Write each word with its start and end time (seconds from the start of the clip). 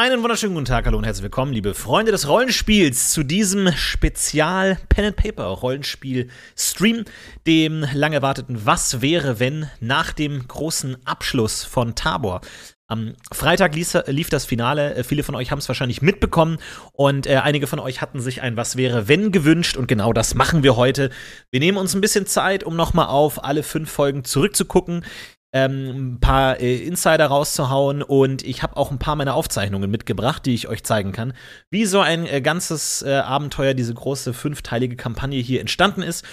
Einen 0.00 0.22
wunderschönen 0.22 0.54
guten 0.54 0.64
Tag, 0.64 0.86
hallo 0.86 0.96
und 0.96 1.02
herzlich 1.02 1.24
willkommen, 1.24 1.52
liebe 1.52 1.74
Freunde 1.74 2.12
des 2.12 2.28
Rollenspiels, 2.28 3.10
zu 3.10 3.24
diesem 3.24 3.72
Spezial 3.72 4.78
Pen 4.88 5.06
and 5.06 5.16
Paper 5.16 5.46
Rollenspiel 5.46 6.28
Stream, 6.56 7.04
dem 7.48 7.84
lang 7.94 8.12
erwarteten 8.12 8.64
Was 8.64 9.02
wäre, 9.02 9.40
wenn 9.40 9.68
nach 9.80 10.12
dem 10.12 10.46
großen 10.46 11.04
Abschluss 11.04 11.64
von 11.64 11.96
Tabor. 11.96 12.42
Am 12.86 13.14
Freitag 13.32 13.74
lief, 13.74 13.98
lief 14.06 14.30
das 14.30 14.44
Finale. 14.44 14.94
Äh, 14.94 15.02
viele 15.02 15.24
von 15.24 15.34
euch 15.34 15.50
haben 15.50 15.58
es 15.58 15.66
wahrscheinlich 15.66 16.00
mitbekommen 16.00 16.58
und 16.92 17.26
äh, 17.26 17.34
einige 17.38 17.66
von 17.66 17.80
euch 17.80 18.00
hatten 18.00 18.20
sich 18.20 18.40
ein 18.40 18.56
Was 18.56 18.76
wäre 18.76 19.08
wenn 19.08 19.32
gewünscht 19.32 19.76
und 19.76 19.88
genau 19.88 20.12
das 20.12 20.36
machen 20.36 20.62
wir 20.62 20.76
heute. 20.76 21.10
Wir 21.50 21.58
nehmen 21.58 21.76
uns 21.76 21.96
ein 21.96 22.00
bisschen 22.00 22.24
Zeit, 22.24 22.62
um 22.62 22.76
nochmal 22.76 23.08
auf 23.08 23.42
alle 23.42 23.64
fünf 23.64 23.90
Folgen 23.90 24.22
zurückzugucken 24.22 25.04
ähm, 25.52 26.14
ein 26.14 26.20
paar 26.20 26.60
äh, 26.60 26.76
Insider 26.76 27.26
rauszuhauen 27.26 28.02
und 28.02 28.42
ich 28.42 28.62
habe 28.62 28.76
auch 28.76 28.90
ein 28.90 28.98
paar 28.98 29.16
meiner 29.16 29.34
Aufzeichnungen 29.34 29.90
mitgebracht, 29.90 30.44
die 30.44 30.54
ich 30.54 30.68
euch 30.68 30.84
zeigen 30.84 31.12
kann, 31.12 31.32
wie 31.70 31.86
so 31.86 32.00
ein 32.00 32.26
äh, 32.26 32.40
ganzes 32.40 33.02
äh, 33.02 33.14
Abenteuer, 33.14 33.74
diese 33.74 33.94
große 33.94 34.34
fünfteilige 34.34 34.96
Kampagne 34.96 35.40
hier 35.40 35.60
entstanden 35.60 36.02
ist. 36.02 36.24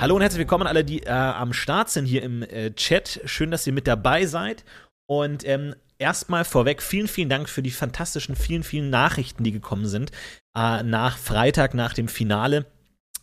Hallo 0.00 0.14
und 0.14 0.22
herzlich 0.22 0.38
willkommen 0.38 0.68
alle, 0.68 0.84
die 0.84 1.02
äh, 1.02 1.10
am 1.10 1.52
Start 1.52 1.90
sind 1.90 2.06
hier 2.06 2.22
im 2.22 2.44
äh, 2.44 2.70
Chat. 2.70 3.20
Schön, 3.24 3.50
dass 3.50 3.66
ihr 3.66 3.72
mit 3.72 3.88
dabei 3.88 4.26
seid. 4.26 4.64
Und 5.06 5.44
ähm, 5.44 5.74
erstmal 5.98 6.44
vorweg, 6.44 6.82
vielen, 6.82 7.08
vielen 7.08 7.28
Dank 7.28 7.48
für 7.48 7.62
die 7.62 7.72
fantastischen, 7.72 8.36
vielen, 8.36 8.62
vielen 8.62 8.90
Nachrichten, 8.90 9.42
die 9.42 9.50
gekommen 9.50 9.86
sind 9.86 10.12
äh, 10.56 10.84
nach 10.84 11.18
Freitag, 11.18 11.74
nach 11.74 11.94
dem 11.94 12.06
Finale. 12.06 12.66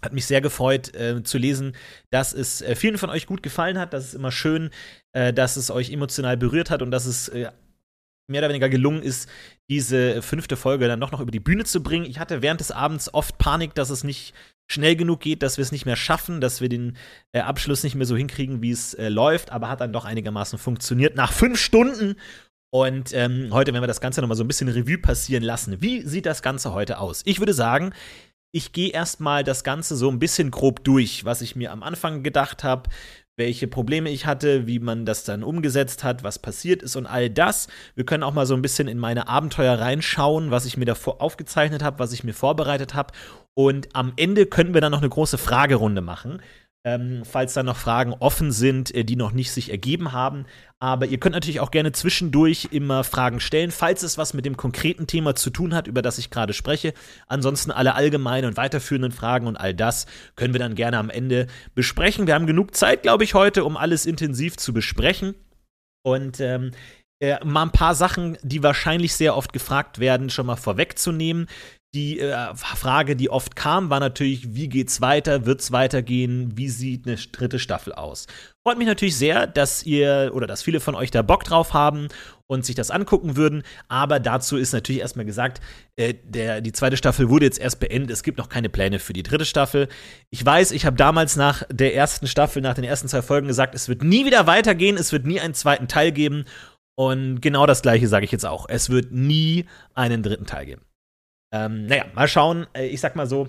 Hat 0.01 0.11
mich 0.11 0.25
sehr 0.25 0.41
gefreut 0.41 0.93
äh, 0.93 1.23
zu 1.23 1.37
lesen, 1.37 1.77
dass 2.09 2.33
es 2.33 2.61
äh, 2.61 2.75
vielen 2.75 2.97
von 2.97 3.09
euch 3.09 3.25
gut 3.25 3.41
gefallen 3.41 3.79
hat. 3.79 3.93
Das 3.93 4.07
ist 4.07 4.13
immer 4.13 4.33
schön, 4.33 4.69
äh, 5.13 5.31
dass 5.31 5.55
es 5.55 5.71
euch 5.71 5.91
emotional 5.91 6.35
berührt 6.35 6.71
hat 6.71 6.81
und 6.81 6.91
dass 6.91 7.05
es 7.05 7.29
äh, 7.29 7.51
mehr 8.27 8.41
oder 8.41 8.49
weniger 8.49 8.69
gelungen 8.69 9.03
ist, 9.03 9.29
diese 9.69 10.21
fünfte 10.21 10.55
Folge 10.55 10.87
dann 10.87 10.99
doch 10.99 11.11
noch 11.11 11.21
über 11.21 11.31
die 11.31 11.39
Bühne 11.39 11.63
zu 11.63 11.81
bringen. 11.81 12.05
Ich 12.05 12.19
hatte 12.19 12.41
während 12.41 12.59
des 12.59 12.71
Abends 12.71 13.13
oft 13.13 13.37
Panik, 13.37 13.75
dass 13.75 13.89
es 13.89 14.03
nicht 14.03 14.33
schnell 14.67 14.95
genug 14.95 15.19
geht, 15.19 15.43
dass 15.43 15.57
wir 15.57 15.63
es 15.63 15.71
nicht 15.71 15.85
mehr 15.85 15.95
schaffen, 15.95 16.41
dass 16.41 16.59
wir 16.61 16.69
den 16.69 16.97
äh, 17.33 17.39
Abschluss 17.39 17.83
nicht 17.83 17.95
mehr 17.95 18.07
so 18.07 18.17
hinkriegen, 18.17 18.61
wie 18.61 18.71
es 18.71 18.93
äh, 18.95 19.09
läuft, 19.09 19.51
aber 19.51 19.69
hat 19.69 19.81
dann 19.81 19.93
doch 19.93 20.05
einigermaßen 20.05 20.57
funktioniert 20.57 21.15
nach 21.15 21.31
fünf 21.31 21.59
Stunden. 21.59 22.15
Und 22.73 23.13
ähm, 23.13 23.49
heute 23.51 23.71
werden 23.73 23.83
wir 23.83 23.87
das 23.87 24.01
Ganze 24.01 24.21
nochmal 24.21 24.37
so 24.37 24.43
ein 24.43 24.47
bisschen 24.47 24.67
Revue 24.67 24.97
passieren 24.97 25.43
lassen. 25.43 25.81
Wie 25.81 26.01
sieht 26.01 26.25
das 26.25 26.41
Ganze 26.41 26.73
heute 26.73 26.97
aus? 26.97 27.21
Ich 27.25 27.39
würde 27.39 27.53
sagen, 27.53 27.93
ich 28.51 28.71
gehe 28.71 28.89
erstmal 28.89 29.43
das 29.43 29.63
Ganze 29.63 29.95
so 29.95 30.09
ein 30.09 30.19
bisschen 30.19 30.49
grob 30.49 30.83
durch, 30.83 31.25
was 31.25 31.41
ich 31.41 31.55
mir 31.55 31.71
am 31.71 31.83
Anfang 31.83 32.23
gedacht 32.23 32.63
habe, 32.63 32.89
welche 33.37 33.67
Probleme 33.67 34.09
ich 34.09 34.25
hatte, 34.25 34.65
wie 34.67 34.79
man 34.79 35.05
das 35.05 35.23
dann 35.23 35.43
umgesetzt 35.43 36.03
hat, 36.03 36.23
was 36.23 36.39
passiert 36.39 36.81
ist 36.81 36.95
und 36.95 37.05
all 37.05 37.29
das. 37.29 37.67
Wir 37.95 38.05
können 38.05 38.23
auch 38.23 38.33
mal 38.33 38.45
so 38.45 38.55
ein 38.55 38.61
bisschen 38.61 38.87
in 38.87 38.97
meine 38.97 39.27
Abenteuer 39.27 39.77
reinschauen, 39.77 40.51
was 40.51 40.65
ich 40.65 40.77
mir 40.77 40.85
davor 40.85 41.21
aufgezeichnet 41.21 41.83
habe, 41.83 41.99
was 41.99 42.13
ich 42.13 42.23
mir 42.23 42.33
vorbereitet 42.33 42.93
habe. 42.93 43.13
Und 43.53 43.89
am 43.93 44.13
Ende 44.17 44.45
können 44.45 44.73
wir 44.73 44.81
dann 44.81 44.91
noch 44.91 45.01
eine 45.01 45.09
große 45.09 45.37
Fragerunde 45.37 46.01
machen. 46.01 46.41
Ähm, 46.87 47.23
falls 47.25 47.53
da 47.53 47.63
noch 47.63 47.77
Fragen 47.77 48.13
offen 48.13 48.51
sind, 48.51 48.93
äh, 48.93 49.03
die 49.03 49.15
noch 49.15 49.31
nicht 49.31 49.51
sich 49.51 49.71
ergeben 49.71 50.11
haben. 50.11 50.45
Aber 50.77 51.07
ihr 51.07 51.19
könnt 51.19 51.33
natürlich 51.33 51.59
auch 51.59 51.71
gerne 51.71 51.91
zwischendurch 51.93 52.67
immer 52.71 53.03
Fragen 53.03 53.39
stellen, 53.39 53.71
falls 53.71 54.03
es 54.03 54.19
was 54.19 54.35
mit 54.35 54.45
dem 54.45 54.55
konkreten 54.55 55.07
Thema 55.07 55.33
zu 55.33 55.49
tun 55.49 55.73
hat, 55.73 55.87
über 55.87 56.03
das 56.03 56.19
ich 56.19 56.29
gerade 56.29 56.53
spreche. 56.53 56.93
Ansonsten 57.25 57.71
alle 57.71 57.95
allgemeinen 57.95 58.47
und 58.47 58.57
weiterführenden 58.57 59.11
Fragen 59.11 59.47
und 59.47 59.57
all 59.57 59.73
das 59.73 60.05
können 60.35 60.53
wir 60.53 60.59
dann 60.59 60.75
gerne 60.75 60.99
am 60.99 61.09
Ende 61.09 61.47
besprechen. 61.73 62.27
Wir 62.27 62.35
haben 62.35 62.45
genug 62.45 62.75
Zeit, 62.75 63.01
glaube 63.01 63.23
ich, 63.23 63.33
heute, 63.33 63.65
um 63.65 63.77
alles 63.77 64.05
intensiv 64.05 64.57
zu 64.57 64.71
besprechen. 64.71 65.33
Und 66.03 66.39
ähm, 66.39 66.69
äh, 67.19 67.43
mal 67.43 67.63
ein 67.63 67.71
paar 67.71 67.95
Sachen, 67.95 68.37
die 68.43 68.61
wahrscheinlich 68.61 69.15
sehr 69.15 69.35
oft 69.35 69.53
gefragt 69.53 69.97
werden, 69.97 70.29
schon 70.29 70.45
mal 70.45 70.55
vorwegzunehmen. 70.55 71.47
Die 71.95 72.19
äh, 72.19 72.53
Frage, 72.55 73.15
die 73.15 73.29
oft 73.29 73.55
kam, 73.55 73.89
war 73.89 74.01
natürlich, 74.01 74.53
wie 74.53 74.67
geht's 74.67 74.99
weiter? 74.99 75.45
Wird's 75.45 75.71
weitergehen? 75.71 76.51
Wie 76.57 76.67
sieht 76.67 77.07
eine 77.07 77.15
dritte 77.15 77.57
Staffel 77.57 77.93
aus? 77.93 78.27
Freut 78.67 78.77
mich 78.77 78.87
natürlich 78.87 79.15
sehr, 79.15 79.47
dass 79.47 79.81
ihr 79.83 80.31
oder 80.33 80.45
dass 80.45 80.61
viele 80.61 80.81
von 80.81 80.93
euch 80.93 81.09
da 81.09 81.21
Bock 81.21 81.45
drauf 81.45 81.73
haben 81.73 82.09
und 82.47 82.65
sich 82.65 82.75
das 82.75 82.91
angucken 82.91 83.37
würden. 83.37 83.63
Aber 83.87 84.19
dazu 84.19 84.57
ist 84.57 84.73
natürlich 84.73 84.99
erstmal 84.99 85.25
gesagt, 85.25 85.61
äh, 85.95 86.15
der, 86.25 86.59
die 86.59 86.73
zweite 86.73 86.97
Staffel 86.97 87.29
wurde 87.29 87.45
jetzt 87.45 87.59
erst 87.59 87.79
beendet. 87.79 88.11
Es 88.11 88.23
gibt 88.23 88.39
noch 88.39 88.49
keine 88.49 88.67
Pläne 88.67 88.99
für 88.99 89.13
die 89.13 89.23
dritte 89.23 89.45
Staffel. 89.45 89.87
Ich 90.31 90.45
weiß, 90.45 90.73
ich 90.73 90.85
habe 90.85 90.97
damals 90.97 91.37
nach 91.37 91.63
der 91.71 91.95
ersten 91.95 92.27
Staffel, 92.27 92.61
nach 92.61 92.73
den 92.73 92.83
ersten 92.83 93.07
zwei 93.07 93.21
Folgen 93.21 93.47
gesagt, 93.47 93.73
es 93.73 93.87
wird 93.87 94.03
nie 94.03 94.25
wieder 94.25 94.47
weitergehen, 94.47 94.97
es 94.97 95.13
wird 95.13 95.25
nie 95.25 95.39
einen 95.39 95.53
zweiten 95.53 95.87
Teil 95.87 96.11
geben. 96.11 96.43
Und 96.95 97.39
genau 97.39 97.65
das 97.65 97.81
gleiche 97.81 98.09
sage 98.09 98.25
ich 98.25 98.33
jetzt 98.33 98.45
auch. 98.45 98.65
Es 98.67 98.89
wird 98.89 99.13
nie 99.13 99.65
einen 99.93 100.23
dritten 100.23 100.45
Teil 100.45 100.65
geben. 100.65 100.84
Ähm, 101.55 101.85
naja, 101.85 102.05
mal 102.13 102.27
schauen. 102.27 102.67
Äh, 102.73 102.87
ich 102.87 102.99
sag 102.99 103.15
mal 103.15 103.27
so, 103.27 103.47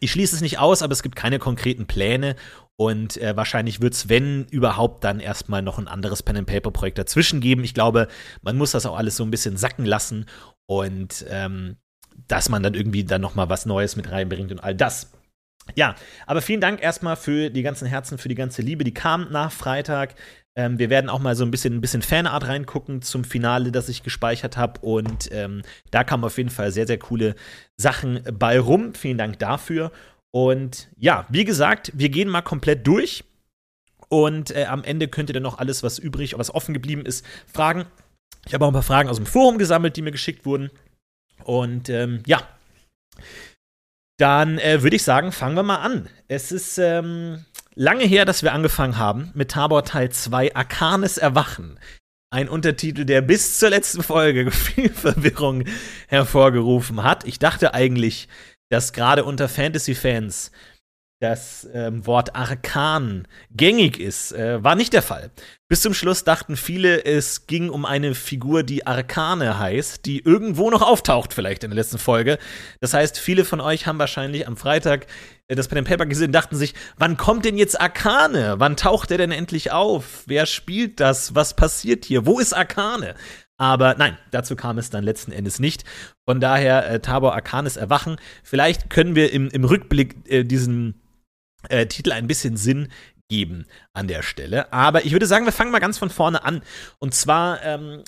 ich 0.00 0.10
schließe 0.10 0.34
es 0.34 0.42
nicht 0.42 0.58
aus, 0.58 0.82
aber 0.82 0.92
es 0.92 1.02
gibt 1.02 1.16
keine 1.16 1.38
konkreten 1.38 1.86
Pläne. 1.86 2.36
Und 2.76 3.16
äh, 3.18 3.36
wahrscheinlich 3.36 3.80
wird 3.80 3.94
es, 3.94 4.08
wenn 4.08 4.46
überhaupt, 4.46 5.04
dann 5.04 5.20
erstmal 5.20 5.62
noch 5.62 5.78
ein 5.78 5.86
anderes 5.86 6.22
Pen-and-Paper-Projekt 6.22 6.98
dazwischen 6.98 7.40
geben. 7.40 7.62
Ich 7.62 7.74
glaube, 7.74 8.08
man 8.42 8.56
muss 8.56 8.72
das 8.72 8.86
auch 8.86 8.96
alles 8.96 9.16
so 9.16 9.24
ein 9.24 9.30
bisschen 9.30 9.56
sacken 9.56 9.84
lassen 9.84 10.26
und 10.66 11.24
ähm, 11.28 11.76
dass 12.26 12.48
man 12.48 12.62
dann 12.62 12.74
irgendwie 12.74 13.04
dann 13.04 13.20
noch 13.20 13.34
mal 13.34 13.48
was 13.48 13.66
Neues 13.66 13.96
mit 13.96 14.10
reinbringt 14.10 14.50
und 14.50 14.60
all 14.60 14.74
das. 14.74 15.12
Ja, 15.76 15.94
aber 16.26 16.42
vielen 16.42 16.60
Dank 16.60 16.82
erstmal 16.82 17.16
für 17.16 17.50
die 17.50 17.62
ganzen 17.62 17.86
Herzen, 17.86 18.18
für 18.18 18.28
die 18.28 18.34
ganze 18.34 18.60
Liebe, 18.60 18.84
die 18.84 18.94
kam 18.94 19.30
nach 19.30 19.52
Freitag. 19.52 20.14
Ähm, 20.56 20.78
wir 20.78 20.88
werden 20.90 21.10
auch 21.10 21.18
mal 21.18 21.34
so 21.34 21.44
ein 21.44 21.50
bisschen, 21.50 21.74
ein 21.74 21.80
bisschen 21.80 22.02
Fanart 22.02 22.46
reingucken 22.46 23.02
zum 23.02 23.24
Finale, 23.24 23.72
das 23.72 23.88
ich 23.88 24.02
gespeichert 24.02 24.56
habe. 24.56 24.80
Und 24.80 25.30
ähm, 25.32 25.62
da 25.90 26.04
kamen 26.04 26.24
auf 26.24 26.38
jeden 26.38 26.50
Fall 26.50 26.70
sehr, 26.70 26.86
sehr 26.86 26.98
coole 26.98 27.34
Sachen 27.76 28.22
bei 28.38 28.58
rum. 28.60 28.94
Vielen 28.94 29.18
Dank 29.18 29.38
dafür. 29.38 29.90
Und 30.30 30.88
ja, 30.96 31.26
wie 31.28 31.44
gesagt, 31.44 31.92
wir 31.94 32.08
gehen 32.08 32.28
mal 32.28 32.42
komplett 32.42 32.86
durch. 32.86 33.24
Und 34.08 34.50
äh, 34.50 34.66
am 34.66 34.84
Ende 34.84 35.08
könnt 35.08 35.30
ihr 35.30 35.34
dann 35.34 35.42
noch 35.42 35.58
alles, 35.58 35.82
was 35.82 35.98
übrig, 35.98 36.38
was 36.38 36.54
offen 36.54 36.74
geblieben 36.74 37.04
ist, 37.04 37.24
fragen. 37.52 37.86
Ich 38.46 38.54
habe 38.54 38.64
auch 38.64 38.68
ein 38.68 38.74
paar 38.74 38.82
Fragen 38.82 39.08
aus 39.08 39.16
dem 39.16 39.26
Forum 39.26 39.58
gesammelt, 39.58 39.96
die 39.96 40.02
mir 40.02 40.12
geschickt 40.12 40.44
wurden. 40.46 40.70
Und 41.42 41.88
ähm, 41.88 42.22
ja, 42.26 42.46
dann 44.18 44.58
äh, 44.58 44.82
würde 44.82 44.96
ich 44.96 45.02
sagen, 45.02 45.32
fangen 45.32 45.56
wir 45.56 45.62
mal 45.62 45.78
an. 45.78 46.08
Es 46.28 46.52
ist 46.52 46.78
ähm, 46.78 47.44
lange 47.74 48.04
her, 48.04 48.24
dass 48.24 48.42
wir 48.42 48.52
angefangen 48.52 48.98
haben 48.98 49.30
mit 49.34 49.50
Tabor 49.50 49.84
Teil 49.84 50.10
2 50.10 50.54
Arcanes 50.54 51.18
Erwachen. 51.18 51.78
Ein 52.30 52.48
Untertitel, 52.48 53.04
der 53.04 53.22
bis 53.22 53.58
zur 53.58 53.70
letzten 53.70 54.02
Folge 54.02 54.50
viel 54.50 54.90
Verwirrung 54.90 55.64
hervorgerufen 56.08 57.02
hat. 57.02 57.24
Ich 57.24 57.38
dachte 57.38 57.74
eigentlich, 57.74 58.28
dass 58.70 58.92
gerade 58.92 59.24
unter 59.24 59.48
Fantasy-Fans 59.48 60.50
das 61.20 61.66
ähm, 61.72 62.06
Wort 62.06 62.34
Arkan 62.34 63.26
gängig 63.50 63.98
ist, 63.98 64.32
äh, 64.32 64.62
war 64.62 64.74
nicht 64.74 64.92
der 64.92 65.00
Fall. 65.00 65.30
Bis 65.68 65.80
zum 65.80 65.94
Schluss 65.94 66.24
dachten 66.24 66.56
viele, 66.56 67.04
es 67.04 67.46
ging 67.46 67.70
um 67.70 67.86
eine 67.86 68.14
Figur, 68.14 68.62
die 68.62 68.86
Arkane 68.86 69.58
heißt, 69.58 70.04
die 70.04 70.20
irgendwo 70.20 70.70
noch 70.70 70.82
auftaucht, 70.82 71.32
vielleicht 71.32 71.64
in 71.64 71.70
der 71.70 71.76
letzten 71.76 71.98
Folge. 71.98 72.38
Das 72.80 72.92
heißt, 72.92 73.18
viele 73.18 73.44
von 73.44 73.60
euch 73.60 73.86
haben 73.86 73.98
wahrscheinlich 73.98 74.46
am 74.46 74.56
Freitag 74.56 75.06
das 75.48 75.68
Pen 75.68 75.78
and 75.78 75.88
Paper 75.88 76.06
gesehen 76.06 76.32
dachten 76.32 76.56
sich, 76.56 76.74
wann 76.96 77.16
kommt 77.16 77.44
denn 77.44 77.58
jetzt 77.58 77.78
Arkane? 77.80 78.54
Wann 78.58 78.76
taucht 78.76 79.10
er 79.10 79.18
denn 79.18 79.30
endlich 79.30 79.72
auf? 79.72 80.24
Wer 80.26 80.46
spielt 80.46 81.00
das? 81.00 81.34
Was 81.34 81.54
passiert 81.54 82.04
hier? 82.06 82.24
Wo 82.24 82.38
ist 82.38 82.54
Arkane? 82.54 83.14
Aber 83.56 83.94
nein, 83.96 84.18
dazu 84.30 84.56
kam 84.56 84.78
es 84.78 84.90
dann 84.90 85.04
letzten 85.04 85.32
Endes 85.32 85.60
nicht. 85.60 85.84
Von 86.28 86.40
daher, 86.40 86.90
äh, 86.90 87.00
Tabor 87.00 87.34
Arcanes 87.34 87.76
Erwachen. 87.76 88.16
Vielleicht 88.42 88.90
können 88.90 89.14
wir 89.14 89.32
im, 89.32 89.48
im 89.48 89.64
Rückblick 89.64 90.28
äh, 90.28 90.44
diesen 90.44 91.00
äh, 91.68 91.86
Titel 91.86 92.12
ein 92.12 92.26
bisschen 92.26 92.56
Sinn 92.56 92.88
geben 93.28 93.66
an 93.92 94.08
der 94.08 94.22
Stelle. 94.22 94.72
Aber 94.72 95.04
ich 95.04 95.12
würde 95.12 95.26
sagen, 95.26 95.44
wir 95.44 95.52
fangen 95.52 95.70
mal 95.70 95.78
ganz 95.78 95.98
von 95.98 96.10
vorne 96.10 96.44
an. 96.44 96.62
Und 96.98 97.14
zwar 97.14 97.62
ähm, 97.62 98.02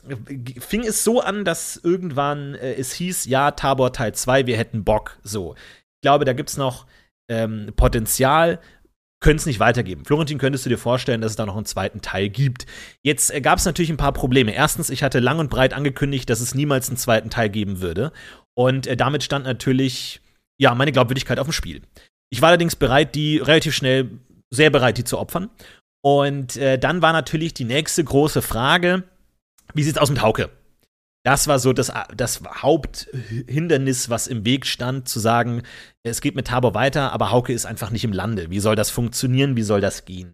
fing 0.59 0.85
es 0.85 1.05
so 1.05 1.21
an, 1.21 1.45
dass 1.45 1.77
irgendwann 1.77 2.55
äh, 2.55 2.75
es 2.75 2.93
hieß, 2.93 3.27
ja, 3.27 3.53
Tabor 3.53 3.93
Teil 3.93 4.15
2, 4.15 4.47
wir 4.47 4.57
hätten 4.57 4.85
Bock. 4.85 5.19
So. 5.23 5.55
Ich 5.55 6.03
glaube, 6.03 6.25
da 6.25 6.33
gibt 6.33 6.51
es 6.51 6.57
noch 6.57 6.87
ähm, 7.29 7.73
Potenzial, 7.77 8.61
können 9.21 9.39
es 9.39 9.47
nicht 9.47 9.61
weitergeben. 9.61 10.05
Florentin, 10.05 10.39
könntest 10.39 10.67
du 10.67 10.71
dir 10.71 10.79
vorstellen, 10.79 11.21
dass 11.21 11.33
es 11.33 11.37
da 11.37 11.47
noch 11.47 11.57
einen 11.57 11.65
zweiten 11.65 12.03
Teil 12.03 12.29
gibt? 12.29 12.67
Jetzt 13.03 13.33
äh, 13.33 13.41
gab 13.41 13.59
es 13.59 13.65
natürlich 13.65 13.91
ein 13.91 13.97
paar 13.97 14.13
Probleme. 14.13 14.55
Erstens, 14.55 14.91
ich 14.91 15.03
hatte 15.03 15.21
lang 15.21 15.39
und 15.39 15.51
breit 15.51 15.73
angekündigt, 15.73 16.29
dass 16.29 16.41
es 16.41 16.55
niemals 16.55 16.89
einen 16.89 16.99
zweiten 16.99 17.31
Teil 17.31 17.49
geben 17.49 17.81
würde. 17.81 18.13
Und 18.55 18.87
äh, 18.87 18.97
damit 18.97 19.23
stand 19.25 19.45
natürlich, 19.45 20.21
ja, 20.59 20.75
meine 20.75 20.93
Glaubwürdigkeit 20.93 21.39
auf 21.39 21.47
dem 21.47 21.53
Spiel. 21.53 21.83
Ich 22.31 22.43
war 22.43 22.51
allerdings 22.51 22.77
bereit, 22.77 23.15
die 23.15 23.39
relativ 23.39 23.75
schnell, 23.75 24.11
sehr 24.51 24.71
bereit, 24.71 24.99
die 24.99 25.05
zu 25.05 25.19
opfern. 25.19 25.51
Und 26.05 26.57
äh, 26.57 26.79
dann 26.79 27.03
war 27.03 27.13
natürlich 27.13 27.55
die 27.55 27.65
nächste 27.65 28.05
große 28.05 28.43
Frage, 28.43 29.05
Wie 29.75 29.83
sieht's 29.83 29.99
aus 29.99 30.11
mit 30.11 30.23
Hauke? 30.23 30.51
Das 31.27 31.49
war 31.49 31.59
so 31.59 31.73
das, 31.73 31.93
das 32.17 32.41
Haupthindernis, 32.63 34.09
was 34.09 34.29
im 34.29 34.45
Weg 34.45 34.65
stand, 34.65 35.09
zu 35.09 35.19
sagen, 35.19 35.63
es 36.05 36.21
geht 36.21 36.37
mit 36.37 36.47
Tabor 36.47 36.73
weiter, 36.75 37.13
aber 37.13 37.33
Hauke 37.33 37.53
ist 37.53 37.67
einfach 37.67 37.91
nicht 37.91 38.05
im 38.05 38.13
Lande. 38.13 38.49
Wie 38.51 38.61
soll 38.61 38.77
das 38.77 38.91
funktionieren? 38.91 39.57
Wie 39.57 39.65
soll 39.65 39.81
das 39.81 40.05
gehen? 40.05 40.31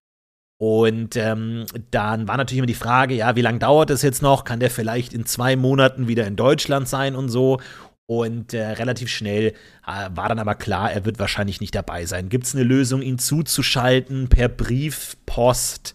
Und 0.61 1.17
ähm, 1.17 1.65
dann 1.91 2.29
war 2.29 2.37
natürlich 2.37 2.59
immer 2.59 2.67
die 2.67 2.75
Frage, 2.75 3.15
ja, 3.15 3.37
wie 3.37 3.41
lange 3.41 3.59
dauert 3.59 3.89
es 3.89 4.03
jetzt 4.03 4.21
noch? 4.21 4.45
Kann 4.45 4.61
der 4.61 4.71
vielleicht 4.71 5.15
in 5.15 5.25
zwei 5.25 5.57
Monaten 5.57 6.09
wieder 6.09 6.27
in 6.27 6.37
Deutschland 6.37 6.87
sein 6.87 7.17
und 7.17 7.31
so? 7.31 7.59
Und 8.05 8.53
äh, 8.53 8.63
relativ 8.63 9.09
schnell 9.09 9.55
äh, 9.87 10.11
war 10.15 10.29
dann 10.29 10.39
aber 10.39 10.55
klar, 10.57 10.93
er 10.93 11.07
wird 11.07 11.19
wahrscheinlich 11.19 11.63
nicht 11.63 11.75
dabei 11.75 12.05
sein. 12.05 12.29
Gibt 12.29 12.45
es 12.45 12.55
eine 12.55 12.65
Lösung, 12.65 13.01
ihn 13.01 13.19
zuzuschalten 13.19 14.29
per 14.29 14.51
Brief, 14.51 15.17
Post, 15.25 15.95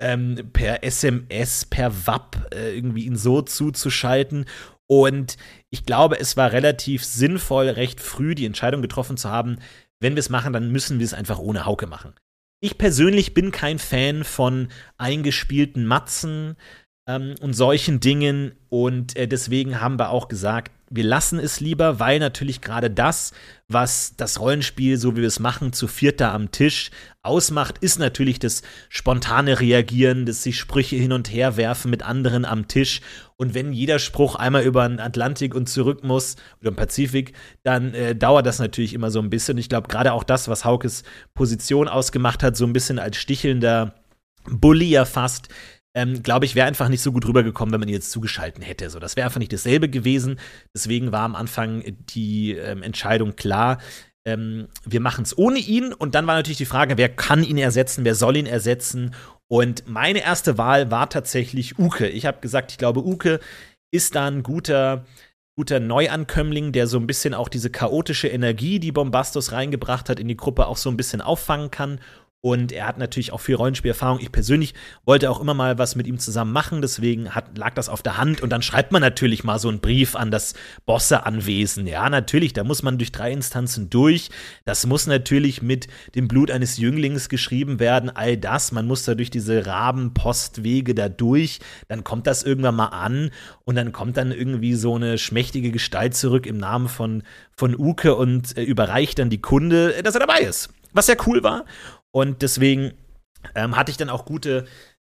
ähm, 0.00 0.50
per 0.52 0.82
SMS, 0.82 1.64
per 1.66 2.06
WAP, 2.06 2.48
äh, 2.54 2.74
irgendwie 2.74 3.06
ihn 3.06 3.16
so 3.16 3.42
zuzuschalten? 3.42 4.46
Und 4.86 5.36
ich 5.70 5.86
glaube, 5.86 6.18
es 6.18 6.36
war 6.36 6.52
relativ 6.52 7.04
sinnvoll, 7.04 7.68
recht 7.68 8.00
früh 8.00 8.34
die 8.34 8.46
Entscheidung 8.46 8.82
getroffen 8.82 9.16
zu 9.16 9.30
haben, 9.30 9.58
wenn 10.00 10.14
wir 10.16 10.20
es 10.20 10.30
machen, 10.30 10.52
dann 10.52 10.70
müssen 10.72 10.98
wir 10.98 11.04
es 11.04 11.14
einfach 11.14 11.38
ohne 11.38 11.64
Hauke 11.64 11.86
machen. 11.86 12.14
Ich 12.60 12.76
persönlich 12.76 13.32
bin 13.32 13.52
kein 13.52 13.78
Fan 13.78 14.24
von 14.24 14.68
eingespielten 14.98 15.86
Matzen 15.86 16.56
ähm, 17.06 17.34
und 17.40 17.54
solchen 17.54 18.00
Dingen 18.00 18.52
und 18.68 19.16
äh, 19.16 19.28
deswegen 19.28 19.80
haben 19.80 19.98
wir 19.98 20.10
auch 20.10 20.28
gesagt, 20.28 20.72
wir 20.92 21.04
lassen 21.04 21.38
es 21.38 21.60
lieber, 21.60 22.00
weil 22.00 22.18
natürlich 22.18 22.60
gerade 22.60 22.90
das, 22.90 23.32
was 23.68 24.14
das 24.16 24.40
Rollenspiel, 24.40 24.96
so 24.96 25.12
wie 25.16 25.20
wir 25.20 25.28
es 25.28 25.38
machen, 25.38 25.72
zu 25.72 25.86
vierter 25.86 26.32
am 26.32 26.50
Tisch 26.50 26.90
ausmacht, 27.22 27.78
ist 27.78 28.00
natürlich 28.00 28.40
das 28.40 28.62
spontane 28.88 29.60
Reagieren, 29.60 30.26
das 30.26 30.42
sich 30.42 30.58
Sprüche 30.58 30.96
hin 30.96 31.12
und 31.12 31.32
her 31.32 31.56
werfen 31.56 31.92
mit 31.92 32.02
anderen 32.02 32.44
am 32.44 32.66
Tisch. 32.66 33.02
Und 33.36 33.54
wenn 33.54 33.72
jeder 33.72 34.00
Spruch 34.00 34.34
einmal 34.34 34.64
über 34.64 34.86
den 34.88 34.98
Atlantik 34.98 35.54
und 35.54 35.68
zurück 35.68 36.02
muss, 36.02 36.34
oder 36.60 36.72
den 36.72 36.76
Pazifik, 36.76 37.34
dann 37.62 37.94
äh, 37.94 38.16
dauert 38.16 38.44
das 38.44 38.58
natürlich 38.58 38.92
immer 38.92 39.12
so 39.12 39.20
ein 39.20 39.30
bisschen. 39.30 39.58
Ich 39.58 39.68
glaube, 39.68 39.86
gerade 39.86 40.12
auch 40.12 40.24
das, 40.24 40.48
was 40.48 40.64
Haukes 40.64 41.04
Position 41.34 41.86
ausgemacht 41.86 42.42
hat, 42.42 42.56
so 42.56 42.66
ein 42.66 42.72
bisschen 42.72 42.98
als 42.98 43.16
stichelnder 43.16 43.94
Bully 44.44 44.88
ja 44.88 45.04
fast, 45.04 45.50
ähm, 45.94 46.22
glaube 46.22 46.44
ich, 46.44 46.54
wäre 46.54 46.66
einfach 46.66 46.88
nicht 46.88 47.02
so 47.02 47.12
gut 47.12 47.26
rübergekommen, 47.26 47.72
wenn 47.72 47.80
man 47.80 47.88
ihn 47.88 47.94
jetzt 47.94 48.12
zugeschalten 48.12 48.62
hätte. 48.62 48.90
So, 48.90 48.98
das 48.98 49.16
wäre 49.16 49.26
einfach 49.26 49.40
nicht 49.40 49.52
dasselbe 49.52 49.88
gewesen. 49.88 50.38
Deswegen 50.74 51.12
war 51.12 51.22
am 51.22 51.34
Anfang 51.34 51.82
die 52.14 52.52
ähm, 52.52 52.82
Entscheidung 52.82 53.34
klar. 53.34 53.78
Ähm, 54.24 54.68
wir 54.84 55.00
machen 55.00 55.24
es 55.24 55.36
ohne 55.36 55.58
ihn. 55.58 55.92
Und 55.92 56.14
dann 56.14 56.26
war 56.26 56.36
natürlich 56.36 56.58
die 56.58 56.64
Frage, 56.64 56.96
wer 56.96 57.08
kann 57.08 57.42
ihn 57.42 57.58
ersetzen, 57.58 58.04
wer 58.04 58.14
soll 58.14 58.36
ihn 58.36 58.46
ersetzen. 58.46 59.14
Und 59.48 59.88
meine 59.88 60.22
erste 60.22 60.58
Wahl 60.58 60.92
war 60.92 61.10
tatsächlich 61.10 61.78
Uke. 61.78 62.08
Ich 62.08 62.24
habe 62.24 62.40
gesagt, 62.40 62.70
ich 62.70 62.78
glaube, 62.78 63.04
Uke 63.04 63.40
ist 63.92 64.14
da 64.14 64.28
ein 64.28 64.44
guter, 64.44 65.04
guter 65.56 65.80
Neuankömmling, 65.80 66.70
der 66.70 66.86
so 66.86 66.98
ein 66.98 67.08
bisschen 67.08 67.34
auch 67.34 67.48
diese 67.48 67.68
chaotische 67.68 68.28
Energie, 68.28 68.78
die 68.78 68.92
Bombastos 68.92 69.50
reingebracht 69.50 70.08
hat, 70.08 70.20
in 70.20 70.28
die 70.28 70.36
Gruppe 70.36 70.68
auch 70.68 70.76
so 70.76 70.88
ein 70.88 70.96
bisschen 70.96 71.20
auffangen 71.20 71.72
kann 71.72 72.00
und 72.42 72.72
er 72.72 72.86
hat 72.86 72.96
natürlich 72.96 73.32
auch 73.32 73.40
viel 73.40 73.54
Rollenspielerfahrung. 73.56 74.18
Ich 74.20 74.32
persönlich 74.32 74.72
wollte 75.04 75.30
auch 75.30 75.40
immer 75.40 75.52
mal 75.52 75.76
was 75.76 75.94
mit 75.94 76.06
ihm 76.06 76.18
zusammen 76.18 76.52
machen, 76.52 76.80
deswegen 76.80 77.34
hat, 77.34 77.58
lag 77.58 77.74
das 77.74 77.90
auf 77.90 78.02
der 78.02 78.16
Hand. 78.16 78.40
Und 78.40 78.48
dann 78.48 78.62
schreibt 78.62 78.92
man 78.92 79.02
natürlich 79.02 79.44
mal 79.44 79.58
so 79.58 79.68
einen 79.68 79.80
Brief 79.80 80.16
an 80.16 80.30
das 80.30 80.54
Bosse-Anwesen. 80.86 81.86
Ja, 81.86 82.08
natürlich, 82.08 82.54
da 82.54 82.64
muss 82.64 82.82
man 82.82 82.96
durch 82.96 83.12
drei 83.12 83.30
Instanzen 83.30 83.90
durch. 83.90 84.30
Das 84.64 84.86
muss 84.86 85.06
natürlich 85.06 85.60
mit 85.60 85.88
dem 86.14 86.28
Blut 86.28 86.50
eines 86.50 86.78
Jünglings 86.78 87.28
geschrieben 87.28 87.78
werden. 87.78 88.08
All 88.08 88.38
das, 88.38 88.72
man 88.72 88.86
muss 88.86 89.04
da 89.04 89.14
durch 89.14 89.30
diese 89.30 89.66
Rabenpostwege 89.66 90.94
da 90.94 91.10
durch. 91.10 91.60
Dann 91.88 92.04
kommt 92.04 92.26
das 92.26 92.42
irgendwann 92.42 92.76
mal 92.76 92.86
an 92.86 93.32
und 93.64 93.74
dann 93.74 93.92
kommt 93.92 94.16
dann 94.16 94.32
irgendwie 94.32 94.74
so 94.74 94.94
eine 94.94 95.18
schmächtige 95.18 95.70
Gestalt 95.72 96.14
zurück 96.14 96.46
im 96.46 96.56
Namen 96.56 96.88
von, 96.88 97.22
von 97.54 97.78
Uke 97.78 98.14
und 98.14 98.56
äh, 98.56 98.62
überreicht 98.62 99.18
dann 99.18 99.28
die 99.28 99.42
Kunde, 99.42 100.02
dass 100.02 100.14
er 100.14 100.20
dabei 100.20 100.40
ist. 100.40 100.70
Was 100.92 101.06
sehr 101.06 101.16
cool 101.26 101.42
war. 101.42 101.66
Und 102.12 102.42
deswegen 102.42 102.92
ähm, 103.54 103.76
hatte 103.76 103.90
ich 103.90 103.96
dann 103.96 104.10
auch 104.10 104.24
gute 104.24 104.66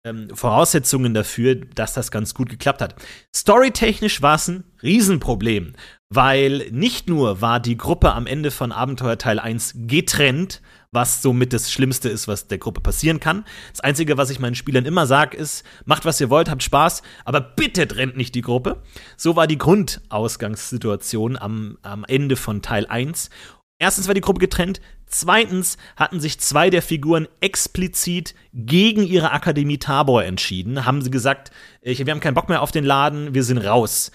ähm, 0.06 0.30
Voraussetzungen 0.34 1.14
dafür, 1.14 1.56
dass 1.56 1.94
das 1.94 2.12
ganz 2.12 2.34
gut 2.34 2.50
geklappt 2.50 2.82
hat. 2.82 2.96
Storytechnisch 3.36 4.22
war 4.22 4.36
es 4.36 4.48
ein 4.48 4.64
Riesenproblem, 4.82 5.74
weil 6.10 6.70
nicht 6.72 7.10
nur 7.10 7.42
war 7.42 7.60
die 7.60 7.78
Gruppe 7.78 8.14
am 8.14 8.28
Ende 8.28 8.52
von 8.52 8.72
Abenteuer 8.72 9.18
Teil 9.18 9.40
1 9.40 9.74
getrennt, 9.88 10.62
was 10.92 11.22
somit 11.22 11.52
das 11.52 11.72
Schlimmste 11.72 12.08
ist, 12.08 12.28
was 12.28 12.48
der 12.48 12.58
Gruppe 12.58 12.80
passieren 12.80 13.20
kann. 13.20 13.44
Das 13.72 13.82
Einzige, 13.82 14.18
was 14.18 14.30
ich 14.30 14.40
meinen 14.40 14.56
Spielern 14.56 14.86
immer 14.86 15.08
sage, 15.08 15.36
ist, 15.36 15.66
macht, 15.84 16.06
was 16.06 16.22
ihr 16.22 16.30
wollt, 16.30 16.50
habt 16.50 16.64
Spaß, 16.64 17.02
aber 17.26 17.42
bitte 17.42 17.88
trennt 17.88 18.16
nicht 18.16 18.34
die 18.36 18.42
Gruppe. 18.42 18.82
So 19.18 19.36
war 19.36 19.48
die 19.48 19.58
Grundausgangssituation 19.58 21.36
am, 21.36 21.78
am 21.82 22.06
Ende 22.08 22.38
von 22.38 22.62
Teil 22.62 22.86
1. 22.88 23.30
Erstens 23.78 24.08
war 24.08 24.14
die 24.14 24.22
Gruppe 24.22 24.40
getrennt, 24.40 24.80
zweitens 25.06 25.78
hatten 25.98 26.22
sich 26.22 26.40
zwei 26.40 26.70
der 26.70 26.82
Figuren 26.82 27.28
explizit 27.42 28.34
gegen 28.54 29.04
ihre 29.04 29.32
Akademie 29.32 29.78
Tabor 29.78 30.24
entschieden, 30.24 30.86
haben 30.86 31.02
sie 31.02 31.12
gesagt, 31.12 31.52
wir 31.82 32.10
haben 32.10 32.22
keinen 32.22 32.36
Bock 32.36 32.48
mehr 32.48 32.62
auf 32.62 32.72
den 32.72 32.86
Laden, 32.86 33.34
wir 33.34 33.44
sind 33.44 33.58
raus. 33.58 34.12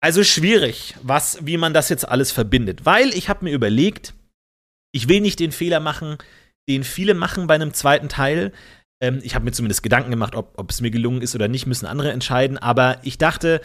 Also 0.00 0.22
schwierig, 0.22 0.94
was, 1.02 1.44
wie 1.46 1.56
man 1.56 1.74
das 1.74 1.88
jetzt 1.88 2.06
alles 2.06 2.30
verbindet, 2.30 2.84
weil 2.84 3.08
ich 3.14 3.28
habe 3.28 3.44
mir 3.44 3.52
überlegt, 3.52 4.14
ich 4.92 5.08
will 5.08 5.20
nicht 5.20 5.40
den 5.40 5.52
Fehler 5.52 5.80
machen, 5.80 6.18
den 6.68 6.84
viele 6.84 7.14
machen 7.14 7.46
bei 7.46 7.54
einem 7.54 7.72
zweiten 7.74 8.08
Teil. 8.08 8.52
Ähm, 9.00 9.20
ich 9.22 9.34
habe 9.34 9.44
mir 9.44 9.52
zumindest 9.52 9.82
Gedanken 9.82 10.10
gemacht, 10.10 10.34
ob, 10.34 10.58
ob 10.58 10.70
es 10.70 10.80
mir 10.80 10.90
gelungen 10.90 11.22
ist 11.22 11.34
oder 11.34 11.48
nicht, 11.48 11.66
müssen 11.66 11.86
andere 11.86 12.12
entscheiden. 12.12 12.58
Aber 12.58 12.98
ich 13.02 13.18
dachte, 13.18 13.60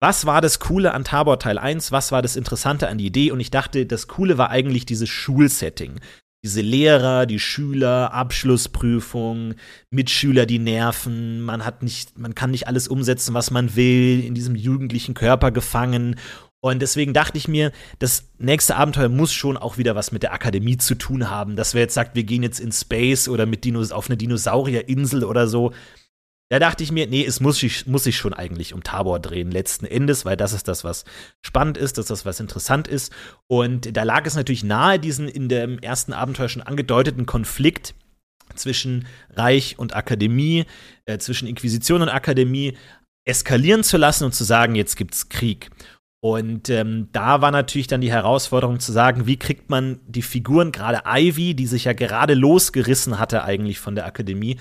was 0.00 0.26
war 0.26 0.40
das 0.40 0.60
Coole 0.60 0.92
an 0.92 1.04
Tabor 1.04 1.38
Teil 1.38 1.58
1? 1.58 1.90
Was 1.92 2.12
war 2.12 2.22
das 2.22 2.36
Interessante 2.36 2.88
an 2.88 2.98
die 2.98 3.06
Idee? 3.06 3.30
Und 3.30 3.40
ich 3.40 3.50
dachte, 3.50 3.86
das 3.86 4.08
Coole 4.08 4.38
war 4.38 4.50
eigentlich 4.50 4.86
dieses 4.86 5.08
Schulsetting. 5.08 6.00
Diese 6.44 6.60
Lehrer, 6.60 7.26
die 7.26 7.40
Schüler, 7.40 8.12
Abschlussprüfung, 8.12 9.54
Mitschüler, 9.90 10.46
die 10.46 10.58
nerven, 10.58 11.40
man 11.40 11.64
hat 11.64 11.82
nicht, 11.82 12.18
man 12.18 12.34
kann 12.34 12.50
nicht 12.50 12.68
alles 12.68 12.88
umsetzen, 12.88 13.34
was 13.34 13.50
man 13.50 13.74
will, 13.74 14.22
in 14.24 14.34
diesem 14.34 14.54
jugendlichen 14.54 15.14
Körper 15.14 15.50
gefangen. 15.50 16.16
Und 16.60 16.80
deswegen 16.82 17.14
dachte 17.14 17.38
ich 17.38 17.48
mir, 17.48 17.72
das 17.98 18.28
nächste 18.38 18.76
Abenteuer 18.76 19.08
muss 19.08 19.32
schon 19.32 19.56
auch 19.56 19.78
wieder 19.78 19.94
was 19.94 20.12
mit 20.12 20.22
der 20.22 20.32
Akademie 20.32 20.76
zu 20.76 20.94
tun 20.94 21.30
haben. 21.30 21.56
Dass 21.56 21.74
wer 21.74 21.82
jetzt 21.82 21.94
sagt, 21.94 22.14
wir 22.14 22.24
gehen 22.24 22.42
jetzt 22.42 22.60
in 22.60 22.70
Space 22.70 23.28
oder 23.28 23.46
mit 23.46 23.64
Dinos 23.64 23.90
auf 23.92 24.08
eine 24.08 24.16
Dinosaurierinsel 24.16 25.24
oder 25.24 25.48
so. 25.48 25.72
Da 26.48 26.60
dachte 26.60 26.84
ich 26.84 26.92
mir, 26.92 27.08
nee, 27.08 27.24
es 27.24 27.40
muss 27.40 27.58
sich, 27.58 27.86
muss 27.86 28.04
sich 28.04 28.16
schon 28.16 28.32
eigentlich 28.32 28.72
um 28.72 28.84
Tabor 28.84 29.18
drehen, 29.18 29.50
letzten 29.50 29.84
Endes, 29.84 30.24
weil 30.24 30.36
das 30.36 30.52
ist 30.52 30.68
das, 30.68 30.84
was 30.84 31.04
spannend 31.44 31.76
ist, 31.76 31.98
das 31.98 32.04
ist 32.04 32.10
das, 32.10 32.24
was 32.24 32.38
interessant 32.38 32.86
ist. 32.86 33.12
Und 33.48 33.96
da 33.96 34.04
lag 34.04 34.24
es 34.26 34.36
natürlich 34.36 34.62
nahe, 34.62 35.00
diesen 35.00 35.28
in 35.28 35.48
dem 35.48 35.80
ersten 35.80 36.12
Abenteuer 36.12 36.48
schon 36.48 36.62
angedeuteten 36.62 37.26
Konflikt 37.26 37.94
zwischen 38.54 39.06
Reich 39.34 39.76
und 39.78 39.96
Akademie, 39.96 40.66
äh, 41.04 41.18
zwischen 41.18 41.48
Inquisition 41.48 42.02
und 42.02 42.08
Akademie 42.08 42.76
eskalieren 43.24 43.82
zu 43.82 43.96
lassen 43.96 44.24
und 44.24 44.34
zu 44.34 44.44
sagen, 44.44 44.76
jetzt 44.76 44.96
gibt's 44.96 45.28
Krieg. 45.28 45.70
Und 46.22 46.70
ähm, 46.70 47.08
da 47.12 47.40
war 47.40 47.50
natürlich 47.50 47.86
dann 47.86 48.00
die 48.00 48.10
Herausforderung 48.10 48.80
zu 48.80 48.90
sagen, 48.90 49.26
wie 49.26 49.36
kriegt 49.36 49.68
man 49.70 50.00
die 50.06 50.22
Figuren, 50.22 50.72
gerade 50.72 51.02
Ivy, 51.06 51.54
die 51.54 51.66
sich 51.66 51.84
ja 51.84 51.92
gerade 51.92 52.34
losgerissen 52.34 53.18
hatte 53.18 53.44
eigentlich 53.44 53.78
von 53.78 53.94
der 53.94 54.06
Akademie, 54.06 54.56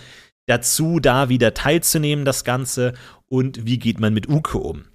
dazu, 0.46 1.00
da 1.00 1.30
wieder 1.30 1.54
teilzunehmen, 1.54 2.26
das 2.26 2.44
Ganze, 2.44 2.94
und 3.28 3.66
wie 3.66 3.80
geht 3.80 4.00
man 4.00 4.14
mit 4.14 4.30
Uke 4.30 4.58
um. 4.58 4.86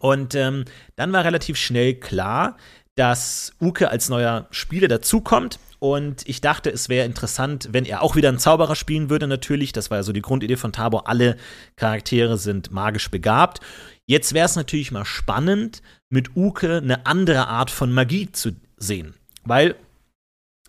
Und 0.00 0.34
ähm, 0.34 0.64
dann 0.96 1.12
war 1.12 1.24
relativ 1.24 1.56
schnell 1.56 1.94
klar, 1.94 2.56
dass 2.94 3.52
Uke 3.60 3.90
als 3.90 4.08
neuer 4.08 4.46
Spieler 4.50 4.88
dazukommt. 4.88 5.58
Und 5.78 6.26
ich 6.26 6.40
dachte, 6.40 6.70
es 6.70 6.88
wäre 6.88 7.04
interessant, 7.04 7.68
wenn 7.72 7.84
er 7.84 8.02
auch 8.02 8.16
wieder 8.16 8.30
einen 8.30 8.38
Zauberer 8.38 8.74
spielen 8.74 9.10
würde, 9.10 9.26
natürlich. 9.26 9.72
Das 9.72 9.90
war 9.90 9.98
ja 9.98 10.02
so 10.02 10.12
die 10.12 10.22
Grundidee 10.22 10.56
von 10.56 10.72
Tabor. 10.72 11.06
Alle 11.08 11.36
Charaktere 11.76 12.38
sind 12.38 12.70
magisch 12.72 13.10
begabt. 13.10 13.60
Jetzt 14.06 14.32
wäre 14.32 14.46
es 14.46 14.56
natürlich 14.56 14.92
mal 14.92 15.04
spannend, 15.04 15.82
mit 16.08 16.34
Uke 16.36 16.78
eine 16.78 17.04
andere 17.04 17.48
Art 17.48 17.70
von 17.70 17.92
Magie 17.92 18.32
zu 18.32 18.52
sehen. 18.78 19.14
Weil 19.44 19.76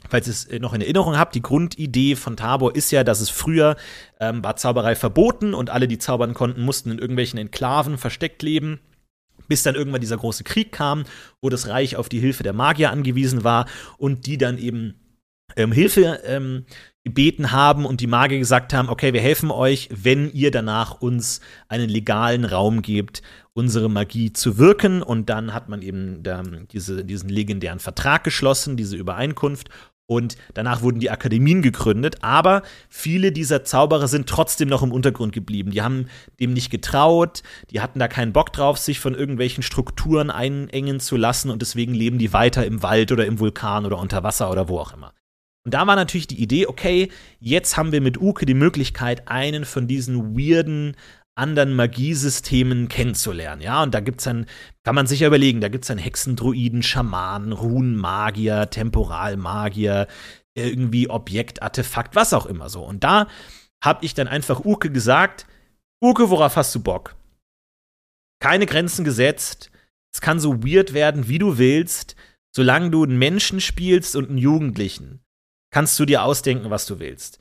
falls 0.09 0.27
ihr 0.27 0.31
es 0.31 0.45
äh, 0.45 0.59
noch 0.59 0.73
in 0.73 0.81
Erinnerung 0.81 1.17
habt, 1.17 1.35
die 1.35 1.41
Grundidee 1.41 2.15
von 2.15 2.37
Tabor 2.37 2.75
ist 2.75 2.91
ja, 2.91 3.03
dass 3.03 3.19
es 3.19 3.29
früher 3.29 3.75
ähm, 4.19 4.43
war 4.43 4.55
Zauberei 4.55 4.95
verboten 4.95 5.53
und 5.53 5.69
alle, 5.69 5.87
die 5.87 5.97
zaubern 5.97 6.33
konnten, 6.33 6.61
mussten 6.61 6.91
in 6.91 6.99
irgendwelchen 6.99 7.39
Enklaven 7.39 7.97
versteckt 7.97 8.43
leben. 8.43 8.79
Bis 9.47 9.63
dann 9.63 9.75
irgendwann 9.75 10.01
dieser 10.01 10.17
große 10.17 10.43
Krieg 10.43 10.71
kam, 10.71 11.05
wo 11.41 11.49
das 11.49 11.67
Reich 11.67 11.95
auf 11.95 12.09
die 12.09 12.19
Hilfe 12.19 12.43
der 12.43 12.53
Magier 12.53 12.91
angewiesen 12.91 13.43
war 13.43 13.67
und 13.97 14.25
die 14.25 14.37
dann 14.37 14.57
eben 14.57 14.95
ähm, 15.55 15.71
Hilfe 15.71 16.21
ähm, 16.25 16.65
gebeten 17.03 17.51
haben 17.53 17.85
und 17.85 18.01
die 18.01 18.07
Magier 18.07 18.37
gesagt 18.37 18.73
haben, 18.73 18.89
okay, 18.89 19.13
wir 19.13 19.21
helfen 19.21 19.49
euch, 19.49 19.87
wenn 19.91 20.29
ihr 20.33 20.51
danach 20.51 20.99
uns 20.99 21.39
einen 21.69 21.89
legalen 21.89 22.43
Raum 22.43 22.81
gebt, 22.81 23.21
unsere 23.53 23.89
Magie 23.89 24.33
zu 24.33 24.57
wirken. 24.57 25.01
Und 25.01 25.29
dann 25.29 25.53
hat 25.53 25.69
man 25.69 25.81
eben 25.81 26.21
da, 26.21 26.43
diese, 26.71 27.05
diesen 27.05 27.29
legendären 27.29 27.79
Vertrag 27.79 28.23
geschlossen, 28.23 28.75
diese 28.75 28.97
Übereinkunft. 28.97 29.69
Und 30.09 30.37
danach 30.53 30.81
wurden 30.81 31.01
die 31.01 31.11
Akademien 31.11 31.61
gegründet, 31.61 32.17
aber 32.21 32.63
viele 32.87 33.33
dieser 33.33 33.65
Zauberer 33.65 34.07
sind 34.07 34.27
trotzdem 34.27 34.69
noch 34.69 34.81
im 34.81 34.93
Untergrund 34.93 35.33
geblieben. 35.33 35.71
Die 35.71 35.81
haben 35.81 36.07
dem 36.39 36.53
nicht 36.53 36.69
getraut, 36.69 37.43
die 37.71 37.81
hatten 37.81 37.99
da 37.99 38.07
keinen 38.07 38.31
Bock 38.31 38.53
drauf, 38.53 38.77
sich 38.77 39.01
von 39.01 39.15
irgendwelchen 39.15 39.63
Strukturen 39.63 40.31
einengen 40.31 41.01
zu 41.01 41.17
lassen 41.17 41.51
und 41.51 41.61
deswegen 41.61 41.93
leben 41.93 42.19
die 42.19 42.31
weiter 42.31 42.65
im 42.65 42.83
Wald 42.83 43.11
oder 43.11 43.25
im 43.25 43.39
Vulkan 43.39 43.85
oder 43.85 43.99
unter 43.99 44.23
Wasser 44.23 44.49
oder 44.49 44.69
wo 44.69 44.79
auch 44.79 44.93
immer. 44.93 45.13
Und 45.65 45.73
da 45.73 45.85
war 45.85 45.97
natürlich 45.97 46.27
die 46.27 46.41
Idee, 46.41 46.67
okay, 46.67 47.11
jetzt 47.41 47.75
haben 47.75 47.91
wir 47.91 47.99
mit 47.99 48.17
Uke 48.17 48.45
die 48.45 48.53
Möglichkeit, 48.53 49.27
einen 49.27 49.65
von 49.65 49.85
diesen 49.85 50.37
weirden 50.37 50.95
anderen 51.37 51.73
Magiesystemen 51.75 52.87
kennenzulernen. 52.87 53.61
Ja, 53.61 53.83
und 53.83 53.93
da 53.93 53.99
gibt's 53.99 54.23
dann, 54.23 54.45
kann 54.83 54.95
man 54.95 55.07
sich 55.07 55.21
ja 55.21 55.27
überlegen, 55.27 55.61
da 55.61 55.69
gibt's 55.69 55.87
dann 55.87 55.97
Hexendruiden, 55.97 56.83
Schamanen, 56.83 57.51
Runenmagier, 57.51 58.69
Temporalmagier, 58.69 60.07
irgendwie 60.55 61.09
Objekt, 61.09 61.61
Artefakt, 61.61 62.15
was 62.15 62.33
auch 62.33 62.45
immer 62.45 62.69
so. 62.69 62.83
Und 62.83 63.03
da 63.03 63.27
habe 63.83 64.05
ich 64.05 64.13
dann 64.13 64.27
einfach 64.27 64.65
Uke 64.65 64.91
gesagt, 64.91 65.45
Uke, 66.01 66.29
worauf 66.29 66.55
hast 66.55 66.73
du 66.75 66.81
Bock? 66.81 67.15
Keine 68.39 68.65
Grenzen 68.65 69.03
gesetzt. 69.03 69.71
Es 70.13 70.21
kann 70.21 70.39
so 70.39 70.63
weird 70.63 70.93
werden, 70.93 71.27
wie 71.27 71.39
du 71.39 71.57
willst, 71.57 72.15
solange 72.55 72.89
du 72.89 73.03
einen 73.03 73.17
Menschen 73.17 73.61
spielst 73.61 74.15
und 74.15 74.29
einen 74.29 74.37
Jugendlichen. 74.37 75.21
Kannst 75.71 75.99
du 75.99 76.05
dir 76.05 76.23
ausdenken, 76.23 76.69
was 76.69 76.85
du 76.85 76.99
willst. 76.99 77.39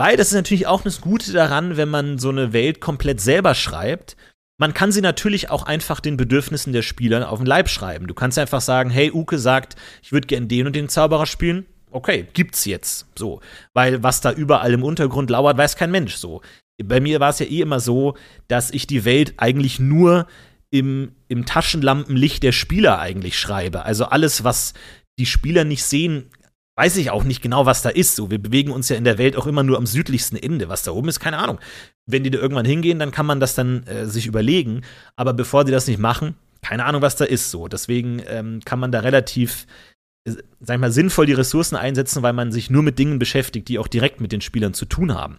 Weil 0.00 0.16
das 0.16 0.28
ist 0.28 0.34
natürlich 0.34 0.66
auch 0.66 0.80
das 0.80 1.02
Gute 1.02 1.30
daran, 1.30 1.76
wenn 1.76 1.90
man 1.90 2.16
so 2.16 2.30
eine 2.30 2.54
Welt 2.54 2.80
komplett 2.80 3.20
selber 3.20 3.54
schreibt. 3.54 4.16
Man 4.58 4.72
kann 4.72 4.92
sie 4.92 5.02
natürlich 5.02 5.50
auch 5.50 5.64
einfach 5.64 6.00
den 6.00 6.16
Bedürfnissen 6.16 6.72
der 6.72 6.80
Spieler 6.80 7.30
auf 7.30 7.38
den 7.38 7.44
Leib 7.44 7.68
schreiben. 7.68 8.06
Du 8.06 8.14
kannst 8.14 8.38
einfach 8.38 8.62
sagen, 8.62 8.88
hey, 8.88 9.12
Uke 9.12 9.38
sagt, 9.38 9.76
ich 10.02 10.10
würde 10.10 10.26
gern 10.26 10.48
den 10.48 10.66
und 10.66 10.74
den 10.74 10.88
Zauberer 10.88 11.26
spielen. 11.26 11.66
Okay, 11.90 12.26
gibt's 12.32 12.64
jetzt. 12.64 13.08
So. 13.14 13.42
Weil 13.74 14.02
was 14.02 14.22
da 14.22 14.32
überall 14.32 14.72
im 14.72 14.84
Untergrund 14.84 15.28
lauert, 15.28 15.58
weiß 15.58 15.76
kein 15.76 15.90
Mensch 15.90 16.14
so. 16.14 16.40
Bei 16.82 16.98
mir 16.98 17.20
war 17.20 17.28
es 17.28 17.40
ja 17.40 17.44
eh 17.44 17.60
immer 17.60 17.80
so, 17.80 18.16
dass 18.48 18.70
ich 18.70 18.86
die 18.86 19.04
Welt 19.04 19.34
eigentlich 19.36 19.80
nur 19.80 20.26
im, 20.70 21.12
im 21.28 21.44
Taschenlampenlicht 21.44 22.42
der 22.42 22.52
Spieler 22.52 23.00
eigentlich 23.00 23.38
schreibe. 23.38 23.84
Also 23.84 24.06
alles, 24.06 24.44
was 24.44 24.72
die 25.18 25.26
Spieler 25.26 25.64
nicht 25.64 25.84
sehen, 25.84 26.30
weiß 26.80 26.96
ich 26.96 27.10
auch 27.10 27.24
nicht 27.24 27.42
genau, 27.42 27.66
was 27.66 27.82
da 27.82 27.90
ist. 27.90 28.16
So, 28.16 28.30
wir 28.30 28.38
bewegen 28.38 28.70
uns 28.70 28.88
ja 28.88 28.96
in 28.96 29.04
der 29.04 29.18
Welt 29.18 29.36
auch 29.36 29.46
immer 29.46 29.62
nur 29.62 29.76
am 29.76 29.84
südlichsten 29.84 30.36
Ende. 30.36 30.70
Was 30.70 30.82
da 30.82 30.92
oben 30.92 31.08
ist, 31.08 31.20
keine 31.20 31.36
Ahnung. 31.36 31.60
Wenn 32.06 32.24
die 32.24 32.30
da 32.30 32.38
irgendwann 32.38 32.64
hingehen, 32.64 32.98
dann 32.98 33.10
kann 33.10 33.26
man 33.26 33.38
das 33.38 33.54
dann 33.54 33.86
äh, 33.86 34.06
sich 34.06 34.26
überlegen. 34.26 34.80
Aber 35.14 35.34
bevor 35.34 35.66
die 35.66 35.72
das 35.72 35.86
nicht 35.86 35.98
machen, 35.98 36.36
keine 36.62 36.86
Ahnung, 36.86 37.02
was 37.02 37.16
da 37.16 37.26
ist. 37.26 37.50
So, 37.50 37.68
deswegen 37.68 38.22
ähm, 38.26 38.60
kann 38.64 38.78
man 38.78 38.92
da 38.92 39.00
relativ, 39.00 39.66
äh, 40.26 40.32
sag 40.60 40.76
ich 40.76 40.80
mal, 40.80 40.90
sinnvoll 40.90 41.26
die 41.26 41.34
Ressourcen 41.34 41.76
einsetzen, 41.76 42.22
weil 42.22 42.32
man 42.32 42.50
sich 42.50 42.70
nur 42.70 42.82
mit 42.82 42.98
Dingen 42.98 43.18
beschäftigt, 43.18 43.68
die 43.68 43.78
auch 43.78 43.88
direkt 43.88 44.22
mit 44.22 44.32
den 44.32 44.40
Spielern 44.40 44.72
zu 44.72 44.86
tun 44.86 45.14
haben. 45.14 45.38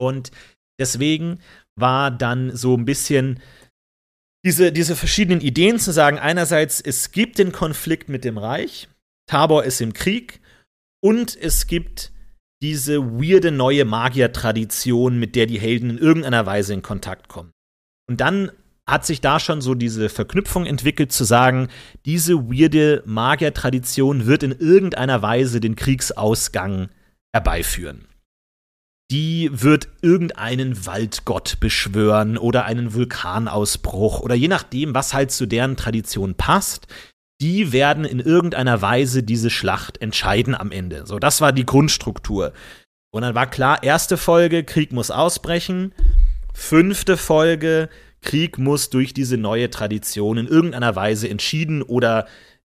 Und 0.00 0.32
deswegen 0.80 1.38
war 1.76 2.10
dann 2.10 2.50
so 2.54 2.76
ein 2.76 2.84
bisschen 2.84 3.38
diese, 4.44 4.72
diese 4.72 4.96
verschiedenen 4.96 5.40
Ideen 5.40 5.78
zu 5.78 5.92
sagen, 5.92 6.18
einerseits, 6.18 6.80
es 6.80 7.12
gibt 7.12 7.38
den 7.38 7.52
Konflikt 7.52 8.08
mit 8.08 8.24
dem 8.24 8.38
Reich, 8.38 8.88
Tabor 9.28 9.62
ist 9.62 9.80
im 9.80 9.92
Krieg, 9.92 10.40
und 11.04 11.36
es 11.36 11.66
gibt 11.66 12.12
diese 12.62 13.04
weirde 13.20 13.50
neue 13.50 13.84
Magier-Tradition, 13.84 15.18
mit 15.18 15.36
der 15.36 15.44
die 15.44 15.60
Helden 15.60 15.90
in 15.90 15.98
irgendeiner 15.98 16.46
Weise 16.46 16.72
in 16.72 16.80
Kontakt 16.80 17.28
kommen. 17.28 17.52
Und 18.08 18.22
dann 18.22 18.50
hat 18.88 19.04
sich 19.04 19.20
da 19.20 19.38
schon 19.38 19.60
so 19.60 19.74
diese 19.74 20.08
Verknüpfung 20.08 20.64
entwickelt, 20.64 21.12
zu 21.12 21.24
sagen, 21.24 21.68
diese 22.06 22.48
weirde 22.48 23.02
Magier-Tradition 23.04 24.24
wird 24.24 24.44
in 24.44 24.52
irgendeiner 24.52 25.20
Weise 25.20 25.60
den 25.60 25.76
Kriegsausgang 25.76 26.88
herbeiführen. 27.34 28.06
Die 29.10 29.50
wird 29.52 29.88
irgendeinen 30.00 30.86
Waldgott 30.86 31.60
beschwören 31.60 32.38
oder 32.38 32.64
einen 32.64 32.94
Vulkanausbruch 32.94 34.20
oder 34.20 34.34
je 34.34 34.48
nachdem, 34.48 34.94
was 34.94 35.12
halt 35.12 35.32
zu 35.32 35.44
deren 35.44 35.76
Tradition 35.76 36.34
passt, 36.34 36.86
die 37.44 37.72
werden 37.72 38.06
in 38.06 38.20
irgendeiner 38.20 38.80
Weise 38.80 39.22
diese 39.22 39.50
Schlacht 39.50 40.00
entscheiden 40.00 40.54
am 40.54 40.72
Ende. 40.72 41.06
So, 41.06 41.18
das 41.18 41.42
war 41.42 41.52
die 41.52 41.66
Grundstruktur. 41.66 42.54
Und 43.10 43.20
dann 43.20 43.34
war 43.34 43.46
klar, 43.46 43.82
erste 43.82 44.16
Folge, 44.16 44.64
Krieg 44.64 44.92
muss 44.92 45.10
ausbrechen. 45.10 45.92
Fünfte 46.54 47.18
Folge, 47.18 47.90
Krieg 48.22 48.56
muss 48.56 48.88
durch 48.88 49.12
diese 49.12 49.36
neue 49.36 49.68
Tradition 49.68 50.38
in 50.38 50.46
irgendeiner 50.46 50.96
Weise 50.96 51.28
entschieden 51.28 51.82
oder 51.82 52.26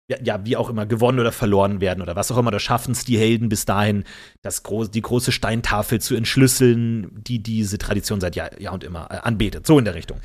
ja, 0.08 0.44
wie 0.44 0.58
auch 0.58 0.68
immer, 0.68 0.84
gewonnen 0.84 1.20
oder 1.20 1.32
verloren 1.32 1.80
werden 1.80 2.02
oder 2.02 2.14
was 2.14 2.30
auch 2.30 2.36
immer. 2.36 2.50
Da 2.50 2.60
schaffen 2.60 2.92
es 2.92 3.06
die 3.06 3.16
Helden 3.16 3.48
bis 3.48 3.64
dahin, 3.64 4.04
das 4.42 4.62
groß, 4.62 4.90
die 4.90 5.00
große 5.00 5.32
Steintafel 5.32 6.02
zu 6.02 6.14
entschlüsseln, 6.14 7.24
die 7.24 7.42
diese 7.42 7.78
Tradition 7.78 8.20
seit 8.20 8.36
Jahr, 8.36 8.60
Jahr 8.60 8.74
und 8.74 8.84
immer 8.84 9.08
äh, 9.10 9.16
anbetet. 9.22 9.66
So 9.66 9.78
in 9.78 9.86
der 9.86 9.94
Richtung. 9.94 10.20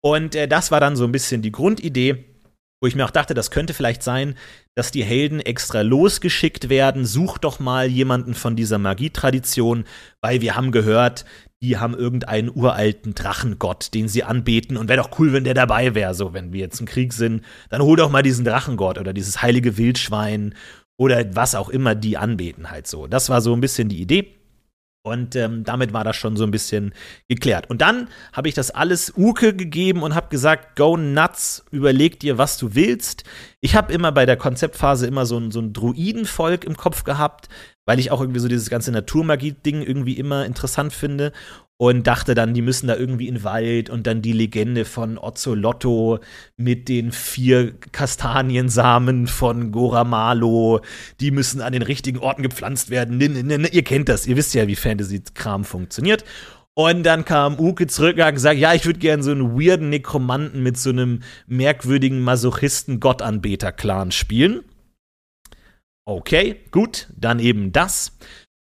Und 0.00 0.36
äh, 0.36 0.46
das 0.46 0.70
war 0.70 0.78
dann 0.78 0.94
so 0.94 1.02
ein 1.02 1.12
bisschen 1.12 1.42
die 1.42 1.52
Grundidee 1.52 2.37
wo 2.80 2.86
ich 2.86 2.94
mir 2.94 3.04
auch 3.04 3.10
dachte, 3.10 3.34
das 3.34 3.50
könnte 3.50 3.74
vielleicht 3.74 4.02
sein, 4.02 4.34
dass 4.74 4.90
die 4.90 5.04
Helden 5.04 5.40
extra 5.40 5.80
losgeschickt 5.80 6.68
werden. 6.68 7.04
Such 7.04 7.38
doch 7.38 7.58
mal 7.58 7.88
jemanden 7.88 8.34
von 8.34 8.54
dieser 8.54 8.78
Magietradition, 8.78 9.84
weil 10.20 10.40
wir 10.40 10.54
haben 10.54 10.70
gehört, 10.70 11.24
die 11.60 11.76
haben 11.76 11.94
irgendeinen 11.94 12.50
uralten 12.54 13.14
Drachengott, 13.14 13.92
den 13.94 14.06
sie 14.06 14.22
anbeten. 14.22 14.76
Und 14.76 14.88
wäre 14.88 15.02
doch 15.02 15.18
cool, 15.18 15.32
wenn 15.32 15.44
der 15.44 15.54
dabei 15.54 15.94
wäre. 15.94 16.14
So, 16.14 16.32
wenn 16.32 16.52
wir 16.52 16.60
jetzt 16.60 16.78
im 16.78 16.86
Krieg 16.86 17.12
sind, 17.12 17.42
dann 17.68 17.82
hol 17.82 17.96
doch 17.96 18.10
mal 18.10 18.22
diesen 18.22 18.44
Drachengott 18.44 18.98
oder 18.98 19.12
dieses 19.12 19.42
heilige 19.42 19.76
Wildschwein 19.76 20.54
oder 20.96 21.34
was 21.34 21.54
auch 21.54 21.68
immer 21.68 21.94
die 21.94 22.16
anbeten 22.16 22.70
halt 22.70 22.86
so. 22.86 23.06
Das 23.06 23.28
war 23.28 23.40
so 23.40 23.54
ein 23.54 23.60
bisschen 23.60 23.88
die 23.88 24.00
Idee. 24.00 24.37
Und 25.08 25.36
ähm, 25.36 25.64
damit 25.64 25.92
war 25.92 26.04
das 26.04 26.16
schon 26.16 26.36
so 26.36 26.44
ein 26.44 26.50
bisschen 26.50 26.92
geklärt. 27.28 27.68
Und 27.70 27.80
dann 27.80 28.08
habe 28.32 28.48
ich 28.48 28.54
das 28.54 28.70
alles 28.70 29.12
Uke 29.16 29.54
gegeben 29.54 30.02
und 30.02 30.14
habe 30.14 30.28
gesagt, 30.28 30.76
go 30.76 30.96
nuts, 30.96 31.64
überleg 31.70 32.20
dir, 32.20 32.38
was 32.38 32.58
du 32.58 32.74
willst. 32.74 33.24
Ich 33.60 33.74
habe 33.74 33.92
immer 33.92 34.12
bei 34.12 34.24
der 34.24 34.36
Konzeptphase 34.36 35.06
immer 35.06 35.26
so 35.26 35.36
ein, 35.36 35.50
so 35.50 35.60
ein 35.60 35.72
Druidenvolk 35.72 36.64
im 36.64 36.76
Kopf 36.76 37.02
gehabt, 37.02 37.48
weil 37.86 37.98
ich 37.98 38.12
auch 38.12 38.20
irgendwie 38.20 38.38
so 38.38 38.46
dieses 38.46 38.70
ganze 38.70 38.92
Naturmagie-Ding 38.92 39.82
irgendwie 39.82 40.12
immer 40.12 40.46
interessant 40.46 40.92
finde 40.92 41.32
und 41.76 42.06
dachte 42.06 42.34
dann, 42.34 42.54
die 42.54 42.62
müssen 42.62 42.86
da 42.88 42.96
irgendwie 42.96 43.28
in 43.28 43.36
den 43.36 43.44
Wald 43.44 43.88
und 43.90 44.06
dann 44.06 44.22
die 44.22 44.32
Legende 44.32 44.84
von 44.84 45.16
Ozzolotto 45.16 46.18
mit 46.56 46.88
den 46.88 47.10
vier 47.12 47.72
Kastaniensamen 47.92 49.26
von 49.26 49.72
Goramalo, 49.72 50.80
die 51.20 51.30
müssen 51.30 51.60
an 51.60 51.72
den 51.72 51.82
richtigen 51.82 52.18
Orten 52.18 52.42
gepflanzt 52.42 52.90
werden. 52.90 53.20
Ihr 53.72 53.84
kennt 53.84 54.08
das, 54.08 54.26
ihr 54.26 54.36
wisst 54.36 54.54
ja, 54.54 54.68
wie 54.68 54.76
Fantasy-Kram 54.76 55.64
funktioniert. 55.64 56.24
Und 56.78 57.02
dann 57.02 57.24
kam 57.24 57.58
Uke 57.58 57.88
zurück 57.88 58.18
und 58.18 58.22
hat 58.22 58.34
gesagt, 58.36 58.60
ja, 58.60 58.72
ich 58.72 58.86
würde 58.86 59.00
gerne 59.00 59.24
so 59.24 59.32
einen 59.32 59.58
weirden 59.58 59.88
Nekromanten 59.88 60.62
mit 60.62 60.78
so 60.78 60.90
einem 60.90 61.24
merkwürdigen 61.48 62.22
Masochisten-Gottanbeter-Clan 62.22 64.12
spielen. 64.12 64.62
Okay, 66.04 66.60
gut, 66.70 67.08
dann 67.16 67.40
eben 67.40 67.72
das. 67.72 68.16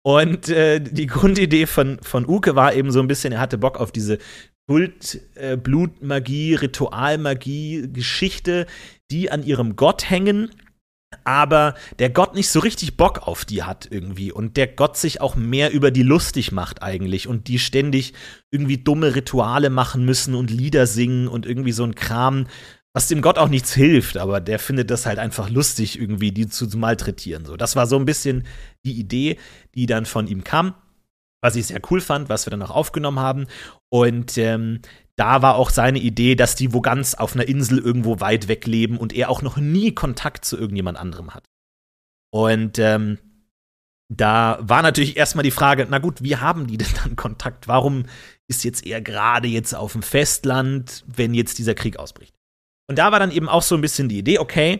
Und 0.03 0.49
äh, 0.49 0.79
die 0.79 1.05
Grundidee 1.05 1.67
von, 1.67 1.99
von 2.01 2.27
Uke 2.27 2.55
war 2.55 2.73
eben 2.73 2.91
so 2.91 2.99
ein 2.99 3.07
bisschen, 3.07 3.31
er 3.31 3.41
hatte 3.41 3.59
Bock 3.59 3.79
auf 3.79 3.91
diese 3.91 4.17
Kult, 4.67 5.21
äh, 5.35 5.55
Blutmagie, 5.55 6.55
Ritualmagie, 6.55 7.91
Geschichte, 7.93 8.65
die 9.11 9.29
an 9.29 9.43
ihrem 9.43 9.75
Gott 9.75 10.09
hängen, 10.09 10.49
aber 11.23 11.75
der 11.97 12.09
Gott 12.09 12.35
nicht 12.35 12.49
so 12.49 12.59
richtig 12.59 12.97
Bock 12.97 13.27
auf 13.27 13.45
die 13.45 13.63
hat 13.63 13.87
irgendwie 13.89 14.31
und 14.31 14.57
der 14.57 14.67
Gott 14.67 14.97
sich 14.97 15.21
auch 15.21 15.35
mehr 15.35 15.71
über 15.71 15.91
die 15.91 16.03
lustig 16.03 16.51
macht 16.51 16.83
eigentlich 16.83 17.27
und 17.27 17.47
die 17.47 17.59
ständig 17.59 18.13
irgendwie 18.51 18.77
dumme 18.77 19.15
Rituale 19.15 19.69
machen 19.69 20.05
müssen 20.05 20.35
und 20.35 20.51
Lieder 20.51 20.87
singen 20.87 21.27
und 21.27 21.45
irgendwie 21.45 21.71
so 21.71 21.83
ein 21.83 21.95
Kram, 21.95 22.47
was 22.93 23.07
dem 23.07 23.21
Gott 23.21 23.37
auch 23.37 23.49
nichts 23.49 23.73
hilft, 23.73 24.17
aber 24.17 24.39
der 24.39 24.59
findet 24.59 24.89
das 24.91 25.05
halt 25.05 25.19
einfach 25.19 25.49
lustig, 25.49 25.99
irgendwie 25.99 26.31
die 26.31 26.47
zu 26.47 26.65
malträtieren. 26.77 27.45
So, 27.45 27.55
das 27.55 27.75
war 27.75 27.87
so 27.87 27.97
ein 27.97 28.05
bisschen 28.05 28.45
die 28.85 28.99
Idee, 28.99 29.37
die 29.75 29.85
dann 29.85 30.05
von 30.05 30.27
ihm 30.27 30.43
kam, 30.43 30.73
was 31.41 31.55
ich 31.55 31.67
sehr 31.67 31.81
cool 31.89 32.01
fand, 32.01 32.29
was 32.29 32.45
wir 32.45 32.51
dann 32.51 32.63
auch 32.63 32.71
aufgenommen 32.71 33.19
haben. 33.19 33.47
Und 33.89 34.37
ähm, 34.37 34.81
da 35.19 35.41
war 35.41 35.55
auch 35.55 35.69
seine 35.69 35.99
Idee, 35.99 36.35
dass 36.35 36.55
die 36.55 36.73
wo 36.73 36.79
ganz 36.79 37.13
auf 37.13 37.35
einer 37.35 37.47
Insel 37.47 37.77
irgendwo 37.77 38.21
weit 38.21 38.47
weg 38.47 38.65
leben 38.65 38.97
und 38.97 39.13
er 39.13 39.29
auch 39.29 39.41
noch 39.41 39.57
nie 39.57 39.93
Kontakt 39.93 40.45
zu 40.45 40.57
irgendjemand 40.57 40.97
anderem 40.97 41.33
hat. 41.33 41.43
Und 42.31 42.79
ähm, 42.79 43.17
da 44.07 44.59
war 44.61 44.81
natürlich 44.81 45.17
erstmal 45.17 45.43
die 45.43 45.51
Frage, 45.51 45.85
na 45.89 45.99
gut, 45.99 46.23
wie 46.23 46.38
haben 46.38 46.67
die 46.67 46.77
denn 46.77 46.93
dann 47.03 47.15
Kontakt? 47.17 47.67
Warum 47.67 48.05
ist 48.47 48.63
jetzt 48.63 48.85
er 48.85 49.01
gerade 49.01 49.47
jetzt 49.49 49.73
auf 49.73 49.91
dem 49.91 50.03
Festland, 50.03 51.03
wenn 51.05 51.33
jetzt 51.33 51.57
dieser 51.57 51.75
Krieg 51.75 51.97
ausbricht? 51.97 52.33
Und 52.88 52.97
da 52.97 53.11
war 53.11 53.19
dann 53.19 53.31
eben 53.31 53.49
auch 53.49 53.61
so 53.61 53.75
ein 53.75 53.81
bisschen 53.81 54.07
die 54.07 54.19
Idee, 54.19 54.39
okay, 54.39 54.79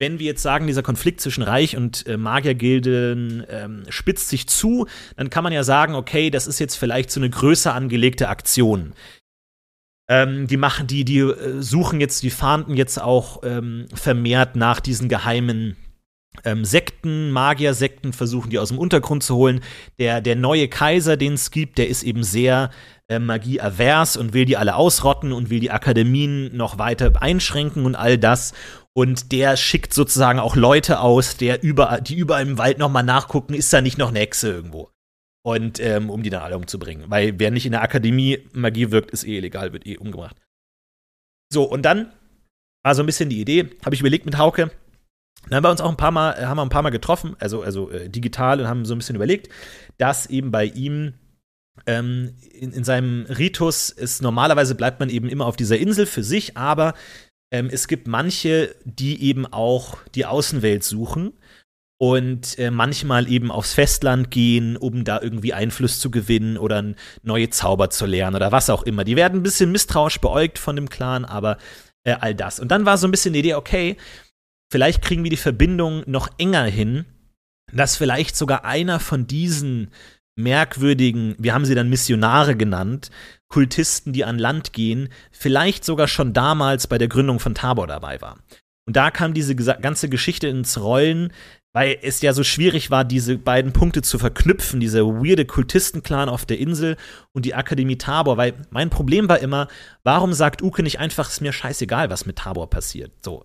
wenn 0.00 0.18
wir 0.18 0.26
jetzt 0.26 0.42
sagen, 0.42 0.66
dieser 0.66 0.82
Konflikt 0.82 1.20
zwischen 1.20 1.42
Reich 1.42 1.76
und 1.76 2.06
äh, 2.06 2.16
Magiergilden 2.16 3.44
ähm, 3.48 3.84
spitzt 3.90 4.28
sich 4.28 4.48
zu, 4.48 4.86
dann 5.16 5.30
kann 5.30 5.44
man 5.44 5.52
ja 5.52 5.62
sagen, 5.62 5.94
okay, 5.94 6.30
das 6.30 6.46
ist 6.46 6.58
jetzt 6.58 6.74
vielleicht 6.76 7.10
so 7.10 7.20
eine 7.20 7.30
größer 7.30 7.72
angelegte 7.72 8.28
Aktion. 8.28 8.94
Ähm, 10.08 10.46
die 10.46 10.58
machen, 10.58 10.86
die, 10.86 11.04
die 11.04 11.20
äh, 11.20 11.62
suchen 11.62 12.00
jetzt, 12.00 12.22
die 12.22 12.30
fahnden 12.30 12.76
jetzt 12.76 13.00
auch 13.00 13.42
ähm, 13.42 13.86
vermehrt 13.94 14.54
nach 14.54 14.80
diesen 14.80 15.08
geheimen 15.08 15.76
ähm, 16.44 16.64
Sekten, 16.64 17.30
Magier-Sekten 17.30 18.12
versuchen, 18.12 18.50
die 18.50 18.58
aus 18.58 18.68
dem 18.68 18.78
Untergrund 18.78 19.22
zu 19.22 19.36
holen. 19.36 19.60
Der, 19.98 20.20
der 20.20 20.36
neue 20.36 20.68
Kaiser, 20.68 21.16
den 21.16 21.34
es 21.34 21.50
gibt, 21.50 21.78
der 21.78 21.88
ist 21.88 22.02
eben 22.02 22.22
sehr 22.22 22.70
äh, 23.08 23.18
magieavers 23.18 24.16
und 24.16 24.34
will 24.34 24.44
die 24.44 24.56
alle 24.56 24.74
ausrotten 24.76 25.32
und 25.32 25.50
will 25.50 25.60
die 25.60 25.70
Akademien 25.70 26.54
noch 26.56 26.78
weiter 26.78 27.12
einschränken 27.20 27.86
und 27.86 27.94
all 27.94 28.18
das. 28.18 28.52
Und 28.92 29.32
der 29.32 29.56
schickt 29.56 29.92
sozusagen 29.92 30.38
auch 30.38 30.56
Leute 30.56 31.00
aus, 31.00 31.36
der 31.36 31.62
über, 31.62 32.00
die 32.00 32.16
überall 32.16 32.46
im 32.46 32.58
Wald 32.58 32.78
noch 32.78 32.90
mal 32.90 33.02
nachgucken, 33.02 33.54
ist 33.54 33.72
da 33.72 33.80
nicht 33.80 33.98
noch 33.98 34.10
eine 34.10 34.20
Hexe 34.20 34.50
irgendwo. 34.50 34.90
Und 35.44 35.78
ähm, 35.78 36.08
um 36.08 36.22
die 36.22 36.30
dann 36.30 36.42
alle 36.42 36.56
umzubringen. 36.56 37.10
Weil 37.10 37.38
wer 37.38 37.50
nicht 37.50 37.66
in 37.66 37.72
der 37.72 37.82
Akademie 37.82 38.48
Magie 38.52 38.90
wirkt, 38.90 39.10
ist 39.10 39.24
eh 39.24 39.36
illegal, 39.36 39.72
wird 39.72 39.86
eh 39.86 39.98
umgebracht. 39.98 40.36
So, 41.52 41.64
und 41.64 41.82
dann 41.82 42.12
war 42.82 42.94
so 42.94 43.02
ein 43.02 43.06
bisschen 43.06 43.28
die 43.28 43.40
Idee, 43.40 43.70
habe 43.84 43.94
ich 43.94 44.00
überlegt 44.00 44.24
mit 44.24 44.38
Hauke, 44.38 44.70
dann 45.48 45.56
haben 45.56 45.64
wir 45.64 45.70
uns 45.70 45.80
auch 45.80 45.90
ein 45.90 45.96
paar 45.96 46.10
Mal, 46.10 46.46
haben 46.46 46.56
wir 46.56 46.62
ein 46.62 46.70
paar 46.70 46.82
Mal 46.82 46.90
getroffen, 46.90 47.36
also, 47.38 47.62
also 47.62 47.90
äh, 47.90 48.08
digital 48.08 48.60
und 48.60 48.68
haben 48.68 48.84
so 48.84 48.94
ein 48.94 48.98
bisschen 48.98 49.16
überlegt, 49.16 49.50
dass 49.98 50.26
eben 50.26 50.50
bei 50.50 50.64
ihm 50.64 51.14
ähm, 51.86 52.36
in, 52.52 52.72
in, 52.72 52.84
seinem 52.84 53.26
Ritus 53.26 53.90
ist 53.90 54.22
normalerweise 54.22 54.74
bleibt 54.74 55.00
man 55.00 55.10
eben 55.10 55.28
immer 55.28 55.46
auf 55.46 55.56
dieser 55.56 55.76
Insel 55.76 56.06
für 56.06 56.22
sich, 56.22 56.56
aber 56.56 56.94
ähm, 57.52 57.68
es 57.70 57.88
gibt 57.88 58.06
manche, 58.06 58.74
die 58.84 59.22
eben 59.22 59.44
auch 59.46 59.98
die 60.14 60.24
Außenwelt 60.24 60.84
suchen 60.84 61.34
und 62.06 62.58
äh, 62.58 62.70
manchmal 62.70 63.30
eben 63.30 63.50
aufs 63.50 63.72
Festland 63.72 64.30
gehen, 64.30 64.76
um 64.76 65.04
da 65.04 65.22
irgendwie 65.22 65.54
Einfluss 65.54 66.00
zu 66.00 66.10
gewinnen 66.10 66.58
oder 66.58 66.92
neue 67.22 67.48
Zauber 67.48 67.88
zu 67.88 68.04
lernen 68.04 68.36
oder 68.36 68.52
was 68.52 68.68
auch 68.68 68.82
immer. 68.82 69.04
Die 69.04 69.16
werden 69.16 69.40
ein 69.40 69.42
bisschen 69.42 69.72
misstrauisch 69.72 70.20
beäugt 70.20 70.58
von 70.58 70.76
dem 70.76 70.90
Clan, 70.90 71.24
aber 71.24 71.56
äh, 72.06 72.14
all 72.20 72.34
das. 72.34 72.60
Und 72.60 72.68
dann 72.68 72.84
war 72.84 72.98
so 72.98 73.08
ein 73.08 73.10
bisschen 73.10 73.32
die 73.32 73.38
Idee, 73.38 73.54
okay, 73.54 73.96
vielleicht 74.70 75.00
kriegen 75.00 75.24
wir 75.24 75.30
die 75.30 75.38
Verbindung 75.38 76.02
noch 76.04 76.28
enger 76.36 76.64
hin, 76.64 77.06
dass 77.72 77.96
vielleicht 77.96 78.36
sogar 78.36 78.66
einer 78.66 79.00
von 79.00 79.26
diesen 79.26 79.90
merkwürdigen, 80.36 81.36
wir 81.38 81.54
haben 81.54 81.64
sie 81.64 81.74
dann 81.74 81.88
Missionare 81.88 82.54
genannt, 82.54 83.10
Kultisten, 83.48 84.12
die 84.12 84.26
an 84.26 84.38
Land 84.38 84.74
gehen, 84.74 85.08
vielleicht 85.32 85.86
sogar 85.86 86.08
schon 86.08 86.34
damals 86.34 86.86
bei 86.86 86.98
der 86.98 87.08
Gründung 87.08 87.40
von 87.40 87.54
Tabor 87.54 87.86
dabei 87.86 88.20
war. 88.20 88.40
Und 88.86 88.94
da 88.94 89.10
kam 89.10 89.32
diese 89.32 89.56
ganze 89.56 90.10
Geschichte 90.10 90.48
ins 90.48 90.78
Rollen, 90.78 91.32
weil 91.74 91.98
es 92.02 92.22
ja 92.22 92.32
so 92.32 92.44
schwierig 92.44 92.90
war, 92.90 93.04
diese 93.04 93.36
beiden 93.36 93.72
Punkte 93.72 94.00
zu 94.00 94.18
verknüpfen, 94.18 94.80
dieser 94.80 95.04
weirde 95.04 95.44
Kultistenclan 95.44 96.28
auf 96.28 96.46
der 96.46 96.58
Insel 96.58 96.96
und 97.32 97.44
die 97.44 97.54
Akademie 97.54 97.98
Tabor, 97.98 98.36
weil 98.36 98.54
mein 98.70 98.90
Problem 98.90 99.28
war 99.28 99.40
immer, 99.40 99.68
warum 100.04 100.32
sagt 100.32 100.62
Uke 100.62 100.82
nicht 100.82 101.00
einfach, 101.00 101.26
es 101.26 101.34
ist 101.34 101.40
mir 101.40 101.52
scheißegal, 101.52 102.08
was 102.08 102.26
mit 102.26 102.36
Tabor 102.36 102.70
passiert? 102.70 103.12
So. 103.22 103.44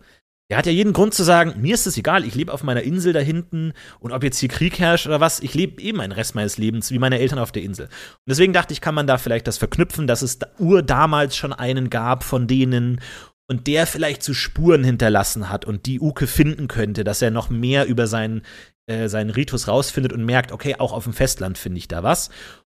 Er 0.51 0.57
hat 0.57 0.65
ja 0.65 0.71
jeden 0.71 0.93
Grund 0.93 1.13
zu 1.13 1.23
sagen, 1.23 1.61
mir 1.61 1.75
ist 1.75 1.85
es 1.85 1.95
egal, 1.95 2.25
ich 2.25 2.33
lebe 2.33 2.51
auf 2.51 2.63
meiner 2.63 2.81
Insel 2.81 3.13
da 3.13 3.19
hinten 3.19 3.73
und 3.99 4.11
ob 4.11 4.23
jetzt 4.23 4.39
hier 4.39 4.49
Krieg 4.49 4.79
herrscht 4.79 5.05
oder 5.05 5.19
was, 5.19 5.41
ich 5.41 5.53
lebe 5.53 5.79
eben 5.79 6.01
einen 6.01 6.11
Rest 6.11 6.33
meines 6.33 6.57
Lebens 6.57 6.89
wie 6.89 6.97
meine 6.97 7.19
Eltern 7.19 7.37
auf 7.37 7.51
der 7.51 7.61
Insel. 7.61 7.85
Und 7.85 7.91
deswegen 8.27 8.51
dachte 8.51 8.73
ich, 8.73 8.81
kann 8.81 8.95
man 8.95 9.05
da 9.05 9.19
vielleicht 9.19 9.45
das 9.45 9.59
verknüpfen, 9.59 10.07
dass 10.07 10.23
es 10.23 10.39
ur 10.57 10.81
damals 10.81 11.37
schon 11.37 11.53
einen 11.53 11.91
gab 11.91 12.23
von 12.23 12.47
denen 12.47 12.99
und 13.49 13.67
der 13.67 13.87
vielleicht 13.87 14.23
zu 14.23 14.33
Spuren 14.33 14.83
hinterlassen 14.83 15.49
hat 15.49 15.65
und 15.65 15.87
die 15.87 15.99
Uke 15.99 16.27
finden 16.27 16.67
könnte, 16.67 17.03
dass 17.03 17.21
er 17.21 17.31
noch 17.31 17.49
mehr 17.49 17.87
über 17.87 18.05
seinen, 18.05 18.43
äh, 18.85 19.09
seinen 19.09 19.31
Ritus 19.31 19.67
rausfindet 19.67 20.13
und 20.13 20.23
merkt, 20.23 20.51
okay, 20.51 20.75
auch 20.77 20.93
auf 20.93 21.03
dem 21.03 21.13
Festland 21.13 21.57
finde 21.57 21.79
ich 21.79 21.87
da 21.87 22.03
was. 22.03 22.29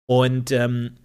Und 0.06 0.50
ähm, 0.50 0.96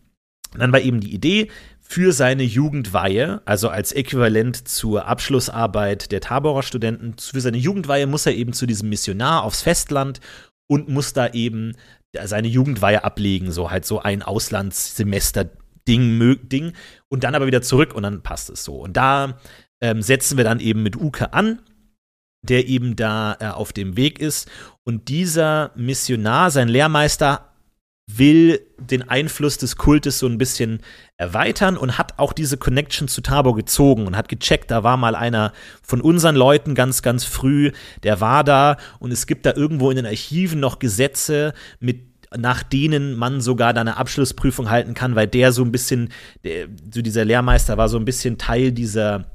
dann 0.58 0.72
war 0.72 0.80
eben 0.80 1.02
die 1.02 1.14
Idee, 1.14 1.52
für 1.82 2.14
seine 2.14 2.44
Jugendweihe, 2.44 3.42
also 3.46 3.70
als 3.70 3.92
Äquivalent 3.92 4.68
zur 4.68 5.06
Abschlussarbeit 5.06 6.12
der 6.12 6.22
Taborer 6.22 6.64
Studenten, 6.64 7.16
für 7.18 7.42
seine 7.42 7.58
Jugendweihe 7.58 8.08
muss 8.08 8.26
er 8.26 8.36
eben 8.36 8.54
zu 8.54 8.66
diesem 8.66 8.90
Missionar 8.90 9.44
aufs 9.44 9.62
Festland 9.62 10.22
und 10.70 10.90
muss 10.90 11.14
da 11.14 11.30
eben 11.30 11.76
seine 12.24 12.48
Jugendweihe 12.48 13.04
ablegen, 13.04 13.52
so 13.52 13.70
halt 13.70 13.86
so 13.86 14.00
ein 14.00 14.22
Auslandssemester-Ding, 14.22 15.67
Ding, 15.88 16.74
und 17.08 17.24
dann 17.24 17.36
aber 17.36 17.48
wieder 17.48 17.62
zurück 17.62 17.94
und 17.96 18.04
dann 18.04 18.22
passt 18.22 18.50
es 18.50 18.64
so. 18.64 18.76
Und 18.76 18.98
da 18.98 19.40
ähm, 19.82 20.02
setzen 20.02 20.38
wir 20.38 20.44
dann 20.44 20.60
eben 20.60 20.84
mit 20.84 20.96
Uke 20.96 21.34
an, 21.34 21.60
der 22.44 22.68
eben 22.68 22.96
da 22.96 23.38
äh, 23.40 23.48
auf 23.48 23.74
dem 23.74 23.98
Weg 23.98 24.20
ist. 24.20 24.50
Und 24.84 25.10
dieser 25.10 25.72
Missionar, 25.76 26.52
sein 26.52 26.68
Lehrmeister, 26.68 27.48
will 28.10 28.66
den 28.80 29.10
Einfluss 29.10 29.58
des 29.58 29.76
Kultes 29.76 30.20
so 30.20 30.28
ein 30.28 30.38
bisschen 30.38 30.80
erweitern 31.18 31.76
und 31.76 31.98
hat 31.98 32.18
auch 32.18 32.32
diese 32.32 32.58
Connection 32.58 33.10
zu 33.10 33.22
Tabor 33.22 33.54
gezogen 33.54 34.08
und 34.08 34.16
hat 34.16 34.30
gecheckt, 34.30 34.72
da 34.72 34.84
war 34.84 34.96
mal 34.96 35.14
einer 35.14 35.52
von 35.84 36.00
unseren 36.00 36.36
Leuten 36.36 36.74
ganz, 36.74 37.02
ganz 37.02 37.26
früh, 37.26 37.72
der 38.04 38.22
war 38.22 38.46
da 38.46 38.78
und 39.00 39.12
es 39.12 39.28
gibt 39.28 39.46
da 39.46 39.54
irgendwo 39.54 39.90
in 39.90 39.98
den 39.98 40.06
Archiven 40.06 40.62
noch 40.62 40.80
Gesetze 40.80 41.54
mit 41.82 42.07
nach 42.36 42.64
denen 42.64 43.16
man 43.16 43.42
sogar 43.42 43.74
da 43.74 43.82
eine 43.82 43.98
Abschlussprüfung 43.98 44.70
halten 44.70 44.94
kann, 44.94 45.16
weil 45.16 45.28
der 45.28 45.52
so 45.52 45.64
ein 45.64 45.72
bisschen, 45.72 46.10
der, 46.44 46.68
so 46.94 47.02
dieser 47.02 47.26
Lehrmeister 47.26 47.78
war 47.78 47.90
so 47.90 47.98
ein 47.98 48.06
bisschen 48.06 48.38
Teil 48.38 48.72
dieser 48.72 49.26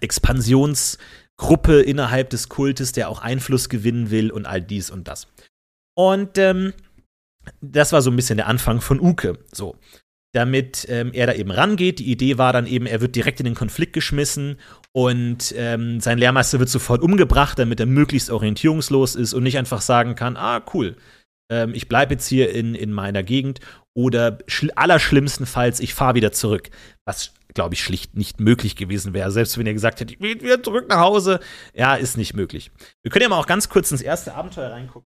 Expansionsgruppe 0.00 1.80
innerhalb 1.80 2.30
des 2.30 2.48
Kultes, 2.48 2.92
der 2.92 3.08
auch 3.08 3.22
Einfluss 3.22 3.68
gewinnen 3.68 4.10
will 4.10 4.30
und 4.30 4.46
all 4.46 4.60
dies 4.60 4.90
und 4.90 5.08
das. 5.08 5.28
Und 5.96 6.36
ähm, 6.36 6.72
das 7.60 7.92
war 7.92 8.02
so 8.02 8.10
ein 8.10 8.16
bisschen 8.16 8.36
der 8.36 8.48
Anfang 8.48 8.80
von 8.80 9.00
Uke. 9.00 9.38
So. 9.52 9.76
Damit 10.32 10.86
ähm, 10.90 11.12
er 11.14 11.26
da 11.26 11.32
eben 11.32 11.50
rangeht. 11.50 11.98
Die 11.98 12.10
Idee 12.10 12.36
war 12.36 12.52
dann 12.52 12.66
eben, 12.66 12.84
er 12.84 13.00
wird 13.00 13.16
direkt 13.16 13.40
in 13.40 13.46
den 13.46 13.54
Konflikt 13.54 13.94
geschmissen 13.94 14.58
und 14.92 15.54
ähm, 15.56 16.00
sein 16.00 16.18
Lehrmeister 16.18 16.58
wird 16.58 16.68
sofort 16.68 17.02
umgebracht, 17.02 17.58
damit 17.58 17.80
er 17.80 17.86
möglichst 17.86 18.30
orientierungslos 18.30 19.14
ist 19.14 19.32
und 19.32 19.44
nicht 19.44 19.56
einfach 19.56 19.80
sagen 19.80 20.14
kann: 20.14 20.36
Ah, 20.36 20.62
cool, 20.74 20.96
ähm, 21.50 21.74
ich 21.74 21.88
bleibe 21.88 22.14
jetzt 22.14 22.26
hier 22.26 22.52
in, 22.52 22.74
in 22.74 22.92
meiner 22.92 23.22
Gegend 23.22 23.60
oder 23.94 24.38
allerschlimmstenfalls, 24.74 25.80
ich 25.80 25.94
fahre 25.94 26.14
wieder 26.14 26.32
zurück. 26.32 26.70
Was, 27.04 27.32
glaube 27.54 27.74
ich, 27.74 27.82
schlicht 27.82 28.14
nicht 28.16 28.40
möglich 28.40 28.76
gewesen 28.76 29.14
wäre. 29.14 29.30
Selbst 29.30 29.56
wenn 29.56 29.66
er 29.66 29.72
gesagt 29.72 30.00
hätte, 30.00 30.14
ich 30.14 30.20
will 30.20 30.40
wieder 30.40 30.62
zurück 30.62 30.88
nach 30.88 31.00
Hause. 31.00 31.40
Ja, 31.74 31.94
ist 31.94 32.16
nicht 32.16 32.34
möglich. 32.34 32.70
Wir 33.02 33.10
können 33.10 33.22
ja 33.22 33.28
mal 33.28 33.38
auch 33.38 33.46
ganz 33.46 33.68
kurz 33.68 33.90
ins 33.90 34.02
erste 34.02 34.34
Abenteuer 34.34 34.70
reingucken. 34.70 35.08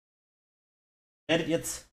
Werdet 1.28 1.48
jetzt 1.48 1.90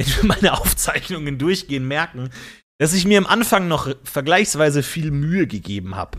wenn 0.00 0.06
wir 0.06 0.24
meine 0.24 0.58
Aufzeichnungen 0.58 1.38
durchgehen, 1.38 1.86
merken, 1.86 2.30
dass 2.78 2.94
ich 2.94 3.04
mir 3.04 3.18
am 3.18 3.26
Anfang 3.26 3.68
noch 3.68 3.94
vergleichsweise 4.02 4.82
viel 4.82 5.10
Mühe 5.10 5.46
gegeben 5.46 5.94
habe. 5.94 6.18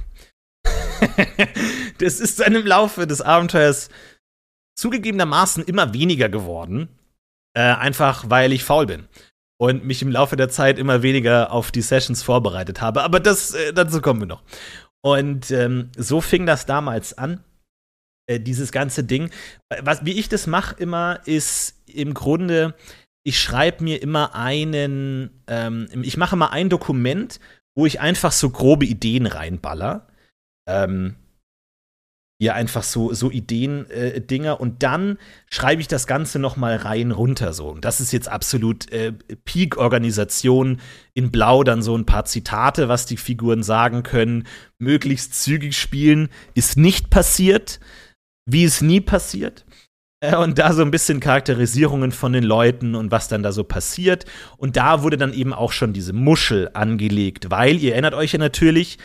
das 1.98 2.20
ist 2.20 2.40
dann 2.40 2.54
im 2.54 2.66
Laufe 2.66 3.08
des 3.08 3.22
Abenteuers 3.22 3.90
zugegebenermaßen 4.78 5.64
immer 5.64 5.94
weniger 5.94 6.30
geworden. 6.30 6.90
Äh, 7.54 7.62
einfach 7.62 8.30
weil 8.30 8.54
ich 8.54 8.64
faul 8.64 8.86
bin. 8.86 9.08
Und 9.60 9.86
mich 9.86 10.02
im 10.02 10.12
Laufe 10.12 10.36
der 10.36 10.50
Zeit 10.50 10.80
immer 10.80 11.04
weniger 11.04 11.52
auf 11.52 11.72
die 11.72 11.82
Sessions 11.82 12.24
vorbereitet 12.24 12.82
habe. 12.82 13.04
Aber 13.04 13.20
das, 13.20 13.54
äh, 13.54 13.74
dazu 13.74 14.02
kommen 14.02 14.22
wir 14.22 14.28
noch. 14.28 14.44
Und 15.04 15.52
ähm, 15.52 15.92
so 15.96 16.22
fing 16.22 16.46
das 16.46 16.66
damals 16.66 17.18
an. 17.18 17.44
Äh, 18.28 18.40
dieses 18.40 18.72
ganze 18.72 19.04
Ding. 19.04 19.30
Was, 19.82 20.06
wie 20.06 20.20
ich 20.20 20.30
das 20.30 20.48
mache 20.48 20.76
immer, 20.78 21.20
ist 21.26 21.84
im 21.88 22.14
Grunde 22.14 22.76
ich 23.24 23.40
schreibe 23.40 23.84
mir 23.84 24.02
immer 24.02 24.36
einen, 24.36 25.44
ähm, 25.48 25.88
ich 26.02 26.18
mache 26.18 26.36
mal 26.36 26.48
ein 26.48 26.70
Dokument, 26.70 27.40
wo 27.76 27.86
ich 27.86 28.00
einfach 28.00 28.32
so 28.32 28.50
grobe 28.50 28.86
Ideen 28.86 29.28
reinballer. 29.28 30.08
Ähm, 30.68 31.16
ja, 32.42 32.54
einfach 32.56 32.82
so, 32.82 33.14
so 33.14 33.30
Ideen-Dinger 33.30 34.54
äh, 34.54 34.58
und 34.58 34.82
dann 34.82 35.20
schreibe 35.48 35.80
ich 35.80 35.88
das 35.88 36.08
Ganze 36.08 36.40
noch 36.40 36.58
mal 36.58 36.76
rein 36.76 37.12
runter 37.12 37.54
so. 37.54 37.68
Und 37.68 37.86
das 37.86 38.02
ist 38.02 38.12
jetzt 38.12 38.28
absolut 38.28 38.92
äh, 38.92 39.12
Peak-Organisation 39.46 40.82
in 41.14 41.32
Blau, 41.32 41.64
dann 41.64 41.84
so 41.84 41.96
ein 41.96 42.08
paar 42.08 42.26
Zitate, 42.26 42.90
was 42.90 43.06
die 43.06 43.18
Figuren 43.18 43.62
sagen 43.62 44.02
können. 44.02 44.48
Möglichst 44.80 45.36
zügig 45.36 45.78
spielen 45.78 46.30
ist 46.56 46.78
nicht 46.78 47.12
passiert, 47.12 47.80
wie 48.48 48.64
es 48.64 48.82
nie 48.82 49.02
passiert. 49.02 49.64
Äh, 50.20 50.36
und 50.36 50.58
da 50.58 50.74
so 50.74 50.82
ein 50.82 50.90
bisschen 50.90 51.20
Charakterisierungen 51.20 52.12
von 52.12 52.34
den 52.34 52.44
Leuten 52.44 52.96
und 52.96 53.12
was 53.12 53.28
dann 53.28 53.44
da 53.44 53.52
so 53.52 53.64
passiert. 53.64 54.26
Und 54.58 54.78
da 54.78 55.04
wurde 55.04 55.18
dann 55.18 55.34
eben 55.34 55.54
auch 55.54 55.72
schon 55.72 55.94
diese 55.94 56.14
Muschel 56.14 56.72
angelegt, 56.74 57.52
weil 57.52 57.78
ihr 57.78 57.92
erinnert 57.92 58.16
euch 58.16 58.32
ja 58.32 58.40
natürlich, 58.40 58.98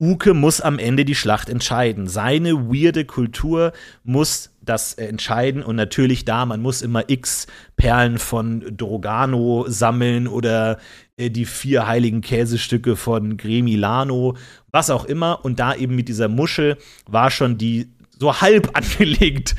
Uke 0.00 0.32
muss 0.32 0.60
am 0.60 0.78
Ende 0.78 1.04
die 1.04 1.16
Schlacht 1.16 1.48
entscheiden. 1.48 2.06
Seine 2.06 2.68
weirde 2.68 3.04
Kultur 3.04 3.72
muss 4.04 4.50
das 4.62 4.94
entscheiden 4.94 5.62
und 5.62 5.76
natürlich 5.76 6.24
da, 6.24 6.46
man 6.46 6.60
muss 6.60 6.82
immer 6.82 7.08
x 7.08 7.46
Perlen 7.76 8.18
von 8.18 8.76
Drogano 8.76 9.64
sammeln 9.68 10.28
oder 10.28 10.78
äh, 11.16 11.30
die 11.30 11.46
vier 11.46 11.86
heiligen 11.86 12.20
Käsestücke 12.20 12.94
von 12.94 13.36
Gremilano, 13.36 14.36
was 14.70 14.90
auch 14.90 15.04
immer. 15.04 15.44
Und 15.44 15.58
da 15.58 15.74
eben 15.74 15.96
mit 15.96 16.08
dieser 16.08 16.28
Muschel 16.28 16.76
war 17.06 17.30
schon 17.30 17.58
die 17.58 17.90
so 18.18 18.40
halb 18.40 18.70
angelegt 18.76 19.56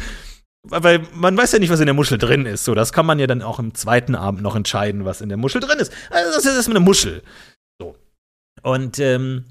weil 0.64 1.02
man 1.14 1.38
weiß 1.38 1.54
ja 1.54 1.60
nicht, 1.60 1.70
was 1.70 1.80
in 1.80 1.86
der 1.86 1.96
Muschel 1.96 2.18
drin 2.18 2.46
ist. 2.46 2.66
So, 2.66 2.76
das 2.76 2.94
kann 2.94 3.06
man 3.06 3.20
ja 3.20 3.28
dann 3.28 3.42
auch 3.42 3.60
im 3.60 3.74
zweiten 3.74 4.16
Abend 4.16 4.42
noch 4.42 4.56
entscheiden, 4.56 5.06
was 5.06 5.22
in 5.22 5.30
der 5.30 5.38
Muschel 5.38 5.62
drin 5.62 5.80
ist. 5.80 5.92
Also 6.10 6.32
das 6.36 6.46
ist 6.46 6.56
erstmal 6.56 6.78
eine 6.78 6.86
Muschel. 6.86 7.24
So. 7.80 7.96
Und 8.62 9.00
ähm, 9.00 9.46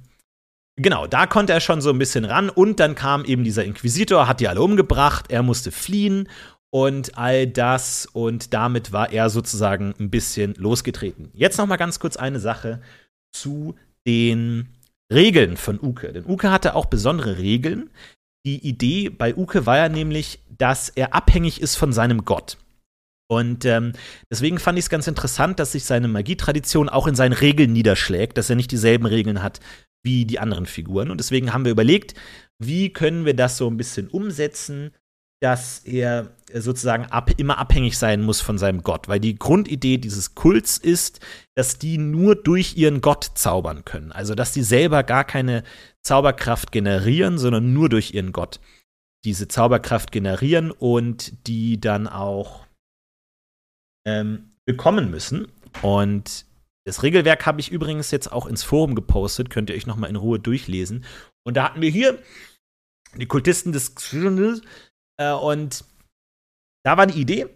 Genau, 0.81 1.09
da 1.09 1.27
konnte 1.27 1.53
er 1.53 1.61
schon 1.61 1.81
so 1.81 1.91
ein 1.91 1.99
bisschen 1.99 2.25
ran 2.25 2.51
und 2.51 2.79
dann 2.79 2.95
kam 2.95 3.25
eben 3.25 3.43
dieser 3.43 3.65
Inquisitor, 3.65 4.29
hat 4.29 4.39
die 4.39 4.47
alle 4.47 4.63
umgebracht, 4.63 5.27
er 5.29 5.43
musste 5.43 5.73
fliehen 5.73 6.29
und 6.71 7.19
all 7.19 7.49
das 7.49 8.07
und 8.07 8.55
damit 8.55 8.93
war 8.93 9.11
er 9.11 9.29
sozusagen 9.29 9.93
ein 9.99 10.09
bisschen 10.09 10.55
losgetreten. 10.55 11.31
Jetzt 11.35 11.59
noch 11.59 11.67
mal 11.67 11.79
ganz 11.79 11.99
kurz 11.99 12.17
eine 12.17 12.39
Sache 12.39 12.81
zu 13.33 13.75
den 14.07 14.69
Regeln 15.13 15.57
von 15.57 15.81
Uke, 15.83 16.13
denn 16.13 16.27
Uke 16.27 16.53
hatte 16.53 16.77
auch 16.77 16.87
besondere 16.87 17.39
Regeln. 17.39 17.91
Die 18.47 18.65
Idee 18.65 19.09
bei 19.09 19.35
Uke 19.35 19.67
war 19.67 19.79
ja 19.79 19.89
nämlich, 19.89 20.45
dass 20.57 20.91
er 20.91 21.13
abhängig 21.13 21.61
ist 21.61 21.75
von 21.75 21.93
seinem 21.93 22.25
Gott. 22.25 22.57
Und 23.29 23.65
ähm, 23.65 23.95
deswegen 24.31 24.59
fand 24.59 24.79
ich 24.79 24.85
es 24.85 24.91
ganz 24.91 25.09
interessant, 25.09 25.59
dass 25.59 25.73
sich 25.73 25.85
seine 25.85 26.09
Magietradition 26.09 26.89
auch 26.89 27.09
in 27.09 27.17
seinen 27.17 27.35
Regeln 27.35 27.73
niederschlägt, 27.73 28.39
dass 28.39 28.49
er 28.49 28.57
nicht 28.57 28.71
dieselben 28.71 29.07
Regeln 29.07 29.43
hat 29.43 29.61
wie 30.05 30.25
die 30.25 30.39
anderen 30.39 30.67
Figuren. 30.67 31.11
Und 31.11 31.19
deswegen 31.19 31.53
haben 31.53 31.65
wir 31.65 31.73
überlegt, 31.73 32.15
wie 32.59 32.93
können 32.93 33.25
wir 33.25 33.35
das 33.35 33.57
so 33.57 33.69
ein 33.69 33.77
bisschen 33.77 34.09
umsetzen, 34.09 34.93
dass 35.41 35.81
er 35.85 36.35
sozusagen 36.53 37.07
ab, 37.07 37.31
immer 37.37 37.59
abhängig 37.59 37.97
sein 37.97 38.23
muss 38.23 38.41
von 38.41 38.59
seinem 38.59 38.83
Gott. 38.83 39.07
Weil 39.07 39.21
die 39.21 39.39
Grundidee 39.39 39.99
dieses 39.99 40.35
Kults 40.35 40.79
ist, 40.79 41.21
dass 41.55 41.79
die 41.79 41.99
nur 41.99 42.35
durch 42.35 42.77
ihren 42.77 43.01
Gott 43.01 43.31
zaubern 43.35 43.85
können. 43.85 44.11
Also, 44.11 44.35
dass 44.35 44.53
die 44.53 44.63
selber 44.63 45.05
gar 45.05 45.25
keine 45.25 45.63
Zauberkraft 46.03 46.73
generieren, 46.73 47.39
sondern 47.39 47.73
nur 47.73 47.89
durch 47.89 48.15
ihren 48.15 48.33
Gott 48.33 48.61
diese 49.25 49.49
Zauberkraft 49.49 50.11
generieren 50.13 50.71
und 50.71 51.47
die 51.47 51.81
dann 51.81 52.07
auch 52.09 52.67
ähm, 54.07 54.51
bekommen 54.65 55.11
müssen. 55.11 55.49
Und 55.83 56.47
das 56.89 57.03
Regelwerk 57.03 57.45
habe 57.45 57.61
ich 57.61 57.71
übrigens 57.71 58.11
jetzt 58.11 58.33
auch 58.33 58.47
ins 58.47 58.63
Forum 58.63 58.95
gepostet, 58.95 59.51
könnt 59.51 59.69
ihr 59.69 59.77
euch 59.77 59.87
noch 59.87 59.97
mal 59.97 60.07
in 60.07 60.17
Ruhe 60.17 60.41
durchlesen. 60.41 61.05
Und 61.47 61.59
da 61.59 61.65
hatten 61.65 61.83
wir 61.83 61.91
hier 61.91 62.19
die 63.15 63.27
Kultisten 63.27 63.73
des 63.73 63.95
äh, 65.21 65.33
und 65.33 65.85
da 66.87 66.97
war 66.97 67.07
die 67.07 67.21
Idee, 67.21 67.47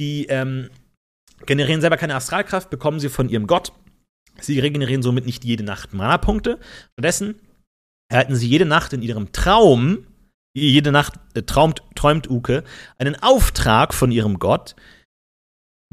die 0.00 0.26
ähm, 0.26 0.68
generieren 1.46 1.80
selber 1.80 1.96
keine 1.96 2.16
Astralkraft, 2.16 2.70
bekommen 2.70 2.98
sie 2.98 3.08
von 3.08 3.28
ihrem 3.28 3.46
Gott. 3.46 3.72
Sie 4.40 4.58
regenerieren 4.58 5.02
somit 5.02 5.26
nicht 5.26 5.44
jede 5.44 5.62
Nacht 5.62 5.94
Mana-Punkte. 5.94 6.58
Stattdessen 6.94 7.38
erhalten 8.10 8.34
sie 8.34 8.48
jede 8.48 8.64
Nacht 8.64 8.92
in 8.92 9.02
ihrem 9.02 9.30
Traum, 9.30 10.08
jede 10.56 10.90
Nacht 10.90 11.20
äh, 11.34 11.42
traumt, 11.42 11.84
träumt 11.94 12.28
Uke, 12.28 12.64
einen 12.98 13.14
Auftrag 13.14 13.94
von 13.94 14.10
ihrem 14.10 14.40
Gott, 14.40 14.74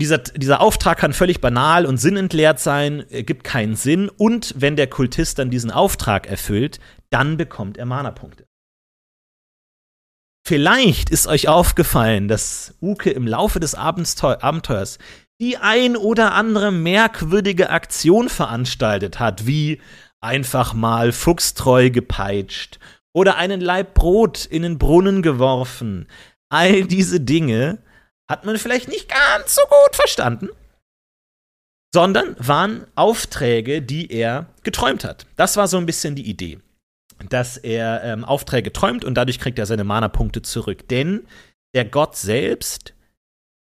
dieser, 0.01 0.17
dieser 0.17 0.61
Auftrag 0.61 0.97
kann 0.97 1.13
völlig 1.13 1.41
banal 1.41 1.85
und 1.85 1.97
sinnentleert 1.97 2.59
sein, 2.59 3.05
gibt 3.09 3.43
keinen 3.43 3.75
Sinn. 3.75 4.09
Und 4.09 4.55
wenn 4.57 4.75
der 4.75 4.87
Kultist 4.87 5.37
dann 5.37 5.51
diesen 5.51 5.69
Auftrag 5.69 6.27
erfüllt, 6.27 6.79
dann 7.11 7.37
bekommt 7.37 7.77
er 7.77 7.85
Mana-Punkte. 7.85 8.47
Vielleicht 10.43 11.11
ist 11.11 11.27
euch 11.27 11.47
aufgefallen, 11.47 12.27
dass 12.27 12.73
Uke 12.81 13.11
im 13.11 13.27
Laufe 13.27 13.59
des 13.59 13.75
Abenteuers 13.75 14.97
die 15.39 15.57
ein 15.57 15.95
oder 15.95 16.33
andere 16.33 16.71
merkwürdige 16.71 17.69
Aktion 17.69 18.27
veranstaltet 18.27 19.19
hat, 19.19 19.45
wie 19.45 19.81
einfach 20.19 20.73
mal 20.73 21.11
fuchstreu 21.11 21.91
gepeitscht 21.91 22.79
oder 23.13 23.37
einen 23.37 23.61
Laib 23.61 23.93
Brot 23.93 24.45
in 24.45 24.63
den 24.63 24.79
Brunnen 24.79 25.21
geworfen. 25.21 26.07
All 26.49 26.85
diese 26.85 27.19
Dinge 27.19 27.83
hat 28.32 28.46
man 28.46 28.58
vielleicht 28.58 28.88
nicht 28.88 29.10
ganz 29.10 29.56
so 29.56 29.62
gut 29.63 29.96
verstanden, 29.96 30.50
sondern 31.94 32.36
waren 32.39 32.88
Aufträge, 32.96 33.82
die 33.82 34.10
er 34.10 34.48
geträumt 34.63 35.04
hat. 35.04 35.28
Das 35.36 35.58
war 35.58 35.67
so 35.67 35.78
ein 35.78 35.86
bisschen 35.86 36.15
die 36.15 36.30
Idee, 36.30 36.60
dass 37.30 37.58
er 37.58 38.04
ähm, 38.04 38.24
Aufträge 38.24 38.72
träumt 38.72 39.04
und 39.04 39.15
dadurch 39.15 39.38
kriegt 39.38 39.60
er 39.60 39.65
seine 39.65 39.84
Mana-Punkte 39.84 40.41
zurück. 40.41 40.88
Denn 40.88 41.28
der 41.76 41.84
Gott 41.84 42.15
selbst, 42.15 42.94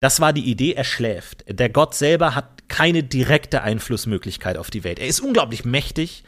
das 0.01 0.19
war 0.19 0.33
die 0.33 0.51
Idee, 0.51 0.73
er 0.73 0.83
schläft. 0.83 1.45
Der 1.47 1.69
Gott 1.69 1.95
selber 1.95 2.35
hat 2.35 2.67
keine 2.67 3.03
direkte 3.03 3.61
Einflussmöglichkeit 3.61 4.57
auf 4.57 4.69
die 4.69 4.83
Welt. 4.83 4.99
Er 4.99 5.07
ist 5.07 5.21
unglaublich 5.21 5.63
mächtig, 5.63 6.25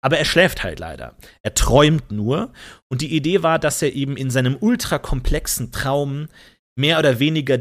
aber 0.00 0.16
er 0.16 0.24
schläft 0.24 0.62
halt 0.62 0.78
leider. 0.78 1.16
Er 1.42 1.54
träumt 1.54 2.12
nur. 2.12 2.52
Und 2.88 3.02
die 3.02 3.14
Idee 3.14 3.42
war, 3.42 3.58
dass 3.58 3.82
er 3.82 3.92
eben 3.92 4.16
in 4.16 4.30
seinem 4.30 4.56
ultrakomplexen 4.58 5.72
Traum 5.72 6.28
mehr 6.76 6.98
oder 6.98 7.18
weniger 7.18 7.58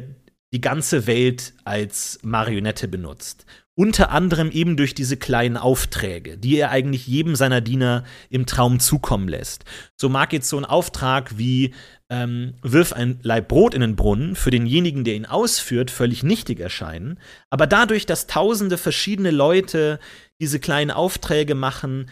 die 0.53 0.61
ganze 0.61 1.07
Welt 1.07 1.53
als 1.63 2.19
Marionette 2.23 2.87
benutzt. 2.87 3.45
Unter 3.75 4.11
anderem 4.11 4.51
eben 4.51 4.75
durch 4.75 4.93
diese 4.93 5.15
kleinen 5.15 5.55
Aufträge, 5.55 6.37
die 6.37 6.57
er 6.57 6.69
eigentlich 6.69 7.07
jedem 7.07 7.35
seiner 7.35 7.61
Diener 7.61 8.03
im 8.29 8.45
Traum 8.45 8.81
zukommen 8.81 9.29
lässt. 9.29 9.63
So 9.95 10.09
mag 10.09 10.33
jetzt 10.33 10.49
so 10.49 10.57
ein 10.57 10.65
Auftrag 10.65 11.37
wie 11.37 11.73
ähm, 12.09 12.55
wirf 12.61 12.91
ein 12.91 13.19
Leib 13.21 13.47
Brot 13.47 13.73
in 13.73 13.81
den 13.81 13.95
Brunnen 13.95 14.35
für 14.35 14.51
denjenigen, 14.51 15.03
der 15.03 15.15
ihn 15.15 15.25
ausführt, 15.25 15.91
völlig 15.91 16.23
nichtig 16.23 16.59
erscheinen. 16.59 17.19
Aber 17.49 17.67
dadurch, 17.67 18.05
dass 18.05 18.27
tausende 18.27 18.77
verschiedene 18.77 19.31
Leute 19.31 19.99
diese 20.41 20.59
kleinen 20.59 20.91
Aufträge 20.91 21.55
machen, 21.55 22.09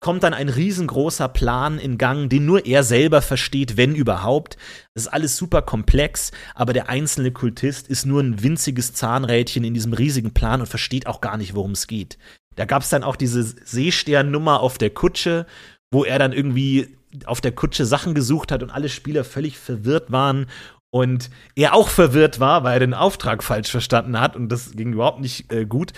kommt 0.00 0.22
dann 0.22 0.34
ein 0.34 0.48
riesengroßer 0.48 1.28
Plan 1.28 1.78
in 1.78 1.98
Gang, 1.98 2.30
den 2.30 2.46
nur 2.46 2.66
er 2.66 2.84
selber 2.84 3.20
versteht, 3.20 3.76
wenn 3.76 3.94
überhaupt. 3.94 4.56
Das 4.94 5.04
ist 5.04 5.12
alles 5.12 5.36
super 5.36 5.62
komplex, 5.62 6.30
aber 6.54 6.72
der 6.72 6.88
einzelne 6.88 7.32
Kultist 7.32 7.88
ist 7.88 8.06
nur 8.06 8.22
ein 8.22 8.42
winziges 8.42 8.92
Zahnrädchen 8.92 9.64
in 9.64 9.74
diesem 9.74 9.92
riesigen 9.92 10.32
Plan 10.32 10.60
und 10.60 10.66
versteht 10.66 11.06
auch 11.06 11.20
gar 11.20 11.36
nicht, 11.36 11.54
worum 11.54 11.72
es 11.72 11.86
geht. 11.86 12.18
Da 12.54 12.64
gab 12.64 12.82
es 12.82 12.90
dann 12.90 13.04
auch 13.04 13.16
diese 13.16 13.42
Seesternnummer 13.42 14.60
auf 14.60 14.78
der 14.78 14.90
Kutsche, 14.90 15.46
wo 15.90 16.04
er 16.04 16.18
dann 16.18 16.32
irgendwie 16.32 16.96
auf 17.24 17.40
der 17.40 17.52
Kutsche 17.52 17.84
Sachen 17.84 18.14
gesucht 18.14 18.52
hat 18.52 18.62
und 18.62 18.70
alle 18.70 18.88
Spieler 18.88 19.24
völlig 19.24 19.58
verwirrt 19.58 20.12
waren 20.12 20.46
und 20.90 21.30
er 21.54 21.74
auch 21.74 21.88
verwirrt 21.88 22.40
war, 22.40 22.64
weil 22.64 22.74
er 22.74 22.80
den 22.80 22.94
Auftrag 22.94 23.42
falsch 23.42 23.70
verstanden 23.70 24.20
hat 24.20 24.36
und 24.36 24.48
das 24.50 24.72
ging 24.72 24.92
überhaupt 24.92 25.20
nicht 25.20 25.52
äh, 25.52 25.66
gut. 25.66 25.92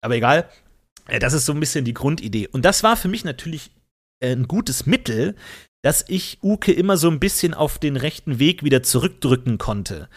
Aber 0.00 0.14
egal, 0.14 0.48
das 1.18 1.32
ist 1.32 1.46
so 1.46 1.52
ein 1.52 1.60
bisschen 1.60 1.84
die 1.84 1.94
Grundidee. 1.94 2.48
Und 2.48 2.64
das 2.64 2.82
war 2.82 2.96
für 2.96 3.08
mich 3.08 3.24
natürlich 3.24 3.70
äh, 4.20 4.32
ein 4.32 4.46
gutes 4.48 4.86
Mittel, 4.86 5.34
dass 5.82 6.04
ich 6.08 6.38
Uke 6.42 6.72
immer 6.72 6.96
so 6.96 7.08
ein 7.08 7.20
bisschen 7.20 7.54
auf 7.54 7.78
den 7.78 7.96
rechten 7.96 8.38
Weg 8.38 8.62
wieder 8.62 8.82
zurückdrücken 8.82 9.58
konnte. 9.58 10.08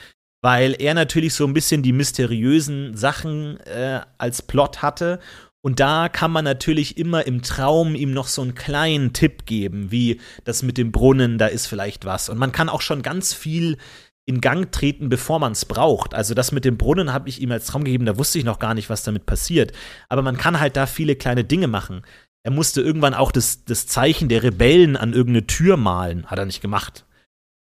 Weil 0.44 0.76
er 0.80 0.94
natürlich 0.94 1.34
so 1.36 1.46
ein 1.46 1.54
bisschen 1.54 1.84
die 1.84 1.94
mysteriösen 1.94 2.98
Sachen 2.98 3.60
äh, 3.62 4.02
als 4.18 4.42
Plot 4.42 4.82
hatte. 4.82 5.20
Und 5.64 5.80
da 5.80 6.10
kann 6.10 6.32
man 6.32 6.44
natürlich 6.44 6.98
immer 6.98 7.28
im 7.28 7.44
Traum 7.44 7.94
ihm 7.94 8.12
noch 8.12 8.28
so 8.28 8.42
einen 8.42 8.56
kleinen 8.56 9.14
Tipp 9.14 9.46
geben, 9.46 9.92
wie 9.92 10.20
das 10.44 10.64
mit 10.64 10.80
dem 10.80 10.92
Brunnen, 10.92 11.38
da 11.38 11.46
ist 11.46 11.68
vielleicht 11.68 12.06
was. 12.06 12.30
Und 12.30 12.40
man 12.40 12.52
kann 12.52 12.70
auch 12.70 12.82
schon 12.82 13.04
ganz 13.04 13.34
viel 13.34 13.78
in 14.26 14.42
Gang 14.42 14.72
treten, 14.72 15.10
bevor 15.10 15.40
man 15.40 15.54
es 15.54 15.66
braucht. 15.66 16.14
Also 16.14 16.34
das 16.34 16.52
mit 16.52 16.66
dem 16.66 16.78
Brunnen 16.78 17.14
habe 17.14 17.30
ich 17.30 17.42
ihm 17.42 17.52
als 17.52 17.68
Traum 17.68 17.84
gegeben, 17.84 18.06
da 18.06 18.18
wusste 18.18 18.40
ich 18.40 18.46
noch 18.46 18.60
gar 18.60 18.74
nicht, 18.74 18.90
was 18.90 19.04
damit 19.04 19.26
passiert. 19.26 19.74
Aber 20.10 20.22
man 20.22 20.38
kann 20.38 20.60
halt 20.60 20.78
da 20.78 20.86
viele 20.86 21.16
kleine 21.16 21.44
Dinge 21.44 21.68
machen. 21.68 22.04
Er 22.44 22.52
musste 22.52 22.82
irgendwann 22.82 23.14
auch 23.14 23.32
das, 23.32 23.66
das 23.66 23.88
Zeichen 23.88 24.30
der 24.30 24.44
Rebellen 24.44 24.98
an 24.98 25.14
irgendeine 25.14 25.48
Tür 25.48 25.78
malen. 25.78 26.26
Hat 26.28 26.40
er 26.40 26.46
nicht 26.46 26.62
gemacht. 26.62 27.06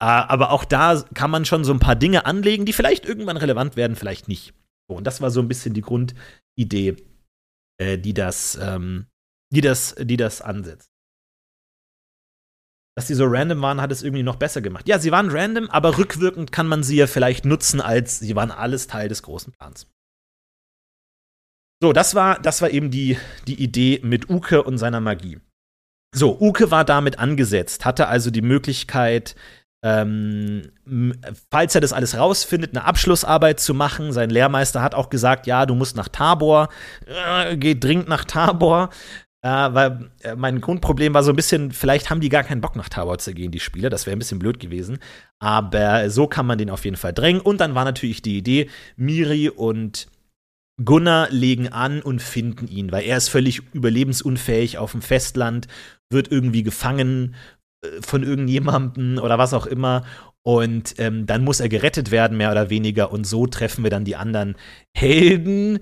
Äh, 0.02 0.06
aber 0.06 0.52
auch 0.52 0.66
da 0.66 1.04
kann 1.14 1.32
man 1.32 1.46
schon 1.46 1.64
so 1.64 1.74
ein 1.74 1.80
paar 1.80 1.96
Dinge 1.96 2.26
anlegen, 2.26 2.66
die 2.66 2.74
vielleicht 2.74 3.06
irgendwann 3.06 3.38
relevant 3.38 3.76
werden, 3.76 3.96
vielleicht 3.96 4.28
nicht. 4.28 4.54
und 4.88 5.06
das 5.06 5.22
war 5.22 5.30
so 5.30 5.40
ein 5.40 5.48
bisschen 5.48 5.74
die 5.74 5.82
Grundidee, 5.82 6.96
äh, 7.78 7.98
die 7.98 8.14
das, 8.14 8.58
ähm, 8.62 9.08
die 9.54 9.62
das, 9.62 9.96
die 10.00 10.18
das 10.18 10.42
ansetzt 10.42 10.89
dass 13.00 13.08
die 13.08 13.14
so 13.14 13.28
random 13.28 13.62
waren, 13.62 13.80
hat 13.80 13.94
es 13.94 14.04
irgendwie 14.04 14.24
noch 14.24 14.36
besser 14.36 14.60
gemacht. 14.60 14.86
Ja, 14.90 15.00
sie 15.00 15.10
waren 15.10 15.30
random, 15.32 15.70
aber 15.70 15.98
rückwirkend 15.98 16.52
kann 16.52 16.68
man 16.68 16.84
sie 16.84 16.98
ja 16.98 17.08
vielleicht 17.08 17.46
nutzen, 17.46 17.80
als 17.80 18.20
sie 18.20 18.36
waren 18.36 18.52
alles 18.52 18.88
Teil 18.88 19.08
des 19.08 19.24
großen 19.24 19.54
Plans. 19.54 19.88
So, 21.82 21.94
das 21.94 22.14
war, 22.14 22.42
das 22.42 22.62
war 22.62 22.72
eben 22.72 22.92
die, 22.92 23.18
die 23.48 23.64
Idee 23.64 24.02
mit 24.04 24.30
Uke 24.30 24.64
und 24.64 24.78
seiner 24.78 25.00
Magie. 25.00 25.40
So, 26.14 26.42
Uke 26.42 26.72
war 26.72 26.84
damit 26.84 27.20
angesetzt, 27.20 27.86
hatte 27.86 28.10
also 28.10 28.32
die 28.32 28.42
Möglichkeit, 28.42 29.38
ähm, 29.82 30.70
falls 31.50 31.76
er 31.76 31.80
das 31.80 31.94
alles 31.94 32.18
rausfindet, 32.18 32.76
eine 32.76 32.84
Abschlussarbeit 32.84 33.62
zu 33.62 33.74
machen. 33.74 34.12
Sein 34.12 34.30
Lehrmeister 34.30 34.82
hat 34.82 34.94
auch 34.94 35.10
gesagt, 35.10 35.48
ja, 35.48 35.66
du 35.66 35.74
musst 35.74 35.96
nach 35.96 36.10
Tabor, 36.10 36.68
äh, 37.06 37.56
geh 37.56 37.80
dringend 37.80 38.10
nach 38.10 38.26
Tabor. 38.26 38.90
Äh, 39.42 39.74
weil 39.74 40.12
äh, 40.22 40.36
mein 40.36 40.60
Grundproblem 40.60 41.14
war 41.14 41.24
so 41.24 41.32
ein 41.32 41.36
bisschen, 41.36 41.72
vielleicht 41.72 42.10
haben 42.10 42.20
die 42.20 42.30
gar 42.30 42.44
keinen 42.44 42.60
Bock 42.60 42.76
nach 42.76 42.90
Tabor 42.90 43.20
zu 43.20 43.34
gehen, 43.34 43.52
die 43.52 43.62
Spieler. 43.62 43.90
Das 43.90 44.06
wäre 44.06 44.16
ein 44.16 44.20
bisschen 44.20 44.40
blöd 44.40 44.60
gewesen. 44.60 45.00
Aber 45.40 46.10
so 46.10 46.28
kann 46.28 46.46
man 46.46 46.58
den 46.58 46.70
auf 46.70 46.84
jeden 46.84 46.98
Fall 46.98 47.14
drängen. 47.14 47.42
Und 47.42 47.62
dann 47.62 47.76
war 47.76 47.86
natürlich 47.86 48.22
die 48.22 48.38
Idee, 48.38 48.70
Miri 48.98 49.50
und 49.50 50.08
Gunnar 50.84 51.30
legen 51.30 51.70
an 51.70 52.02
und 52.02 52.22
finden 52.22 52.68
ihn, 52.68 52.92
weil 52.92 53.06
er 53.06 53.18
ist 53.18 53.30
völlig 53.30 53.62
überlebensunfähig 53.74 54.78
auf 54.78 54.92
dem 54.92 55.02
Festland, 55.02 55.68
wird 56.10 56.32
irgendwie 56.32 56.64
gefangen 56.64 57.36
äh, 57.84 58.02
von 58.02 58.24
irgendjemandem 58.24 59.20
oder 59.20 59.38
was 59.38 59.54
auch 59.54 59.66
immer. 59.66 60.06
Und 60.42 60.96
ähm, 60.98 61.26
dann 61.26 61.44
muss 61.44 61.60
er 61.60 61.70
gerettet 61.70 62.12
werden, 62.12 62.38
mehr 62.38 62.52
oder 62.52 62.70
weniger. 62.70 63.12
Und 63.12 63.26
so 63.26 63.46
treffen 63.46 63.84
wir 63.84 63.92
dann 63.92 64.06
die 64.06 64.16
anderen 64.16 64.56
Helden, 64.96 65.80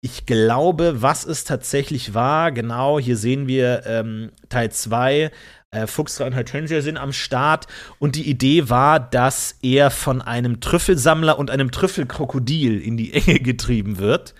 ich 0.00 0.26
glaube, 0.26 1.02
was 1.02 1.24
es 1.24 1.44
tatsächlich 1.44 2.14
war, 2.14 2.52
genau, 2.52 2.98
hier 2.98 3.16
sehen 3.16 3.48
wir 3.48 3.84
ähm, 3.86 4.30
Teil 4.48 4.70
2. 4.70 5.30
Äh, 5.70 5.86
Fuchs 5.86 6.20
und 6.20 6.34
Hortensia 6.34 6.80
sind 6.80 6.96
am 6.96 7.12
Start 7.12 7.66
und 7.98 8.14
die 8.14 8.28
Idee 8.28 8.70
war, 8.70 9.00
dass 9.00 9.58
er 9.60 9.90
von 9.90 10.22
einem 10.22 10.60
Trüffelsammler 10.60 11.38
und 11.38 11.50
einem 11.50 11.70
Trüffelkrokodil 11.70 12.80
in 12.80 12.96
die 12.96 13.12
Enge 13.12 13.40
getrieben 13.40 13.98
wird. 13.98 14.34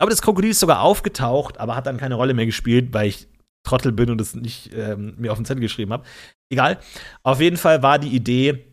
Aber 0.00 0.10
das 0.10 0.22
Krokodil 0.22 0.50
ist 0.50 0.60
sogar 0.60 0.82
aufgetaucht, 0.82 1.58
aber 1.58 1.74
hat 1.74 1.86
dann 1.86 1.96
keine 1.96 2.14
Rolle 2.14 2.34
mehr 2.34 2.46
gespielt, 2.46 2.92
weil 2.92 3.08
ich 3.08 3.26
Trottel 3.64 3.92
bin 3.92 4.10
und 4.10 4.20
es 4.20 4.34
nicht 4.34 4.70
ähm, 4.74 5.14
mir 5.18 5.32
auf 5.32 5.38
den 5.38 5.44
Zettel 5.44 5.60
geschrieben 5.60 5.92
habe. 5.92 6.04
Egal. 6.50 6.78
Auf 7.22 7.40
jeden 7.40 7.56
Fall 7.56 7.82
war 7.82 7.98
die 7.98 8.14
Idee, 8.14 8.67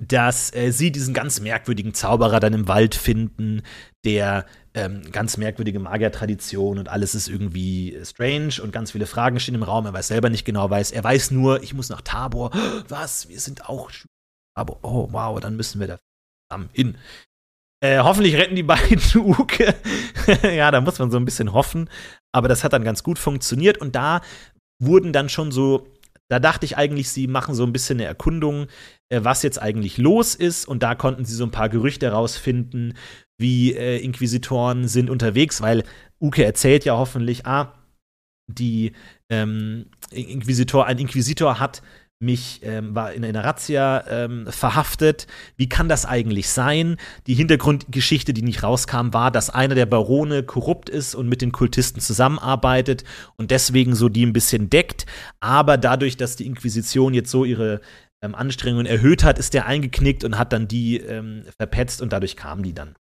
dass 0.00 0.54
äh, 0.54 0.70
sie 0.70 0.92
diesen 0.92 1.14
ganz 1.14 1.40
merkwürdigen 1.40 1.94
Zauberer 1.94 2.40
dann 2.40 2.52
im 2.52 2.68
Wald 2.68 2.94
finden, 2.94 3.62
der 4.04 4.46
ähm, 4.74 5.02
ganz 5.12 5.36
merkwürdige 5.36 5.78
Magiertradition 5.78 6.78
und 6.78 6.88
alles 6.88 7.14
ist 7.14 7.28
irgendwie 7.28 7.98
strange 8.04 8.60
und 8.62 8.72
ganz 8.72 8.90
viele 8.92 9.06
Fragen 9.06 9.38
stehen 9.38 9.54
im 9.54 9.62
Raum. 9.62 9.86
Er 9.86 9.92
weiß 9.92 10.08
selber 10.08 10.30
nicht 10.30 10.44
genau, 10.44 10.68
weiß. 10.68 10.90
Er 10.90 11.04
weiß 11.04 11.30
nur, 11.30 11.62
ich 11.62 11.74
muss 11.74 11.88
nach 11.88 12.00
Tabor. 12.00 12.50
Was? 12.88 13.28
Wir 13.28 13.40
sind 13.40 13.68
auch 13.68 13.90
Tabor. 14.56 14.78
Oh, 14.82 15.08
wow, 15.12 15.38
dann 15.40 15.56
müssen 15.56 15.80
wir 15.80 15.86
da 15.86 15.98
hin. 16.72 16.98
Äh, 17.80 18.00
hoffentlich 18.00 18.36
retten 18.36 18.56
die 18.56 18.62
beiden 18.64 19.00
Uke. 19.14 19.74
ja, 20.42 20.70
da 20.70 20.80
muss 20.80 20.98
man 20.98 21.10
so 21.10 21.18
ein 21.18 21.24
bisschen 21.24 21.52
hoffen. 21.52 21.88
Aber 22.32 22.48
das 22.48 22.64
hat 22.64 22.72
dann 22.72 22.84
ganz 22.84 23.02
gut 23.02 23.18
funktioniert 23.18 23.78
und 23.78 23.94
da 23.94 24.22
wurden 24.82 25.12
dann 25.12 25.28
schon 25.28 25.52
so 25.52 25.86
da 26.34 26.40
dachte 26.40 26.66
ich 26.66 26.76
eigentlich, 26.76 27.10
sie 27.10 27.28
machen 27.28 27.54
so 27.54 27.62
ein 27.62 27.72
bisschen 27.72 28.00
eine 28.00 28.08
Erkundung, 28.08 28.66
äh, 29.08 29.20
was 29.22 29.44
jetzt 29.44 29.62
eigentlich 29.62 29.98
los 29.98 30.34
ist. 30.34 30.66
Und 30.66 30.82
da 30.82 30.96
konnten 30.96 31.24
sie 31.24 31.36
so 31.36 31.44
ein 31.44 31.52
paar 31.52 31.68
Gerüchte 31.68 32.06
herausfinden, 32.06 32.94
wie 33.38 33.72
äh, 33.72 33.98
Inquisitoren 33.98 34.88
sind 34.88 35.10
unterwegs, 35.10 35.62
weil 35.62 35.84
Uke 36.20 36.44
erzählt 36.44 36.84
ja 36.84 36.96
hoffentlich, 36.96 37.46
ah, 37.46 37.72
die 38.48 38.94
ähm, 39.30 39.86
Inquisitor, 40.10 40.86
ein 40.86 40.98
Inquisitor 40.98 41.60
hat 41.60 41.82
mich 42.24 42.60
ähm, 42.62 42.94
war 42.94 43.12
in 43.12 43.24
einer 43.24 43.44
Razzia 43.44 44.04
ähm, 44.08 44.46
verhaftet. 44.48 45.26
Wie 45.56 45.68
kann 45.68 45.88
das 45.88 46.06
eigentlich 46.06 46.48
sein? 46.48 46.96
Die 47.26 47.34
Hintergrundgeschichte, 47.34 48.32
die 48.32 48.42
nicht 48.42 48.62
rauskam, 48.62 49.12
war, 49.12 49.30
dass 49.30 49.50
einer 49.50 49.74
der 49.74 49.86
Barone 49.86 50.42
korrupt 50.42 50.88
ist 50.88 51.14
und 51.14 51.28
mit 51.28 51.42
den 51.42 51.52
Kultisten 51.52 52.00
zusammenarbeitet 52.00 53.04
und 53.36 53.50
deswegen 53.50 53.94
so 53.94 54.08
die 54.08 54.26
ein 54.26 54.32
bisschen 54.32 54.70
deckt. 54.70 55.06
Aber 55.40 55.76
dadurch, 55.76 56.16
dass 56.16 56.36
die 56.36 56.46
Inquisition 56.46 57.14
jetzt 57.14 57.30
so 57.30 57.44
ihre 57.44 57.80
ähm, 58.22 58.34
Anstrengungen 58.34 58.86
erhöht 58.86 59.22
hat, 59.22 59.38
ist 59.38 59.54
der 59.54 59.66
eingeknickt 59.66 60.24
und 60.24 60.38
hat 60.38 60.52
dann 60.52 60.66
die 60.66 60.96
ähm, 60.96 61.44
verpetzt 61.56 62.02
und 62.02 62.12
dadurch 62.12 62.36
kamen 62.36 62.62
die 62.62 62.74
dann. 62.74 62.94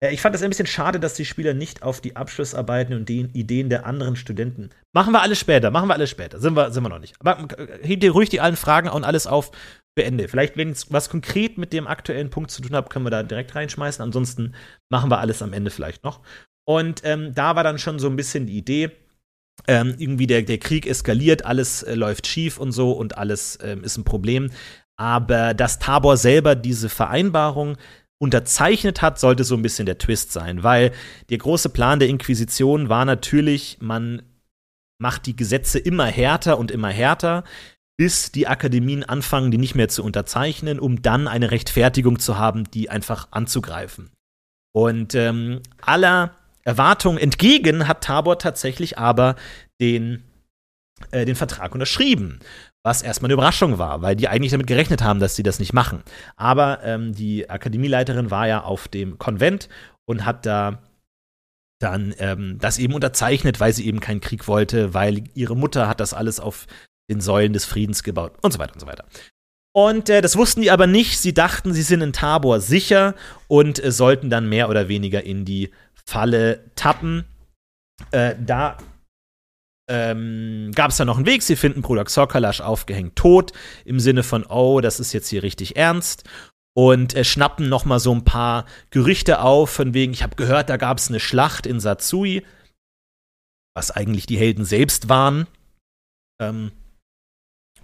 Äh, 0.00 0.12
ich 0.12 0.20
fand 0.20 0.34
es 0.34 0.42
ein 0.42 0.50
bisschen 0.50 0.66
schade, 0.66 1.00
dass 1.00 1.14
die 1.14 1.24
Spieler 1.24 1.54
nicht 1.54 1.82
auf 1.82 2.00
die 2.00 2.16
Abschlussarbeiten 2.16 2.94
und 2.94 3.08
die 3.08 3.28
Ideen 3.32 3.68
der 3.68 3.86
anderen 3.86 4.16
Studenten. 4.16 4.70
Machen 4.92 5.12
wir 5.12 5.22
alles 5.22 5.38
später, 5.38 5.70
machen 5.70 5.88
wir 5.88 5.94
alles 5.94 6.10
später. 6.10 6.38
Sind 6.40 6.54
wir, 6.54 6.70
sind 6.70 6.82
wir 6.82 6.88
noch 6.88 6.98
nicht. 6.98 7.16
Aber 7.20 7.38
äh, 7.58 7.86
hebt 7.86 8.02
dir 8.02 8.12
ruhig 8.12 8.28
die 8.28 8.40
allen 8.40 8.56
Fragen 8.56 8.88
und 8.88 9.04
alles 9.04 9.26
auf 9.26 9.50
für 9.98 10.04
Ende. 10.04 10.28
Vielleicht, 10.28 10.56
wenn 10.56 10.70
es 10.70 10.92
was 10.92 11.08
konkret 11.08 11.58
mit 11.58 11.72
dem 11.72 11.86
aktuellen 11.86 12.30
Punkt 12.30 12.50
zu 12.50 12.62
tun 12.62 12.76
hat, 12.76 12.90
können 12.90 13.06
wir 13.06 13.10
da 13.10 13.22
direkt 13.22 13.54
reinschmeißen. 13.54 14.02
Ansonsten 14.02 14.54
machen 14.90 15.10
wir 15.10 15.18
alles 15.18 15.42
am 15.42 15.52
Ende 15.52 15.70
vielleicht 15.70 16.04
noch. 16.04 16.20
Und 16.68 17.02
ähm, 17.04 17.32
da 17.34 17.56
war 17.56 17.64
dann 17.64 17.78
schon 17.78 17.98
so 17.98 18.08
ein 18.08 18.16
bisschen 18.16 18.46
die 18.46 18.58
Idee, 18.58 18.90
ähm, 19.68 19.94
irgendwie 19.98 20.26
der, 20.26 20.42
der 20.42 20.58
Krieg 20.58 20.86
eskaliert, 20.86 21.44
alles 21.44 21.82
äh, 21.82 21.94
läuft 21.94 22.26
schief 22.26 22.58
und 22.58 22.72
so 22.72 22.92
und 22.92 23.16
alles 23.16 23.58
ähm, 23.62 23.84
ist 23.84 23.96
ein 23.96 24.04
Problem. 24.04 24.50
Aber 24.98 25.54
dass 25.54 25.78
Tabor 25.78 26.16
selber 26.16 26.54
diese 26.54 26.88
Vereinbarung 26.88 27.76
unterzeichnet 28.18 29.02
hat, 29.02 29.20
sollte 29.20 29.44
so 29.44 29.54
ein 29.54 29.62
bisschen 29.62 29.86
der 29.86 29.98
Twist 29.98 30.32
sein, 30.32 30.62
weil 30.62 30.92
der 31.28 31.38
große 31.38 31.68
Plan 31.68 31.98
der 31.98 32.08
Inquisition 32.08 32.88
war 32.88 33.04
natürlich, 33.04 33.78
man 33.80 34.22
macht 34.98 35.26
die 35.26 35.36
Gesetze 35.36 35.78
immer 35.78 36.06
härter 36.06 36.58
und 36.58 36.70
immer 36.70 36.88
härter, 36.88 37.44
bis 37.98 38.32
die 38.32 38.46
Akademien 38.46 39.04
anfangen, 39.04 39.50
die 39.50 39.58
nicht 39.58 39.74
mehr 39.74 39.88
zu 39.88 40.02
unterzeichnen, 40.02 40.78
um 40.78 41.02
dann 41.02 41.28
eine 41.28 41.50
Rechtfertigung 41.50 42.18
zu 42.18 42.38
haben, 42.38 42.70
die 42.70 42.90
einfach 42.90 43.28
anzugreifen. 43.30 44.10
Und 44.72 45.14
ähm, 45.14 45.60
aller 45.80 46.36
Erwartungen 46.64 47.18
entgegen 47.18 47.88
hat 47.88 48.04
Tabor 48.04 48.38
tatsächlich 48.38 48.98
aber 48.98 49.36
den, 49.80 50.24
äh, 51.10 51.24
den 51.24 51.36
Vertrag 51.36 51.72
unterschrieben 51.72 52.40
was 52.86 53.02
erstmal 53.02 53.26
eine 53.26 53.34
Überraschung 53.34 53.78
war, 53.78 54.00
weil 54.00 54.14
die 54.14 54.28
eigentlich 54.28 54.52
damit 54.52 54.68
gerechnet 54.68 55.02
haben, 55.02 55.18
dass 55.18 55.34
sie 55.34 55.42
das 55.42 55.58
nicht 55.58 55.72
machen. 55.72 56.04
Aber 56.36 56.84
ähm, 56.84 57.12
die 57.16 57.50
Akademieleiterin 57.50 58.30
war 58.30 58.46
ja 58.46 58.62
auf 58.62 58.86
dem 58.86 59.18
Konvent 59.18 59.68
und 60.04 60.24
hat 60.24 60.46
da 60.46 60.78
dann 61.80 62.14
ähm, 62.18 62.58
das 62.60 62.78
eben 62.78 62.94
unterzeichnet, 62.94 63.58
weil 63.58 63.72
sie 63.72 63.86
eben 63.86 63.98
keinen 63.98 64.20
Krieg 64.20 64.46
wollte, 64.46 64.94
weil 64.94 65.24
ihre 65.34 65.56
Mutter 65.56 65.88
hat 65.88 65.98
das 65.98 66.14
alles 66.14 66.38
auf 66.38 66.66
den 67.10 67.20
Säulen 67.20 67.52
des 67.52 67.64
Friedens 67.64 68.04
gebaut 68.04 68.34
und 68.42 68.52
so 68.52 68.60
weiter 68.60 68.74
und 68.74 68.80
so 68.80 68.86
weiter. 68.86 69.04
Und 69.74 70.08
äh, 70.08 70.20
das 70.20 70.36
wussten 70.36 70.62
die 70.62 70.70
aber 70.70 70.86
nicht. 70.86 71.18
Sie 71.18 71.34
dachten, 71.34 71.74
sie 71.74 71.82
sind 71.82 72.02
in 72.02 72.12
Tabor 72.12 72.60
sicher 72.60 73.16
und 73.48 73.82
äh, 73.82 73.90
sollten 73.90 74.30
dann 74.30 74.48
mehr 74.48 74.68
oder 74.70 74.86
weniger 74.86 75.24
in 75.24 75.44
die 75.44 75.72
Falle 76.06 76.70
tappen. 76.76 77.24
Äh, 78.12 78.36
da 78.38 78.78
ähm, 79.88 80.72
gab 80.74 80.90
es 80.90 80.96
da 80.96 81.04
noch 81.04 81.16
einen 81.16 81.26
Weg. 81.26 81.42
Sie 81.42 81.56
finden 81.56 81.82
Bruder 81.82 82.04
Xorkalasch 82.04 82.60
aufgehängt 82.60 83.16
tot, 83.16 83.52
im 83.84 84.00
Sinne 84.00 84.22
von, 84.22 84.44
oh, 84.44 84.80
das 84.80 85.00
ist 85.00 85.12
jetzt 85.12 85.28
hier 85.28 85.42
richtig 85.42 85.76
ernst. 85.76 86.24
Und 86.74 87.14
äh, 87.14 87.24
schnappen 87.24 87.68
noch 87.68 87.84
mal 87.84 87.98
so 87.98 88.14
ein 88.14 88.24
paar 88.24 88.66
Gerüchte 88.90 89.40
auf, 89.40 89.70
von 89.70 89.94
wegen, 89.94 90.12
ich 90.12 90.22
habe 90.22 90.36
gehört, 90.36 90.68
da 90.68 90.76
gab 90.76 90.98
es 90.98 91.08
eine 91.08 91.20
Schlacht 91.20 91.66
in 91.66 91.80
Satsui, 91.80 92.44
was 93.74 93.90
eigentlich 93.90 94.26
die 94.26 94.38
Helden 94.38 94.64
selbst 94.64 95.08
waren. 95.08 95.46
Ähm, 96.40 96.72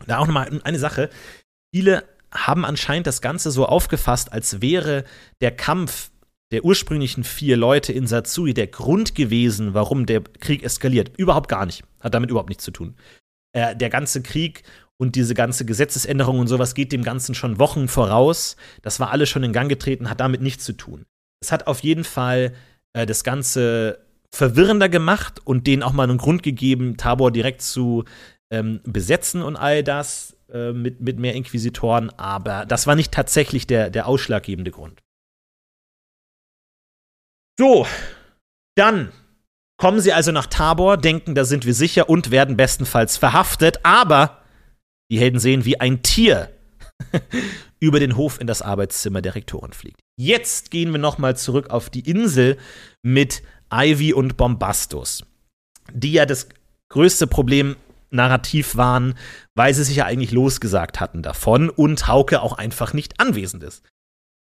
da 0.07 0.19
auch 0.19 0.27
noch 0.27 0.35
mal 0.35 0.61
eine 0.65 0.79
Sache. 0.79 1.09
Viele 1.75 2.05
haben 2.33 2.65
anscheinend 2.65 3.07
das 3.07 3.21
Ganze 3.21 3.51
so 3.51 3.67
aufgefasst, 3.67 4.33
als 4.33 4.61
wäre 4.61 5.05
der 5.41 5.55
Kampf 5.55 6.12
der 6.53 6.65
ursprünglichen 6.65 7.25
vier 7.25 7.57
Leute 7.57 7.93
in 7.93 8.07
Satsui 8.07 8.55
der 8.55 8.67
Grund 8.67 9.15
gewesen, 9.15 9.75
warum 9.75 10.07
der 10.07 10.21
Krieg 10.21 10.63
eskaliert. 10.63 11.11
Überhaupt 11.17 11.49
gar 11.49 11.67
nicht. 11.67 11.83
Hat 12.01 12.15
damit 12.15 12.31
überhaupt 12.31 12.51
nichts 12.51 12.65
zu 12.65 12.71
tun. 12.71 12.95
Äh, 13.53 13.75
der 13.75 13.91
ganze 13.91 14.23
Krieg 14.23 14.63
und 14.99 15.17
diese 15.17 15.35
ganze 15.35 15.65
Gesetzesänderung 15.65 16.39
und 16.39 16.47
sowas 16.47 16.75
geht 16.75 16.93
dem 16.93 17.03
Ganzen 17.03 17.35
schon 17.35 17.59
Wochen 17.59 17.89
voraus. 17.89 18.57
Das 18.83 19.01
war 19.01 19.11
alles 19.11 19.31
schon 19.31 19.43
in 19.43 19.53
Gang 19.53 19.69
getreten, 19.69 20.11
hat 20.11 20.21
damit 20.21 20.43
nichts 20.43 20.65
zu 20.65 20.75
tun. 20.75 21.07
Es 21.41 21.51
hat 21.51 21.67
auf 21.67 21.81
jeden 21.81 22.05
Fall 22.05 22.53
äh, 22.93 23.07
das 23.07 23.25
Ganze 23.25 23.99
verwirrender 24.31 24.89
gemacht 24.89 25.41
und 25.45 25.67
denen 25.67 25.83
auch 25.83 25.93
mal 25.93 26.05
einen 26.05 26.19
Grund 26.19 26.43
gegeben, 26.43 26.97
Tabor 26.99 27.33
direkt 27.33 27.63
zu 27.63 28.05
ähm, 28.51 28.81
besetzen 28.85 29.43
und 29.43 29.57
all 29.57 29.83
das 29.83 30.37
äh, 30.53 30.73
mit, 30.73 31.01
mit 31.01 31.19
mehr 31.19 31.35
Inquisitoren. 31.35 32.11
Aber 32.19 32.67
das 32.67 32.87
war 32.87 32.95
nicht 32.95 33.13
tatsächlich 33.13 33.67
der, 33.67 33.89
der 33.89 34.07
ausschlaggebende 34.07 34.71
Grund. 34.71 35.01
So, 37.59 37.87
dann 38.77 39.13
kommen 39.77 40.01
sie 40.01 40.13
also 40.13 40.33
nach 40.33 40.47
Tabor, 40.47 40.97
denken, 40.97 41.35
da 41.35 41.45
sind 41.45 41.67
wir 41.67 41.75
sicher 41.75 42.09
und 42.09 42.31
werden 42.31 42.57
bestenfalls 42.57 43.17
verhaftet, 43.17 43.81
aber 43.85 44.43
die 45.11 45.19
Helden 45.19 45.41
sehen, 45.41 45.65
wie 45.65 45.81
ein 45.81 46.03
Tier 46.03 46.51
über 47.81 48.01
den 48.01 48.17
Hof 48.17 48.41
in 48.41 48.47
das 48.47 48.63
Arbeitszimmer 48.63 49.21
der 49.21 49.35
Rektorin 49.35 49.73
fliegt. 49.73 50.01
Jetzt 50.17 50.71
gehen 50.71 50.93
wir 50.93 50.99
noch 50.99 51.19
mal 51.19 51.37
zurück 51.37 51.71
auf 51.71 51.91
die 51.91 52.09
Insel 52.09 52.59
mit 53.03 53.43
Ivy 53.73 54.13
und 54.13 54.37
Bombastus, 54.37 55.25
die 55.93 56.13
ja 56.13 56.27
das 56.27 56.49
größte 56.91 57.27
Problem 57.27 57.77
narrativ 58.11 58.77
waren, 58.77 59.15
weil 59.55 59.75
sie 59.75 59.85
sich 59.85 59.97
ja 59.97 60.05
eigentlich 60.05 60.33
losgesagt 60.33 61.01
hatten 61.01 61.23
davon 61.23 61.71
und 61.71 62.07
Hauke 62.07 62.43
auch 62.43 62.53
einfach 62.53 62.93
nicht 62.93 63.21
anwesend 63.21 63.63
ist. 63.63 63.83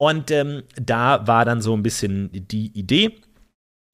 Und 0.03 0.33
ähm, 0.33 0.65
da 0.75 1.29
war 1.29 1.45
dann 1.45 1.61
so 1.61 1.77
ein 1.77 1.85
bisschen 1.85 2.29
die 2.33 2.77
Idee, 2.77 3.21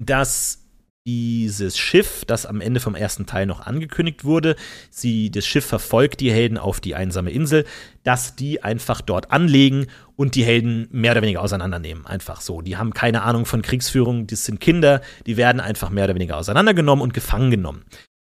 dass 0.03 0.65
dieses 1.07 1.77
Schiff, 1.77 2.25
das 2.25 2.47
am 2.47 2.63
Ende 2.63 2.81
vom 2.81 2.95
ersten 2.95 3.27
Teil 3.27 3.45
noch 3.45 3.61
angekündigt 3.61 4.25
wurde, 4.25 4.57
sie, 4.89 5.31
das 5.31 5.47
Schiff 5.47 5.67
verfolgt 5.67 6.21
die 6.21 6.33
Helden 6.33 6.57
auf 6.57 6.81
die 6.81 6.95
einsame 6.95 7.31
Insel, 7.31 7.67
dass 8.05 8.37
die 8.37 8.63
einfach 8.65 9.03
dort 9.03 9.33
anlegen 9.33 9.87
und 10.17 10.35
die 10.35 10.45
Helden 10.45 10.89
mehr 10.93 11.13
oder 11.13 11.21
weniger 11.21 11.43
auseinandernehmen. 11.43 12.07
Einfach 12.07 12.41
so. 12.41 12.63
Die 12.63 12.79
haben 12.79 12.95
keine 12.95 13.21
Ahnung 13.21 13.45
von 13.45 13.61
Kriegsführung, 13.61 14.27
das 14.27 14.47
sind 14.47 14.61
Kinder, 14.61 15.03
die 15.27 15.37
werden 15.37 15.61
einfach 15.61 15.91
mehr 15.91 16.05
oder 16.05 16.15
weniger 16.15 16.39
auseinandergenommen 16.39 17.03
und 17.03 17.13
gefangen 17.13 17.51
genommen. 17.51 17.85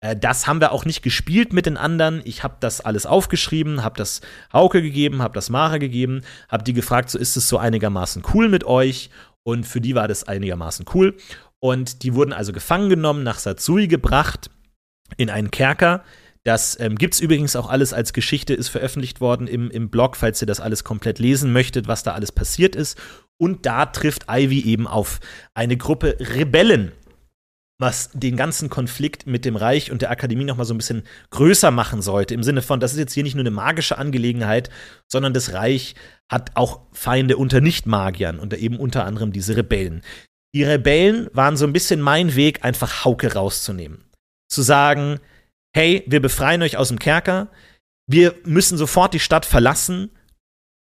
Äh, 0.01 0.17
das 0.17 0.47
haben 0.47 0.59
wir 0.59 0.71
auch 0.71 0.83
nicht 0.83 1.01
gespielt 1.01 1.53
mit 1.53 1.65
den 1.65 1.77
anderen. 1.77 2.21
Ich 2.25 2.43
habe 2.43 2.57
das 2.59 2.81
alles 2.81 3.05
aufgeschrieben, 3.05 3.83
habe 3.83 3.97
das 3.97 4.21
Hauke 4.51 4.81
gegeben, 4.81 5.21
habe 5.21 5.33
das 5.33 5.49
Mara 5.49 5.77
gegeben, 5.77 6.21
habe 6.49 6.63
die 6.63 6.73
gefragt, 6.73 7.09
so 7.09 7.17
ist 7.17 7.37
es 7.37 7.47
so 7.47 7.57
einigermaßen 7.57 8.23
cool 8.33 8.49
mit 8.49 8.65
euch? 8.65 9.09
Und 9.43 9.65
für 9.65 9.81
die 9.81 9.95
war 9.95 10.07
das 10.07 10.23
einigermaßen 10.25 10.85
cool. 10.93 11.15
Und 11.59 12.03
die 12.03 12.15
wurden 12.15 12.33
also 12.33 12.53
gefangen 12.53 12.89
genommen, 12.89 13.23
nach 13.23 13.39
Satsui 13.39 13.87
gebracht, 13.87 14.49
in 15.17 15.29
einen 15.29 15.51
Kerker. 15.51 16.03
Das 16.43 16.79
ähm, 16.79 16.95
gibt 16.95 17.13
es 17.13 17.19
übrigens 17.19 17.55
auch 17.55 17.69
alles 17.69 17.93
als 17.93 18.13
Geschichte, 18.13 18.55
ist 18.55 18.69
veröffentlicht 18.69 19.21
worden 19.21 19.47
im, 19.47 19.69
im 19.69 19.89
Blog, 19.89 20.15
falls 20.15 20.41
ihr 20.41 20.47
das 20.47 20.59
alles 20.59 20.83
komplett 20.83 21.19
lesen 21.19 21.53
möchtet, 21.53 21.87
was 21.87 22.01
da 22.01 22.13
alles 22.13 22.31
passiert 22.31 22.75
ist. 22.75 22.99
Und 23.37 23.65
da 23.67 23.85
trifft 23.87 24.25
Ivy 24.29 24.61
eben 24.61 24.87
auf 24.87 25.19
eine 25.53 25.77
Gruppe 25.77 26.17
Rebellen, 26.19 26.91
was 27.81 28.11
den 28.13 28.37
ganzen 28.37 28.69
Konflikt 28.69 29.25
mit 29.25 29.43
dem 29.43 29.55
Reich 29.55 29.91
und 29.91 30.03
der 30.03 30.11
Akademie 30.11 30.43
noch 30.43 30.55
mal 30.55 30.65
so 30.65 30.73
ein 30.73 30.77
bisschen 30.77 31.03
größer 31.31 31.71
machen 31.71 32.03
sollte. 32.03 32.35
Im 32.35 32.43
Sinne 32.43 32.61
von, 32.61 32.79
das 32.79 32.93
ist 32.93 32.99
jetzt 32.99 33.13
hier 33.13 33.23
nicht 33.23 33.33
nur 33.33 33.41
eine 33.41 33.51
magische 33.51 33.97
Angelegenheit, 33.97 34.69
sondern 35.11 35.33
das 35.33 35.53
Reich 35.53 35.95
hat 36.31 36.51
auch 36.53 36.81
Feinde 36.93 37.37
unter 37.37 37.59
Nicht-Magiern 37.59 38.39
und 38.39 38.53
eben 38.53 38.77
unter 38.77 39.05
anderem 39.05 39.31
diese 39.31 39.57
Rebellen. 39.57 40.03
Die 40.53 40.63
Rebellen 40.63 41.27
waren 41.33 41.57
so 41.57 41.65
ein 41.65 41.73
bisschen 41.73 42.01
mein 42.01 42.35
Weg, 42.35 42.63
einfach 42.63 43.03
Hauke 43.03 43.33
rauszunehmen. 43.33 44.05
Zu 44.47 44.61
sagen, 44.61 45.19
hey, 45.75 46.03
wir 46.05 46.21
befreien 46.21 46.61
euch 46.61 46.77
aus 46.77 46.89
dem 46.89 46.99
Kerker, 46.99 47.49
wir 48.07 48.35
müssen 48.43 48.77
sofort 48.77 49.13
die 49.15 49.19
Stadt 49.19 49.45
verlassen. 49.45 50.11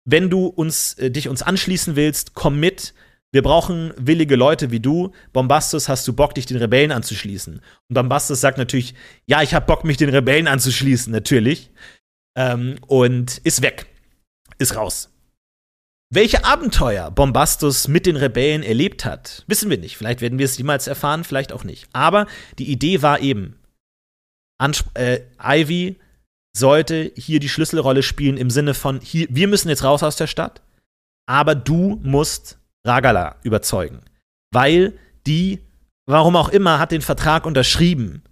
Wenn 0.05 0.29
du 0.29 0.45
uns, 0.45 0.93
äh, 0.95 1.09
dich 1.09 1.27
uns 1.27 1.41
anschließen 1.41 1.95
willst, 1.95 2.35
komm 2.35 2.59
mit. 2.59 2.93
Wir 3.33 3.41
brauchen 3.41 3.93
willige 3.97 4.35
Leute 4.35 4.69
wie 4.69 4.79
du. 4.79 5.11
Bombastus, 5.33 5.89
hast 5.89 6.07
du 6.07 6.13
Bock, 6.13 6.35
dich 6.35 6.45
den 6.45 6.57
Rebellen 6.57 6.91
anzuschließen? 6.91 7.55
Und 7.55 7.93
Bombastus 7.93 8.39
sagt 8.39 8.59
natürlich, 8.59 8.93
ja, 9.25 9.41
ich 9.41 9.55
hab 9.55 9.65
Bock, 9.65 9.83
mich 9.83 9.97
den 9.97 10.09
Rebellen 10.09 10.47
anzuschließen, 10.47 11.11
natürlich. 11.11 11.71
Ähm, 12.37 12.75
und 12.85 13.39
ist 13.39 13.63
weg. 13.63 13.87
Ist 14.59 14.75
raus. 14.75 15.09
Welche 16.11 16.45
Abenteuer 16.45 17.09
Bombastus 17.09 17.87
mit 17.87 18.05
den 18.05 18.17
Rebellen 18.17 18.61
erlebt 18.61 19.03
hat, 19.03 19.43
wissen 19.47 19.71
wir 19.71 19.79
nicht. 19.79 19.97
Vielleicht 19.97 20.21
werden 20.21 20.37
wir 20.37 20.45
es 20.45 20.59
jemals 20.59 20.85
erfahren, 20.85 21.23
vielleicht 21.23 21.53
auch 21.53 21.63
nicht. 21.63 21.87
Aber 21.91 22.27
die 22.59 22.71
Idee 22.71 23.01
war 23.01 23.19
eben, 23.19 23.55
Ansp 24.59 24.95
äh, 24.95 25.21
Ivy 25.43 25.99
sollte 26.55 27.11
hier 27.15 27.39
die 27.39 27.49
Schlüsselrolle 27.49 28.03
spielen 28.03 28.37
im 28.37 28.51
Sinne 28.51 28.75
von, 28.75 29.01
hier, 29.01 29.25
wir 29.31 29.47
müssen 29.47 29.69
jetzt 29.69 29.83
raus 29.83 30.03
aus 30.03 30.17
der 30.17 30.27
Stadt, 30.27 30.61
aber 31.25 31.55
du 31.55 31.99
musst 32.03 32.59
Ragala 32.85 33.35
überzeugen. 33.43 33.99
Weil 34.51 34.93
die, 35.25 35.59
warum 36.05 36.35
auch 36.35 36.49
immer, 36.49 36.79
hat 36.79 36.91
den 36.91 37.01
Vertrag 37.01 37.45
unterschrieben. 37.45 38.23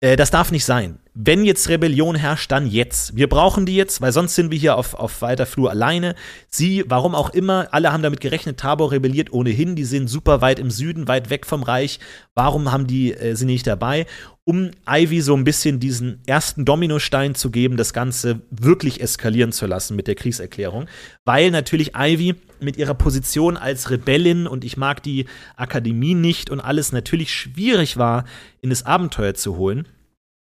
Äh, 0.00 0.16
das 0.16 0.30
darf 0.30 0.50
nicht 0.50 0.64
sein. 0.64 0.98
Wenn 1.14 1.44
jetzt 1.44 1.68
Rebellion 1.68 2.16
herrscht, 2.16 2.50
dann 2.50 2.66
jetzt. 2.66 3.14
Wir 3.14 3.28
brauchen 3.28 3.66
die 3.66 3.76
jetzt, 3.76 4.00
weil 4.00 4.12
sonst 4.12 4.34
sind 4.34 4.50
wir 4.50 4.58
hier 4.58 4.76
auf, 4.76 4.94
auf 4.94 5.20
weiter 5.20 5.44
Flur 5.44 5.70
alleine. 5.70 6.14
Sie, 6.48 6.84
warum 6.88 7.14
auch 7.14 7.30
immer, 7.30 7.68
alle 7.72 7.92
haben 7.92 8.02
damit 8.02 8.20
gerechnet, 8.20 8.58
Tabor 8.58 8.92
rebelliert 8.92 9.32
ohnehin. 9.32 9.76
Die 9.76 9.84
sind 9.84 10.08
super 10.08 10.40
weit 10.40 10.58
im 10.58 10.70
Süden, 10.70 11.08
weit 11.08 11.28
weg 11.28 11.44
vom 11.44 11.62
Reich. 11.62 12.00
Warum 12.34 12.72
haben 12.72 12.86
die, 12.86 13.12
äh, 13.12 13.34
sind 13.34 13.48
nicht 13.48 13.66
dabei? 13.66 14.06
um 14.44 14.72
Ivy 14.88 15.20
so 15.20 15.36
ein 15.36 15.44
bisschen 15.44 15.78
diesen 15.78 16.20
ersten 16.26 16.64
Dominostein 16.64 17.34
zu 17.34 17.50
geben, 17.50 17.76
das 17.76 17.92
Ganze 17.92 18.40
wirklich 18.50 19.00
eskalieren 19.00 19.52
zu 19.52 19.66
lassen 19.66 19.94
mit 19.94 20.08
der 20.08 20.16
Kriegserklärung. 20.16 20.86
Weil 21.24 21.50
natürlich 21.52 21.92
Ivy 21.96 22.34
mit 22.62 22.76
ihrer 22.76 22.94
Position 22.94 23.56
als 23.56 23.90
Rebellin 23.90 24.46
und 24.46 24.64
ich 24.64 24.76
mag 24.76 25.02
die 25.02 25.26
Akademie 25.56 26.14
nicht 26.14 26.50
und 26.50 26.60
alles 26.60 26.92
natürlich 26.92 27.34
schwierig 27.34 27.96
war, 27.96 28.24
in 28.60 28.70
das 28.70 28.84
Abenteuer 28.84 29.34
zu 29.34 29.56
holen. 29.56 29.88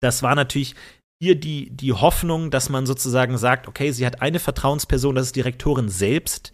Das 0.01 0.23
war 0.23 0.35
natürlich 0.35 0.75
hier 1.21 1.35
die, 1.35 1.69
die 1.69 1.93
Hoffnung, 1.93 2.51
dass 2.51 2.69
man 2.69 2.85
sozusagen 2.85 3.37
sagt, 3.37 3.67
okay, 3.67 3.91
sie 3.91 4.05
hat 4.05 4.21
eine 4.21 4.39
Vertrauensperson, 4.39 5.15
das 5.15 5.27
ist 5.27 5.35
die 5.35 5.41
Rektorin 5.41 5.89
selbst, 5.89 6.51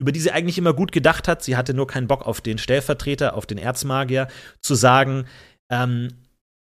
über 0.00 0.12
die 0.12 0.20
sie 0.20 0.30
eigentlich 0.30 0.58
immer 0.58 0.72
gut 0.72 0.92
gedacht 0.92 1.28
hat. 1.28 1.42
Sie 1.42 1.56
hatte 1.56 1.74
nur 1.74 1.86
keinen 1.86 2.08
Bock 2.08 2.22
auf 2.22 2.40
den 2.40 2.58
Stellvertreter, 2.58 3.34
auf 3.34 3.46
den 3.46 3.58
Erzmagier, 3.58 4.28
zu 4.62 4.74
sagen, 4.74 5.26
ähm, 5.70 6.08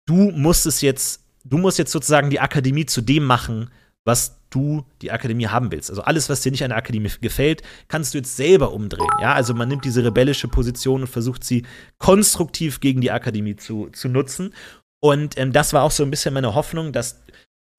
du 0.08 0.32
musst 0.32 0.66
es 0.66 0.82
jetzt, 0.82 1.24
du 1.46 1.58
musst 1.58 1.78
jetzt 1.78 1.92
sozusagen 1.92 2.30
die 2.30 2.40
Akademie 2.40 2.86
zu 2.86 3.02
dem 3.02 3.24
machen, 3.24 3.70
was 4.06 4.39
du 4.50 4.86
die 5.02 5.12
Akademie 5.12 5.48
haben 5.48 5.72
willst. 5.72 5.90
Also 5.90 6.02
alles, 6.02 6.30
was 6.30 6.42
dir 6.42 6.52
nicht 6.52 6.64
an 6.64 6.70
der 6.70 6.78
Akademie 6.78 7.12
gefällt, 7.22 7.62
kannst 7.88 8.14
du 8.14 8.20
jetzt 8.20 8.36
selber 8.36 8.74
umdrehen. 8.74 9.10
Ja, 9.22 9.34
also 9.34 9.54
man 9.54 9.70
nimmt 9.70 9.86
diese 9.86 10.04
rebellische 10.04 10.48
Position 10.48 11.02
und 11.02 11.08
versucht 11.08 11.44
sie 11.44 11.66
konstruktiv 11.98 12.80
gegen 12.80 13.02
die 13.02 13.12
Akademie 13.12 13.56
zu, 13.56 13.90
zu 13.92 14.10
nutzen. 14.10 14.54
Und 15.02 15.38
ähm, 15.38 15.54
das 15.54 15.74
war 15.74 15.84
auch 15.84 15.92
so 15.92 16.04
ein 16.04 16.12
bisschen 16.12 16.34
meine 16.34 16.56
Hoffnung, 16.56 16.92
dass 16.92 17.24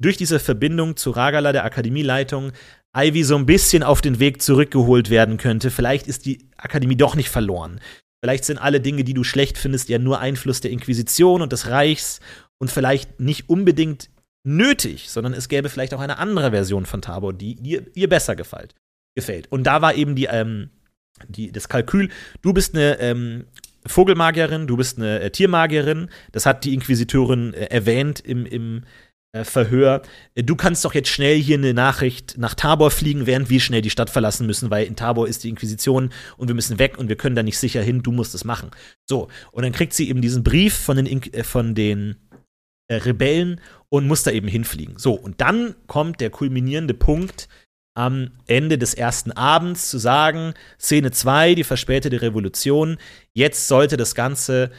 durch 0.00 0.16
diese 0.16 0.38
Verbindung 0.38 0.96
zu 0.96 1.10
Ragala, 1.10 1.52
der 1.52 1.64
Akademieleitung, 1.64 2.52
Ivy 2.96 3.22
so 3.22 3.36
ein 3.36 3.46
bisschen 3.46 3.82
auf 3.82 4.00
den 4.00 4.18
Weg 4.18 4.42
zurückgeholt 4.42 5.10
werden 5.10 5.36
könnte. 5.36 5.70
Vielleicht 5.70 6.06
ist 6.06 6.26
die 6.26 6.48
Akademie 6.56 6.96
doch 6.96 7.14
nicht 7.14 7.28
verloren. 7.28 7.80
Vielleicht 8.22 8.44
sind 8.44 8.58
alle 8.58 8.80
Dinge, 8.80 9.04
die 9.04 9.14
du 9.14 9.24
schlecht 9.24 9.56
findest, 9.56 9.88
ja 9.88 9.98
nur 9.98 10.20
Einfluss 10.20 10.60
der 10.60 10.70
Inquisition 10.70 11.40
und 11.40 11.52
des 11.52 11.68
Reichs 11.68 12.20
und 12.58 12.70
vielleicht 12.70 13.20
nicht 13.20 13.48
unbedingt 13.48 14.10
nötig, 14.44 15.10
sondern 15.10 15.34
es 15.34 15.48
gäbe 15.48 15.68
vielleicht 15.68 15.94
auch 15.94 16.00
eine 16.00 16.18
andere 16.18 16.50
Version 16.50 16.86
von 16.86 17.02
Tabor, 17.02 17.32
die 17.32 17.56
dir, 17.56 17.86
ihr 17.94 18.08
besser 18.08 18.36
gefällt. 18.36 18.74
gefällt. 19.14 19.50
Und 19.52 19.64
da 19.64 19.82
war 19.82 19.94
eben 19.94 20.14
die, 20.16 20.26
ähm, 20.26 20.70
die, 21.28 21.52
das 21.52 21.68
Kalkül, 21.68 22.08
du 22.42 22.52
bist 22.52 22.74
eine 22.74 22.98
ähm, 23.00 23.44
Vogelmagierin, 23.86 24.66
du 24.66 24.76
bist 24.76 24.98
eine 24.98 25.20
äh, 25.20 25.30
Tiermagierin, 25.30 26.10
das 26.32 26.46
hat 26.46 26.64
die 26.64 26.74
Inquisitorin 26.74 27.54
äh, 27.54 27.66
erwähnt 27.66 28.20
im, 28.20 28.46
im 28.46 28.84
äh, 29.32 29.44
Verhör, 29.44 30.02
äh, 30.34 30.42
du 30.42 30.56
kannst 30.56 30.84
doch 30.84 30.94
jetzt 30.94 31.08
schnell 31.08 31.36
hier 31.36 31.56
eine 31.56 31.72
Nachricht 31.72 32.36
nach 32.36 32.54
Tabor 32.54 32.90
fliegen, 32.90 33.26
während 33.26 33.48
wir 33.48 33.60
schnell 33.60 33.80
die 33.80 33.90
Stadt 33.90 34.10
verlassen 34.10 34.46
müssen, 34.46 34.70
weil 34.70 34.86
in 34.86 34.96
Tabor 34.96 35.28
ist 35.28 35.44
die 35.44 35.48
Inquisition 35.48 36.10
und 36.36 36.48
wir 36.48 36.54
müssen 36.54 36.78
weg 36.78 36.98
und 36.98 37.08
wir 37.08 37.16
können 37.16 37.36
da 37.36 37.42
nicht 37.42 37.58
sicher 37.58 37.82
hin, 37.82 38.02
du 38.02 38.12
musst 38.12 38.34
es 38.34 38.44
machen. 38.44 38.70
So, 39.08 39.28
und 39.52 39.62
dann 39.62 39.72
kriegt 39.72 39.92
sie 39.92 40.08
eben 40.08 40.20
diesen 40.20 40.42
Brief 40.42 40.74
von 40.74 40.96
den, 40.96 41.06
In 41.06 41.22
äh, 41.32 41.44
von 41.44 41.74
den 41.74 42.16
äh, 42.90 42.96
Rebellen 42.96 43.60
und 43.88 44.08
muss 44.08 44.24
da 44.24 44.32
eben 44.32 44.48
hinfliegen. 44.48 44.98
So, 44.98 45.14
und 45.14 45.40
dann 45.40 45.76
kommt 45.86 46.20
der 46.20 46.30
kulminierende 46.30 46.92
Punkt 46.92 47.48
am 47.94 48.32
Ende 48.46 48.78
des 48.78 48.94
ersten 48.94 49.30
Abends 49.30 49.90
zu 49.90 49.98
sagen, 49.98 50.54
Szene 50.78 51.12
2, 51.12 51.54
die 51.54 51.64
verspätete 51.64 52.20
Revolution, 52.20 52.98
jetzt 53.32 53.68
sollte 53.68 53.96
das 53.96 54.16
Ganze 54.16 54.70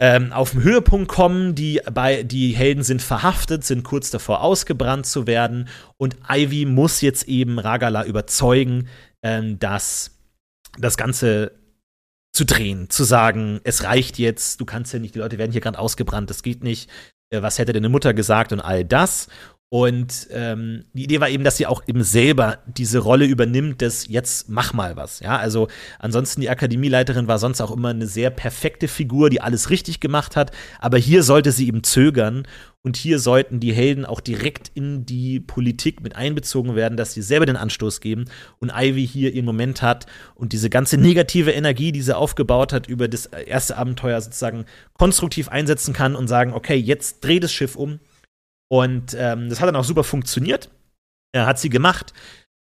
ähm, 0.00 0.32
auf 0.32 0.52
den 0.52 0.62
Höhepunkt 0.62 1.08
kommen. 1.08 1.56
Die, 1.56 1.80
bei, 1.92 2.22
die 2.22 2.52
Helden 2.52 2.84
sind 2.84 3.02
verhaftet, 3.02 3.64
sind 3.64 3.82
kurz 3.82 4.10
davor 4.10 4.42
ausgebrannt 4.42 5.06
zu 5.06 5.26
werden. 5.26 5.68
Und 5.96 6.16
Ivy 6.28 6.66
muss 6.66 7.00
jetzt 7.00 7.26
eben 7.26 7.58
Ragala 7.58 8.04
überzeugen, 8.04 8.88
ähm, 9.24 9.58
dass 9.58 10.12
das 10.78 10.96
Ganze 10.96 11.57
zu 12.38 12.46
drehen, 12.46 12.88
zu 12.88 13.02
sagen, 13.02 13.60
es 13.64 13.82
reicht 13.82 14.16
jetzt, 14.16 14.60
du 14.60 14.64
kannst 14.64 14.92
ja 14.92 15.00
nicht, 15.00 15.16
die 15.16 15.18
Leute 15.18 15.38
werden 15.38 15.50
hier 15.50 15.60
gerade 15.60 15.78
ausgebrannt, 15.78 16.30
das 16.30 16.44
geht 16.44 16.62
nicht. 16.62 16.88
Äh, 17.30 17.42
was 17.42 17.58
hätte 17.58 17.72
deine 17.72 17.88
Mutter 17.88 18.14
gesagt 18.14 18.52
und 18.52 18.60
all 18.60 18.84
das. 18.84 19.26
Und 19.70 20.28
ähm, 20.30 20.86
die 20.94 21.04
Idee 21.04 21.20
war 21.20 21.28
eben, 21.28 21.44
dass 21.44 21.58
sie 21.58 21.66
auch 21.66 21.82
eben 21.86 22.02
selber 22.02 22.60
diese 22.66 23.00
Rolle 23.00 23.26
übernimmt, 23.26 23.82
des 23.82 24.08
jetzt 24.08 24.48
mach 24.48 24.72
mal 24.72 24.96
was. 24.96 25.20
Ja, 25.20 25.36
also 25.36 25.68
ansonsten 25.98 26.40
die 26.40 26.48
Akademieleiterin 26.48 27.28
war 27.28 27.38
sonst 27.38 27.60
auch 27.60 27.70
immer 27.70 27.90
eine 27.90 28.06
sehr 28.06 28.30
perfekte 28.30 28.88
Figur, 28.88 29.28
die 29.28 29.42
alles 29.42 29.68
richtig 29.68 30.00
gemacht 30.00 30.36
hat. 30.36 30.52
Aber 30.80 30.96
hier 30.96 31.22
sollte 31.22 31.52
sie 31.52 31.68
eben 31.68 31.82
zögern 31.82 32.46
und 32.80 32.96
hier 32.96 33.18
sollten 33.18 33.60
die 33.60 33.74
Helden 33.74 34.06
auch 34.06 34.22
direkt 34.22 34.70
in 34.72 35.04
die 35.04 35.38
Politik 35.38 36.00
mit 36.00 36.16
einbezogen 36.16 36.74
werden, 36.74 36.96
dass 36.96 37.12
sie 37.12 37.20
selber 37.20 37.44
den 37.44 37.56
Anstoß 37.56 38.00
geben 38.00 38.24
und 38.60 38.72
Ivy 38.74 39.06
hier 39.06 39.34
ihren 39.34 39.44
Moment 39.44 39.82
hat 39.82 40.06
und 40.34 40.54
diese 40.54 40.70
ganze 40.70 40.96
negative 40.96 41.50
Energie, 41.50 41.92
die 41.92 42.00
sie 42.00 42.16
aufgebaut 42.16 42.72
hat 42.72 42.86
über 42.86 43.06
das 43.06 43.26
erste 43.26 43.76
Abenteuer 43.76 44.18
sozusagen 44.22 44.64
konstruktiv 44.94 45.50
einsetzen 45.50 45.92
kann 45.92 46.16
und 46.16 46.26
sagen, 46.26 46.54
okay, 46.54 46.76
jetzt 46.76 47.22
dreh 47.22 47.38
das 47.38 47.52
Schiff 47.52 47.76
um, 47.76 48.00
und 48.70 49.14
ähm, 49.18 49.48
das 49.48 49.60
hat 49.60 49.68
dann 49.68 49.76
auch 49.76 49.84
super 49.84 50.04
funktioniert. 50.04 50.70
Er 51.32 51.46
hat 51.46 51.58
sie 51.58 51.70
gemacht. 51.70 52.12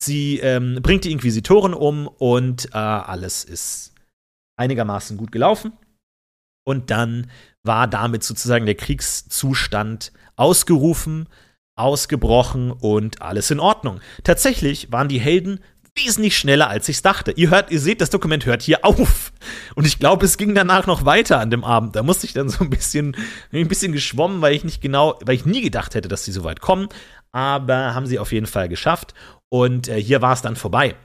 Sie 0.02 0.40
ähm, 0.40 0.80
bringt 0.82 1.04
die 1.04 1.12
Inquisitoren 1.12 1.74
um 1.74 2.08
und 2.08 2.68
äh, 2.74 2.78
alles 2.78 3.44
ist 3.44 3.94
einigermaßen 4.58 5.18
gut 5.18 5.32
gelaufen. 5.32 5.74
Und 6.66 6.90
dann 6.90 7.30
war 7.64 7.88
damit 7.88 8.24
sozusagen 8.24 8.66
der 8.66 8.76
Kriegszustand 8.76 10.14
ausgerufen, 10.36 11.28
ausgebrochen 11.76 12.72
und 12.72 13.22
alles 13.22 13.52
in 13.52 13.60
Ordnung. 13.60 14.00
Tatsächlich 14.24 14.92
waren 14.92 15.10
die 15.10 15.20
Helden 15.20 15.60
wesentlich 16.06 16.38
schneller, 16.38 16.70
als 16.70 16.90
ich 16.90 17.02
dachte. 17.02 17.32
Ihr 17.32 17.50
hört, 17.50 17.72
ihr 17.72 17.80
seht, 17.80 18.02
das 18.02 18.10
Dokument 18.10 18.46
hört 18.46 18.62
hier 18.62 18.86
auf. 18.86 19.32
Und 19.76 19.86
ich 19.86 20.00
glaube, 20.00 20.26
es 20.26 20.38
ging 20.38 20.56
danach 20.56 20.88
noch 20.88 21.06
weiter 21.06 21.40
an 21.40 21.52
dem 21.52 21.64
Abend. 21.64 21.96
Da 21.96 22.04
musste 22.04 22.26
ich 22.26 22.34
dann 22.34 22.50
so 22.50 22.64
ein 22.64 22.70
bisschen, 22.70 23.16
ein 23.52 23.68
bisschen 23.68 23.92
geschwommen, 23.92 24.42
weil 24.42 24.54
ich 24.54 24.64
nicht 24.64 24.82
genau, 24.82 25.20
weil 25.24 25.36
ich 25.36 25.46
nie 25.46 25.62
gedacht 25.62 25.96
hätte, 25.96 26.08
dass 26.08 26.26
sie 26.26 26.32
so 26.32 26.44
weit 26.44 26.62
kommen. 26.62 26.90
Aber 27.32 27.94
haben 27.94 28.08
sie 28.08 28.20
auf 28.20 28.32
jeden 28.32 28.48
Fall 28.48 28.70
geschafft. 28.70 29.14
Und 29.50 29.88
äh, 29.88 30.02
hier 30.02 30.22
war 30.22 30.34
es 30.34 30.42
dann 30.42 30.56
vorbei. 30.56 30.96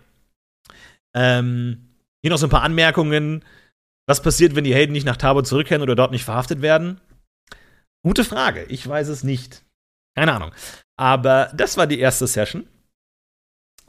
Ähm, 1.15 1.97
hier 2.23 2.31
noch 2.31 2.39
so 2.39 2.47
ein 2.47 2.51
paar 2.51 2.63
Anmerkungen. 2.63 3.45
Was 4.07 4.23
passiert, 4.23 4.55
wenn 4.55 4.65
die 4.65 4.75
Helden 4.75 4.93
nicht 4.93 5.07
nach 5.07 5.17
Tabor 5.17 5.45
zurückkehren 5.45 5.83
oder 5.83 5.95
dort 5.95 6.11
nicht 6.11 6.25
verhaftet 6.25 6.63
werden? 6.63 7.01
Gute 8.03 8.25
Frage. 8.25 8.65
Ich 8.65 8.87
weiß 8.87 9.09
es 9.09 9.25
nicht. 9.25 9.65
Keine 10.17 10.33
Ahnung. 10.33 10.53
Aber 10.97 11.51
das 11.55 11.77
war 11.77 11.87
die 11.87 11.99
erste 11.99 12.27
Session 12.27 12.67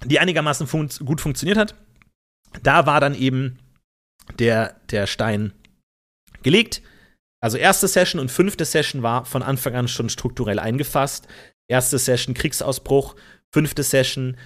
die 0.04 0.20
einigermaßen 0.20 0.68
fun 0.68 0.90
gut 1.04 1.22
funktioniert 1.22 1.58
hat. 1.58 1.76
Da 2.64 2.86
war 2.86 3.00
dann 3.00 3.16
eben 3.16 3.60
der, 4.40 4.80
der 4.92 5.08
Stein 5.08 5.54
gelegt. 6.44 6.82
Also 7.42 7.58
erste 7.58 7.88
Session 7.88 8.20
und 8.20 8.32
fünfte 8.32 8.66
Session 8.66 9.04
war 9.04 9.26
von 9.26 9.44
Anfang 9.44 9.76
an 9.76 9.88
schon 9.88 10.10
strukturell 10.10 10.60
eingefasst. 10.60 11.28
Erste 11.68 11.98
Session 11.98 12.34
Kriegsausbruch, 12.34 13.16
fünfte 13.54 13.84
Session 13.84 14.38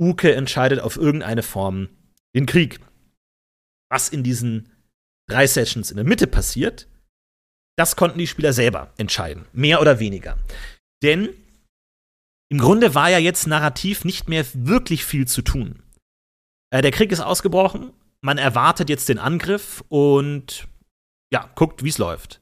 Uke 0.00 0.34
entscheidet 0.34 0.80
auf 0.80 0.96
irgendeine 0.96 1.42
Form 1.42 1.88
den 2.34 2.46
Krieg. 2.46 2.80
Was 3.90 4.08
in 4.08 4.22
diesen 4.22 4.70
drei 5.28 5.46
Sessions 5.46 5.90
in 5.90 5.96
der 5.96 6.04
Mitte 6.04 6.26
passiert, 6.26 6.88
das 7.76 7.96
konnten 7.96 8.18
die 8.18 8.26
Spieler 8.26 8.52
selber 8.52 8.92
entscheiden. 8.96 9.46
Mehr 9.52 9.80
oder 9.80 9.98
weniger. 9.98 10.38
Denn 11.02 11.30
im 12.48 12.58
Grunde 12.58 12.94
war 12.94 13.10
ja 13.10 13.18
jetzt 13.18 13.46
narrativ 13.46 14.04
nicht 14.04 14.28
mehr 14.28 14.44
wirklich 14.54 15.04
viel 15.04 15.26
zu 15.26 15.42
tun. 15.42 15.82
Äh, 16.70 16.82
der 16.82 16.92
Krieg 16.92 17.12
ist 17.12 17.20
ausgebrochen, 17.20 17.92
man 18.20 18.38
erwartet 18.38 18.88
jetzt 18.88 19.08
den 19.08 19.18
Angriff 19.18 19.84
und 19.88 20.68
ja, 21.32 21.50
guckt, 21.54 21.82
wie 21.82 21.88
es 21.88 21.98
läuft. 21.98 22.40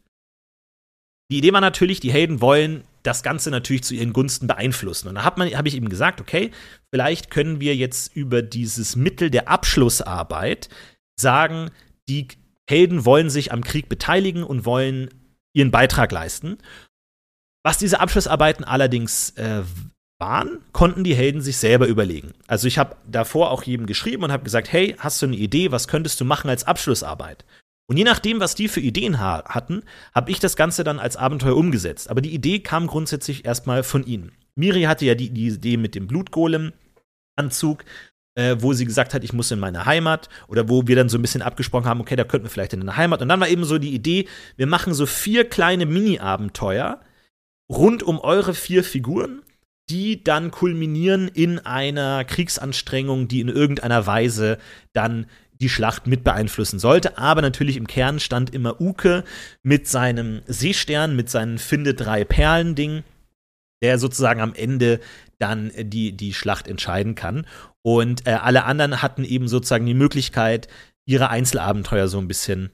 Die 1.31 1.39
Idee 1.39 1.53
war 1.53 1.61
natürlich, 1.61 2.01
die 2.01 2.13
Helden 2.13 2.41
wollen 2.41 2.85
das 3.03 3.23
Ganze 3.23 3.51
natürlich 3.51 3.85
zu 3.85 3.95
ihren 3.95 4.13
Gunsten 4.13 4.47
beeinflussen. 4.47 5.09
Und 5.09 5.17
da 5.17 5.25
habe 5.25 5.45
hab 5.57 5.67
ich 5.67 5.77
eben 5.77 5.89
gesagt, 5.89 6.21
okay, 6.21 6.51
vielleicht 6.91 7.31
können 7.31 7.61
wir 7.61 7.77
jetzt 7.77 8.15
über 8.15 8.43
dieses 8.43 8.97
Mittel 8.97 9.31
der 9.31 9.49
Abschlussarbeit 9.49 10.69
sagen, 11.19 11.71
die 12.09 12.29
Helden 12.69 13.05
wollen 13.05 13.31
sich 13.31 13.53
am 13.53 13.63
Krieg 13.63 13.89
beteiligen 13.89 14.43
und 14.43 14.65
wollen 14.65 15.11
ihren 15.55 15.71
Beitrag 15.71 16.13
leisten. 16.13 16.59
Was 17.63 17.79
diese 17.79 18.01
Abschlussarbeiten 18.01 18.65
allerdings 18.65 19.31
äh, 19.31 19.63
waren, 20.19 20.61
konnten 20.73 21.05
die 21.05 21.15
Helden 21.15 21.41
sich 21.41 21.57
selber 21.57 21.87
überlegen. 21.87 22.33
Also 22.47 22.67
ich 22.69 22.79
habe 22.79 22.97
davor 23.07 23.51
auch 23.51 23.63
jedem 23.63 23.87
geschrieben 23.87 24.25
und 24.25 24.33
habe 24.33 24.45
gesagt, 24.45 24.73
hey, 24.73 24.95
hast 24.99 25.21
du 25.21 25.27
eine 25.27 25.37
Idee, 25.37 25.73
was 25.73 25.89
könntest 25.89 26.21
du 26.21 26.25
machen 26.25 26.49
als 26.49 26.65
Abschlussarbeit? 26.65 27.45
Und 27.87 27.99
je 27.99 28.05
nachdem, 28.05 28.41
was 28.41 28.55
die 28.55 28.69
für 28.69 28.81
Ideen 28.81 29.21
ha 29.21 29.45
hatten, 29.47 29.83
habe 30.15 30.31
ich 30.31 30.41
das 30.41 30.57
Ganze 30.57 30.85
dann 30.85 30.99
als 30.99 31.17
Abenteuer 31.17 31.57
umgesetzt. 31.57 32.09
Aber 32.11 32.23
die 32.23 32.33
Idee 32.33 32.61
kam 32.61 32.87
grundsätzlich 32.87 33.45
erstmal 33.45 33.83
von 33.83 34.07
ihnen. 34.07 34.33
Miri 34.55 34.83
hatte 34.83 35.05
ja 35.05 35.15
die, 35.15 35.31
die 35.31 35.49
Idee 35.49 35.77
mit 35.77 35.95
dem 35.95 36.07
Blutgolem-Anzug, 36.07 37.85
äh, 38.37 38.57
wo 38.61 38.73
sie 38.73 38.87
gesagt 38.87 39.13
hat, 39.13 39.23
ich 39.23 39.35
muss 39.35 39.51
in 39.51 39.59
meine 39.59 39.85
Heimat. 39.85 40.31
Oder 40.49 40.69
wo 40.71 40.87
wir 40.87 40.97
dann 40.97 41.11
so 41.11 41.19
ein 41.19 41.23
bisschen 41.23 41.43
abgesprochen 41.43 41.87
haben, 41.87 42.01
okay, 42.01 42.17
da 42.17 42.25
könnten 42.25 42.47
wir 42.47 42.51
vielleicht 42.51 42.73
in 42.73 42.81
eine 42.81 42.97
Heimat. 42.97 43.21
Und 43.21 43.29
dann 43.29 43.41
war 43.41 43.49
eben 43.49 43.65
so 43.65 43.77
die 43.77 43.93
Idee, 43.93 44.29
wir 44.57 44.67
machen 44.67 44.95
so 44.95 45.05
vier 45.05 45.47
kleine 45.47 45.85
Mini-Abenteuer 45.85 47.01
rund 47.69 48.03
um 48.03 48.19
eure 48.19 48.55
vier 48.55 48.83
Figuren 48.83 49.43
die 49.91 50.25
dann 50.25 50.51
kulminieren 50.51 51.29
in 51.29 51.59
einer 51.59 52.25
Kriegsanstrengung, 52.25 53.29
die 53.29 53.41
in 53.41 53.49
irgendeiner 53.49 54.07
Weise 54.07 54.59
dann 54.93 55.27
die 55.61 55.69
Schlacht 55.69 56.07
mit 56.07 56.25
beeinflussen 56.25 56.79
sollte. 56.79 57.19
Aber 57.19 57.43
natürlich 57.43 57.77
im 57.77 57.87
Kern 57.87 58.19
stand 58.21 58.55
immer 58.55 58.81
Uke 58.81 59.25
mit 59.63 59.87
seinem 59.87 60.43
Seestern, 60.47 61.17
mit 61.17 61.31
seinem 61.31 61.59
Finde 61.59 61.95
drei 61.95 62.25
Perlen-Ding, 62.25 63.05
der 63.83 63.99
sozusagen 63.99 64.41
am 64.41 64.55
Ende 64.55 65.01
dann 65.39 65.71
die, 65.77 66.13
die 66.13 66.35
Schlacht 66.35 66.67
entscheiden 66.67 67.15
kann. 67.15 67.47
Und 67.83 68.27
äh, 68.27 68.33
alle 68.33 68.65
anderen 68.65 69.03
hatten 69.03 69.25
eben 69.25 69.49
sozusagen 69.49 69.87
die 69.87 69.95
Möglichkeit, 69.95 70.69
ihre 71.07 71.29
Einzelabenteuer 71.29 72.09
so 72.09 72.19
ein 72.19 72.29
bisschen 72.29 72.71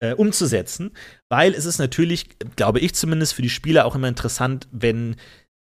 äh, 0.00 0.14
umzusetzen, 0.14 0.92
weil 1.28 1.54
es 1.54 1.64
ist 1.64 1.78
natürlich, 1.78 2.28
glaube 2.56 2.80
ich 2.80 2.94
zumindest, 2.94 3.34
für 3.34 3.42
die 3.42 3.50
Spieler 3.50 3.84
auch 3.84 3.94
immer 3.94 4.08
interessant, 4.08 4.68
wenn 4.70 5.16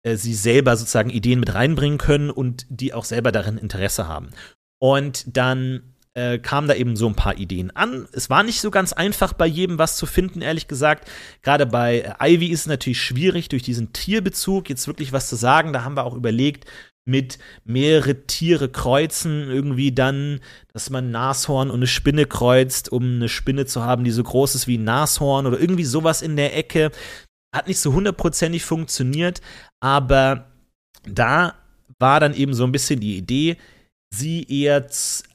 äh, 0.07 0.17
sie 0.17 0.35
selber 0.35 0.77
sozusagen 0.77 1.11
Ideen 1.11 1.41
mit 1.41 1.55
reinbringen 1.55 1.99
können 1.99 2.31
und 2.31 2.67
die 2.69 2.95
auch 2.95 3.05
selber 3.05 3.33
darin 3.33 3.59
Interesse 3.59 4.07
haben. 4.07 4.31
Und 4.79 5.37
dann 5.37 5.95
äh, 6.15 6.39
kamen 6.39 6.69
da 6.69 6.75
eben 6.75 6.97
so 6.97 7.07
ein 7.07 7.15
paar 7.15 7.37
Ideen 7.37 7.71
an. 7.77 8.09
Es 8.13 8.31
war 8.31 8.43
nicht 8.43 8.61
so 8.61 8.71
ganz 8.71 8.93
einfach 8.93 9.33
bei 9.33 9.47
jedem 9.47 9.79
was 9.79 9.97
zu 9.97 10.07
finden, 10.07 10.41
ehrlich 10.43 10.69
gesagt. 10.69 11.11
Gerade 11.43 11.67
bei 11.67 12.15
äh, 12.21 12.35
Ivy 12.35 12.47
ist 12.47 12.61
es 12.61 12.67
natürlich 12.67 13.01
schwierig, 13.01 13.49
durch 13.49 13.63
diesen 13.63 13.93
Tierbezug 13.93 14.71
jetzt 14.71 14.87
wirklich 14.87 15.13
was 15.13 15.29
zu 15.29 15.37
sagen. 15.37 15.73
Da 15.73 15.85
haben 15.85 15.97
wir 15.97 16.05
auch 16.05 16.15
überlegt, 16.15 16.67
mit 17.05 17.39
mehrere 17.65 18.27
Tiere 18.27 18.69
kreuzen, 18.69 19.49
irgendwie 19.49 19.93
dann, 19.93 20.41
dass 20.73 20.91
man 20.91 21.07
ein 21.07 21.11
Nashorn 21.13 21.71
und 21.71 21.77
eine 21.77 21.87
Spinne 21.87 22.27
kreuzt, 22.27 22.91
um 22.91 23.17
eine 23.17 23.29
Spinne 23.29 23.67
zu 23.67 23.85
haben, 23.85 24.03
die 24.03 24.11
so 24.11 24.25
groß 24.25 24.55
ist 24.55 24.67
wie 24.67 24.79
ein 24.79 24.85
Nashorn 24.85 25.47
oder 25.47 25.61
irgendwie 25.61 25.85
sowas 25.85 26.23
in 26.23 26.37
der 26.37 26.57
Ecke. 26.57 26.91
Hat 27.55 27.69
nicht 27.69 27.79
so 27.79 27.93
hundertprozentig 27.93 28.65
funktioniert, 28.65 29.41
aber 29.81 30.47
da 31.05 31.55
war 31.99 32.21
dann 32.21 32.35
eben 32.35 32.55
so 32.55 32.65
ein 32.65 32.73
bisschen 32.73 33.01
die 33.01 33.17
Idee, 33.17 33.57
sie 34.11 34.45
eher 34.45 34.87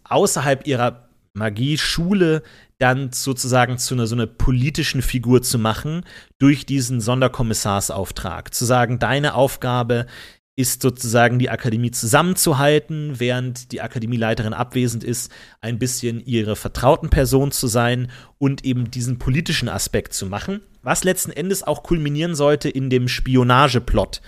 außerhalb 0.04 0.68
ihrer 0.68 1.08
Magie-Schule 1.34 2.44
dann 2.78 3.12
sozusagen 3.12 3.78
zu 3.78 3.94
einer 3.94 4.08
so 4.08 4.16
einer 4.16 4.28
politischen 4.28 5.02
Figur 5.02 5.42
zu 5.42 5.60
machen 5.60 6.04
durch 6.39 6.66
diesen 6.66 7.00
Sonderkommissarsauftrag. 7.00 8.54
Zu 8.54 8.66
sagen, 8.66 9.00
deine 9.00 9.36
Aufgabe 9.36 10.08
ist 10.56 10.82
sozusagen 10.82 11.39
die 11.39 11.50
Akademie 11.50 11.92
zusammenzuhalten, 11.92 13.20
während 13.20 13.72
die 13.72 13.82
Akademieleiterin 13.82 14.54
abwesend 14.54 15.04
ist, 15.04 15.32
ein 15.62 15.80
bisschen 15.80 16.26
ihre 16.26 16.56
vertrauten 16.56 17.10
Person 17.10 17.52
zu 17.52 17.68
sein 17.68 18.12
und 18.38 18.66
eben 18.66 18.92
diesen 18.92 19.18
politischen 19.18 19.70
Aspekt 19.70 20.14
zu 20.14 20.26
machen, 20.26 20.62
was 20.82 21.03
letzten 21.03 21.32
Endes 21.32 21.63
auch 21.63 21.84
kulminieren 21.84 22.36
sollte 22.36 22.69
in 22.69 22.89
dem 22.89 23.07
Spionageplot, 23.07 24.21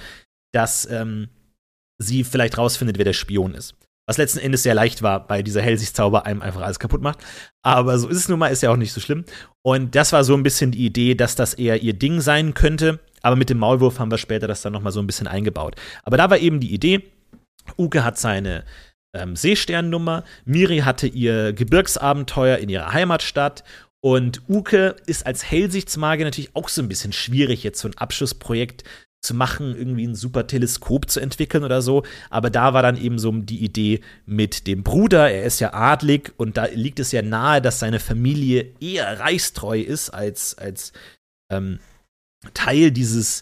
dass 0.54 0.88
ähm, 0.90 1.30
sie 1.98 2.24
vielleicht 2.24 2.58
rausfindet, 2.58 2.98
wer 2.98 3.06
der 3.06 3.14
Spion 3.14 3.54
ist. 3.54 3.76
Was 4.06 4.18
letzten 4.18 4.40
Endes 4.40 4.64
sehr 4.64 4.76
leicht 4.76 5.02
war, 5.02 5.30
weil 5.30 5.44
dieser 5.44 5.62
Hellsichtszauber 5.62 6.26
einem 6.26 6.42
einfach 6.42 6.62
alles 6.62 6.80
kaputt 6.80 7.02
macht. 7.02 7.20
Aber 7.62 7.98
so 7.98 8.10
ist 8.10 8.18
es 8.18 8.28
nun 8.28 8.38
mal, 8.38 8.50
ist 8.50 8.62
ja 8.62 8.70
auch 8.70 8.76
nicht 8.76 8.92
so 8.92 9.00
schlimm. 9.00 9.24
Und 9.62 9.96
das 9.96 10.12
war 10.12 10.26
so 10.26 10.34
ein 10.34 10.44
bisschen 10.44 10.72
die 10.72 10.86
Idee, 10.86 11.16
dass 11.16 11.36
das 11.36 11.54
eher 11.54 11.82
ihr 11.82 11.94
Ding 11.94 12.20
sein 12.20 12.54
könnte. 12.54 13.00
Aber 13.22 13.38
mit 13.38 13.50
dem 13.50 13.60
Maulwurf 13.60 14.00
haben 14.00 14.12
wir 14.12 14.18
später 14.18 14.48
das 14.48 14.62
dann 14.62 14.74
noch 14.74 14.82
mal 14.82 14.92
so 14.92 15.00
ein 15.00 15.08
bisschen 15.08 15.28
eingebaut. 15.28 15.76
Aber 16.04 16.18
da 16.18 16.30
war 16.30 16.38
eben 16.38 16.60
die 16.60 16.74
Idee, 16.74 17.04
Uke 17.78 18.04
hat 18.04 18.18
seine 18.18 18.66
ähm, 19.14 19.38
Seesternnummer, 19.38 20.26
Miri 20.44 20.80
hatte 20.80 21.08
ihr 21.08 21.54
Gebirgsabenteuer 21.54 22.58
in 22.58 22.68
ihrer 22.68 22.92
Heimatstadt 22.92 23.64
und 24.06 24.42
Uke 24.50 24.98
ist 25.06 25.26
als 25.26 25.50
Hellsichtsmagier 25.50 26.26
natürlich 26.26 26.56
auch 26.56 26.68
so 26.68 26.82
ein 26.82 26.90
bisschen 26.90 27.14
schwierig, 27.14 27.64
jetzt 27.64 27.80
so 27.80 27.88
ein 27.88 27.98
Abschlussprojekt 27.98 28.84
zu 29.22 29.34
machen, 29.34 29.78
irgendwie 29.78 30.06
ein 30.06 30.16
super 30.16 30.46
Teleskop 30.46 31.10
zu 31.10 31.22
entwickeln 31.22 31.64
oder 31.64 31.82
so. 31.82 32.04
Aber 32.30 32.50
da 32.50 32.74
war 32.74 32.84
dann 32.84 32.98
eben 33.02 33.18
so 33.18 33.32
die 33.32 33.64
Idee 33.64 34.02
mit 34.26 34.68
dem 34.68 34.84
Bruder. 34.84 35.32
Er 35.32 35.44
ist 35.46 35.62
ja 35.62 35.74
adlig 35.74 36.34
und 36.36 36.58
da 36.58 36.66
liegt 36.66 37.00
es 37.00 37.14
ja 37.14 37.22
nahe, 37.22 37.62
dass 37.62 37.80
seine 37.80 38.02
Familie 38.02 38.74
eher 38.82 39.22
reichstreu 39.22 39.80
ist 39.80 40.10
als, 40.10 40.58
als 40.58 40.92
ähm, 41.50 41.80
Teil 42.54 42.92
dieses 42.92 43.42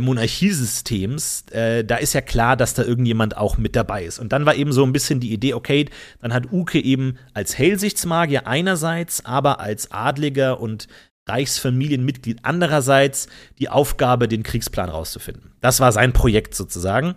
Monarchiesystems, 0.00 1.44
äh, 1.50 1.84
da 1.84 1.96
ist 1.96 2.14
ja 2.14 2.22
klar, 2.22 2.56
dass 2.56 2.74
da 2.74 2.82
irgendjemand 2.82 3.36
auch 3.36 3.58
mit 3.58 3.76
dabei 3.76 4.04
ist. 4.04 4.18
Und 4.18 4.32
dann 4.32 4.46
war 4.46 4.54
eben 4.54 4.72
so 4.72 4.84
ein 4.84 4.92
bisschen 4.92 5.20
die 5.20 5.32
Idee, 5.32 5.54
okay, 5.54 5.88
dann 6.20 6.32
hat 6.32 6.50
Uke 6.50 6.80
eben 6.80 7.18
als 7.34 7.58
Hellsichtsmagier 7.58 8.46
einerseits, 8.46 9.24
aber 9.24 9.60
als 9.60 9.90
Adliger 9.92 10.60
und 10.60 10.88
Reichsfamilienmitglied 11.28 12.40
andererseits 12.42 13.28
die 13.58 13.68
Aufgabe, 13.68 14.28
den 14.28 14.42
Kriegsplan 14.42 14.88
rauszufinden. 14.88 15.52
Das 15.60 15.80
war 15.80 15.92
sein 15.92 16.12
Projekt 16.12 16.54
sozusagen. 16.54 17.14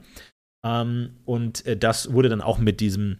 Ähm, 0.65 1.17
und 1.25 1.65
äh, 1.65 1.77
das 1.77 2.11
wurde 2.11 2.29
dann 2.29 2.41
auch 2.41 2.57
mit 2.57 2.81
diesem 2.81 3.19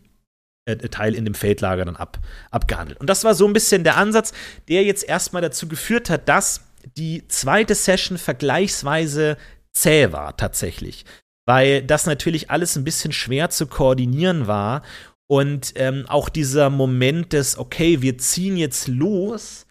äh, 0.65 0.75
Teil 0.75 1.15
in 1.15 1.25
dem 1.25 1.33
Feldlager 1.33 1.85
dann 1.85 1.95
ab, 1.95 2.19
abgehandelt. 2.51 2.99
Und 2.99 3.09
das 3.09 3.23
war 3.23 3.35
so 3.35 3.47
ein 3.47 3.53
bisschen 3.53 3.83
der 3.83 3.97
Ansatz, 3.97 4.33
der 4.67 4.83
jetzt 4.83 5.07
erstmal 5.07 5.41
dazu 5.41 5.67
geführt 5.67 6.09
hat, 6.09 6.27
dass 6.27 6.64
die 6.97 7.27
zweite 7.27 7.75
Session 7.75 8.17
vergleichsweise 8.17 9.37
zäh 9.73 10.11
war 10.11 10.37
tatsächlich. 10.37 11.05
Weil 11.45 11.83
das 11.83 12.05
natürlich 12.05 12.49
alles 12.49 12.75
ein 12.75 12.83
bisschen 12.83 13.11
schwer 13.11 13.49
zu 13.49 13.67
koordinieren 13.67 14.47
war. 14.47 14.81
Und 15.27 15.73
ähm, 15.75 16.05
auch 16.07 16.29
dieser 16.29 16.69
Moment 16.69 17.33
des, 17.33 17.57
okay, 17.57 18.01
wir 18.01 18.17
ziehen 18.17 18.57
jetzt 18.57 18.87
los, 18.87 19.65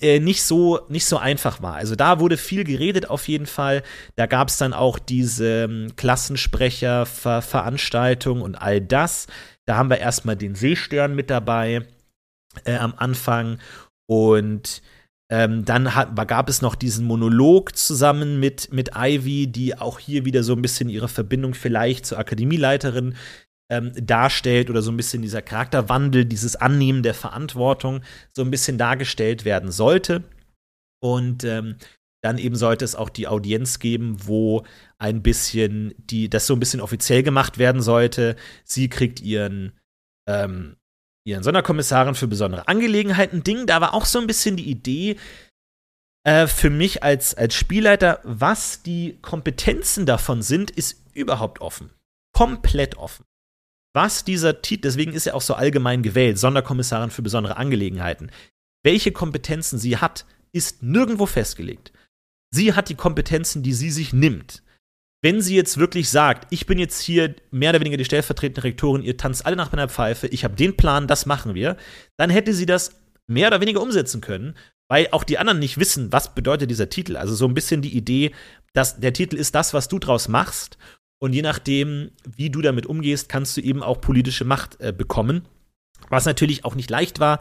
äh, 0.00 0.20
nicht 0.20 0.42
so 0.42 0.80
nicht 0.88 1.06
so 1.06 1.18
einfach 1.18 1.60
war. 1.62 1.74
Also 1.74 1.94
da 1.96 2.20
wurde 2.20 2.36
viel 2.36 2.64
geredet 2.64 3.08
auf 3.10 3.28
jeden 3.28 3.46
Fall. 3.46 3.82
Da 4.16 4.26
gab 4.26 4.48
es 4.48 4.56
dann 4.56 4.72
auch 4.72 4.98
diese 4.98 5.64
ähm, 5.64 5.94
Klassensprecher-Veranstaltung 5.96 8.42
und 8.42 8.56
all 8.56 8.80
das. 8.80 9.26
Da 9.66 9.76
haben 9.76 9.90
wir 9.90 9.98
erstmal 9.98 10.36
den 10.36 10.54
Seestern 10.54 11.14
mit 11.14 11.30
dabei 11.30 11.86
äh, 12.64 12.76
am 12.76 12.94
Anfang 12.96 13.58
und 14.06 14.82
ähm, 15.30 15.64
dann 15.64 15.94
hat, 15.94 16.14
gab 16.28 16.48
es 16.48 16.60
noch 16.60 16.74
diesen 16.74 17.06
Monolog 17.06 17.76
zusammen 17.76 18.40
mit, 18.40 18.72
mit 18.72 18.90
Ivy, 18.94 19.46
die 19.46 19.76
auch 19.78 19.98
hier 19.98 20.24
wieder 20.24 20.42
so 20.42 20.52
ein 20.52 20.62
bisschen 20.62 20.88
ihre 20.88 21.08
Verbindung 21.08 21.54
vielleicht 21.54 22.06
zur 22.06 22.18
Akademieleiterin 22.18 23.14
ähm, 23.70 23.92
darstellt 23.94 24.68
oder 24.68 24.82
so 24.82 24.90
ein 24.90 24.96
bisschen 24.96 25.22
dieser 25.22 25.42
Charakterwandel, 25.42 26.26
dieses 26.26 26.56
Annehmen 26.56 27.02
der 27.02 27.14
Verantwortung 27.14 28.02
so 28.32 28.42
ein 28.42 28.50
bisschen 28.50 28.76
dargestellt 28.76 29.44
werden 29.44 29.70
sollte. 29.72 30.24
Und 31.02 31.44
ähm, 31.44 31.76
dann 32.22 32.38
eben 32.38 32.56
sollte 32.56 32.84
es 32.84 32.94
auch 32.94 33.10
die 33.10 33.28
Audienz 33.28 33.78
geben, 33.78 34.16
wo 34.26 34.64
ein 34.98 35.22
bisschen 35.22 35.94
die, 35.98 36.30
das 36.30 36.46
so 36.46 36.54
ein 36.54 36.60
bisschen 36.60 36.80
offiziell 36.80 37.22
gemacht 37.22 37.58
werden 37.58 37.82
sollte. 37.82 38.36
Sie 38.64 38.88
kriegt 38.88 39.20
ihren, 39.20 39.78
ähm, 40.26 40.76
ihren 41.24 41.42
Sonderkommissarin 41.42 42.14
für 42.14 42.28
besondere 42.28 42.68
Angelegenheiten 42.68 43.42
Ding. 43.42 43.66
Da 43.66 43.80
war 43.80 43.94
auch 43.94 44.04
so 44.04 44.18
ein 44.18 44.26
bisschen 44.26 44.56
die 44.56 44.68
Idee, 44.70 45.16
äh, 46.24 46.46
für 46.46 46.70
mich 46.70 47.02
als, 47.02 47.34
als 47.34 47.54
Spielleiter, 47.54 48.20
was 48.24 48.82
die 48.82 49.18
Kompetenzen 49.20 50.06
davon 50.06 50.42
sind, 50.42 50.70
ist 50.70 51.02
überhaupt 51.12 51.60
offen. 51.60 51.90
Komplett 52.32 52.96
offen. 52.96 53.24
was 53.96 54.24
dieser 54.24 54.60
Titel, 54.60 54.82
deswegen 54.82 55.12
ist 55.12 55.28
er 55.28 55.36
auch 55.36 55.40
so 55.40 55.54
allgemein 55.54 56.02
gewählt, 56.02 56.36
Sonderkommissarin 56.36 57.10
für 57.10 57.22
besondere 57.22 57.56
Angelegenheiten. 57.58 58.32
Welche 58.82 59.12
Kompetenzen 59.12 59.78
sie 59.78 59.98
hat, 59.98 60.26
ist 60.50 60.82
nirgendwo 60.82 61.26
festgelegt. 61.26 61.92
Sie 62.50 62.72
hat 62.72 62.88
die 62.88 62.96
Kompetenzen, 62.96 63.62
die 63.62 63.72
sie 63.72 63.92
sich 63.92 64.12
nimmt. 64.12 64.63
Wenn 65.24 65.40
sie 65.40 65.56
jetzt 65.56 65.78
wirklich 65.78 66.10
sagt, 66.10 66.46
ich 66.50 66.66
bin 66.66 66.78
jetzt 66.78 67.00
hier 67.00 67.34
mehr 67.50 67.70
oder 67.70 67.80
weniger 67.80 67.96
die 67.96 68.04
stellvertretende 68.04 68.62
Rektorin, 68.62 69.02
ihr 69.02 69.16
tanzt 69.16 69.46
alle 69.46 69.56
nach 69.56 69.72
meiner 69.72 69.88
Pfeife, 69.88 70.26
ich 70.26 70.44
habe 70.44 70.54
den 70.54 70.76
Plan, 70.76 71.06
das 71.06 71.24
machen 71.24 71.54
wir, 71.54 71.78
dann 72.18 72.28
hätte 72.28 72.52
sie 72.52 72.66
das 72.66 73.00
mehr 73.26 73.48
oder 73.48 73.62
weniger 73.62 73.80
umsetzen 73.80 74.20
können, 74.20 74.54
weil 74.86 75.08
auch 75.12 75.24
die 75.24 75.38
anderen 75.38 75.60
nicht 75.60 75.78
wissen, 75.78 76.12
was 76.12 76.34
bedeutet 76.34 76.70
dieser 76.70 76.90
Titel. 76.90 77.16
Also 77.16 77.34
so 77.34 77.46
ein 77.46 77.54
bisschen 77.54 77.80
die 77.80 77.96
Idee, 77.96 78.32
dass 78.74 79.00
der 79.00 79.14
Titel 79.14 79.36
ist 79.36 79.54
das, 79.54 79.72
was 79.72 79.88
du 79.88 79.98
draus 79.98 80.28
machst. 80.28 80.76
Und 81.22 81.32
je 81.32 81.40
nachdem, 81.40 82.10
wie 82.28 82.50
du 82.50 82.60
damit 82.60 82.84
umgehst, 82.84 83.30
kannst 83.30 83.56
du 83.56 83.62
eben 83.62 83.82
auch 83.82 84.02
politische 84.02 84.44
Macht 84.44 84.78
äh, 84.82 84.92
bekommen. 84.92 85.48
Was 86.10 86.26
natürlich 86.26 86.66
auch 86.66 86.74
nicht 86.74 86.90
leicht 86.90 87.18
war, 87.18 87.38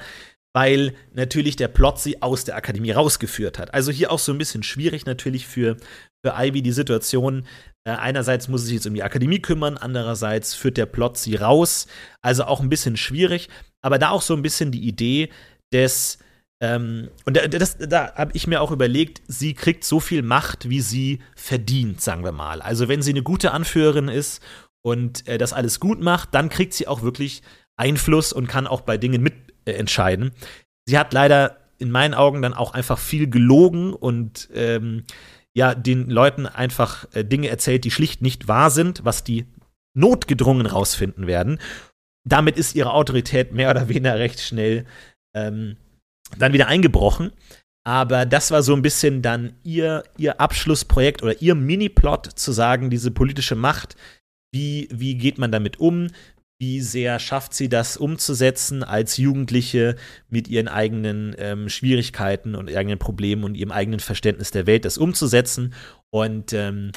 weil 0.53 0.93
natürlich 1.11 1.57
der 1.57 1.67
Plot 1.67 1.99
sie 1.99 2.21
aus 2.21 2.45
der 2.45 2.55
Akademie 2.55 2.91
rausgeführt 2.91 3.59
hat. 3.59 3.73
Also 3.73 3.91
hier 3.91 4.09
auch 4.09 4.19
so 4.19 4.31
ein 4.31 4.37
bisschen 4.37 4.63
schwierig 4.63 5.05
natürlich 5.05 5.47
für, 5.47 5.75
für 6.23 6.35
Ivy 6.37 6.61
die 6.61 6.71
Situation. 6.71 7.45
Äh, 7.85 7.91
einerseits 7.91 8.47
muss 8.47 8.61
sie 8.61 8.67
sich 8.67 8.75
jetzt 8.75 8.87
um 8.87 8.93
die 8.93 9.03
Akademie 9.03 9.39
kümmern, 9.39 9.77
andererseits 9.77 10.53
führt 10.53 10.77
der 10.77 10.85
Plot 10.85 11.17
sie 11.17 11.35
raus. 11.35 11.87
Also 12.21 12.45
auch 12.45 12.61
ein 12.61 12.69
bisschen 12.69 12.97
schwierig. 12.97 13.49
Aber 13.81 13.99
da 13.99 14.09
auch 14.09 14.21
so 14.21 14.33
ein 14.33 14.41
bisschen 14.41 14.71
die 14.71 14.87
Idee 14.87 15.29
des, 15.73 16.19
ähm, 16.61 17.09
und 17.25 17.37
das, 17.53 17.77
da 17.77 18.13
habe 18.15 18.31
ich 18.35 18.47
mir 18.47 18.61
auch 18.61 18.71
überlegt, 18.71 19.21
sie 19.27 19.53
kriegt 19.53 19.83
so 19.83 19.99
viel 19.99 20.21
Macht, 20.21 20.69
wie 20.69 20.81
sie 20.81 21.19
verdient, 21.35 21.99
sagen 21.99 22.23
wir 22.23 22.31
mal. 22.31 22.61
Also 22.61 22.87
wenn 22.87 23.01
sie 23.01 23.11
eine 23.11 23.23
gute 23.23 23.51
Anführerin 23.51 24.07
ist 24.07 24.41
und 24.81 25.27
äh, 25.27 25.37
das 25.37 25.51
alles 25.51 25.79
gut 25.79 26.01
macht, 26.01 26.33
dann 26.33 26.49
kriegt 26.49 26.73
sie 26.73 26.87
auch 26.87 27.01
wirklich 27.01 27.41
Einfluss 27.75 28.31
und 28.31 28.47
kann 28.47 28.67
auch 28.67 28.81
bei 28.81 28.97
Dingen 28.97 29.23
mitentscheiden. 29.23 30.27
Äh, 30.27 30.45
sie 30.87 30.97
hat 30.97 31.11
leider 31.13 31.57
in 31.79 31.91
meinen 31.91 32.13
Augen 32.13 32.41
dann 32.41 32.53
auch 32.53 32.73
einfach 32.73 32.97
viel 32.97 33.29
gelogen 33.29 33.93
und 33.93 34.47
ähm, 34.53 35.03
ja, 35.55 35.75
den 35.75 36.09
Leuten 36.09 36.45
einfach 36.45 37.05
äh, 37.13 37.23
Dinge 37.23 37.49
erzählt, 37.49 37.83
die 37.83 37.91
schlicht 37.91 38.21
nicht 38.21 38.47
wahr 38.47 38.71
sind, 38.71 39.05
was 39.05 39.23
die 39.23 39.45
notgedrungen 39.95 40.65
rausfinden 40.65 41.27
werden. 41.27 41.59
Damit 42.27 42.57
ist 42.57 42.75
ihre 42.75 42.93
Autorität 42.93 43.51
mehr 43.51 43.69
oder 43.69 43.89
weniger 43.89 44.17
recht 44.17 44.39
schnell 44.39 44.85
ähm, 45.35 45.77
dann 46.37 46.53
wieder 46.53 46.67
eingebrochen. 46.67 47.31
Aber 47.85 48.25
das 48.25 48.51
war 48.51 48.63
so 48.63 48.73
ein 48.73 48.81
bisschen 48.81 49.21
dann 49.21 49.55
ihr, 49.63 50.03
ihr 50.17 50.39
Abschlussprojekt 50.39 51.21
oder 51.21 51.41
ihr 51.41 51.53
Mini-Plot 51.53 52.27
zu 52.27 52.51
sagen, 52.53 52.89
diese 52.89 53.11
politische 53.11 53.55
Macht, 53.55 53.97
wie, 54.53 54.87
wie 54.91 55.15
geht 55.17 55.37
man 55.37 55.51
damit 55.51 55.79
um? 55.79 56.07
Wie 56.63 56.79
sehr 56.79 57.19
schafft 57.19 57.53
sie 57.53 57.67
das 57.67 57.97
umzusetzen 57.97 58.83
als 58.85 59.17
Jugendliche 59.17 59.97
mit 60.29 60.47
ihren 60.47 60.69
eigenen 60.69 61.35
ähm, 61.37 61.67
Schwierigkeiten 61.67 62.55
und 62.55 62.73
eigenen 62.73 62.99
Problemen 62.99 63.43
und 63.43 63.55
ihrem 63.55 63.73
eigenen 63.73 63.99
Verständnis 63.99 64.51
der 64.51 64.65
Welt, 64.65 64.85
das 64.85 64.97
umzusetzen? 64.97 65.73
Und 66.09 66.53
ähm, 66.53 66.93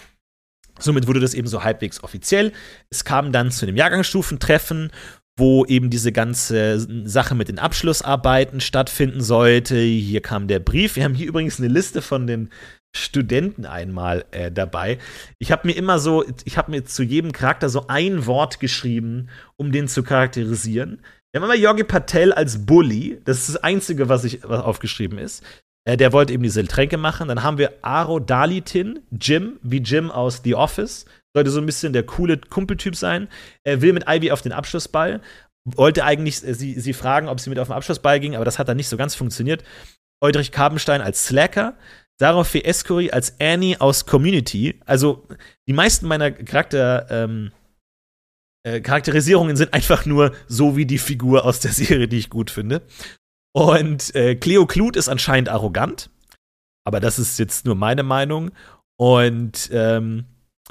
somit 0.79 1.09
wurde 1.09 1.19
das 1.19 1.35
eben 1.35 1.49
so 1.49 1.65
halbwegs 1.65 2.01
offiziell. 2.05 2.53
Es 2.91 3.05
kam 3.05 3.33
dann 3.33 3.51
zu 3.51 3.67
einem 3.67 3.75
Jahrgangsstufentreffen 3.75 4.93
wo 5.39 5.67
eben 5.67 5.91
diese 5.91 6.13
ganze 6.13 6.81
Sache 7.07 7.35
mit 7.35 7.49
den 7.49 7.59
Abschlussarbeiten 7.59 8.61
stattfinden 8.61 9.21
sollte. 9.21 9.79
Hier 9.79 10.23
kam 10.23 10.49
der 10.49 10.61
Brief. 10.61 10.97
Wir 10.97 11.05
haben 11.05 11.15
hier 11.15 11.29
übrigens 11.29 11.59
eine 11.59 11.69
Liste 11.69 12.01
von 12.01 12.27
den 12.27 12.49
Studenten 12.97 13.67
einmal 13.67 14.25
äh, 14.31 14.51
dabei. 14.51 14.99
Ich 15.39 15.53
habe 15.53 15.67
mir 15.67 15.75
immer 15.75 15.99
so, 15.99 16.25
ich 16.45 16.59
habe 16.59 16.71
mir 16.71 16.85
zu 16.85 17.03
jedem 17.03 17.33
Charakter 17.33 17.69
so 17.69 17.87
ein 17.89 18.27
Wort 18.27 18.61
geschrieben, 18.61 19.29
um 19.57 19.73
den 19.73 19.89
zu 19.89 20.03
charakterisieren. 20.03 21.03
Wir 21.33 21.41
haben 21.41 21.51
immer 21.51 21.61
Yogi 21.61 21.85
Patel 21.85 22.33
als 22.33 22.67
Bully. 22.67 23.21
Das 23.25 23.39
ist 23.39 23.51
das 23.51 23.63
Einzige, 23.63 24.09
was 24.09 24.25
ich 24.25 24.41
was 24.43 24.63
aufgeschrieben 24.63 25.19
ist. 25.19 25.45
Äh, 25.85 25.97
der 25.97 26.13
wollte 26.13 26.33
eben 26.33 26.43
diese 26.43 26.65
Tränke 26.67 26.97
machen. 26.97 27.29
Dann 27.29 27.43
haben 27.43 27.59
wir 27.59 27.73
Aro 27.83 28.19
Dalitin, 28.21 29.01
Jim, 29.11 29.59
wie 29.63 29.79
Jim 29.79 30.11
aus 30.11 30.41
The 30.45 30.55
Office 30.55 31.07
sollte 31.37 31.51
so 31.51 31.61
ein 31.61 31.67
bisschen 31.67 31.93
der 31.93 32.03
coole 32.03 32.39
Kumpeltyp 32.39 32.97
sein. 32.97 33.29
Er 33.63 33.83
will 33.83 33.93
mit 33.93 34.09
Ivy 34.09 34.31
auf 34.31 34.41
den 34.41 34.53
Abschlussball. 34.53 35.21
Wollte 35.67 36.05
eigentlich 36.05 36.43
äh, 36.43 36.55
sie, 36.55 36.81
sie 36.81 36.95
fragen, 36.95 37.29
ob 37.29 37.41
sie 37.41 37.51
mit 37.51 37.59
auf 37.59 37.69
den 37.69 37.75
Abschlussball 37.75 38.21
ging, 38.21 38.35
aber 38.35 38.47
das 38.47 38.59
hat 38.59 38.69
dann 38.69 38.79
nicht 38.79 38.89
so 38.89 38.97
ganz 38.97 39.15
funktioniert. 39.15 39.63
Eudrich 40.23 40.51
Karbenstein 40.51 41.03
als 41.03 41.27
Slacker. 41.27 41.77
Sarah 42.19 42.45
Fee 42.45 42.63
Escuri 42.63 43.11
als 43.11 43.39
Annie 43.41 43.81
aus 43.81 44.07
Community. 44.07 44.81
Also, 44.87 45.27
die 45.69 45.73
meisten 45.73 46.07
meiner 46.07 46.31
Charakter, 46.31 47.07
ähm, 47.11 47.53
äh, 48.67 48.81
Charakterisierungen 48.81 49.57
sind 49.57 49.75
einfach 49.75 50.07
nur 50.07 50.33
so 50.49 50.77
wie 50.77 50.87
die 50.87 50.99
Figur 50.99 51.45
aus 51.45 51.61
der 51.61 51.73
Serie, 51.73 52.09
die 52.09 52.19
ich 52.19 52.31
gut 52.31 52.51
finde. 52.51 52.83
Und 53.55 54.15
äh, 54.15 54.35
Cleo 54.35 54.67
Kluth 54.67 54.97
ist 54.97 55.09
anscheinend 55.09 55.49
arrogant. 55.49 56.11
Aber 56.85 57.01
das 57.01 57.19
ist 57.19 57.39
jetzt 57.39 57.65
nur 57.67 57.75
meine 57.75 58.03
Meinung. 58.03 58.51
Und 58.99 59.71
ähm, 59.73 60.25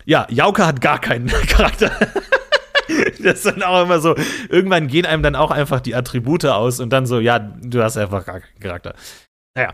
ja, 0.06 0.28
Jauke 0.30 0.66
hat 0.66 0.82
gar 0.82 1.00
keinen 1.00 1.28
Charakter. 1.48 1.92
das 3.20 3.38
ist 3.38 3.46
dann 3.46 3.64
auch 3.64 3.84
immer 3.84 4.00
so, 4.00 4.16
irgendwann 4.50 4.88
gehen 4.88 5.06
einem 5.06 5.24
dann 5.24 5.36
auch 5.36 5.52
einfach 5.52 5.80
die 5.80 5.96
Attribute 5.96 6.46
aus 6.46 6.80
und 6.80 6.92
dann 6.92 7.06
so, 7.06 7.20
ja, 7.20 7.40
du 7.40 7.82
hast 7.82 7.98
einfach 7.98 8.26
gar 8.26 8.42
keinen 8.42 8.60
Charakter. 8.60 8.96
Naja, 9.56 9.74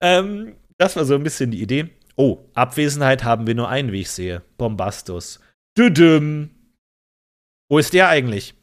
ähm, 0.00 0.56
das 0.78 0.96
war 0.96 1.04
so 1.04 1.14
ein 1.14 1.22
bisschen 1.22 1.50
die 1.50 1.62
Idee. 1.62 1.90
Oh, 2.16 2.38
Abwesenheit 2.54 3.24
haben 3.24 3.46
wir 3.46 3.54
nur 3.54 3.68
einen, 3.68 3.92
wie 3.92 4.02
ich 4.02 4.10
sehe. 4.10 4.42
Bombastus. 4.56 5.40
Düdüm. 5.76 6.50
Wo 7.68 7.78
ist 7.78 7.92
der 7.92 8.08
eigentlich? 8.08 8.54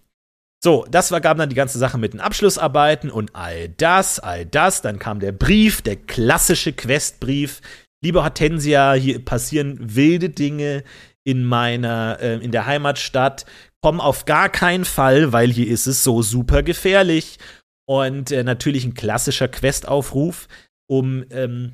So, 0.64 0.86
das 0.90 1.12
war, 1.12 1.22
gab 1.22 1.38
dann 1.38 1.50
die 1.50 1.56
ganze 1.56 1.80
Sache 1.80 1.98
mit 1.98 2.14
den 2.14 2.20
Abschlussarbeiten 2.20 3.10
und 3.10 3.36
all 3.36 3.70
das, 3.70 4.20
all 4.20 4.46
das. 4.46 4.82
Dann 4.82 5.00
kam 5.00 5.20
der 5.20 5.32
Brief, 5.32 5.82
der 5.82 5.96
klassische 5.96 6.72
Questbrief, 6.72 7.62
liebe 8.04 8.24
Hortensia, 8.24 8.94
hier 8.94 9.26
passieren 9.26 9.78
wilde 9.96 10.30
Dinge 10.30 10.84
in 11.24 11.44
meiner, 11.44 12.20
äh, 12.22 12.38
in 12.38 12.52
der 12.52 12.68
Heimatstadt. 12.68 13.46
Komm 13.82 14.00
auf 14.00 14.26
gar 14.26 14.50
keinen 14.50 14.86
Fall, 14.86 15.34
weil 15.34 15.52
hier 15.52 15.68
ist 15.68 15.88
es 15.88 16.04
so 16.04 16.22
super 16.22 16.62
gefährlich. 16.62 17.40
Und 17.88 18.32
äh, 18.32 18.44
natürlich 18.44 18.86
ein 18.86 18.94
klassischer 18.94 19.48
Questaufruf, 19.48 20.48
um 20.88 21.26
ähm, 21.32 21.74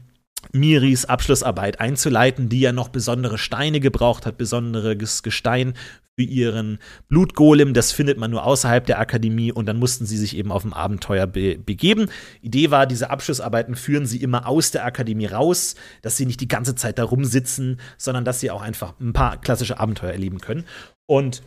Miris 0.54 1.06
Abschlussarbeit 1.06 1.80
einzuleiten, 1.80 2.50
die 2.50 2.60
ja 2.60 2.72
noch 2.72 2.90
besondere 2.90 3.38
Steine 3.38 3.80
gebraucht 3.80 4.26
hat, 4.26 4.38
besonderes 4.38 5.24
Gestein 5.24 5.74
für 6.18 6.26
ihren 6.26 6.80
Blutgolem. 7.08 7.74
Das 7.74 7.92
findet 7.92 8.18
man 8.18 8.32
nur 8.32 8.44
außerhalb 8.44 8.86
der 8.86 9.00
Akademie 9.00 9.52
und 9.52 9.68
dann 9.68 9.78
mussten 9.78 10.06
sie 10.06 10.18
sich 10.18 10.36
eben 10.36 10.52
auf 10.52 10.66
ein 10.66 10.74
Abenteuer 10.74 11.28
be 11.28 11.58
begeben. 11.58 12.10
Idee 12.42 12.72
war, 12.72 12.88
diese 12.88 13.10
Abschlussarbeiten 13.10 13.76
führen 13.76 14.06
sie 14.06 14.22
immer 14.22 14.48
aus 14.48 14.72
der 14.72 14.86
Akademie 14.86 15.28
raus, 15.28 15.76
dass 16.02 16.18
sie 16.18 16.26
nicht 16.26 16.42
die 16.42 16.48
ganze 16.48 16.76
Zeit 16.76 16.98
da 16.98 17.04
rumsitzen, 17.04 17.80
sondern 17.98 18.26
dass 18.26 18.40
sie 18.40 18.52
auch 18.52 18.62
einfach 18.62 19.00
ein 19.00 19.14
paar 19.14 19.40
klassische 19.40 19.80
Abenteuer 19.80 20.12
erleben 20.12 20.40
können. 20.40 20.66
Und 21.06 21.44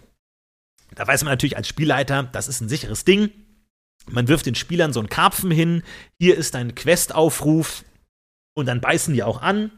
da 0.95 1.07
weiß 1.07 1.25
man 1.25 1.33
natürlich 1.33 1.57
als 1.57 1.69
Spielleiter, 1.69 2.29
das 2.33 2.49
ist 2.49 2.61
ein 2.61 2.69
sicheres 2.69 3.05
Ding. 3.05 3.31
Man 4.09 4.29
wirft 4.29 4.47
den 4.47 4.55
Spielern 4.55 4.93
so 4.93 5.01
einen 5.01 5.09
Karpfen 5.09 5.51
hin. 5.51 5.83
Hier 6.19 6.37
ist 6.37 6.57
ein 6.57 6.75
Questaufruf. 6.75 7.85
Und 8.61 8.67
dann 8.67 8.81
beißen 8.81 9.15
die 9.15 9.23
auch 9.23 9.43
an. 9.43 9.71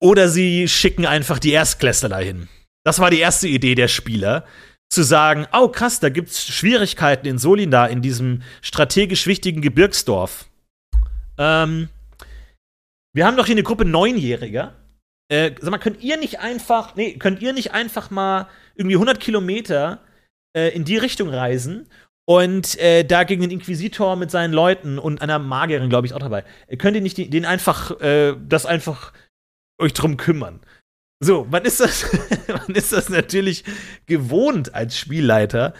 Oder 0.00 0.28
sie 0.28 0.68
schicken 0.68 1.06
einfach 1.06 1.38
die 1.38 1.52
Erstklässler 1.52 2.08
dahin. 2.08 2.48
Das 2.84 2.98
war 2.98 3.10
die 3.10 3.18
erste 3.18 3.48
Idee 3.48 3.74
der 3.74 3.88
Spieler, 3.88 4.46
zu 4.88 5.02
sagen, 5.02 5.46
oh 5.52 5.68
krass, 5.68 6.00
da 6.00 6.08
gibt's 6.08 6.46
Schwierigkeiten 6.46 7.26
in 7.26 7.38
Solina, 7.38 7.86
in 7.86 8.02
diesem 8.02 8.42
strategisch 8.62 9.26
wichtigen 9.26 9.60
Gebirgsdorf. 9.60 10.46
Ähm, 11.38 11.88
wir 13.14 13.26
haben 13.26 13.36
doch 13.36 13.46
hier 13.46 13.54
eine 13.54 13.62
Gruppe 13.62 13.84
Neunjähriger. 13.84 14.74
Äh, 15.30 15.52
sag 15.60 15.70
mal, 15.70 15.78
könnt 15.78 16.02
ihr 16.02 16.16
nicht 16.16 16.40
einfach, 16.40 16.96
nee, 16.96 17.16
könnt 17.18 17.40
ihr 17.40 17.52
nicht 17.52 17.72
einfach 17.72 18.10
mal 18.10 18.48
irgendwie 18.74 18.96
100 18.96 19.20
Kilometer 19.20 20.02
äh, 20.56 20.74
in 20.74 20.84
die 20.84 20.96
Richtung 20.96 21.28
reisen 21.28 21.88
und 22.30 22.78
äh, 22.78 23.02
da 23.02 23.24
gegen 23.24 23.42
den 23.42 23.50
Inquisitor 23.50 24.14
mit 24.14 24.30
seinen 24.30 24.52
Leuten 24.52 25.00
und 25.00 25.20
einer 25.20 25.40
Magierin, 25.40 25.90
glaube 25.90 26.06
ich, 26.06 26.14
auch 26.14 26.20
dabei. 26.20 26.44
Könnt 26.78 26.94
ihr 26.94 27.02
nicht 27.02 27.16
die, 27.16 27.28
den 27.28 27.44
einfach, 27.44 28.00
äh, 28.00 28.36
das 28.48 28.66
einfach 28.66 29.12
euch 29.82 29.94
drum 29.94 30.16
kümmern? 30.16 30.60
So, 31.18 31.48
man 31.50 31.64
ist 31.64 31.80
das, 31.80 32.06
man 32.46 32.76
ist 32.76 32.92
das 32.92 33.08
natürlich 33.08 33.64
gewohnt 34.06 34.76
als 34.76 34.96
Spielleiter. 34.96 35.74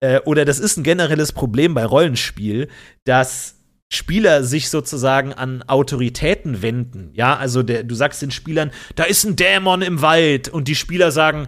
Äh, 0.00 0.18
oder 0.24 0.44
das 0.44 0.58
ist 0.58 0.76
ein 0.76 0.82
generelles 0.82 1.30
Problem 1.30 1.72
bei 1.72 1.84
Rollenspiel, 1.84 2.66
dass 3.04 3.60
Spieler 3.88 4.42
sich 4.42 4.70
sozusagen 4.70 5.32
an 5.32 5.62
Autoritäten 5.68 6.62
wenden. 6.62 7.10
Ja, 7.14 7.36
also 7.36 7.62
der, 7.62 7.84
du 7.84 7.94
sagst 7.94 8.22
den 8.22 8.32
Spielern, 8.32 8.72
da 8.96 9.04
ist 9.04 9.22
ein 9.22 9.36
Dämon 9.36 9.82
im 9.82 10.02
Wald 10.02 10.48
und 10.48 10.66
die 10.66 10.74
Spieler 10.74 11.12
sagen, 11.12 11.46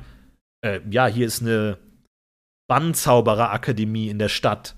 äh, 0.65 0.79
ja, 0.89 1.09
hier 1.09 1.27
ist 1.27 1.43
eine 1.43 1.79
Bannzauberer-Akademie 2.75 4.09
in 4.09 4.19
der 4.19 4.29
Stadt. 4.29 4.75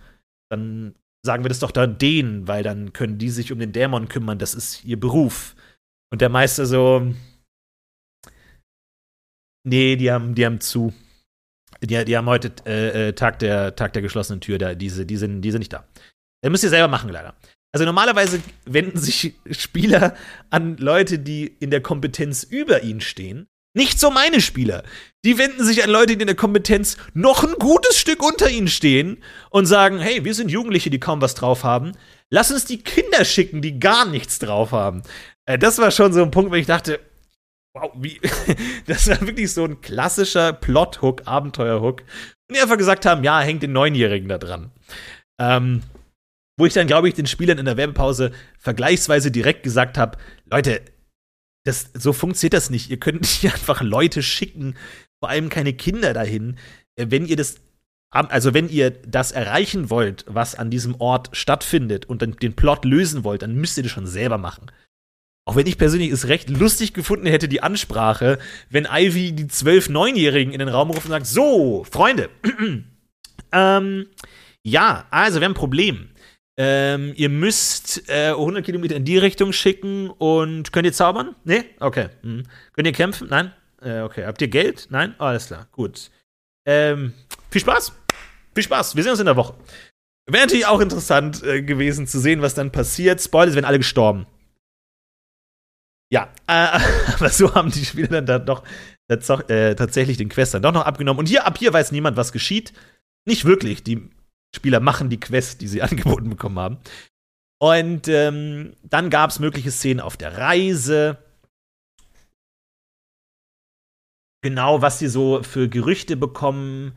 Dann 0.51 0.95
sagen 1.25 1.45
wir 1.45 1.49
das 1.49 1.61
doch 1.61 1.71
da 1.71 1.87
denen, 1.87 2.47
weil 2.47 2.63
dann 2.63 2.93
können 2.93 3.17
die 3.17 3.31
sich 3.31 3.53
um 3.53 3.59
den 3.59 3.73
Dämon 3.73 4.09
kümmern, 4.09 4.39
das 4.39 4.55
ist 4.55 4.85
ihr 4.85 5.01
Beruf. 5.01 5.57
Und 6.11 6.21
der 6.21 6.29
Meister 6.29 6.67
so, 6.67 7.15
Nee, 9.67 9.97
die 9.97 10.13
haben, 10.13 10.37
die 10.37 10.47
haben 10.47 10.61
zu. 10.61 10.95
Die, 11.83 12.05
die 12.05 12.17
haben 12.17 12.29
heute 12.29 12.53
äh, 12.67 13.09
äh, 13.09 13.13
Tag, 13.15 13.41
der, 13.41 13.75
Tag 13.75 13.95
der 13.95 14.03
geschlossenen 14.03 14.41
Tür, 14.41 14.59
da, 14.59 14.77
diese, 14.77 15.05
die, 15.05 15.17
sind, 15.17 15.43
die 15.43 15.51
sind 15.51 15.59
nicht 15.59 15.73
da. 15.73 15.89
Das 16.41 16.51
müsst 16.53 16.63
ihr 16.63 16.71
selber 16.71 16.87
machen, 16.87 17.11
leider. 17.11 17.35
Also 17.75 17.85
normalerweise 17.85 18.41
wenden 18.65 18.97
sich 18.97 19.35
Spieler 19.51 20.15
an 20.51 20.77
Leute, 20.77 21.19
die 21.19 21.47
in 21.47 21.71
der 21.71 21.83
Kompetenz 21.83 22.45
über 22.45 22.85
ihnen 22.85 23.01
stehen. 23.01 23.49
Nicht 23.77 24.01
so 24.01 24.11
meine 24.11 24.41
Spieler. 24.41 24.85
Die 25.23 25.37
wenden 25.37 25.63
sich 25.63 25.85
an 25.85 25.91
Leute, 25.91 26.17
die 26.17 26.23
in 26.23 26.29
der 26.29 26.35
Kompetenz 26.35 26.97
noch 27.13 27.45
ein 27.45 27.53
gutes 27.59 27.99
Stück 27.99 28.23
unter 28.23 28.49
ihnen 28.49 28.69
stehen 28.69 29.23
und 29.51 29.67
sagen, 29.67 29.99
hey, 29.99 30.25
wir 30.25 30.33
sind 30.33 30.51
Jugendliche, 30.51 30.89
die 30.89 30.99
kaum 30.99 31.21
was 31.21 31.35
drauf 31.35 31.63
haben. 31.63 31.93
Lass 32.31 32.51
uns 32.51 32.65
die 32.65 32.79
Kinder 32.79 33.23
schicken, 33.27 33.61
die 33.61 33.79
gar 33.79 34.07
nichts 34.07 34.39
drauf 34.39 34.73
haben. 34.73 35.03
Äh, 35.45 35.59
das 35.59 35.77
war 35.77 35.91
schon 35.91 36.15
so 36.15 36.23
ein 36.23 36.31
Punkt, 36.31 36.53
wo 36.53 36.55
ich 36.55 36.65
dachte, 36.65 37.01
wow, 37.75 37.93
wie, 37.97 38.19
das 38.87 39.11
war 39.11 39.21
wirklich 39.21 39.53
so 39.53 39.65
ein 39.65 39.83
klassischer 39.83 40.55
Plot-Hook, 40.55 41.27
Abenteuer-Hook. 41.27 42.01
Und 42.01 42.57
die 42.57 42.63
einfach 42.63 42.79
gesagt 42.79 43.05
haben, 43.05 43.25
ja, 43.25 43.41
hängt 43.41 43.63
den 43.63 43.73
Neunjährigen 43.73 44.31
da 44.31 44.39
dran. 44.39 44.71
Ähm, 45.39 45.83
wo 46.57 46.65
ich 46.65 46.73
dann, 46.73 46.87
glaube 46.87 47.09
ich, 47.09 47.15
den 47.15 47.27
Spielern 47.27 47.59
in 47.59 47.67
der 47.67 47.77
Werbepause 47.77 48.33
vergleichsweise 48.59 49.31
direkt 49.31 49.65
gesagt 49.65 49.99
habe, 49.99 50.17
Leute, 50.51 50.81
das, 51.67 51.91
so 51.95 52.13
funktioniert 52.13 52.55
das 52.55 52.71
nicht. 52.71 52.91
Ihr 52.91 52.99
könnt 52.99 53.21
nicht 53.43 53.45
einfach 53.45 53.83
Leute 53.83 54.23
schicken, 54.23 54.75
vor 55.21 55.29
allem 55.29 55.49
keine 55.49 55.73
Kinder 55.73 56.13
dahin. 56.13 56.57
Äh, 56.97 57.07
wenn 57.11 57.27
ihr 57.27 57.37
das, 57.37 57.57
also 58.11 58.55
wenn 58.55 58.69
ihr 58.69 58.91
das 58.91 59.33
erreichen 59.33 59.91
wollt, 59.91 60.25
was 60.29 60.55
an 60.55 60.71
diesem 60.71 60.95
Ort 61.01 61.31
stattfindet 61.33 62.07
und 62.07 62.23
dann 62.23 62.33
den 62.33 62.55
Plot 62.55 62.85
lösen 62.85 63.25
wollt, 63.25 63.43
dann 63.43 63.57
müsst 63.57 63.77
ihr 63.77 63.83
das 63.83 63.93
schon 63.93 64.07
selber 64.07 64.39
machen. 64.39 64.71
Auch 65.45 65.55
wenn 65.55 65.67
ich 65.67 65.79
persönlich 65.79 66.11
es 66.11 66.27
recht 66.27 66.51
lustig 66.51 66.93
gefunden 66.93 67.27
hätte, 67.27 67.47
die 67.49 67.63
Ansprache, 67.63 68.39
wenn 68.69 68.89
Ivy 68.91 69.33
die 69.33 69.47
zwölf 69.47 69.89
Neunjährigen 69.89 70.53
in 70.53 70.59
den 70.59 70.69
Raum 70.69 70.91
ruft 70.91 71.05
und 71.05 71.13
sagt: 71.13 71.27
So, 71.27 71.85
Freunde, 71.85 72.31
ähm, 73.53 74.07
ja, 74.65 75.07
also 75.11 75.41
wir 75.41 75.45
haben 75.45 75.53
ein 75.53 75.57
Problem. 75.57 76.09
Ähm, 76.59 77.13
ihr 77.17 77.29
müsst 77.29 78.09
äh, 78.09 78.31
100 78.31 78.65
Kilometer 78.65 78.97
in 78.97 79.05
die 79.05 79.19
Richtung 79.19 79.53
schicken 79.53 80.09
und 80.09 80.73
könnt 80.73 80.87
ihr 80.87 80.93
zaubern? 80.93 81.37
Nee? 81.45 81.65
Okay. 81.81 82.09
Hm. 82.23 82.45
Könnt 82.73 82.87
ihr 82.87 82.93
kämpfen? 82.93 83.29
Nein? 83.29 83.53
Äh, 83.83 84.01
okay. 84.01 84.25
Habt 84.25 84.41
ihr 84.41 84.49
Geld? 84.49 84.87
Nein? 84.91 85.15
Alles 85.19 85.49
klar. 85.49 85.69
Gut. 85.73 86.11
Ähm, 86.67 87.13
viel 87.51 87.61
Spaß. 87.61 87.93
Viel 88.55 88.65
Spaß. 88.65 88.97
Wir 88.97 89.03
sehen 89.03 89.13
uns 89.13 89.21
in 89.21 89.27
der 89.27 89.37
Woche. 89.37 89.55
Wäre 90.29 90.45
natürlich 90.45 90.67
auch 90.67 90.81
interessant 90.81 91.43
äh, 91.43 91.63
gewesen 91.63 92.07
zu 92.07 92.19
sehen, 92.19 92.41
was 92.41 92.55
dann 92.55 92.73
passiert. 92.73 93.21
Spoilers, 93.21 93.55
werden 93.55 93.67
alle 93.67 93.79
gestorben. 93.79 94.27
Ja, 96.11 96.33
äh, 96.47 96.81
aber 97.15 97.29
so 97.29 97.55
haben 97.55 97.71
die 97.71 97.85
Spieler 97.85 98.09
dann 98.09 98.27
da 98.27 98.39
doch 98.39 98.65
äh, 99.09 99.75
tatsächlich 99.75 100.17
den 100.17 100.31
Quest 100.31 100.55
dann 100.55 100.63
doch 100.63 100.73
noch 100.73 100.87
abgenommen. 100.87 101.19
Und 101.19 101.29
hier, 101.29 101.47
ab 101.47 101.59
hier 101.59 101.73
weiß 101.73 101.93
niemand, 101.93 102.17
was 102.17 102.33
geschieht. 102.33 102.73
Nicht 103.27 103.45
wirklich. 103.45 103.85
Die 103.85 104.09
Spieler 104.55 104.81
machen 104.81 105.11
die 105.11 105.21
Quest, 105.21 105.61
die 105.61 105.69
sie 105.69 105.83
angeboten 105.83 106.31
bekommen 106.31 106.59
haben. 106.59 106.79
Und 107.59 108.09
ähm, 108.09 108.75
dann 108.83 109.11
gab 109.11 109.31
es 109.31 109.39
mögliche 109.39 109.71
Szenen 109.71 110.01
auf 110.01 110.17
der 110.17 110.37
Reise. 110.37 111.19
Genau, 114.43 114.83
was 114.83 114.99
sie 114.99 115.09
so 115.09 115.43
für 115.43 115.69
Gerüchte 115.69 116.17
bekommen. 116.17 116.97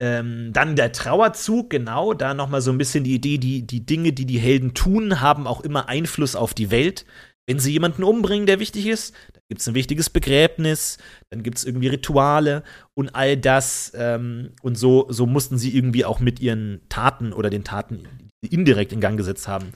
Ähm, 0.00 0.52
dann 0.52 0.76
der 0.76 0.92
Trauerzug, 0.92 1.70
genau, 1.70 2.14
da 2.14 2.34
nochmal 2.34 2.60
so 2.60 2.70
ein 2.70 2.78
bisschen 2.78 3.04
die 3.04 3.14
Idee, 3.14 3.38
die, 3.38 3.66
die 3.66 3.86
Dinge, 3.86 4.12
die 4.12 4.26
die 4.26 4.38
Helden 4.38 4.74
tun, 4.74 5.20
haben 5.20 5.46
auch 5.46 5.60
immer 5.60 5.88
Einfluss 5.88 6.36
auf 6.36 6.52
die 6.52 6.70
Welt. 6.70 7.06
Wenn 7.46 7.58
sie 7.58 7.72
jemanden 7.72 8.04
umbringen, 8.04 8.46
der 8.46 8.58
wichtig 8.58 8.86
ist, 8.86 9.14
dann 9.32 9.42
gibt 9.48 9.60
es 9.60 9.68
ein 9.68 9.74
wichtiges 9.74 10.08
Begräbnis, 10.08 10.98
dann 11.30 11.42
gibt 11.42 11.58
es 11.58 11.64
irgendwie 11.64 11.88
Rituale 11.88 12.62
und 12.94 13.14
all 13.14 13.36
das. 13.36 13.92
Ähm, 13.94 14.52
und 14.62 14.76
so, 14.76 15.06
so 15.10 15.26
mussten 15.26 15.58
sie 15.58 15.76
irgendwie 15.76 16.04
auch 16.04 16.20
mit 16.20 16.40
ihren 16.40 16.80
Taten 16.88 17.32
oder 17.32 17.50
den 17.50 17.64
Taten, 17.64 18.08
die 18.20 18.48
sie 18.48 18.54
indirekt 18.54 18.92
in 18.92 19.00
Gang 19.00 19.16
gesetzt 19.16 19.46
haben, 19.46 19.72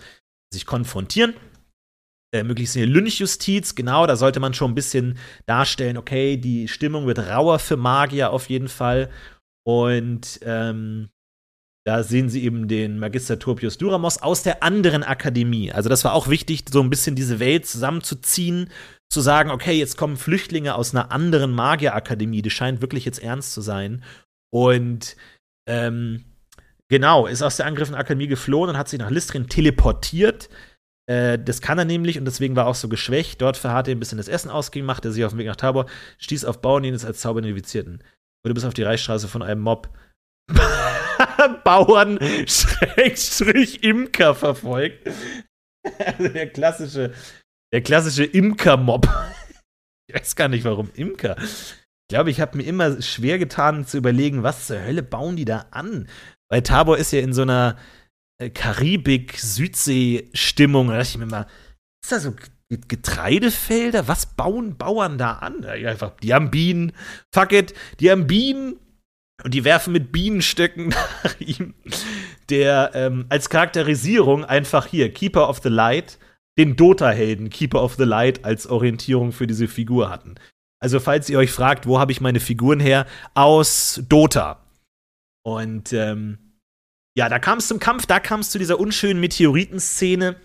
sich 0.53 0.65
konfrontieren. 0.65 1.35
Äh, 2.35 2.43
möglichst 2.43 2.77
eine 2.77 2.87
Lynchjustiz, 2.87 3.75
genau, 3.75 4.07
da 4.07 4.17
sollte 4.17 4.41
man 4.41 4.53
schon 4.53 4.73
ein 4.73 4.75
bisschen 4.75 5.19
darstellen, 5.47 5.97
okay, 5.97 6.37
die 6.37 6.69
Stimmung 6.69 7.07
wird 7.07 7.19
rauer 7.19 7.59
für 7.59 7.77
Magier 7.77 8.33
auf 8.33 8.51
jeden 8.51 8.69
Fall. 8.69 9.11
Und 9.67 10.41
ähm, 10.43 11.09
da 11.85 12.03
sehen 12.03 12.29
sie 12.29 12.45
eben 12.45 12.69
den 12.69 12.99
Magister 12.99 13.39
Turpius 13.39 13.79
Duramos 13.79 14.19
aus 14.19 14.43
der 14.43 14.63
anderen 14.63 15.03
Akademie. 15.03 15.73
Also 15.73 15.89
das 15.89 16.05
war 16.05 16.13
auch 16.13 16.29
wichtig, 16.29 16.65
so 16.71 16.83
ein 16.83 16.91
bisschen 16.91 17.17
diese 17.17 17.41
Welt 17.41 17.67
zusammenzuziehen, 17.67 18.71
zu 19.11 19.21
sagen, 19.21 19.51
okay, 19.51 19.73
jetzt 19.73 19.97
kommen 19.97 20.17
Flüchtlinge 20.17 20.75
aus 20.75 20.95
einer 20.95 21.11
anderen 21.13 21.53
Magierakademie, 21.53 22.43
die 22.43 22.51
scheint 22.51 22.83
wirklich 22.83 23.05
jetzt 23.05 23.23
ernst 23.23 23.53
zu 23.53 23.63
sein. 23.63 24.05
Und 24.53 25.17
ähm, 25.67 26.25
genau, 26.89 27.27
ist 27.27 27.43
aus 27.43 27.57
der 27.57 27.67
angegriffenen 27.67 28.01
Akademie 28.01 28.27
geflohen 28.27 28.71
und 28.71 28.77
hat 28.77 28.89
sich 28.89 28.99
nach 28.99 29.11
Listrin 29.11 29.49
teleportiert. 29.49 30.51
Äh, 31.09 31.39
das 31.39 31.63
kann 31.63 31.79
er 31.79 31.85
nämlich 31.87 32.19
und 32.19 32.27
deswegen 32.27 32.55
war 32.55 32.67
er 32.67 32.69
auch 32.69 32.75
so 32.75 32.89
geschwächt. 32.89 33.41
Dort 33.41 33.57
verharrte 33.57 33.91
er 33.91 33.97
ein 33.97 34.01
bisschen 34.01 34.19
das 34.19 34.29
Essen 34.29 34.51
ausgemacht, 34.51 35.05
er 35.05 35.13
sich 35.13 35.25
auf 35.25 35.33
den 35.33 35.39
Weg 35.39 35.47
nach 35.47 35.57
Tabor, 35.57 35.87
stieß 36.19 36.45
auf 36.45 36.61
Bauern, 36.61 36.85
ihn 36.85 36.93
als 36.93 37.21
Zauber. 37.21 37.43
Wurde 37.43 38.55
bis 38.55 38.65
auf 38.65 38.75
die 38.75 38.83
Reichsstraße 38.83 39.27
von 39.27 39.43
einem 39.43 39.63
Mob 39.63 39.89
Bauern 41.65 42.19
Imker 43.83 44.35
verfolgt. 44.35 45.09
Also 46.05 46.29
der 46.29 46.51
klassische, 46.51 47.15
der 47.73 47.81
klassische 47.83 48.25
Imker-Mob. 48.25 49.09
Ich 50.09 50.15
weiß 50.15 50.37
gar 50.37 50.49
nicht, 50.49 50.65
warum 50.65 50.91
Imker. 50.95 51.37
Ich 51.39 51.75
glaube, 52.11 52.31
ich 52.31 52.41
habe 52.41 52.57
mir 52.57 52.63
immer 52.65 53.03
schwer 53.03 53.39
getan 53.39 53.87
zu 53.87 53.99
überlegen, 53.99 54.43
was 54.43 54.67
zur 54.67 54.83
Hölle 54.83 55.03
bauen 55.03 55.37
die 55.37 55.45
da 55.45 55.67
an? 55.71 56.09
Weil 56.51 56.63
Tabor 56.63 56.97
ist 56.97 57.13
ja 57.13 57.21
in 57.21 57.35
so 57.35 57.43
einer 57.43 57.77
äh, 58.41 58.49
Karibik-Südsee-Stimmung. 58.51 60.89
Da 60.89 60.97
dachte 60.97 61.11
ich 61.11 61.19
mir 61.19 61.27
mal, 61.27 61.47
ist 62.03 62.13
da 62.13 62.21
so 62.21 62.35
Getreidefelder? 62.71 64.09
Was 64.09 64.35
bauen 64.35 64.79
Bauern 64.79 65.19
da 65.19 65.33
an? 65.35 65.63
Einfach, 65.65 66.17
die 66.17 66.33
haben 66.33 66.51
Bienen. 66.51 66.93
Fuck 67.35 67.53
it, 67.53 67.75
die 68.01 68.11
haben 68.11 68.27
Bienen 68.27 68.81
und 69.45 69.55
die 69.55 69.65
werfen 69.65 69.93
mit 69.93 70.13
Bienenstöcken 70.13 70.89
nach 71.25 71.41
ihm, 71.41 71.75
der 72.49 72.93
ähm, 72.95 73.27
als 73.29 73.51
Charakterisierung 73.51 74.45
einfach 74.45 74.87
hier 74.87 75.13
Keeper 75.13 75.49
of 75.49 75.61
the 75.63 75.69
Light, 75.69 76.19
den 76.59 76.77
Dota-Helden 76.77 77.51
Keeper 77.51 77.83
of 77.83 77.95
the 77.95 78.05
Light 78.05 78.45
als 78.45 78.67
Orientierung 78.67 79.33
für 79.33 79.47
diese 79.47 79.69
Figur 79.69 80.11
hatten. 80.11 80.35
Also, 80.81 81.01
falls 81.01 81.29
ihr 81.29 81.39
euch 81.39 81.51
fragt, 81.51 81.87
wo 81.87 81.99
habe 81.99 82.13
ich 82.13 82.21
meine 82.21 82.41
Figuren 82.41 82.81
her? 82.81 83.07
Aus 83.35 84.01
Dota. 84.09 84.65
Und 85.45 85.93
ähm, 85.93 86.39
ja, 87.17 87.29
da 87.29 87.39
kam 87.39 87.59
es 87.59 87.69
zum 87.69 87.81
Kampf, 87.81 88.07
da 88.07 88.21
kam 88.21 88.41
es 88.41 88.51
zu 88.51 88.59
dieser 88.59 88.79
unschönen 88.79 89.21
Meteoritenszene, 89.21 90.37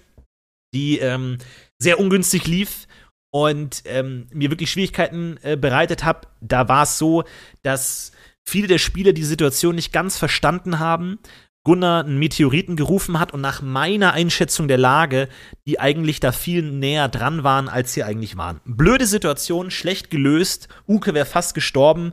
die 0.73 0.97
ähm, 0.99 1.37
sehr 1.77 1.99
ungünstig 1.99 2.47
lief 2.47 2.87
und 3.31 3.83
ähm, 3.85 4.27
mir 4.31 4.49
wirklich 4.49 4.71
Schwierigkeiten 4.71 5.37
äh, 5.43 5.55
bereitet 5.55 6.03
hat. 6.03 6.29
Da 6.41 6.67
war 6.67 6.83
es 6.83 6.97
so, 6.97 7.25
dass 7.61 8.11
viele 8.47 8.67
der 8.67 8.77
Spieler 8.77 9.13
die 9.13 9.23
Situation 9.23 9.75
nicht 9.75 9.93
ganz 9.93 10.17
verstanden 10.17 10.79
haben. 10.79 11.19
Gunnar 11.65 12.03
einen 12.03 12.19
Meteoriten 12.19 12.75
gerufen 12.75 13.19
hat 13.19 13.33
und 13.33 13.39
nach 13.39 13.61
meiner 13.61 14.11
Einschätzung 14.13 14.67
der 14.67 14.77
Lage, 14.77 15.29
die 15.65 15.79
eigentlich 15.79 16.19
da 16.19 16.33
viel 16.33 16.61
näher 16.61 17.07
dran 17.07 17.45
waren, 17.45 17.69
als 17.69 17.93
sie 17.93 18.03
eigentlich 18.03 18.35
waren. 18.35 18.59
Blöde 18.65 19.05
Situation, 19.05 19.71
schlecht 19.71 20.09
gelöst. 20.09 20.67
Uke 20.87 21.13
wäre 21.13 21.25
fast 21.25 21.53
gestorben. 21.53 22.11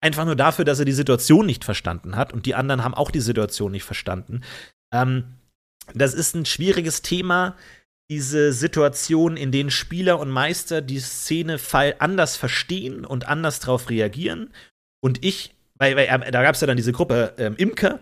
Einfach 0.00 0.24
nur 0.24 0.36
dafür, 0.36 0.64
dass 0.64 0.78
er 0.78 0.84
die 0.84 0.92
Situation 0.92 1.46
nicht 1.46 1.64
verstanden 1.64 2.14
hat. 2.14 2.32
Und 2.32 2.46
die 2.46 2.54
anderen 2.54 2.84
haben 2.84 2.94
auch 2.94 3.10
die 3.10 3.20
Situation 3.20 3.72
nicht 3.72 3.84
verstanden. 3.84 4.42
Ähm, 4.92 5.24
das 5.94 6.14
ist 6.14 6.36
ein 6.36 6.46
schwieriges 6.46 7.02
Thema. 7.02 7.56
Diese 8.08 8.52
Situation, 8.52 9.36
in 9.36 9.50
denen 9.50 9.70
Spieler 9.70 10.20
und 10.20 10.30
Meister 10.30 10.80
die 10.80 11.00
Szene 11.00 11.58
anders 11.98 12.36
verstehen 12.36 13.04
und 13.04 13.26
anders 13.26 13.58
darauf 13.58 13.90
reagieren. 13.90 14.52
Und 15.00 15.24
ich 15.24 15.54
weil, 15.82 15.96
weil 15.96 16.06
äh, 16.06 16.30
da 16.30 16.42
gab 16.42 16.54
es 16.54 16.60
ja 16.60 16.66
dann 16.66 16.76
diese 16.76 16.92
Gruppe 16.92 17.34
ähm, 17.38 17.56
Imker, 17.56 18.00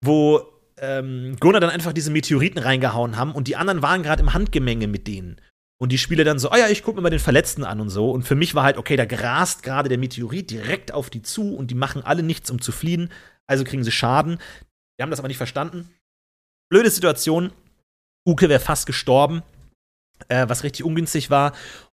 wo 0.00 0.42
ähm, 0.78 1.36
Gunnar 1.40 1.60
dann 1.60 1.70
einfach 1.70 1.92
diese 1.92 2.10
Meteoriten 2.10 2.58
reingehauen 2.58 3.16
haben 3.16 3.32
und 3.32 3.48
die 3.48 3.56
anderen 3.56 3.82
waren 3.82 4.04
gerade 4.04 4.22
im 4.22 4.32
Handgemenge 4.32 4.86
mit 4.86 5.08
denen. 5.08 5.40
Und 5.78 5.90
die 5.90 5.98
Spieler 5.98 6.24
dann 6.24 6.38
so, 6.38 6.50
oh 6.52 6.56
ja, 6.56 6.68
ich 6.68 6.82
gucke 6.82 6.96
mir 6.96 7.02
mal 7.02 7.10
den 7.10 7.18
Verletzten 7.18 7.64
an 7.64 7.80
und 7.80 7.90
so. 7.90 8.10
Und 8.10 8.22
für 8.22 8.34
mich 8.34 8.54
war 8.54 8.62
halt, 8.62 8.78
okay, 8.78 8.96
da 8.96 9.04
grast 9.04 9.62
gerade 9.62 9.90
der 9.90 9.98
Meteorit 9.98 10.50
direkt 10.50 10.92
auf 10.92 11.10
die 11.10 11.20
zu 11.20 11.54
und 11.54 11.70
die 11.70 11.74
machen 11.74 12.02
alle 12.02 12.22
nichts, 12.22 12.50
um 12.50 12.62
zu 12.62 12.72
fliehen. 12.72 13.10
Also 13.46 13.62
kriegen 13.64 13.84
sie 13.84 13.92
Schaden. 13.92 14.38
Wir 14.96 15.02
haben 15.02 15.10
das 15.10 15.18
aber 15.18 15.28
nicht 15.28 15.36
verstanden. 15.36 15.90
Blöde 16.70 16.90
Situation. 16.90 17.52
Uke 18.26 18.48
wäre 18.48 18.60
fast 18.60 18.86
gestorben, 18.86 19.42
äh, 20.28 20.48
was 20.48 20.64
richtig 20.64 20.84
ungünstig 20.84 21.28
war. 21.28 21.52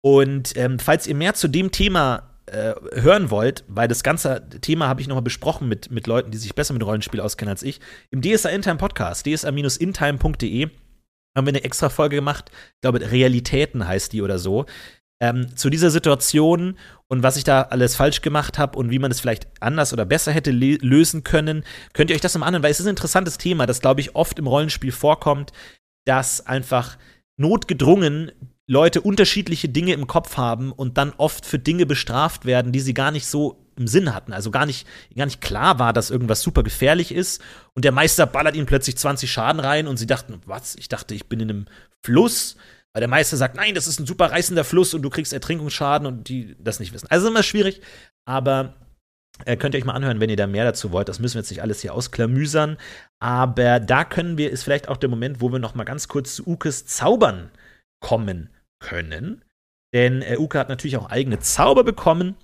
Und 0.02 0.56
ähm, 0.56 0.78
falls 0.78 1.06
ihr 1.06 1.14
mehr 1.14 1.34
zu 1.34 1.48
dem 1.48 1.70
Thema 1.70 2.35
äh, 2.46 2.74
hören 2.94 3.30
wollt, 3.30 3.64
weil 3.68 3.88
das 3.88 4.02
ganze 4.02 4.48
Thema 4.60 4.88
habe 4.88 5.00
ich 5.00 5.08
nochmal 5.08 5.22
besprochen 5.22 5.68
mit, 5.68 5.90
mit 5.90 6.06
Leuten, 6.06 6.30
die 6.30 6.38
sich 6.38 6.54
besser 6.54 6.74
mit 6.74 6.84
Rollenspiel 6.84 7.20
auskennen 7.20 7.50
als 7.50 7.62
ich, 7.62 7.80
im 8.10 8.22
DSA 8.22 8.50
Intime 8.50 8.76
Podcast, 8.76 9.26
dsa-intime.de, 9.26 10.68
haben 11.36 11.46
wir 11.46 11.52
eine 11.52 11.64
extra 11.64 11.88
Folge 11.88 12.16
gemacht, 12.16 12.50
ich 12.50 12.80
glaube, 12.80 13.10
Realitäten 13.10 13.86
heißt 13.86 14.12
die 14.12 14.22
oder 14.22 14.38
so, 14.38 14.66
ähm, 15.20 15.56
zu 15.56 15.70
dieser 15.70 15.90
Situation 15.90 16.78
und 17.08 17.22
was 17.22 17.36
ich 17.36 17.44
da 17.44 17.62
alles 17.62 17.96
falsch 17.96 18.20
gemacht 18.20 18.58
habe 18.58 18.78
und 18.78 18.90
wie 18.90 18.98
man 18.98 19.10
es 19.10 19.20
vielleicht 19.20 19.46
anders 19.60 19.92
oder 19.92 20.04
besser 20.04 20.32
hätte 20.32 20.50
lösen 20.50 21.24
können. 21.24 21.64
Könnt 21.94 22.10
ihr 22.10 22.16
euch 22.16 22.20
das 22.20 22.36
mal 22.36 22.46
anhören, 22.46 22.62
weil 22.62 22.70
es 22.70 22.80
ist 22.80 22.86
ein 22.86 22.90
interessantes 22.90 23.38
Thema, 23.38 23.66
das, 23.66 23.80
glaube 23.80 24.00
ich, 24.00 24.14
oft 24.14 24.38
im 24.38 24.46
Rollenspiel 24.46 24.92
vorkommt, 24.92 25.52
dass 26.04 26.46
einfach 26.46 26.98
notgedrungen 27.38 28.32
Leute 28.68 29.00
unterschiedliche 29.00 29.68
Dinge 29.68 29.92
im 29.92 30.06
Kopf 30.06 30.36
haben 30.36 30.72
und 30.72 30.98
dann 30.98 31.12
oft 31.16 31.46
für 31.46 31.58
Dinge 31.58 31.86
bestraft 31.86 32.46
werden, 32.46 32.72
die 32.72 32.80
sie 32.80 32.94
gar 32.94 33.12
nicht 33.12 33.26
so 33.26 33.64
im 33.76 33.86
Sinn 33.86 34.14
hatten. 34.14 34.32
Also 34.32 34.50
gar 34.50 34.66
nicht, 34.66 34.86
gar 35.14 35.26
nicht 35.26 35.40
klar 35.40 35.78
war, 35.78 35.92
dass 35.92 36.10
irgendwas 36.10 36.42
super 36.42 36.62
gefährlich 36.62 37.12
ist. 37.12 37.40
Und 37.74 37.84
der 37.84 37.92
Meister 37.92 38.26
ballert 38.26 38.56
ihnen 38.56 38.66
plötzlich 38.66 38.96
20 38.96 39.30
Schaden 39.30 39.60
rein 39.60 39.86
und 39.86 39.98
sie 39.98 40.06
dachten, 40.06 40.40
was? 40.46 40.74
Ich 40.76 40.88
dachte, 40.88 41.14
ich 41.14 41.28
bin 41.28 41.40
in 41.40 41.50
einem 41.50 41.66
Fluss. 42.04 42.56
Weil 42.92 43.00
der 43.00 43.08
Meister 43.08 43.36
sagt, 43.36 43.56
nein, 43.56 43.74
das 43.74 43.86
ist 43.86 44.00
ein 44.00 44.06
super 44.06 44.30
reißender 44.30 44.64
Fluss 44.64 44.94
und 44.94 45.02
du 45.02 45.10
kriegst 45.10 45.32
Ertrinkungsschaden 45.32 46.06
und 46.06 46.28
die 46.28 46.56
das 46.58 46.80
nicht 46.80 46.94
wissen. 46.94 47.08
Also 47.10 47.28
immer 47.28 47.42
schwierig, 47.42 47.82
aber 48.24 48.74
äh, 49.44 49.58
könnt 49.58 49.74
ihr 49.74 49.78
euch 49.78 49.84
mal 49.84 49.92
anhören, 49.92 50.18
wenn 50.18 50.30
ihr 50.30 50.36
da 50.36 50.46
mehr 50.46 50.64
dazu 50.64 50.92
wollt. 50.92 51.10
Das 51.10 51.18
müssen 51.18 51.34
wir 51.34 51.40
jetzt 51.40 51.50
nicht 51.50 51.60
alles 51.60 51.82
hier 51.82 51.92
ausklamüsern. 51.92 52.78
Aber 53.20 53.80
da 53.80 54.04
können 54.04 54.38
wir, 54.38 54.50
ist 54.50 54.64
vielleicht 54.64 54.88
auch 54.88 54.96
der 54.96 55.10
Moment, 55.10 55.42
wo 55.42 55.52
wir 55.52 55.58
noch 55.58 55.74
mal 55.74 55.84
ganz 55.84 56.08
kurz 56.08 56.36
zu 56.36 56.46
Ukes 56.46 56.86
Zaubern 56.86 57.50
kommen 58.00 58.48
können. 58.86 59.44
Denn 59.92 60.22
äh, 60.22 60.36
Uke 60.38 60.58
hat 60.58 60.68
natürlich 60.68 60.96
auch 60.96 61.10
eigene 61.10 61.40
Zauber 61.40 61.82
bekommen. 61.82 62.36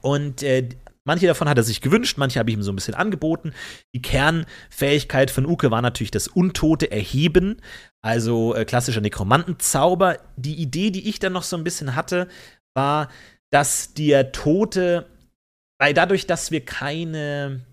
Und 0.00 0.42
äh, 0.42 0.68
manche 1.04 1.26
davon 1.26 1.48
hat 1.48 1.56
er 1.56 1.64
sich 1.64 1.80
gewünscht, 1.80 2.18
manche 2.18 2.38
habe 2.38 2.50
ich 2.50 2.56
ihm 2.56 2.62
so 2.62 2.72
ein 2.72 2.76
bisschen 2.76 2.94
angeboten. 2.94 3.52
Die 3.94 4.02
Kernfähigkeit 4.02 5.30
von 5.30 5.46
Uke 5.46 5.70
war 5.70 5.82
natürlich 5.82 6.10
das 6.10 6.28
Untote 6.28 6.90
erheben, 6.90 7.60
also 8.02 8.54
äh, 8.54 8.64
klassischer 8.64 9.00
Nekromantenzauber. 9.00 10.18
Die 10.36 10.54
Idee, 10.54 10.90
die 10.90 11.08
ich 11.08 11.18
dann 11.18 11.32
noch 11.32 11.42
so 11.42 11.56
ein 11.56 11.64
bisschen 11.64 11.96
hatte, 11.96 12.28
war, 12.74 13.08
dass 13.50 13.94
der 13.94 14.32
Tote, 14.32 15.08
weil 15.80 15.94
dadurch, 15.94 16.26
dass 16.26 16.50
wir 16.50 16.64
keine, 16.64 17.64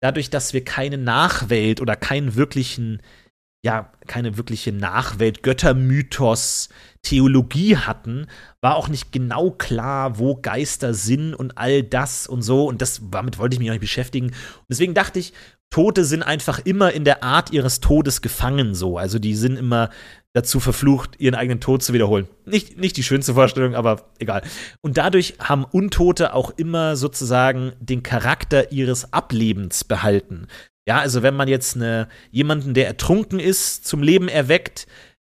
dadurch, 0.00 0.30
dass 0.30 0.52
wir 0.52 0.64
keine 0.64 0.98
Nachwelt 0.98 1.80
oder 1.80 1.94
keinen 1.94 2.34
wirklichen 2.34 3.02
ja 3.64 3.92
keine 4.06 4.36
wirkliche 4.36 4.72
Nachwelt, 4.72 5.42
Göttermythos, 5.42 6.68
Theologie 7.02 7.76
hatten, 7.76 8.26
war 8.60 8.76
auch 8.76 8.88
nicht 8.88 9.12
genau 9.12 9.50
klar, 9.50 10.18
wo 10.18 10.36
Geister 10.36 10.94
sind 10.94 11.34
und 11.34 11.58
all 11.58 11.82
das 11.82 12.26
und 12.26 12.42
so. 12.42 12.66
Und 12.66 12.82
das, 12.82 13.00
damit 13.10 13.38
wollte 13.38 13.54
ich 13.54 13.60
mich 13.60 13.70
auch 13.70 13.74
nicht 13.74 13.80
beschäftigen. 13.80 14.26
Und 14.26 14.66
deswegen 14.68 14.94
dachte 14.94 15.18
ich, 15.18 15.32
Tote 15.70 16.04
sind 16.04 16.22
einfach 16.22 16.60
immer 16.64 16.92
in 16.92 17.04
der 17.04 17.22
Art 17.22 17.50
ihres 17.50 17.80
Todes 17.80 18.20
gefangen 18.20 18.74
so. 18.74 18.98
Also 18.98 19.18
die 19.18 19.34
sind 19.34 19.56
immer 19.56 19.88
dazu 20.34 20.60
verflucht, 20.60 21.18
ihren 21.18 21.34
eigenen 21.34 21.60
Tod 21.60 21.82
zu 21.82 21.92
wiederholen. 21.92 22.28
Nicht, 22.44 22.78
nicht 22.78 22.96
die 22.96 23.02
schönste 23.02 23.34
Vorstellung, 23.34 23.74
aber 23.74 24.10
egal. 24.18 24.42
Und 24.80 24.96
dadurch 24.96 25.34
haben 25.38 25.64
Untote 25.64 26.34
auch 26.34 26.52
immer 26.56 26.96
sozusagen 26.96 27.72
den 27.80 28.02
Charakter 28.02 28.72
ihres 28.72 29.12
Ablebens 29.12 29.84
behalten. 29.84 30.46
Ja, 30.88 30.98
also 30.98 31.22
wenn 31.22 31.36
man 31.36 31.48
jetzt 31.48 31.76
eine, 31.76 32.08
jemanden, 32.30 32.74
der 32.74 32.86
ertrunken 32.86 33.38
ist, 33.38 33.86
zum 33.86 34.02
Leben 34.02 34.28
erweckt, 34.28 34.86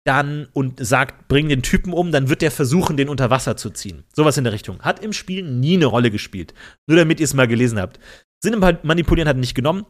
dann 0.04 0.48
und 0.52 0.84
sagt, 0.84 1.28
bring 1.28 1.48
den 1.48 1.62
Typen 1.62 1.92
um, 1.92 2.12
dann 2.12 2.28
wird 2.28 2.42
der 2.42 2.50
versuchen, 2.50 2.96
den 2.96 3.08
unter 3.08 3.30
Wasser 3.30 3.56
zu 3.56 3.70
ziehen. 3.70 4.04
Sowas 4.14 4.38
in 4.38 4.44
der 4.44 4.52
Richtung. 4.52 4.80
Hat 4.82 5.00
im 5.00 5.12
Spiel 5.12 5.42
nie 5.42 5.74
eine 5.74 5.86
Rolle 5.86 6.10
gespielt. 6.10 6.54
Nur 6.86 6.96
damit 6.96 7.20
ihr 7.20 7.24
es 7.24 7.34
mal 7.34 7.48
gelesen 7.48 7.80
habt. 7.80 7.98
Sinn 8.42 8.54
im 8.54 8.78
Manipulieren 8.82 9.28
hat 9.28 9.36
nicht 9.36 9.54
genommen. 9.54 9.84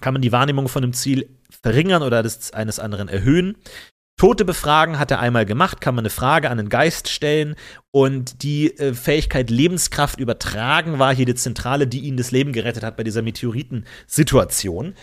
Kann 0.00 0.12
man 0.12 0.22
die 0.22 0.32
Wahrnehmung 0.32 0.68
von 0.68 0.82
einem 0.82 0.92
Ziel 0.92 1.38
verringern 1.62 2.02
oder 2.02 2.22
das 2.22 2.52
eines 2.52 2.80
anderen 2.80 3.08
erhöhen. 3.08 3.56
Tote 4.16 4.44
befragen 4.44 4.98
hat 5.00 5.10
er 5.10 5.18
einmal 5.18 5.44
gemacht, 5.44 5.80
kann 5.80 5.96
man 5.96 6.02
eine 6.02 6.10
Frage 6.10 6.48
an 6.48 6.58
den 6.58 6.68
Geist 6.68 7.08
stellen 7.08 7.56
und 7.90 8.44
die 8.44 8.76
äh, 8.78 8.94
Fähigkeit 8.94 9.50
Lebenskraft 9.50 10.20
übertragen 10.20 11.00
war 11.00 11.14
hier 11.14 11.26
die 11.26 11.34
Zentrale, 11.34 11.88
die 11.88 12.00
ihn 12.00 12.16
das 12.16 12.30
Leben 12.30 12.52
gerettet 12.52 12.84
hat 12.84 12.96
bei 12.96 13.02
dieser 13.02 13.22
Meteoritensituation. 13.22 14.94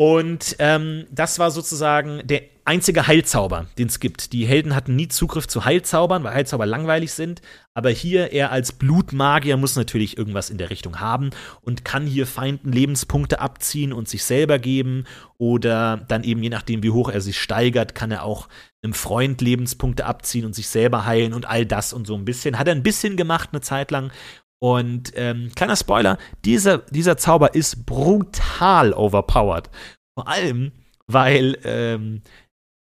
Und 0.00 0.54
ähm, 0.60 1.06
das 1.10 1.40
war 1.40 1.50
sozusagen 1.50 2.20
der 2.24 2.42
einzige 2.64 3.08
Heilzauber, 3.08 3.66
den 3.78 3.88
es 3.88 3.98
gibt. 3.98 4.32
Die 4.32 4.46
Helden 4.46 4.76
hatten 4.76 4.94
nie 4.94 5.08
Zugriff 5.08 5.48
zu 5.48 5.64
Heilzaubern, 5.64 6.22
weil 6.22 6.34
Heilzauber 6.34 6.66
langweilig 6.66 7.10
sind. 7.10 7.42
Aber 7.74 7.90
hier, 7.90 8.32
er 8.32 8.52
als 8.52 8.70
Blutmagier 8.70 9.56
muss 9.56 9.74
natürlich 9.74 10.16
irgendwas 10.16 10.50
in 10.50 10.58
der 10.58 10.70
Richtung 10.70 11.00
haben 11.00 11.30
und 11.62 11.84
kann 11.84 12.06
hier 12.06 12.28
Feinden 12.28 12.70
Lebenspunkte 12.70 13.40
abziehen 13.40 13.92
und 13.92 14.08
sich 14.08 14.22
selber 14.22 14.60
geben. 14.60 15.04
Oder 15.36 15.96
dann 16.06 16.22
eben, 16.22 16.44
je 16.44 16.50
nachdem, 16.50 16.84
wie 16.84 16.90
hoch 16.90 17.08
er 17.10 17.20
sich 17.20 17.40
steigert, 17.40 17.96
kann 17.96 18.12
er 18.12 18.22
auch 18.22 18.48
einem 18.84 18.94
Freund 18.94 19.40
Lebenspunkte 19.40 20.06
abziehen 20.06 20.44
und 20.44 20.54
sich 20.54 20.68
selber 20.68 21.06
heilen 21.06 21.34
und 21.34 21.48
all 21.48 21.66
das 21.66 21.92
und 21.92 22.06
so 22.06 22.14
ein 22.14 22.24
bisschen. 22.24 22.56
Hat 22.56 22.68
er 22.68 22.76
ein 22.76 22.84
bisschen 22.84 23.16
gemacht 23.16 23.48
eine 23.50 23.62
Zeit 23.62 23.90
lang. 23.90 24.12
Und 24.60 25.12
ähm, 25.14 25.52
kleiner 25.54 25.76
Spoiler, 25.76 26.18
dieser, 26.44 26.78
dieser 26.78 27.16
Zauber 27.16 27.54
ist 27.54 27.86
brutal 27.86 28.92
overpowered. 28.92 29.70
Vor 30.18 30.28
allem, 30.28 30.72
weil 31.06 31.58
ähm, 31.62 32.22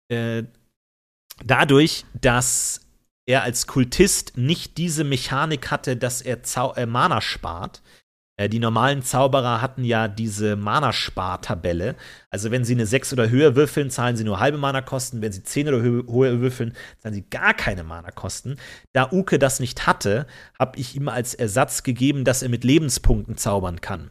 äh, 0.08 0.42
dadurch, 1.44 2.04
dass 2.20 2.80
er 3.26 3.44
als 3.44 3.68
Kultist 3.68 4.36
nicht 4.36 4.78
diese 4.78 5.04
Mechanik 5.04 5.70
hatte, 5.70 5.96
dass 5.96 6.20
er 6.20 6.42
Zau 6.42 6.74
äh, 6.74 6.86
Mana 6.86 7.20
spart, 7.20 7.82
die 8.48 8.58
normalen 8.58 9.02
Zauberer 9.02 9.60
hatten 9.60 9.84
ja 9.84 10.08
diese 10.08 10.56
Mana-Spar-Tabelle. 10.56 11.96
Also 12.30 12.50
wenn 12.50 12.64
sie 12.64 12.74
eine 12.74 12.86
6 12.86 13.12
oder 13.12 13.28
höher 13.28 13.56
würfeln, 13.56 13.90
zahlen 13.90 14.16
sie 14.16 14.24
nur 14.24 14.40
halbe 14.40 14.58
Mana-Kosten. 14.58 15.20
Wenn 15.20 15.32
sie 15.32 15.42
10 15.42 15.68
oder 15.68 15.80
höher 15.82 16.40
würfeln, 16.40 16.74
zahlen 16.98 17.14
sie 17.14 17.28
gar 17.28 17.54
keine 17.54 17.84
Mana-Kosten. 17.84 18.56
Da 18.92 19.10
Uke 19.12 19.38
das 19.38 19.60
nicht 19.60 19.86
hatte, 19.86 20.26
habe 20.58 20.78
ich 20.78 20.96
ihm 20.96 21.08
als 21.08 21.34
Ersatz 21.34 21.82
gegeben, 21.82 22.24
dass 22.24 22.42
er 22.42 22.48
mit 22.48 22.64
Lebenspunkten 22.64 23.36
zaubern 23.36 23.80
kann. 23.80 24.10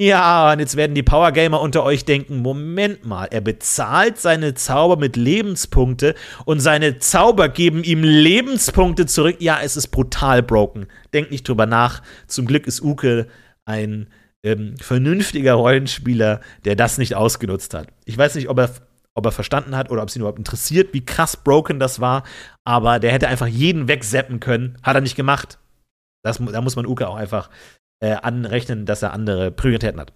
Ja, 0.00 0.52
und 0.52 0.60
jetzt 0.60 0.76
werden 0.76 0.94
die 0.94 1.02
Powergamer 1.02 1.60
unter 1.60 1.82
euch 1.82 2.04
denken, 2.04 2.36
Moment 2.36 3.04
mal, 3.04 3.24
er 3.32 3.40
bezahlt 3.40 4.16
seine 4.16 4.54
Zauber 4.54 4.96
mit 4.96 5.16
Lebenspunkte 5.16 6.14
und 6.44 6.60
seine 6.60 7.00
Zauber 7.00 7.48
geben 7.48 7.82
ihm 7.82 8.04
Lebenspunkte 8.04 9.06
zurück. 9.06 9.38
Ja, 9.40 9.58
es 9.60 9.76
ist 9.76 9.88
brutal 9.88 10.44
broken. 10.44 10.86
Denkt 11.12 11.32
nicht 11.32 11.48
drüber 11.48 11.66
nach. 11.66 12.02
Zum 12.28 12.46
Glück 12.46 12.68
ist 12.68 12.80
Uke 12.80 13.26
ein 13.68 14.08
ähm, 14.42 14.76
vernünftiger 14.78 15.54
Rollenspieler, 15.54 16.40
der 16.64 16.76
das 16.76 16.98
nicht 16.98 17.14
ausgenutzt 17.14 17.74
hat. 17.74 17.88
Ich 18.04 18.16
weiß 18.16 18.34
nicht, 18.34 18.48
ob 18.48 18.58
er, 18.58 18.70
ob 19.14 19.26
er 19.26 19.32
verstanden 19.32 19.76
hat 19.76 19.90
oder 19.90 20.02
ob 20.02 20.08
es 20.08 20.16
ihn 20.16 20.20
überhaupt 20.20 20.38
interessiert, 20.38 20.94
wie 20.94 21.04
krass 21.04 21.36
broken 21.36 21.78
das 21.78 22.00
war, 22.00 22.24
aber 22.64 22.98
der 22.98 23.12
hätte 23.12 23.28
einfach 23.28 23.46
jeden 23.46 23.88
wegseppen 23.88 24.40
können. 24.40 24.78
Hat 24.82 24.96
er 24.96 25.00
nicht 25.00 25.16
gemacht. 25.16 25.58
Das, 26.24 26.38
da 26.38 26.60
muss 26.60 26.76
man 26.76 26.86
Uke 26.86 27.08
auch 27.08 27.16
einfach 27.16 27.50
äh, 28.00 28.14
anrechnen, 28.14 28.86
dass 28.86 29.02
er 29.02 29.12
andere 29.12 29.50
Prioritäten 29.50 30.00
hat. 30.00 30.12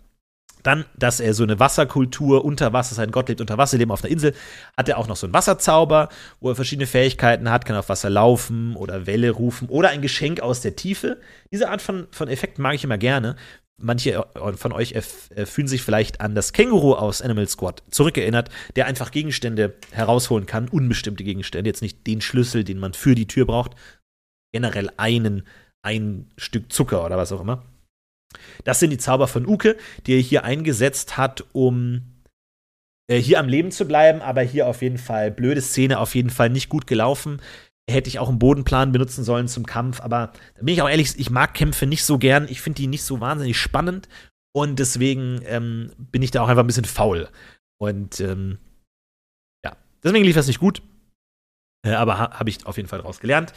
Dann, 0.63 0.85
dass 0.97 1.21
er 1.21 1.35
so 1.35 1.43
eine 1.43 1.59
Wasserkultur 1.59 2.45
unter 2.45 2.73
Wasser, 2.73 2.95
sein 2.95 3.11
Gott 3.11 3.29
lebt 3.29 3.41
unter 3.41 3.59
Wasser, 3.59 3.79
leben 3.79 3.91
auf 3.91 4.05
einer 4.05 4.13
Insel, 4.13 4.35
hat 4.77 4.89
er 4.89 4.99
auch 4.99 5.09
noch 5.09 5.17
so 5.17 5.27
einen 5.27 5.35
Wasserzauber, 5.35 6.09
wo 6.41 6.51
er 6.51 6.55
verschiedene 6.55 6.87
Fähigkeiten 6.87 7.51
hat, 7.51 7.65
kann 7.65 7.77
auf 7.77 7.89
Wasser 7.89 8.11
laufen 8.11 8.77
oder 8.77 9.07
Welle 9.07 9.31
rufen 9.31 9.69
oder 9.69 9.91
ein 9.91 10.03
Geschenk 10.03 10.41
aus 10.41 10.61
der 10.61 10.77
Tiefe. 10.77 11.19
Diese 11.51 11.69
Art 11.69 11.83
von, 11.83 12.07
von 12.11 12.29
Effekten 12.29 12.63
mag 12.63 12.75
ich 12.75 12.85
immer 12.85 12.99
gerne. 12.99 13.37
Manche 13.81 14.25
von 14.57 14.73
euch 14.73 14.95
fühlen 15.45 15.67
sich 15.67 15.83
vielleicht 15.83 16.21
an 16.21 16.37
das 16.37 16.53
Känguru 16.53 16.95
aus 16.95 17.21
Animal 17.21 17.49
Squad 17.49 17.83
zurückerinnert, 17.91 18.49
der 18.77 18.87
einfach 18.87 19.11
Gegenstände 19.11 19.75
herausholen 19.91 20.47
kann, 20.47 20.69
unbestimmte 20.69 21.25
Gegenstände, 21.25 21.69
jetzt 21.69 21.83
nicht 21.83 22.07
den 22.07 22.21
Schlüssel, 22.21 22.63
den 22.63 22.79
man 22.79 22.93
für 22.93 23.17
die 23.17 23.27
Tür 23.27 23.47
braucht, 23.47 23.73
generell 24.55 24.91
einen, 24.99 25.45
ein 25.83 26.31
Stück 26.37 26.73
Zucker 26.73 27.05
oder 27.05 27.17
was 27.17 27.33
auch 27.33 27.41
immer. 27.41 27.65
Das 28.65 28.81
sind 28.81 28.91
die 28.91 28.99
Zauber 28.99 29.29
von 29.29 29.47
Uke, 29.47 29.77
die 30.07 30.15
er 30.15 30.21
hier 30.21 30.45
eingesetzt 30.45 31.17
hat, 31.17 31.45
um 31.53 32.03
äh, 33.09 33.19
hier 33.19 33.39
am 33.39 33.49
Leben 33.49 33.71
zu 33.71 33.87
bleiben, 33.87 34.21
aber 34.21 34.43
hier 34.43 34.67
auf 34.67 34.83
jeden 34.83 34.99
Fall 34.99 35.31
blöde 35.31 35.61
Szene, 35.61 35.99
auf 35.99 36.15
jeden 36.15 36.31
Fall 36.31 36.51
nicht 36.51 36.69
gut 36.69 36.87
gelaufen. 36.87 37.41
Hätte 37.91 38.09
ich 38.09 38.19
auch 38.19 38.29
einen 38.29 38.39
Bodenplan 38.39 38.93
benutzen 38.93 39.25
sollen 39.25 39.49
zum 39.49 39.67
Kampf, 39.67 40.01
aber 40.01 40.33
da 40.55 40.63
bin 40.63 40.75
ich 40.75 40.83
auch 40.83 40.89
ehrlich, 40.89 41.19
ich 41.19 41.31
mag 41.31 41.53
Kämpfe 41.55 41.87
nicht 41.87 42.05
so 42.05 42.19
gern. 42.19 42.47
Ich 42.49 42.61
finde 42.61 42.81
die 42.81 42.87
nicht 42.87 43.03
so 43.03 43.21
wahnsinnig 43.21 43.59
spannend 43.59 44.09
und 44.55 44.79
deswegen 44.79 45.41
ähm, 45.47 45.93
bin 45.97 46.23
ich 46.23 46.31
da 46.31 46.43
auch 46.43 46.49
einfach 46.49 46.63
ein 46.63 46.69
bisschen 46.69 46.85
faul. 46.85 47.29
Und 47.79 48.21
ähm, 48.21 48.59
ja, 49.65 49.77
deswegen 50.05 50.25
lief 50.25 50.37
das 50.37 50.47
nicht 50.47 50.61
gut. 50.61 50.83
Äh, 51.85 51.95
aber 51.95 52.19
ha 52.19 52.39
habe 52.39 52.51
ich 52.51 52.65
auf 52.67 52.77
jeden 52.77 52.89
Fall 52.89 53.01
daraus 53.01 53.19
gelernt. 53.19 53.53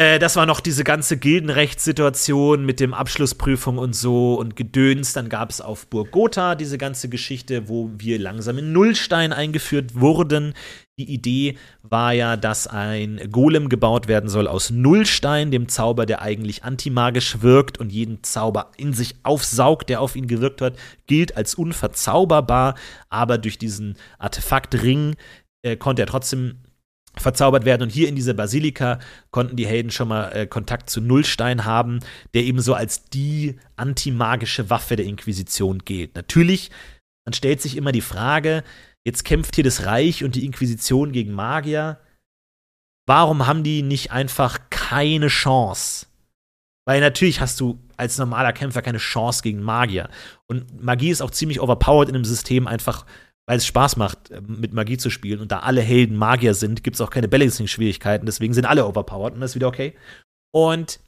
Äh, 0.00 0.18
das 0.18 0.34
war 0.36 0.46
noch 0.46 0.60
diese 0.60 0.82
ganze 0.82 1.18
Gildenrechtssituation 1.18 2.64
mit 2.64 2.80
dem 2.80 2.94
Abschlussprüfung 2.94 3.76
und 3.76 3.94
so 3.94 4.36
und 4.36 4.56
Gedöns. 4.56 5.12
Dann 5.12 5.28
gab 5.28 5.50
es 5.50 5.60
auf 5.60 5.88
Burg 5.88 6.10
Gotha 6.10 6.54
diese 6.54 6.78
ganze 6.78 7.10
Geschichte, 7.10 7.68
wo 7.68 7.90
wir 7.98 8.18
langsam 8.18 8.56
in 8.56 8.72
Nullstein 8.72 9.34
eingeführt 9.34 10.00
wurden. 10.00 10.54
Die 10.98 11.12
Idee 11.12 11.58
war 11.82 12.14
ja, 12.14 12.38
dass 12.38 12.66
ein 12.66 13.20
Golem 13.30 13.68
gebaut 13.68 14.08
werden 14.08 14.30
soll 14.30 14.48
aus 14.48 14.70
Nullstein, 14.70 15.50
dem 15.50 15.68
Zauber, 15.68 16.06
der 16.06 16.22
eigentlich 16.22 16.64
antimagisch 16.64 17.42
wirkt 17.42 17.76
und 17.76 17.92
jeden 17.92 18.22
Zauber 18.22 18.70
in 18.78 18.94
sich 18.94 19.16
aufsaugt, 19.22 19.90
der 19.90 20.00
auf 20.00 20.16
ihn 20.16 20.28
gewirkt 20.28 20.62
hat, 20.62 20.78
gilt 21.08 21.36
als 21.36 21.54
unverzauberbar. 21.54 22.74
Aber 23.10 23.36
durch 23.36 23.58
diesen 23.58 23.96
Artefaktring 24.18 25.16
äh, 25.60 25.76
konnte 25.76 26.00
er 26.00 26.06
trotzdem 26.06 26.54
verzaubert 27.16 27.64
werden. 27.64 27.82
Und 27.82 27.90
hier 27.90 28.08
in 28.08 28.16
dieser 28.16 28.34
Basilika 28.34 28.98
konnten 29.30 29.56
die 29.56 29.66
Helden 29.66 29.90
schon 29.90 30.08
mal 30.08 30.30
äh, 30.32 30.46
Kontakt 30.46 30.90
zu 30.90 31.00
Nullstein 31.00 31.64
haben, 31.64 32.00
der 32.34 32.42
eben 32.42 32.60
so 32.60 32.74
als 32.74 33.04
die 33.04 33.58
antimagische 33.76 34.70
Waffe 34.70 34.96
der 34.96 35.06
Inquisition 35.06 35.80
gilt. 35.80 36.14
Natürlich, 36.14 36.70
man 37.24 37.32
stellt 37.32 37.60
sich 37.60 37.76
immer 37.76 37.92
die 37.92 38.00
Frage, 38.00 38.62
jetzt 39.04 39.24
kämpft 39.24 39.56
hier 39.56 39.64
das 39.64 39.86
Reich 39.86 40.24
und 40.24 40.34
die 40.34 40.44
Inquisition 40.44 41.12
gegen 41.12 41.32
Magier. 41.32 41.98
Warum 43.06 43.46
haben 43.46 43.64
die 43.64 43.82
nicht 43.82 44.12
einfach 44.12 44.58
keine 44.70 45.28
Chance? 45.28 46.06
Weil 46.86 47.00
natürlich 47.00 47.40
hast 47.40 47.60
du 47.60 47.78
als 47.96 48.18
normaler 48.18 48.52
Kämpfer 48.52 48.82
keine 48.82 48.98
Chance 48.98 49.42
gegen 49.42 49.62
Magier. 49.62 50.08
Und 50.46 50.82
Magie 50.82 51.10
ist 51.10 51.20
auch 51.20 51.30
ziemlich 51.30 51.60
overpowered 51.60 52.08
in 52.08 52.14
einem 52.14 52.24
System, 52.24 52.66
einfach 52.66 53.04
weil 53.50 53.56
es 53.56 53.66
Spaß 53.66 53.96
macht, 53.96 54.30
äh, 54.30 54.40
mit 54.46 54.72
Magie 54.72 54.96
zu 54.96 55.10
spielen. 55.10 55.40
Und 55.40 55.50
da 55.50 55.58
alle 55.58 55.80
Helden 55.80 56.16
Magier 56.16 56.54
sind, 56.54 56.84
gibt 56.84 56.94
es 56.94 57.00
auch 57.00 57.10
keine 57.10 57.26
Balancing-Schwierigkeiten. 57.26 58.24
Deswegen 58.24 58.54
sind 58.54 58.64
alle 58.64 58.86
overpowered 58.86 59.34
und 59.34 59.40
das 59.40 59.50
ist 59.50 59.54
wieder 59.56 59.66
okay. 59.66 59.94
Und 60.54 61.00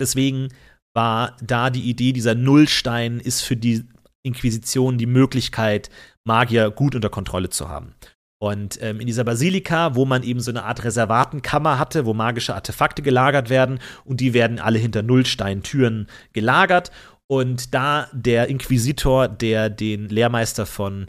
deswegen 0.00 0.48
war 0.96 1.36
da 1.40 1.70
die 1.70 1.88
Idee, 1.88 2.12
dieser 2.12 2.34
Nullstein 2.34 3.20
ist 3.20 3.42
für 3.42 3.56
die 3.56 3.84
Inquisition 4.24 4.98
die 4.98 5.06
Möglichkeit, 5.06 5.90
Magier 6.26 6.72
gut 6.72 6.96
unter 6.96 7.08
Kontrolle 7.08 7.50
zu 7.50 7.68
haben. 7.68 7.94
Und 8.42 8.82
ähm, 8.82 8.98
in 8.98 9.06
dieser 9.06 9.22
Basilika, 9.22 9.94
wo 9.94 10.06
man 10.06 10.24
eben 10.24 10.40
so 10.40 10.50
eine 10.50 10.64
Art 10.64 10.82
Reservatenkammer 10.82 11.78
hatte, 11.78 12.04
wo 12.04 12.14
magische 12.14 12.56
Artefakte 12.56 13.00
gelagert 13.00 13.48
werden, 13.48 13.78
und 14.04 14.18
die 14.18 14.34
werden 14.34 14.58
alle 14.58 14.80
hinter 14.80 15.04
Nullsteintüren 15.04 16.08
gelagert. 16.32 16.90
Und 17.28 17.74
da 17.74 18.08
der 18.12 18.48
Inquisitor, 18.48 19.28
der 19.28 19.70
den 19.70 20.08
Lehrmeister 20.08 20.66
von 20.66 21.06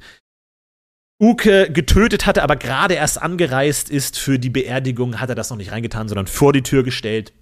Uke 1.22 1.72
getötet 1.72 2.26
hatte, 2.26 2.44
aber 2.44 2.56
gerade 2.58 2.96
erst 2.96 3.22
angereist 3.22 3.90
ist 3.90 4.20
für 4.20 4.38
die 4.38 4.50
Beerdigung, 4.50 5.20
hat 5.20 5.30
er 5.30 5.36
das 5.36 5.50
noch 5.50 5.58
nicht 5.58 5.72
reingetan, 5.72 6.08
sondern 6.10 6.28
vor 6.28 6.52
die 6.52 6.64
Tür 6.64 6.84
gestellt. 6.84 7.34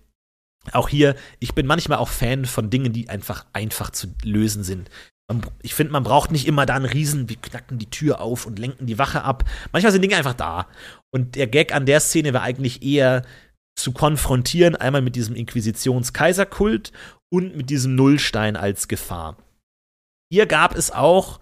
Auch 0.71 0.89
hier, 0.89 1.15
ich 1.39 1.53
bin 1.53 1.65
manchmal 1.65 1.97
auch 1.97 2.09
Fan 2.09 2.45
von 2.45 2.69
Dingen, 2.69 2.93
die 2.93 3.09
einfach 3.09 3.45
einfach 3.51 3.89
zu 3.89 4.07
lösen 4.24 4.63
sind. 4.63 4.89
Ich 5.63 5.74
finde, 5.74 5.91
man 5.91 6.03
braucht 6.03 6.32
nicht 6.32 6.47
immer 6.47 6.65
da 6.65 6.76
einen 6.76 6.86
Riesen, 6.86 7.28
wir 7.28 7.38
knacken 7.38 7.80
die 7.80 7.89
Tür 7.89 8.21
auf 8.21 8.45
und 8.45 8.59
lenken 8.59 8.86
die 8.86 8.99
Wache 8.99 9.24
ab. 9.24 9.43
Manchmal 9.71 9.91
sind 9.91 10.03
Dinge 10.03 10.17
einfach 10.17 10.36
da. 10.36 10.67
Und 11.11 11.36
der 11.36 11.47
Gag 11.47 11.74
an 11.74 11.86
der 11.86 11.99
Szene 11.99 12.34
war 12.34 12.43
eigentlich 12.43 12.84
eher 12.84 13.24
zu 13.76 13.91
konfrontieren, 13.91 14.76
einmal 14.76 15.01
mit 15.01 15.15
diesem 15.15 15.36
Inquisitions-Kaiserkult 15.36 16.91
und 17.32 17.57
mit 17.57 17.71
diesem 17.71 17.95
Nullstein 17.95 18.55
als 18.55 18.88
Gefahr. 18.88 19.38
Hier 20.32 20.45
gab 20.45 20.76
es 20.76 20.91
auch 20.91 21.39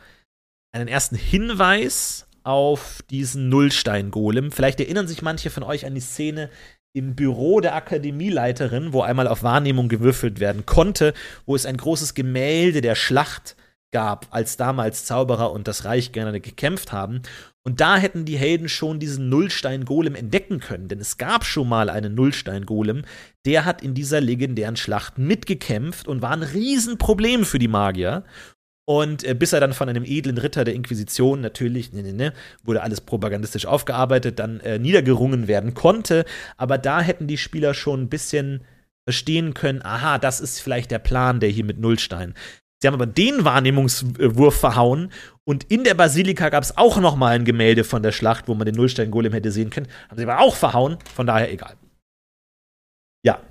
einen 0.72 0.88
ersten 0.88 1.16
Hinweis 1.16 2.28
auf 2.44 3.02
diesen 3.10 3.50
Nullstein-Golem. 3.50 4.52
Vielleicht 4.52 4.80
erinnern 4.80 5.08
sich 5.08 5.22
manche 5.22 5.50
von 5.50 5.64
euch 5.64 5.86
an 5.86 5.96
die 5.96 6.02
Szene 6.02 6.50
im 6.94 7.16
Büro 7.16 7.62
der 7.62 7.76
Akademieleiterin, 7.76 8.94
wo 8.94 9.02
einmal 9.02 9.28
auf 9.28 9.44
Wahrnehmung 9.44 9.90
gewürfelt 9.90 10.40
werden 10.40 10.66
konnte, 10.66 11.14
wo 11.46 11.56
es 11.56 11.66
ein 11.66 11.78
großes 11.78 12.14
Gemälde 12.14 12.82
der 12.82 12.96
Schlacht 12.96 13.56
gab, 13.92 14.28
als 14.32 14.58
damals 14.58 15.06
Zauberer 15.06 15.52
und 15.52 15.68
das 15.68 15.86
Reich 15.86 16.12
gerne 16.12 16.40
gekämpft 16.40 16.92
haben. 16.92 17.22
Und 17.64 17.80
da 17.80 17.98
hätten 17.98 18.26
die 18.26 18.38
Helden 18.38 18.70
schon 18.70 19.00
diesen 19.00 19.30
Nullstein-Golem 19.30 20.16
entdecken 20.16 20.60
können, 20.60 20.88
denn 20.88 21.00
es 21.00 21.18
gab 21.18 21.46
schon 21.46 21.70
mal 21.70 21.90
einen 21.90 22.16
Nullstein-Golem, 22.16 23.04
der 23.46 23.66
hat 23.66 23.84
in 23.84 23.94
dieser 23.94 24.20
legendären 24.20 24.78
Schlacht 24.78 25.18
mitgekämpft 25.18 26.08
und 26.08 26.22
war 26.22 26.32
ein 26.32 26.44
Riesenproblem 26.44 27.46
für 27.46 27.60
die 27.60 27.68
Magier. 27.68 28.24
Und 28.92 29.24
äh, 29.24 29.34
bis 29.34 29.54
er 29.54 29.62
dann 29.62 29.72
von 29.72 29.88
einem 29.88 30.04
edlen 30.04 30.38
Ritter 30.38 30.66
der 30.66 30.74
Inquisition 30.74 31.40
natürlich, 31.40 31.94
ne, 31.94 32.04
ne, 32.04 32.12
ne, 32.12 32.34
wurde 32.66 32.84
alles 32.84 33.00
propagandistisch 33.00 33.66
aufgearbeitet, 33.66 34.38
dann 34.38 34.60
äh, 34.60 34.80
niedergerungen 34.80 35.48
werden 35.48 35.74
konnte. 35.74 36.26
Aber 36.58 36.78
da 36.78 37.00
hätten 37.00 37.26
die 37.26 37.38
Spieler 37.38 37.74
schon 37.74 38.02
ein 38.02 38.10
bisschen 38.10 38.66
verstehen 39.08 39.54
können, 39.54 39.82
aha, 39.82 40.18
das 40.18 40.42
ist 40.42 40.60
vielleicht 40.60 40.92
der 40.92 41.00
Plan, 41.00 41.40
der 41.40 41.48
hier 41.48 41.64
mit 41.64 41.80
Nullstein. 41.80 42.34
Sie 42.82 42.88
haben 42.88 42.96
aber 42.96 43.06
den 43.06 43.46
Wahrnehmungswurf 43.46 44.60
verhauen 44.60 45.14
und 45.46 45.64
in 45.72 45.86
der 45.86 45.94
Basilika 45.94 46.50
gab 46.50 46.64
es 46.64 46.78
auch 46.78 47.00
noch 47.00 47.16
mal 47.16 47.34
ein 47.34 47.46
Gemälde 47.46 47.86
von 47.86 48.04
der 48.04 48.12
Schlacht, 48.12 48.50
wo 48.50 48.56
man 48.56 48.66
den 48.66 48.76
Nullstein-Golem 48.76 49.32
hätte 49.32 49.54
sehen 49.54 49.70
können. 49.70 49.88
Haben 50.10 50.18
sie 50.18 50.26
aber 50.26 50.42
auch 50.42 50.56
verhauen, 50.58 50.98
von 51.16 51.26
daher 51.26 51.50
egal. 51.50 51.78
Ja. 53.26 53.42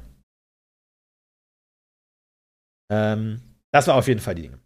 Ähm, 2.93 3.41
das 3.73 3.87
war 3.87 3.95
auf 3.95 4.07
jeden 4.07 4.21
Fall 4.21 4.35
die 4.35 4.43
Dinge. 4.43 4.61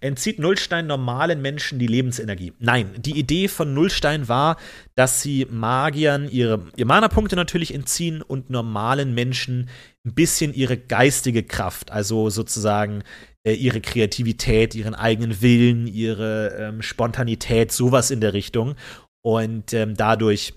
Entzieht 0.00 0.38
Nullstein 0.38 0.86
normalen 0.86 1.42
Menschen 1.42 1.78
die 1.78 1.86
Lebensenergie? 1.86 2.52
Nein, 2.58 2.90
die 2.98 3.18
Idee 3.18 3.48
von 3.48 3.74
Nullstein 3.74 4.28
war, 4.28 4.56
dass 4.94 5.22
sie 5.22 5.46
Magiern 5.50 6.28
ihre, 6.28 6.66
ihre 6.76 6.86
Mana-Punkte 6.86 7.36
natürlich 7.36 7.74
entziehen 7.74 8.22
und 8.22 8.50
normalen 8.50 9.14
Menschen 9.14 9.68
ein 10.04 10.14
bisschen 10.14 10.54
ihre 10.54 10.76
geistige 10.76 11.42
Kraft, 11.42 11.90
also 11.90 12.30
sozusagen 12.30 13.02
äh, 13.44 13.52
ihre 13.52 13.80
Kreativität, 13.80 14.74
ihren 14.74 14.94
eigenen 14.94 15.40
Willen, 15.42 15.86
ihre 15.86 16.56
ähm, 16.58 16.82
Spontanität, 16.82 17.72
sowas 17.72 18.10
in 18.10 18.20
der 18.20 18.32
Richtung. 18.32 18.76
Und 19.22 19.72
ähm, 19.72 19.94
dadurch 19.96 20.54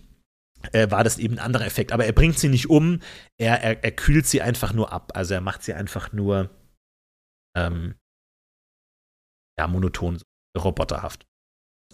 äh, 0.71 0.89
war 0.89 1.03
das 1.03 1.17
eben 1.17 1.35
ein 1.35 1.45
anderer 1.45 1.65
Effekt. 1.65 1.91
Aber 1.91 2.05
er 2.05 2.13
bringt 2.13 2.39
sie 2.39 2.49
nicht 2.49 2.69
um, 2.69 2.99
er, 3.37 3.61
er, 3.61 3.83
er 3.83 3.91
kühlt 3.91 4.25
sie 4.25 4.41
einfach 4.41 4.73
nur 4.73 4.91
ab. 4.91 5.11
Also 5.15 5.33
er 5.33 5.41
macht 5.41 5.63
sie 5.63 5.73
einfach 5.73 6.13
nur 6.13 6.49
ähm, 7.55 7.95
ja, 9.57 9.67
monoton, 9.67 10.19
roboterhaft. 10.57 11.25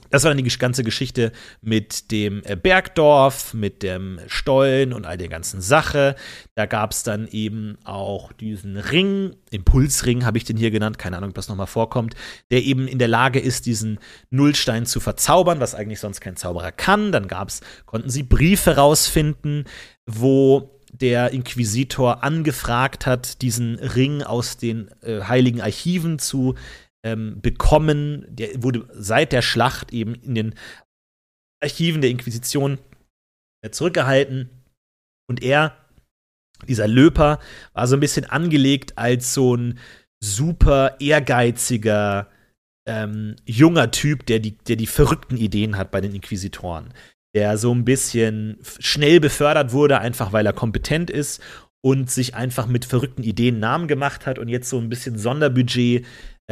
Das 0.09 0.23
war 0.23 0.33
dann 0.33 0.43
die 0.43 0.57
ganze 0.57 0.83
Geschichte 0.83 1.31
mit 1.61 2.11
dem 2.11 2.41
äh, 2.45 2.55
Bergdorf, 2.55 3.53
mit 3.53 3.83
dem 3.83 4.19
Stollen 4.27 4.93
und 4.93 5.05
all 5.05 5.17
der 5.17 5.27
ganzen 5.27 5.61
Sache. 5.61 6.15
Da 6.55 6.65
gab 6.65 6.91
es 6.91 7.03
dann 7.03 7.27
eben 7.27 7.77
auch 7.83 8.31
diesen 8.33 8.77
Ring, 8.77 9.35
Impulsring 9.51 10.25
habe 10.25 10.37
ich 10.37 10.45
den 10.45 10.57
hier 10.57 10.71
genannt, 10.71 10.97
keine 10.97 11.17
Ahnung, 11.17 11.29
ob 11.29 11.35
das 11.35 11.49
nochmal 11.49 11.67
vorkommt, 11.67 12.15
der 12.49 12.63
eben 12.63 12.87
in 12.87 12.97
der 12.97 13.07
Lage 13.07 13.39
ist, 13.39 13.65
diesen 13.65 13.99
Nullstein 14.31 14.85
zu 14.85 14.99
verzaubern, 14.99 15.59
was 15.59 15.75
eigentlich 15.75 15.99
sonst 15.99 16.21
kein 16.21 16.35
Zauberer 16.35 16.71
kann. 16.71 17.11
Dann 17.11 17.27
gab's, 17.27 17.61
konnten 17.85 18.09
sie 18.09 18.23
Briefe 18.23 18.77
rausfinden, 18.77 19.65
wo 20.07 20.79
der 20.91 21.31
Inquisitor 21.31 22.23
angefragt 22.23 23.05
hat, 23.05 23.43
diesen 23.43 23.75
Ring 23.75 24.23
aus 24.23 24.57
den 24.57 24.89
äh, 25.03 25.21
heiligen 25.21 25.61
Archiven 25.61 26.17
zu 26.17 26.55
ähm, 27.03 27.41
bekommen. 27.41 28.25
Der 28.29 28.61
wurde 28.61 28.87
seit 28.93 29.31
der 29.31 29.41
Schlacht 29.41 29.93
eben 29.93 30.15
in 30.15 30.35
den 30.35 30.55
Archiven 31.61 32.01
der 32.01 32.09
Inquisition 32.09 32.79
äh, 33.61 33.69
zurückgehalten. 33.69 34.49
Und 35.29 35.43
er, 35.43 35.77
dieser 36.67 36.87
Löper, 36.87 37.39
war 37.73 37.87
so 37.87 37.95
ein 37.95 37.99
bisschen 37.99 38.25
angelegt 38.25 38.97
als 38.97 39.33
so 39.33 39.55
ein 39.55 39.79
super 40.21 40.99
ehrgeiziger 40.99 42.29
ähm, 42.87 43.35
junger 43.45 43.91
Typ, 43.91 44.25
der 44.25 44.39
die, 44.39 44.57
der 44.57 44.75
die 44.75 44.87
verrückten 44.87 45.37
Ideen 45.37 45.77
hat 45.77 45.91
bei 45.91 46.01
den 46.01 46.15
Inquisitoren. 46.15 46.93
Der 47.35 47.57
so 47.57 47.73
ein 47.73 47.85
bisschen 47.85 48.57
schnell 48.79 49.19
befördert 49.19 49.71
wurde, 49.71 49.99
einfach 49.99 50.33
weil 50.33 50.45
er 50.47 50.53
kompetent 50.53 51.11
ist 51.11 51.41
und 51.81 52.09
sich 52.09 52.35
einfach 52.35 52.65
mit 52.67 52.85
verrückten 52.85 53.23
Ideen 53.23 53.59
Namen 53.59 53.87
gemacht 53.87 54.25
hat 54.25 54.39
und 54.39 54.49
jetzt 54.49 54.69
so 54.69 54.79
ein 54.79 54.89
bisschen 54.89 55.17
Sonderbudget 55.17 56.05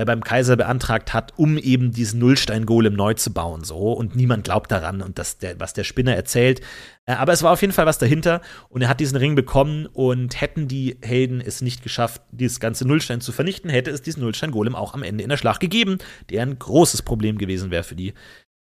beim 0.05 0.23
Kaiser 0.23 0.55
beantragt 0.55 1.13
hat, 1.13 1.33
um 1.37 1.57
eben 1.57 1.91
diesen 1.91 2.19
Nullstein-Golem 2.19 2.93
neu 2.93 3.15
zu 3.15 3.33
bauen. 3.33 3.63
So. 3.63 3.93
Und 3.93 4.15
niemand 4.15 4.43
glaubt 4.43 4.71
daran 4.71 5.01
und 5.01 5.17
das, 5.17 5.39
der, 5.39 5.59
was 5.59 5.73
der 5.73 5.83
Spinner 5.83 6.15
erzählt. 6.15 6.61
Äh, 7.05 7.13
aber 7.13 7.33
es 7.33 7.41
war 7.41 7.51
auf 7.51 7.61
jeden 7.61 7.73
Fall 7.73 7.87
was 7.87 7.97
dahinter 7.97 8.41
und 8.69 8.81
er 8.81 8.89
hat 8.89 8.99
diesen 8.99 9.17
Ring 9.17 9.33
bekommen 9.33 9.87
und 9.87 10.39
hätten 10.39 10.67
die 10.67 10.97
Helden 11.01 11.41
es 11.41 11.61
nicht 11.61 11.81
geschafft, 11.81 12.21
dieses 12.31 12.59
ganze 12.59 12.87
Nullstein 12.87 13.21
zu 13.21 13.31
vernichten, 13.31 13.69
hätte 13.69 13.89
es 13.89 14.01
diesen 14.03 14.21
Nullstein-Golem 14.21 14.75
auch 14.75 14.93
am 14.93 15.03
Ende 15.03 15.23
in 15.23 15.29
der 15.29 15.37
Schlacht 15.37 15.61
gegeben, 15.61 15.97
der 16.29 16.43
ein 16.43 16.59
großes 16.59 17.01
Problem 17.01 17.37
gewesen 17.37 17.71
wäre 17.71 17.83
für 17.83 17.95
die, 17.95 18.13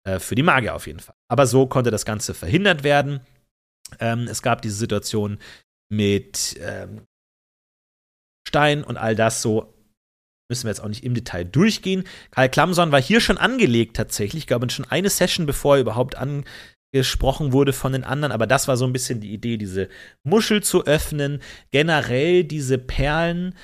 äh, 0.05 0.19
für 0.19 0.35
die 0.35 0.43
Magier 0.43 0.75
auf 0.75 0.87
jeden 0.87 1.01
Fall. 1.01 1.15
Aber 1.29 1.47
so 1.47 1.67
konnte 1.67 1.91
das 1.91 2.05
Ganze 2.05 2.35
verhindert 2.35 2.83
werden. 2.83 3.21
Ähm, 4.01 4.27
es 4.29 4.43
gab 4.43 4.63
diese 4.63 4.77
Situation 4.77 5.39
mit 5.89 6.59
ähm, 6.61 7.03
Stein 8.49 8.83
und 8.83 8.97
all 8.97 9.15
das 9.15 9.43
so 9.43 9.72
müssen 10.53 10.65
wir 10.65 10.71
jetzt 10.71 10.83
auch 10.83 10.89
nicht 10.89 11.05
im 11.05 11.15
Detail 11.15 11.45
durchgehen. 11.45 12.05
Karl 12.31 12.51
Klamson 12.51 12.93
war 12.93 13.01
hier 13.01 13.21
schon 13.21 13.39
angelegt 13.39 13.97
tatsächlich, 13.97 14.43
ich 14.43 14.47
glaube 14.47 14.69
schon 14.71 14.85
eine 14.85 15.09
Session, 15.11 15.47
bevor 15.47 15.77
er 15.77 15.81
überhaupt 15.81 16.17
angesprochen 16.17 17.53
wurde 17.53 17.73
von 17.73 17.93
den 17.93 18.05
anderen, 18.05 18.33
aber 18.33 18.47
das 18.47 18.69
war 18.69 18.77
so 18.77 18.85
ein 18.85 18.93
bisschen 18.93 19.21
die 19.21 19.33
Idee, 19.33 19.57
diese 19.57 19.89
Muschel 20.23 20.63
zu 20.63 20.85
öffnen, 20.85 21.41
generell 21.71 22.45
diese 22.45 22.79
Perlen. 22.79 23.55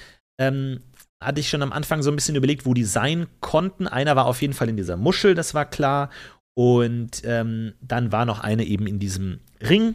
Ähm, 0.41 0.81
hatte 1.21 1.41
ich 1.41 1.49
schon 1.49 1.63
am 1.63 1.73
Anfang 1.73 2.03
so 2.03 2.11
ein 2.11 2.15
bisschen 2.15 2.37
überlegt, 2.37 2.65
wo 2.65 2.75
die 2.75 2.85
sein 2.85 3.27
konnten. 3.41 3.89
Einer 3.89 4.15
war 4.15 4.27
auf 4.27 4.41
jeden 4.41 4.55
Fall 4.55 4.69
in 4.69 4.77
dieser 4.77 4.97
Muschel, 4.97 5.35
das 5.35 5.53
war 5.53 5.65
klar. 5.65 6.11
Und 6.55 7.23
ähm, 7.25 7.75
dann 7.81 8.13
war 8.13 8.25
noch 8.25 8.41
eine 8.41 8.65
eben 8.65 8.87
in 8.87 8.99
diesem 8.99 9.41
Ring, 9.61 9.95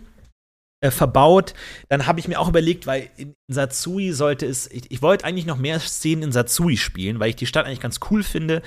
äh, 0.84 0.91
verbaut. 0.91 1.53
Dann 1.88 2.05
habe 2.05 2.19
ich 2.19 2.27
mir 2.27 2.39
auch 2.39 2.49
überlegt, 2.49 2.86
weil 2.86 3.09
in 3.15 3.34
Satsui 3.47 4.11
sollte 4.11 4.45
es, 4.45 4.69
ich, 4.69 4.91
ich 4.91 5.01
wollte 5.01 5.23
eigentlich 5.23 5.45
noch 5.45 5.57
mehr 5.57 5.79
Szenen 5.79 6.23
in 6.23 6.31
Satsui 6.34 6.75
spielen, 6.75 7.19
weil 7.19 7.29
ich 7.29 7.38
die 7.38 7.45
Stadt 7.45 7.65
eigentlich 7.65 7.79
ganz 7.79 7.99
cool 8.11 8.21
finde. 8.21 8.61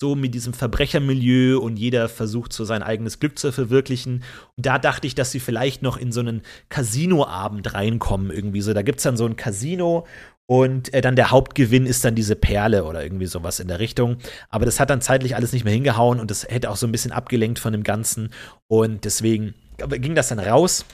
so 0.00 0.16
mit 0.16 0.34
diesem 0.34 0.52
Verbrechermilieu 0.52 1.58
und 1.60 1.78
jeder 1.78 2.08
versucht 2.08 2.52
so 2.52 2.64
sein 2.64 2.82
eigenes 2.82 3.20
Glück 3.20 3.38
zu 3.38 3.52
verwirklichen. 3.52 4.24
Und 4.56 4.66
da 4.66 4.78
dachte 4.78 5.06
ich, 5.06 5.14
dass 5.14 5.30
sie 5.30 5.38
vielleicht 5.40 5.80
noch 5.80 5.96
in 5.96 6.10
so 6.10 6.20
einen 6.20 6.42
Casino-Abend 6.68 7.72
reinkommen 7.72 8.30
irgendwie 8.30 8.62
so. 8.62 8.74
Da 8.74 8.82
gibt 8.82 8.98
es 8.98 9.04
dann 9.04 9.16
so 9.16 9.24
ein 9.24 9.36
Casino 9.36 10.06
und 10.46 10.92
äh, 10.92 11.00
dann 11.00 11.16
der 11.16 11.30
Hauptgewinn 11.30 11.86
ist 11.86 12.04
dann 12.04 12.16
diese 12.16 12.36
Perle 12.36 12.84
oder 12.84 13.02
irgendwie 13.02 13.26
sowas 13.26 13.60
in 13.60 13.68
der 13.68 13.78
Richtung. 13.78 14.18
Aber 14.50 14.66
das 14.66 14.80
hat 14.80 14.90
dann 14.90 15.00
zeitlich 15.00 15.36
alles 15.36 15.52
nicht 15.52 15.64
mehr 15.64 15.72
hingehauen 15.72 16.20
und 16.20 16.30
das 16.30 16.46
hätte 16.48 16.68
auch 16.68 16.76
so 16.76 16.86
ein 16.86 16.92
bisschen 16.92 17.12
abgelenkt 17.12 17.60
von 17.60 17.72
dem 17.72 17.84
Ganzen. 17.84 18.30
Und 18.66 19.04
deswegen 19.04 19.54
ging 19.78 20.14
das 20.14 20.28
dann 20.28 20.40
raus. 20.40 20.84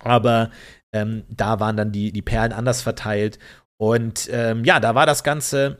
Aber 0.00 0.50
ähm, 0.92 1.24
da 1.28 1.60
waren 1.60 1.76
dann 1.76 1.92
die, 1.92 2.12
die 2.12 2.22
Perlen 2.22 2.52
anders 2.52 2.82
verteilt. 2.82 3.38
Und 3.76 4.28
ähm, 4.32 4.64
ja, 4.64 4.80
da 4.80 4.94
war 4.94 5.06
das 5.06 5.22
Ganze 5.22 5.78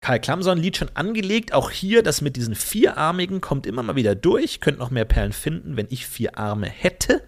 Karl 0.00 0.20
Klamson-Lied 0.20 0.76
schon 0.76 0.90
angelegt. 0.94 1.52
Auch 1.52 1.70
hier, 1.70 2.02
das 2.02 2.20
mit 2.20 2.36
diesen 2.36 2.54
Vierarmigen 2.54 3.40
kommt 3.40 3.66
immer 3.66 3.82
mal 3.82 3.96
wieder 3.96 4.14
durch. 4.14 4.60
Könnt 4.60 4.78
noch 4.78 4.90
mehr 4.90 5.04
Perlen 5.04 5.32
finden, 5.32 5.76
wenn 5.76 5.88
ich 5.90 6.06
vier 6.06 6.38
Arme 6.38 6.68
hätte. 6.68 7.22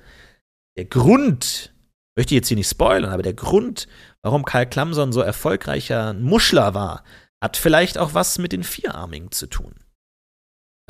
Der 0.76 0.84
Grund, 0.84 1.74
möchte 2.16 2.34
ich 2.34 2.40
jetzt 2.40 2.48
hier 2.48 2.56
nicht 2.56 2.70
spoilern, 2.70 3.12
aber 3.12 3.22
der 3.22 3.34
Grund, 3.34 3.88
warum 4.22 4.44
Karl 4.44 4.66
Klamson 4.66 5.12
so 5.12 5.20
erfolgreicher 5.20 6.12
Muschler 6.12 6.74
war, 6.74 7.04
hat 7.42 7.56
vielleicht 7.56 7.98
auch 7.98 8.14
was 8.14 8.38
mit 8.38 8.52
den 8.52 8.62
Vierarmigen 8.62 9.32
zu 9.32 9.46
tun. 9.46 9.74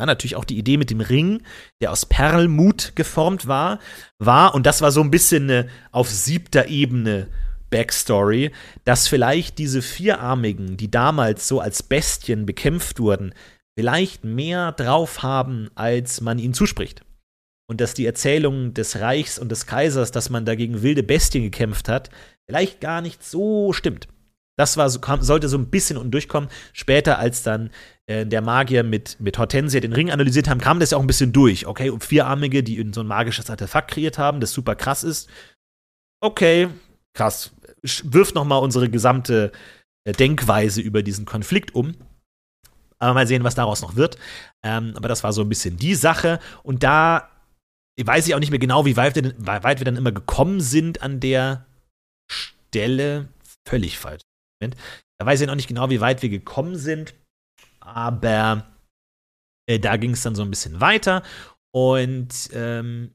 Ja, 0.01 0.07
natürlich 0.07 0.37
auch 0.37 0.47
die 0.47 0.57
Idee 0.57 0.79
mit 0.79 0.89
dem 0.89 1.03
Ring, 1.03 1.43
der 1.83 1.93
aus 1.93 2.07
Perlmut 2.07 2.93
geformt 2.97 3.47
war, 3.47 3.81
war, 4.19 4.55
und 4.55 4.65
das 4.65 4.81
war 4.81 4.93
so 4.93 5.03
ein 5.03 5.11
bisschen 5.11 5.51
eine 5.51 5.69
auf 5.93 6.09
siebter 6.09 6.69
Ebene 6.69 7.27
Backstory, 7.69 8.51
dass 8.85 9.09
vielleicht 9.09 9.59
diese 9.59 9.83
Vierarmigen, 9.83 10.79
die 10.79 10.91
damals 10.91 11.47
so 11.47 11.61
als 11.61 11.83
Bestien 11.83 12.47
bekämpft 12.47 12.99
wurden, 12.99 13.35
vielleicht 13.79 14.25
mehr 14.25 14.73
drauf 14.73 15.23
haben, 15.23 15.69
als 15.75 16.23
man 16.23 16.39
ihnen 16.39 16.55
zuspricht. 16.55 17.03
Und 17.69 17.83
dass 17.83 17.93
die 17.93 18.07
Erzählung 18.07 18.73
des 18.73 19.01
Reichs 19.01 19.39
und 19.39 19.53
des 19.53 19.67
Kaisers, 19.67 20.13
dass 20.13 20.31
man 20.31 20.47
dagegen 20.47 20.81
wilde 20.81 21.03
Bestien 21.03 21.45
gekämpft 21.45 21.91
hat, 21.91 22.09
vielleicht 22.49 22.81
gar 22.81 23.03
nicht 23.03 23.23
so 23.23 23.75
stimmt. 23.75 24.09
Das 24.61 24.77
war 24.77 24.89
so, 24.91 25.01
kam, 25.01 25.23
sollte 25.23 25.49
so 25.49 25.59
ein 25.59 25.71
bisschen 25.71 25.97
und 25.97 26.11
durchkommen. 26.13 26.51
Später, 26.73 27.19
als 27.19 27.43
dann 27.43 27.71
äh, 28.07 28.27
der 28.27 28.43
Magier 28.43 28.85
mit, 28.85 29.19
mit 29.19 29.39
Hortensia 29.39 29.81
den 29.81 29.93
Ring 29.93 30.11
analysiert 30.11 30.49
haben, 30.49 30.61
kam 30.61 30.79
das 30.79 30.91
ja 30.91 30.99
auch 30.99 31.03
ein 31.03 31.07
bisschen 31.07 31.33
durch. 31.33 31.67
Okay, 31.67 31.91
und 31.91 32.05
Vierarmige, 32.05 32.63
die 32.63 32.91
so 32.95 33.01
ein 33.01 33.07
magisches 33.07 33.51
Artefakt 33.51 33.91
kreiert 33.91 34.19
haben, 34.19 34.41
das 34.41 34.53
super 34.53 34.77
krass 34.77 35.03
ist. 35.03 35.29
Okay, 36.23 36.69
krass 37.15 37.51
wirft 37.83 38.35
noch 38.35 38.45
mal 38.45 38.59
unsere 38.59 38.89
gesamte 38.91 39.53
äh, 40.05 40.13
Denkweise 40.13 40.81
über 40.81 41.03
diesen 41.03 41.25
Konflikt 41.25 41.75
um. 41.75 41.95
Aber 42.99 43.15
mal 43.15 43.27
sehen, 43.27 43.45
was 43.45 43.55
daraus 43.55 43.81
noch 43.81 43.97
wird. 43.97 44.19
Ähm, 44.63 44.93
aber 44.97 45.09
das 45.09 45.25
war 45.25 45.33
so 45.33 45.41
ein 45.43 45.49
bisschen 45.49 45.77
die 45.77 45.95
Sache. 45.95 46.39
Und 46.63 46.83
da 46.83 47.31
weiß 47.99 48.27
ich 48.27 48.35
auch 48.35 48.41
nicht 48.41 48.51
mehr 48.51 48.59
genau, 48.59 48.85
wie 48.85 48.97
weit 48.97 49.15
wir, 49.15 49.23
denn, 49.23 49.35
weit 49.39 49.81
wir 49.81 49.85
dann 49.85 49.97
immer 49.97 50.13
gekommen 50.13 50.61
sind 50.61 51.03
an 51.03 51.21
der 51.21 51.67
Stelle. 52.31 53.29
Völlig 53.67 53.99
falsch. 53.99 54.23
Da 54.61 55.27
weiß 55.27 55.41
ich 55.41 55.47
noch 55.47 55.55
nicht 55.55 55.69
genau, 55.69 55.91
wie 55.91 56.01
weit 56.01 56.23
wir 56.23 56.29
gekommen 56.29 56.77
sind. 56.77 57.15
Aber 57.81 58.67
äh, 59.69 59.79
da 59.79 59.97
ging 59.97 60.13
es 60.13 60.23
dann 60.23 60.35
so 60.35 60.43
ein 60.43 60.51
bisschen 60.51 60.81
weiter. 60.81 61.23
Und 61.73 62.51
ähm, 62.53 63.15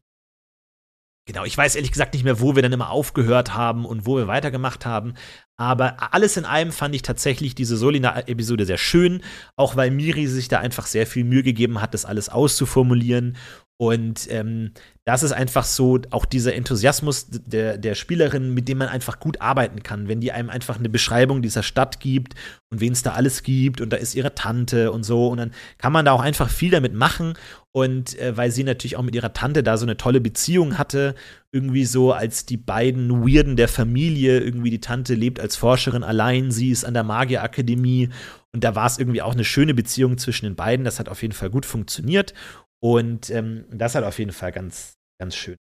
Genau, 1.28 1.43
ich 1.43 1.58
weiß 1.58 1.76
ehrlich 1.76 1.91
gesagt 1.91 2.14
nicht 2.14 2.24
mehr, 2.24 2.39
wo 2.39 2.56
wir 2.56 2.62
dann 2.62 2.72
immer 2.72 2.91
aufgehört 2.91 3.56
haben 3.56 3.86
und 3.86 4.06
wo 4.06 4.16
wir 4.16 4.28
weitergemacht 4.28 4.86
haben. 4.86 5.16
Aber 5.58 6.14
alles 6.14 6.38
in 6.38 6.46
allem 6.46 6.72
fand 6.72 6.93
ich 6.93 7.02
tatsächlich 7.02 7.56
diese 7.56 7.78
Solina-Episode 7.78 8.68
sehr 8.68 8.78
schön, 8.78 9.24
auch 9.56 9.76
weil 9.76 9.89
Miri 9.89 10.28
sich 10.28 10.50
da 10.50 10.60
einfach 10.60 10.86
sehr 10.86 11.08
viel 11.08 11.24
Mühe 11.24 11.41
gegeben 11.41 11.82
hat, 11.82 11.96
das 11.96 12.06
alles 12.06 12.30
auszuformulieren 12.30 13.38
und 13.78 14.32
ähm, 14.32 14.71
das 15.03 15.21
ist 15.21 15.34
einfach 15.34 15.65
so 15.65 15.99
auch 16.09 16.26
dieser 16.26 16.55
Enthusiasmus 16.55 17.28
der, 17.30 17.78
der 17.78 17.93
Spielerin, 17.93 18.53
mit 18.53 18.69
dem 18.69 18.78
man 18.78 18.88
einfach 18.88 19.19
gut 19.19 19.41
arbeiten 19.41 19.84
kann. 19.84 20.07
Wenn 20.07 20.21
die 20.21 20.32
einem 20.32 20.49
einfach 20.49 20.80
eine 20.80 20.88
Beschreibung 20.88 21.41
dieser 21.41 21.61
Stadt 21.61 21.99
gibt 21.99 22.36
und 22.71 22.80
wen 22.80 22.93
es 22.93 23.03
da 23.03 23.11
alles 23.11 23.43
gibt 23.43 23.82
und 23.82 23.91
da 23.91 23.97
ist 23.97 24.15
ihre 24.15 24.34
Tante 24.34 24.93
und 24.93 25.03
so. 25.03 25.28
Und 25.28 25.38
dann 25.39 25.51
kann 25.78 25.91
man 25.91 26.05
da 26.05 26.13
auch 26.13 26.21
einfach 26.21 26.49
viel 26.49 26.71
damit 26.71 26.93
machen. 26.93 27.34
Und 27.71 28.17
äh, 28.17 28.38
weil 28.38 28.49
sie 28.49 28.63
natürlich 28.63 28.95
auch 28.95 29.03
mit 29.03 29.13
ihrer 29.13 29.34
Tante 29.34 29.61
da 29.61 29.76
so 29.76 29.86
eine 29.86 29.97
tolle 29.97 30.21
Beziehung 30.21 30.78
hatte, 30.78 31.13
irgendwie 31.51 31.86
so 31.86 32.13
als 32.13 32.45
die 32.45 32.57
beiden 32.57 33.28
Weirden 33.28 33.57
der 33.57 33.67
Familie, 33.67 34.39
irgendwie 34.39 34.69
die 34.69 34.80
Tante 34.80 35.13
lebt 35.13 35.41
als 35.41 35.57
Forscherin 35.57 36.03
allein, 36.03 36.51
sie 36.51 36.71
ist 36.71 36.86
an 36.86 36.93
der 36.93 37.03
Magierakademie. 37.03 38.09
Und 38.53 38.63
da 38.63 38.73
war 38.73 38.88
es 38.88 38.97
irgendwie 38.97 39.21
auch 39.21 39.34
eine 39.34 39.43
schöne 39.43 39.73
Beziehung 39.73 40.17
zwischen 40.17 40.45
den 40.45 40.55
beiden. 40.55 40.86
Das 40.86 40.97
hat 40.97 41.09
auf 41.09 41.21
jeden 41.21 41.34
Fall 41.34 41.49
gut 41.49 41.65
funktioniert. 41.65 42.34
Und 42.82 43.30
ähm, 43.30 43.65
das 43.71 43.95
hat 43.95 44.03
auf 44.03 44.19
jeden 44.19 44.32
Fall 44.32 44.51
ganz, 44.51 44.95
ganz 45.19 45.36
schön, 45.36 45.55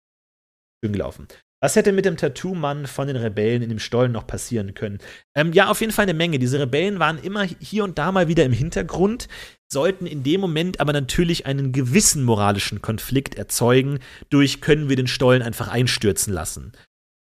schön 0.83 0.93
gelaufen. 0.93 1.29
Was 1.63 1.77
hätte 1.77 1.93
mit 1.93 2.05
dem 2.05 2.19
Tattoo-Mann 2.19 2.87
von 2.87 3.07
den 3.07 3.17
Rebellen 3.17 3.63
in 3.63 3.71
dem 3.71 3.79
Stollen 3.79 4.13
noch 4.13 4.27
passieren 4.27 4.75
können? 4.75 4.99
Ähm, 5.35 5.55
ja, 5.55 5.71
auf 5.71 5.81
jeden 5.81 5.95
Fall 5.95 6.03
eine 6.03 6.13
Menge. 6.13 6.39
Diese 6.39 6.61
Rebellen 6.61 6.99
waren 6.99 7.17
immer 7.17 7.43
hier 7.43 7.85
und 7.85 7.97
da 7.97 8.13
mal 8.13 8.29
wieder 8.29 8.45
im 8.45 8.53
Hintergrund, 8.53 9.29
sollten 9.73 10.05
in 10.07 10.23
dem 10.23 10.43
Moment 10.43 10.79
aber 10.81 10.93
natürlich 10.93 11.47
einen 11.47 11.73
gewissen 11.73 12.23
moralischen 12.23 12.83
Konflikt 12.83 13.37
erzeugen, 13.37 14.01
durch 14.29 14.61
können 14.61 14.91
wir 14.91 14.97
den 14.97 15.07
Stollen 15.07 15.41
einfach 15.41 15.69
einstürzen 15.69 16.35
lassen. 16.35 16.73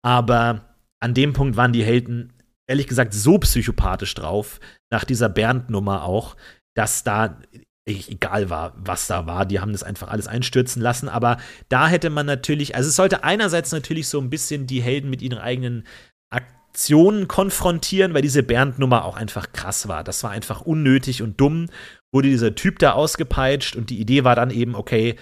Aber 0.03 0.75
an 0.99 1.13
dem 1.13 1.31
Punkt 1.31 1.55
waren 1.55 1.71
die 1.71 1.85
Helden 1.85 2.33
ehrlich 2.67 2.87
gesagt 2.87 3.13
so 3.13 3.37
psychopathisch 3.37 4.13
drauf, 4.13 4.59
nach 4.91 5.05
dieser 5.05 5.29
Bernd-Nummer 5.29 6.03
auch, 6.03 6.35
dass 6.75 7.03
da 7.03 7.39
egal 7.85 8.49
war, 8.49 8.73
was 8.77 9.07
da 9.07 9.25
war. 9.25 9.45
Die 9.45 9.59
haben 9.59 9.73
das 9.73 9.83
einfach 9.83 10.07
alles 10.07 10.27
einstürzen 10.27 10.81
lassen. 10.81 11.09
Aber 11.09 11.37
da 11.69 11.87
hätte 11.87 12.09
man 12.09 12.25
natürlich, 12.25 12.75
also 12.75 12.89
es 12.89 12.95
sollte 12.95 13.23
einerseits 13.23 13.71
natürlich 13.71 14.07
so 14.07 14.19
ein 14.19 14.29
bisschen 14.29 14.67
die 14.67 14.81
Helden 14.81 15.09
mit 15.09 15.21
ihren 15.21 15.39
eigenen 15.39 15.85
Aktionen 16.29 17.27
konfrontieren, 17.27 18.13
weil 18.13 18.21
diese 18.21 18.43
Bernd-Nummer 18.43 19.05
auch 19.05 19.17
einfach 19.17 19.51
krass 19.51 19.87
war. 19.87 20.03
Das 20.03 20.23
war 20.23 20.31
einfach 20.31 20.61
unnötig 20.61 21.21
und 21.21 21.39
dumm. 21.39 21.69
Wurde 22.13 22.29
dieser 22.29 22.55
Typ 22.55 22.79
da 22.79 22.93
ausgepeitscht 22.93 23.75
und 23.75 23.89
die 23.89 23.99
Idee 23.99 24.23
war 24.23 24.35
dann 24.35 24.49
eben, 24.49 24.75
okay, 24.75 25.17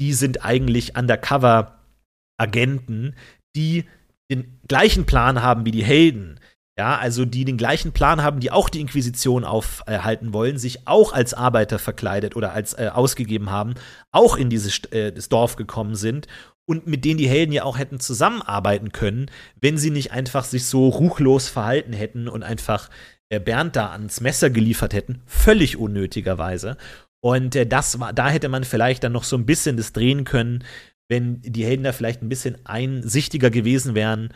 die 0.00 0.12
sind 0.12 0.44
eigentlich 0.44 0.96
Undercover-Agenten, 0.96 3.14
die 3.56 3.84
den 4.30 4.60
gleichen 4.68 5.06
Plan 5.06 5.42
haben 5.42 5.64
wie 5.64 5.70
die 5.70 5.84
Helden. 5.84 6.38
Ja, 6.78 6.96
also 6.96 7.26
die 7.26 7.44
den 7.44 7.58
gleichen 7.58 7.92
Plan 7.92 8.22
haben, 8.22 8.40
die 8.40 8.50
auch 8.50 8.70
die 8.70 8.80
Inquisition 8.80 9.44
aufhalten 9.44 10.32
wollen, 10.32 10.56
sich 10.56 10.86
auch 10.88 11.12
als 11.12 11.34
Arbeiter 11.34 11.78
verkleidet 11.78 12.34
oder 12.34 12.52
als 12.52 12.72
äh, 12.72 12.90
ausgegeben 12.92 13.50
haben, 13.50 13.74
auch 14.10 14.36
in 14.38 14.48
dieses 14.48 14.78
äh, 14.86 15.12
Dorf 15.28 15.56
gekommen 15.56 15.96
sind 15.96 16.28
und 16.64 16.86
mit 16.86 17.04
denen 17.04 17.18
die 17.18 17.28
Helden 17.28 17.52
ja 17.52 17.64
auch 17.64 17.78
hätten 17.78 18.00
zusammenarbeiten 18.00 18.90
können, 18.90 19.30
wenn 19.60 19.76
sie 19.76 19.90
nicht 19.90 20.12
einfach 20.12 20.44
sich 20.44 20.64
so 20.64 20.88
ruchlos 20.88 21.48
verhalten 21.48 21.92
hätten 21.92 22.26
und 22.26 22.42
einfach 22.42 22.88
äh, 23.28 23.38
Bernd 23.38 23.76
da 23.76 23.90
ans 23.90 24.22
Messer 24.22 24.48
geliefert 24.48 24.94
hätten, 24.94 25.20
völlig 25.26 25.76
unnötigerweise. 25.76 26.78
Und 27.20 27.54
äh, 27.54 27.66
das 27.66 28.00
war, 28.00 28.14
da 28.14 28.30
hätte 28.30 28.48
man 28.48 28.64
vielleicht 28.64 29.04
dann 29.04 29.12
noch 29.12 29.24
so 29.24 29.36
ein 29.36 29.44
bisschen 29.46 29.76
das 29.76 29.92
drehen 29.92 30.24
können, 30.24 30.64
wenn 31.08 31.42
die 31.42 31.64
Helden 31.64 31.84
da 31.84 31.92
vielleicht 31.92 32.22
ein 32.22 32.28
bisschen 32.30 32.64
einsichtiger 32.64 33.50
gewesen 33.50 33.94
wären 33.94 34.32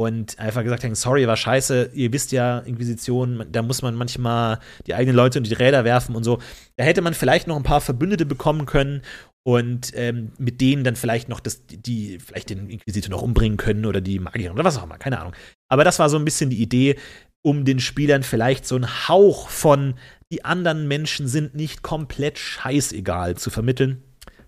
und 0.00 0.38
einfach 0.38 0.62
gesagt 0.62 0.82
haben, 0.82 0.94
sorry, 0.94 1.26
war 1.26 1.36
scheiße, 1.36 1.90
ihr 1.92 2.10
wisst 2.10 2.32
ja, 2.32 2.60
Inquisition, 2.60 3.44
da 3.52 3.60
muss 3.60 3.82
man 3.82 3.94
manchmal 3.94 4.58
die 4.86 4.94
eigenen 4.94 5.14
Leute 5.14 5.38
unter 5.38 5.50
die 5.50 5.62
Räder 5.62 5.84
werfen 5.84 6.16
und 6.16 6.24
so. 6.24 6.38
Da 6.78 6.84
hätte 6.84 7.02
man 7.02 7.12
vielleicht 7.12 7.46
noch 7.46 7.56
ein 7.56 7.64
paar 7.64 7.82
Verbündete 7.82 8.24
bekommen 8.24 8.64
können 8.64 9.02
und 9.42 9.92
ähm, 9.94 10.32
mit 10.38 10.62
denen 10.62 10.84
dann 10.84 10.96
vielleicht 10.96 11.28
noch 11.28 11.38
das, 11.38 11.66
die, 11.66 12.18
vielleicht 12.18 12.48
den 12.48 12.70
Inquisitor 12.70 13.10
noch 13.10 13.20
umbringen 13.20 13.58
können 13.58 13.84
oder 13.84 14.00
die 14.00 14.18
Magierin 14.20 14.54
oder 14.54 14.64
was 14.64 14.78
auch 14.78 14.84
immer, 14.84 14.96
keine 14.96 15.20
Ahnung. 15.20 15.34
Aber 15.68 15.84
das 15.84 15.98
war 15.98 16.08
so 16.08 16.16
ein 16.16 16.24
bisschen 16.24 16.48
die 16.48 16.62
Idee, 16.62 16.96
um 17.42 17.66
den 17.66 17.78
Spielern 17.78 18.22
vielleicht 18.22 18.66
so 18.66 18.76
einen 18.76 19.06
Hauch 19.06 19.50
von 19.50 19.96
die 20.32 20.46
anderen 20.46 20.88
Menschen 20.88 21.28
sind 21.28 21.54
nicht 21.54 21.82
komplett 21.82 22.38
scheißegal 22.38 23.36
zu 23.36 23.50
vermitteln. 23.50 24.02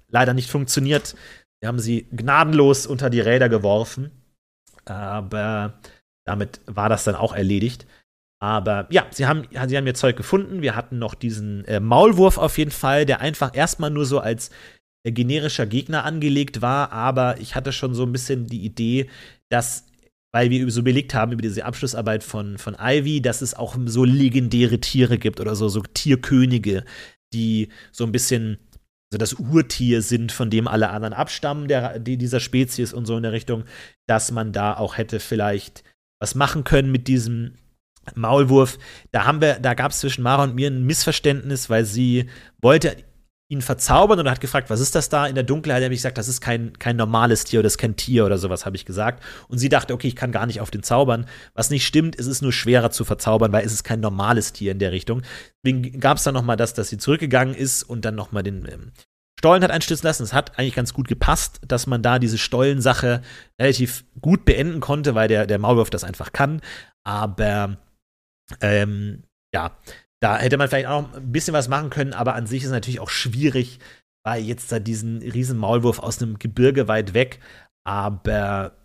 Leider 0.09 0.33
nicht 0.33 0.49
funktioniert. 0.49 1.15
Wir 1.61 1.69
haben 1.69 1.79
sie 1.79 2.07
gnadenlos 2.11 2.87
unter 2.87 3.11
die 3.11 3.21
Räder 3.21 3.51
geworfen. 3.51 4.22
Aber 4.85 5.81
damit 6.27 6.61
war 6.67 6.89
das 6.89 7.05
dann 7.05 7.15
auch 7.15 7.35
erledigt. 7.35 7.87
Aber 8.43 8.89
ja, 8.91 9.07
sie 9.11 9.27
haben, 9.27 9.45
sie 9.51 9.77
haben 9.77 9.87
ihr 9.87 9.95
Zeug 9.95 10.17
gefunden. 10.17 10.63
Wir 10.63 10.75
hatten 10.75 10.99
noch 10.99 11.15
diesen 11.15 11.65
äh, 11.67 11.79
Maulwurf 11.79 12.39
auf 12.39 12.59
jeden 12.59 12.73
Fall, 12.73 13.07
der 13.07 13.21
einfach 13.21 13.55
erstmal 13.55 13.91
nur 13.91 14.05
so 14.05 14.19
als 14.19 14.51
äh, 15.05 15.13
generischer 15.13 15.67
Gegner 15.67 16.05
angelegt 16.05 16.61
war. 16.61 16.91
Aber 16.91 17.39
ich 17.39 17.55
hatte 17.55 17.73
schon 17.73 17.95
so 17.95 18.03
ein 18.03 18.11
bisschen 18.11 18.49
die 18.49 18.65
Idee, 18.65 19.09
dass, 19.49 19.87
weil 20.33 20.51
wir 20.51 20.69
so 20.73 20.83
belegt 20.83 21.15
haben 21.15 21.31
über 21.31 21.43
diese 21.43 21.65
Abschlussarbeit 21.65 22.25
von, 22.25 22.59
von 22.59 22.77
Ivy, 22.81 23.23
dass 23.23 23.43
es 23.43 23.55
auch 23.55 23.77
so 23.87 24.05
legendäre 24.05 24.81
Tiere 24.81 25.19
gibt 25.19 25.39
oder 25.39 25.55
so, 25.55 25.69
so 25.69 25.81
Tierkönige, 25.81 26.85
die 27.33 27.69
so 27.93 28.03
ein 28.05 28.13
bisschen 28.13 28.59
also 29.13 29.19
das 29.19 29.35
Urtier 29.35 30.01
sind, 30.01 30.33
von 30.33 30.49
dem 30.49 30.67
alle 30.67 30.89
anderen 30.89 31.13
abstammen, 31.13 31.69
der, 31.69 31.99
die, 31.99 32.17
dieser 32.17 32.41
Spezies 32.41 32.95
und 32.95 33.05
so 33.05 33.15
in 33.17 33.23
der 33.23 33.33
Richtung, 33.33 33.65
dass 34.07 34.31
man 34.31 34.53
da 34.53 34.75
auch 34.75 34.97
hätte 34.97 35.21
vielleicht 35.21 35.85
was 36.19 36.35
machen 36.35 36.65
können 36.65 36.91
mit 36.91 37.09
diesem 37.09 37.57
Maulwurf, 38.15 38.79
da 39.11 39.27
haben 39.27 39.43
wir, 39.43 39.59
da 39.61 39.75
gab 39.75 39.93
es 39.93 40.01
zwischen 40.01 40.23
Mara 40.23 40.45
und 40.45 40.55
mir 40.55 40.71
ein 40.71 40.85
Missverständnis, 40.85 41.69
weil 41.69 41.85
sie 41.85 42.31
wollte 42.61 42.97
ihn 43.53 43.61
verzaubern 43.61 44.19
und 44.19 44.31
hat 44.31 44.41
gefragt, 44.41 44.71
was 44.71 44.81
ist 44.81 44.95
das 44.95 45.11
da 45.11 45.27
in 45.27 45.35
der 45.35 45.45
Dunkelheit? 45.45 45.83
Er 45.83 45.87
hat 45.87 45.93
gesagt, 45.93 46.17
das 46.17 46.27
ist 46.27 46.41
kein, 46.41 46.79
kein 46.79 46.97
normales 46.97 47.45
Tier 47.45 47.61
oder 47.61 47.67
das 47.67 47.75
ist 47.75 47.79
kein 47.79 47.97
Tier 47.97 48.25
oder 48.25 48.39
sowas, 48.39 48.65
habe 48.65 48.77
ich 48.77 48.87
gesagt. 48.87 49.23
Und 49.49 49.59
sie 49.59 49.69
dachte, 49.69 49.93
okay, 49.93 50.09
ich 50.09 50.17
kann 50.17 50.33
gar 50.33 50.47
nicht 50.47 50.63
auf 50.63 50.71
den 50.71 50.83
zaubern. 50.83 51.27
Was 51.53 51.69
nicht 51.69 51.87
stimmt, 51.87 52.19
es 52.19 52.27
ist 52.27 52.41
nur 52.41 52.53
schwerer 52.53 52.91
zu 52.91 53.05
verzaubern, 53.05 53.53
weil 53.53 53.67
es 53.67 53.75
ist 53.75 53.85
kein 53.85 54.01
normales 54.01 54.55
Tier 54.55 54.73
in 54.73 54.79
der 54.79 54.91
Richtung. 54.91 55.21
Deswegen 55.63 56.01
gab 56.01 56.17
es 56.17 56.25
dann 56.25 56.33
noch 56.33 56.43
mal 56.43 56.57
das, 56.57 56.73
dass 56.73 56.89
sie 56.89 56.97
zurückgegangen 56.97 57.55
ist 57.55 57.83
und 57.83 58.07
dann 58.07 58.15
noch 58.15 58.33
mal 58.33 58.43
den 58.43 58.67
ähm, 58.67 58.93
Stollen 59.39 59.63
hat 59.63 59.71
einstürzen 59.71 60.07
lassen. 60.07 60.23
Es 60.23 60.33
hat 60.33 60.59
eigentlich 60.59 60.75
ganz 60.75 60.95
gut 60.95 61.09
gepasst, 61.09 61.61
dass 61.67 61.87
man 61.87 62.03
da 62.03 62.19
diese 62.19 62.39
Stollensache 62.39 63.21
relativ 63.61 64.05
gut 64.21 64.47
beenden 64.47 64.81
konnte, 64.81 65.15
weil 65.15 65.29
der, 65.29 65.47
der 65.47 65.59
Maulwurf 65.59 65.91
das 65.91 66.05
einfach 66.05 66.33
kann. 66.33 66.63
Aber 67.05 67.77
ähm, 68.63 69.25
ja, 69.53 69.77
da 70.23 70.39
hätte 70.39 70.57
man 70.57 70.69
vielleicht 70.69 70.87
auch 70.87 71.03
noch 71.03 71.15
ein 71.17 71.33
bisschen 71.33 71.53
was 71.53 71.69
machen 71.69 71.91
können, 71.91 72.13
aber 72.13 72.35
an 72.35 72.47
sich 72.47 72.63
ist 72.63 72.67
es 72.69 72.73
natürlich 72.73 73.01
auch 73.01 73.11
schwierig, 73.11 73.81
weil 74.25 74.45
jetzt 74.45 74.71
da 74.71 74.79
diesen 74.79 75.19
riesen 75.19 75.59
Maulwurf 75.59 75.99
aus 75.99 76.23
einem 76.23 76.39
Gebirge 76.39 76.87
weit 76.87 77.13
weg. 77.13 77.41
Aber 77.85 78.77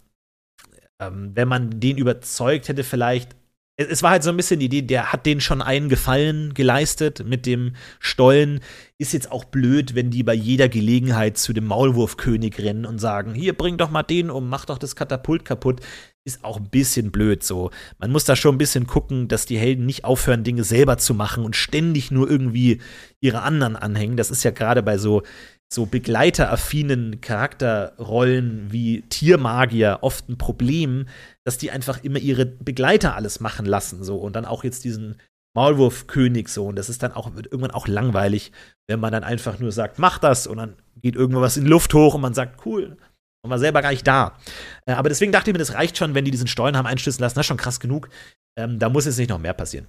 ähm, 1.00 1.32
wenn 1.36 1.48
man 1.48 1.80
den 1.80 1.98
überzeugt 1.98 2.70
hätte, 2.70 2.84
vielleicht. 2.84 3.36
Es, 3.80 3.88
es 3.88 4.04
war 4.04 4.10
halt 4.10 4.24
so 4.24 4.32
ein 4.32 4.38
bisschen 4.38 4.60
die 4.60 4.66
Idee, 4.66 4.82
der 4.82 5.14
hat 5.14 5.28
den 5.28 5.40
schon 5.40 5.62
einen 5.62 5.90
Gefallen 5.90 6.56
geleistet 6.56 7.24
mit 7.24 7.46
dem 7.46 7.76
Stollen. 8.00 8.62
Ist 8.98 9.14
jetzt 9.14 9.32
auch 9.32 9.46
blöd, 9.46 9.94
wenn 9.94 10.10
die 10.10 10.24
bei 10.24 10.34
jeder 10.34 10.70
Gelegenheit 10.70 11.38
zu 11.38 11.54
dem 11.54 11.66
Maulwurfkönig 11.66 12.58
rennen 12.58 12.88
und 12.88 12.98
sagen: 12.98 13.36
Hier, 13.36 13.56
bring 13.56 13.78
doch 13.78 13.92
mal 13.92 14.02
den 14.02 14.32
um, 14.32 14.50
mach 14.50 14.66
doch 14.66 14.80
das 14.80 14.96
Katapult 14.96 15.46
kaputt 15.46 15.82
ist 16.28 16.44
auch 16.44 16.58
ein 16.58 16.70
bisschen 16.70 17.12
blöd 17.12 17.42
so. 17.42 17.72
Man 18.00 18.12
muss 18.12 18.26
da 18.26 18.36
schon 18.36 18.56
ein 18.56 18.60
bisschen 18.60 18.86
gucken, 18.86 19.30
dass 19.30 19.46
die 19.46 19.58
Helden 19.58 19.86
nicht 19.86 20.04
aufhören, 20.04 20.44
Dinge 20.44 20.66
selber 20.66 20.98
zu 20.98 21.14
machen 21.14 21.46
und 21.46 21.56
ständig 21.56 22.12
nur 22.12 22.30
irgendwie 22.30 22.82
ihre 23.22 23.42
anderen 23.42 23.78
anhängen. 23.78 24.18
Das 24.18 24.30
ist 24.30 24.44
ja 24.44 24.52
gerade 24.52 24.84
bei 24.84 24.98
so, 24.98 25.24
so 25.72 25.86
begleiteraffinen 25.86 27.22
Charakterrollen 27.22 28.72
wie 28.72 29.04
Tiermagier 29.04 30.00
oft 30.02 30.28
ein 30.28 30.38
Problem, 30.38 31.08
dass 31.46 31.58
die 31.58 31.72
einfach 31.72 32.04
immer 32.04 32.20
ihre 32.20 32.46
Begleiter 32.46 33.16
alles 33.16 33.40
machen 33.40 33.66
lassen 33.66 34.04
so 34.04 34.18
und 34.18 34.36
dann 34.36 34.46
auch 34.46 34.66
jetzt 34.66 34.84
diesen 34.84 35.16
Maulwurfkönig 35.56 36.50
so 36.50 36.68
und 36.68 36.76
das 36.76 36.90
ist 36.90 37.04
dann 37.04 37.14
auch 37.14 37.32
irgendwann 37.36 37.72
auch 37.72 37.88
langweilig, 37.88 38.52
wenn 38.88 39.00
man 39.00 39.12
dann 39.12 39.24
einfach 39.24 39.60
nur 39.60 39.72
sagt, 39.72 39.98
mach 39.98 40.20
das 40.20 40.46
und 40.46 40.58
dann 40.58 40.76
geht 41.02 41.16
irgendwas 41.16 41.58
in 41.58 41.66
Luft 41.66 41.94
hoch 41.94 42.16
und 42.16 42.22
man 42.22 42.34
sagt, 42.34 42.66
cool, 42.66 42.98
und 43.44 43.52
war 43.52 43.60
selber 43.60 43.82
gar 43.82 43.92
nicht 43.92 44.08
da. 44.08 44.38
Äh, 44.86 44.94
aber 44.94 45.10
deswegen 45.10 45.32
dachte 45.32 45.50
ich 45.50 45.54
mir, 45.54 45.60
das 45.60 45.74
reicht 45.74 45.98
schon, 45.98 46.16
wenn 46.16 46.26
die 46.26 46.32
diesen 46.32 46.48
Stollen 46.48 46.78
haben 46.78 46.88
einstürzen 46.88 47.22
lassen. 47.22 47.36
Das 47.36 47.44
ist 47.44 47.48
schon 47.48 47.58
krass 47.58 47.80
genug. 47.80 48.10
Ähm, 48.58 48.80
da 48.80 48.90
muss 48.90 49.06
jetzt 49.06 49.18
nicht 49.18 49.30
noch 49.30 49.40
mehr 49.40 49.54
passieren. 49.54 49.88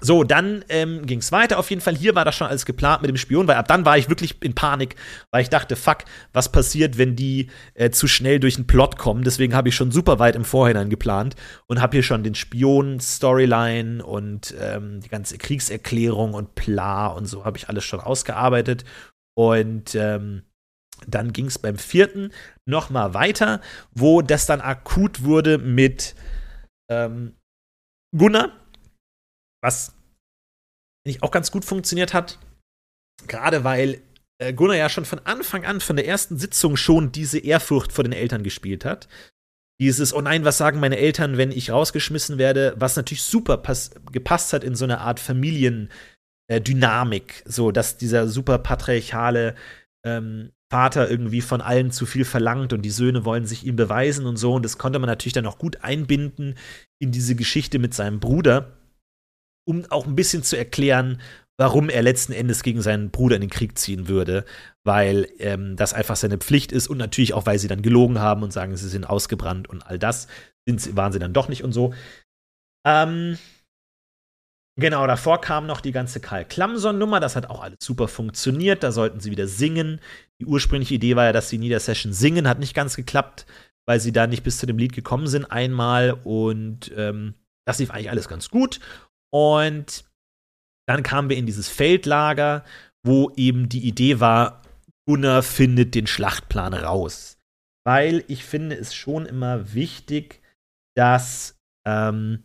So, 0.00 0.24
dann 0.24 0.62
ähm, 0.68 1.06
ging 1.06 1.20
es 1.20 1.32
weiter. 1.32 1.58
Auf 1.58 1.70
jeden 1.70 1.80
Fall, 1.80 1.96
hier 1.96 2.14
war 2.14 2.24
das 2.24 2.34
schon 2.34 2.46
alles 2.46 2.66
geplant 2.66 3.00
mit 3.00 3.08
dem 3.08 3.16
Spion, 3.16 3.48
weil 3.48 3.56
ab 3.56 3.68
dann 3.68 3.86
war 3.86 3.96
ich 3.96 4.10
wirklich 4.10 4.42
in 4.42 4.54
Panik, 4.54 4.96
weil 5.30 5.42
ich 5.42 5.48
dachte, 5.48 5.74
fuck, 5.74 5.98
was 6.34 6.52
passiert, 6.52 6.98
wenn 6.98 7.16
die 7.16 7.48
äh, 7.74 7.90
zu 7.90 8.06
schnell 8.06 8.38
durch 8.38 8.56
den 8.56 8.66
Plot 8.66 8.98
kommen. 8.98 9.24
Deswegen 9.24 9.54
habe 9.54 9.70
ich 9.70 9.74
schon 9.74 9.90
super 9.90 10.18
weit 10.18 10.36
im 10.36 10.44
Vorhinein 10.44 10.90
geplant 10.90 11.34
und 11.66 11.80
habe 11.80 11.96
hier 11.96 12.02
schon 12.02 12.22
den 12.22 12.34
Spion-Storyline 12.34 14.04
und 14.04 14.54
ähm, 14.60 15.00
die 15.00 15.08
ganze 15.08 15.38
Kriegserklärung 15.38 16.34
und 16.34 16.54
Pla 16.54 17.06
und 17.06 17.26
so 17.26 17.46
habe 17.46 17.56
ich 17.56 17.70
alles 17.70 17.84
schon 17.84 18.00
ausgearbeitet. 18.00 18.84
Und 19.34 19.94
ähm, 19.94 20.42
dann 21.06 21.32
ging 21.32 21.46
es 21.46 21.58
beim 21.58 21.78
vierten 21.78 22.32
noch 22.68 22.90
mal 22.90 23.14
weiter, 23.14 23.60
wo 23.92 24.22
das 24.22 24.46
dann 24.46 24.60
akut 24.60 25.22
wurde 25.22 25.58
mit 25.58 26.14
ähm, 26.90 27.36
Gunnar, 28.16 28.52
was 29.62 29.94
nicht 31.06 31.22
auch 31.22 31.30
ganz 31.30 31.50
gut 31.50 31.64
funktioniert 31.64 32.12
hat. 32.12 32.38
Gerade 33.26 33.64
weil 33.64 34.02
äh, 34.38 34.52
Gunnar 34.52 34.76
ja 34.76 34.88
schon 34.88 35.04
von 35.04 35.18
Anfang 35.20 35.64
an, 35.64 35.80
von 35.80 35.96
der 35.96 36.06
ersten 36.06 36.38
Sitzung 36.38 36.76
schon 36.76 37.10
diese 37.12 37.38
Ehrfurcht 37.38 37.92
vor 37.92 38.04
den 38.04 38.12
Eltern 38.12 38.42
gespielt 38.42 38.84
hat. 38.84 39.08
Dieses, 39.80 40.12
oh 40.14 40.20
nein, 40.20 40.44
was 40.44 40.58
sagen 40.58 40.80
meine 40.80 40.96
Eltern, 40.96 41.36
wenn 41.36 41.52
ich 41.52 41.70
rausgeschmissen 41.70 42.38
werde, 42.38 42.74
was 42.78 42.96
natürlich 42.96 43.22
super 43.22 43.62
gepasst 44.10 44.54
hat 44.54 44.64
in 44.64 44.74
so 44.74 44.84
eine 44.84 45.00
Art 45.00 45.20
Familiendynamik, 45.20 47.42
so 47.44 47.70
dass 47.72 47.98
dieser 47.98 48.26
super 48.26 48.58
patriarchale 48.58 49.54
ähm, 50.04 50.52
Vater 50.70 51.08
irgendwie 51.08 51.40
von 51.40 51.60
allen 51.60 51.90
zu 51.90 52.06
viel 52.06 52.24
verlangt 52.24 52.72
und 52.72 52.82
die 52.82 52.90
Söhne 52.90 53.24
wollen 53.24 53.46
sich 53.46 53.64
ihm 53.64 53.76
beweisen 53.76 54.26
und 54.26 54.36
so. 54.36 54.54
Und 54.54 54.64
das 54.64 54.78
konnte 54.78 54.98
man 54.98 55.08
natürlich 55.08 55.32
dann 55.32 55.46
auch 55.46 55.58
gut 55.58 55.82
einbinden 55.82 56.56
in 56.98 57.12
diese 57.12 57.36
Geschichte 57.36 57.78
mit 57.78 57.94
seinem 57.94 58.18
Bruder, 58.18 58.76
um 59.64 59.84
auch 59.90 60.06
ein 60.06 60.16
bisschen 60.16 60.42
zu 60.42 60.56
erklären, 60.56 61.20
warum 61.58 61.88
er 61.88 62.02
letzten 62.02 62.32
Endes 62.32 62.62
gegen 62.62 62.82
seinen 62.82 63.10
Bruder 63.10 63.36
in 63.36 63.42
den 63.42 63.50
Krieg 63.50 63.78
ziehen 63.78 64.08
würde, 64.08 64.44
weil 64.84 65.28
ähm, 65.38 65.76
das 65.76 65.94
einfach 65.94 66.16
seine 66.16 66.38
Pflicht 66.38 66.72
ist 66.72 66.88
und 66.88 66.98
natürlich 66.98 67.32
auch, 67.32 67.46
weil 67.46 67.58
sie 67.58 67.68
dann 67.68 67.82
gelogen 67.82 68.18
haben 68.18 68.42
und 68.42 68.52
sagen, 68.52 68.76
sie 68.76 68.88
sind 68.88 69.08
ausgebrannt 69.08 69.68
und 69.68 69.86
all 69.86 69.98
das 69.98 70.26
sind, 70.66 70.96
waren 70.96 71.12
sie 71.12 71.18
dann 71.18 71.32
doch 71.32 71.48
nicht 71.48 71.64
und 71.64 71.72
so. 71.72 71.94
Ähm, 72.86 73.38
Genau, 74.78 75.06
davor 75.06 75.40
kam 75.40 75.66
noch 75.66 75.80
die 75.80 75.92
ganze 75.92 76.20
Karl 76.20 76.44
Klamson-Nummer. 76.44 77.18
Das 77.18 77.34
hat 77.34 77.48
auch 77.48 77.62
alles 77.62 77.78
super 77.80 78.08
funktioniert. 78.08 78.82
Da 78.82 78.92
sollten 78.92 79.20
sie 79.20 79.30
wieder 79.30 79.48
singen. 79.48 80.00
Die 80.40 80.46
ursprüngliche 80.46 80.94
Idee 80.94 81.16
war 81.16 81.24
ja, 81.24 81.32
dass 81.32 81.48
sie 81.48 81.56
in 81.56 81.62
jeder 81.62 81.80
Session 81.80 82.12
singen. 82.12 82.48
Hat 82.48 82.58
nicht 82.58 82.74
ganz 82.74 82.96
geklappt, 82.96 83.46
weil 83.86 84.00
sie 84.00 84.12
da 84.12 84.26
nicht 84.26 84.42
bis 84.42 84.58
zu 84.58 84.66
dem 84.66 84.78
Lied 84.78 84.92
gekommen 84.92 85.26
sind 85.26 85.46
einmal. 85.46 86.12
Und 86.24 86.92
ähm, 86.96 87.34
das 87.66 87.78
lief 87.78 87.90
eigentlich 87.90 88.10
alles 88.10 88.28
ganz 88.28 88.50
gut. 88.50 88.80
Und 89.32 90.04
dann 90.86 91.02
kamen 91.02 91.28
wir 91.28 91.36
in 91.36 91.46
dieses 91.46 91.68
Feldlager, 91.68 92.64
wo 93.04 93.32
eben 93.36 93.68
die 93.68 93.86
Idee 93.86 94.20
war, 94.20 94.62
Gunnar 95.06 95.42
findet 95.42 95.94
den 95.94 96.06
Schlachtplan 96.06 96.74
raus. 96.74 97.38
Weil 97.84 98.24
ich 98.26 98.44
finde 98.44 98.76
es 98.76 98.94
schon 98.94 99.26
immer 99.26 99.74
wichtig, 99.74 100.42
dass 100.96 101.56
ähm, 101.86 102.42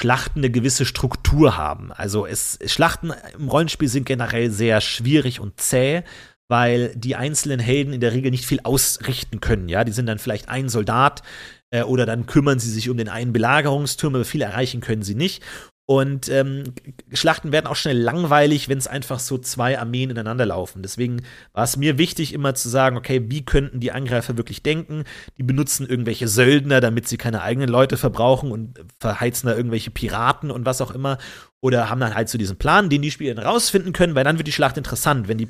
Schlachten 0.00 0.40
eine 0.40 0.50
gewisse 0.50 0.84
Struktur 0.84 1.56
haben. 1.56 1.92
Also 1.92 2.26
es, 2.26 2.58
Schlachten 2.66 3.12
im 3.36 3.48
Rollenspiel 3.48 3.88
sind 3.88 4.04
generell 4.04 4.50
sehr 4.50 4.80
schwierig 4.80 5.40
und 5.40 5.60
zäh, 5.60 6.02
weil 6.48 6.94
die 6.96 7.16
einzelnen 7.16 7.60
Helden 7.60 7.92
in 7.92 8.00
der 8.00 8.12
Regel 8.12 8.30
nicht 8.30 8.46
viel 8.46 8.60
ausrichten 8.62 9.40
können. 9.40 9.68
Ja, 9.68 9.84
die 9.84 9.92
sind 9.92 10.06
dann 10.06 10.18
vielleicht 10.18 10.48
ein 10.48 10.68
Soldat 10.68 11.22
äh, 11.70 11.82
oder 11.82 12.06
dann 12.06 12.26
kümmern 12.26 12.58
sie 12.58 12.70
sich 12.70 12.90
um 12.90 12.96
den 12.96 13.08
einen 13.08 13.32
Belagerungsturm, 13.32 14.14
aber 14.14 14.24
viel 14.24 14.42
erreichen 14.42 14.80
können 14.80 15.02
sie 15.02 15.14
nicht. 15.14 15.42
Und 15.86 16.30
ähm, 16.30 16.64
Schlachten 17.12 17.52
werden 17.52 17.66
auch 17.66 17.76
schnell 17.76 17.98
langweilig, 17.98 18.70
wenn 18.70 18.78
es 18.78 18.86
einfach 18.86 19.18
so 19.18 19.36
zwei 19.36 19.78
Armeen 19.78 20.08
ineinander 20.08 20.46
laufen. 20.46 20.82
Deswegen 20.82 21.22
war 21.52 21.64
es 21.64 21.76
mir 21.76 21.98
wichtig, 21.98 22.32
immer 22.32 22.54
zu 22.54 22.70
sagen, 22.70 22.96
okay, 22.96 23.26
wie 23.28 23.44
könnten 23.44 23.80
die 23.80 23.92
Angreifer 23.92 24.38
wirklich 24.38 24.62
denken? 24.62 25.04
Die 25.36 25.42
benutzen 25.42 25.86
irgendwelche 25.86 26.26
Söldner, 26.26 26.80
damit 26.80 27.06
sie 27.06 27.18
keine 27.18 27.42
eigenen 27.42 27.68
Leute 27.68 27.98
verbrauchen 27.98 28.50
und 28.50 28.80
verheizen 28.98 29.46
da 29.46 29.54
irgendwelche 29.54 29.90
Piraten 29.90 30.50
und 30.50 30.64
was 30.64 30.80
auch 30.80 30.90
immer. 30.90 31.18
Oder 31.60 31.90
haben 31.90 32.00
dann 32.00 32.14
halt 32.14 32.30
so 32.30 32.38
diesen 32.38 32.56
Plan, 32.56 32.88
den 32.88 33.02
die 33.02 33.10
Spieler 33.10 33.34
dann 33.34 33.44
rausfinden 33.44 33.92
können, 33.92 34.14
weil 34.14 34.24
dann 34.24 34.38
wird 34.38 34.48
die 34.48 34.52
Schlacht 34.52 34.78
interessant. 34.78 35.28
Wenn 35.28 35.36
die 35.36 35.48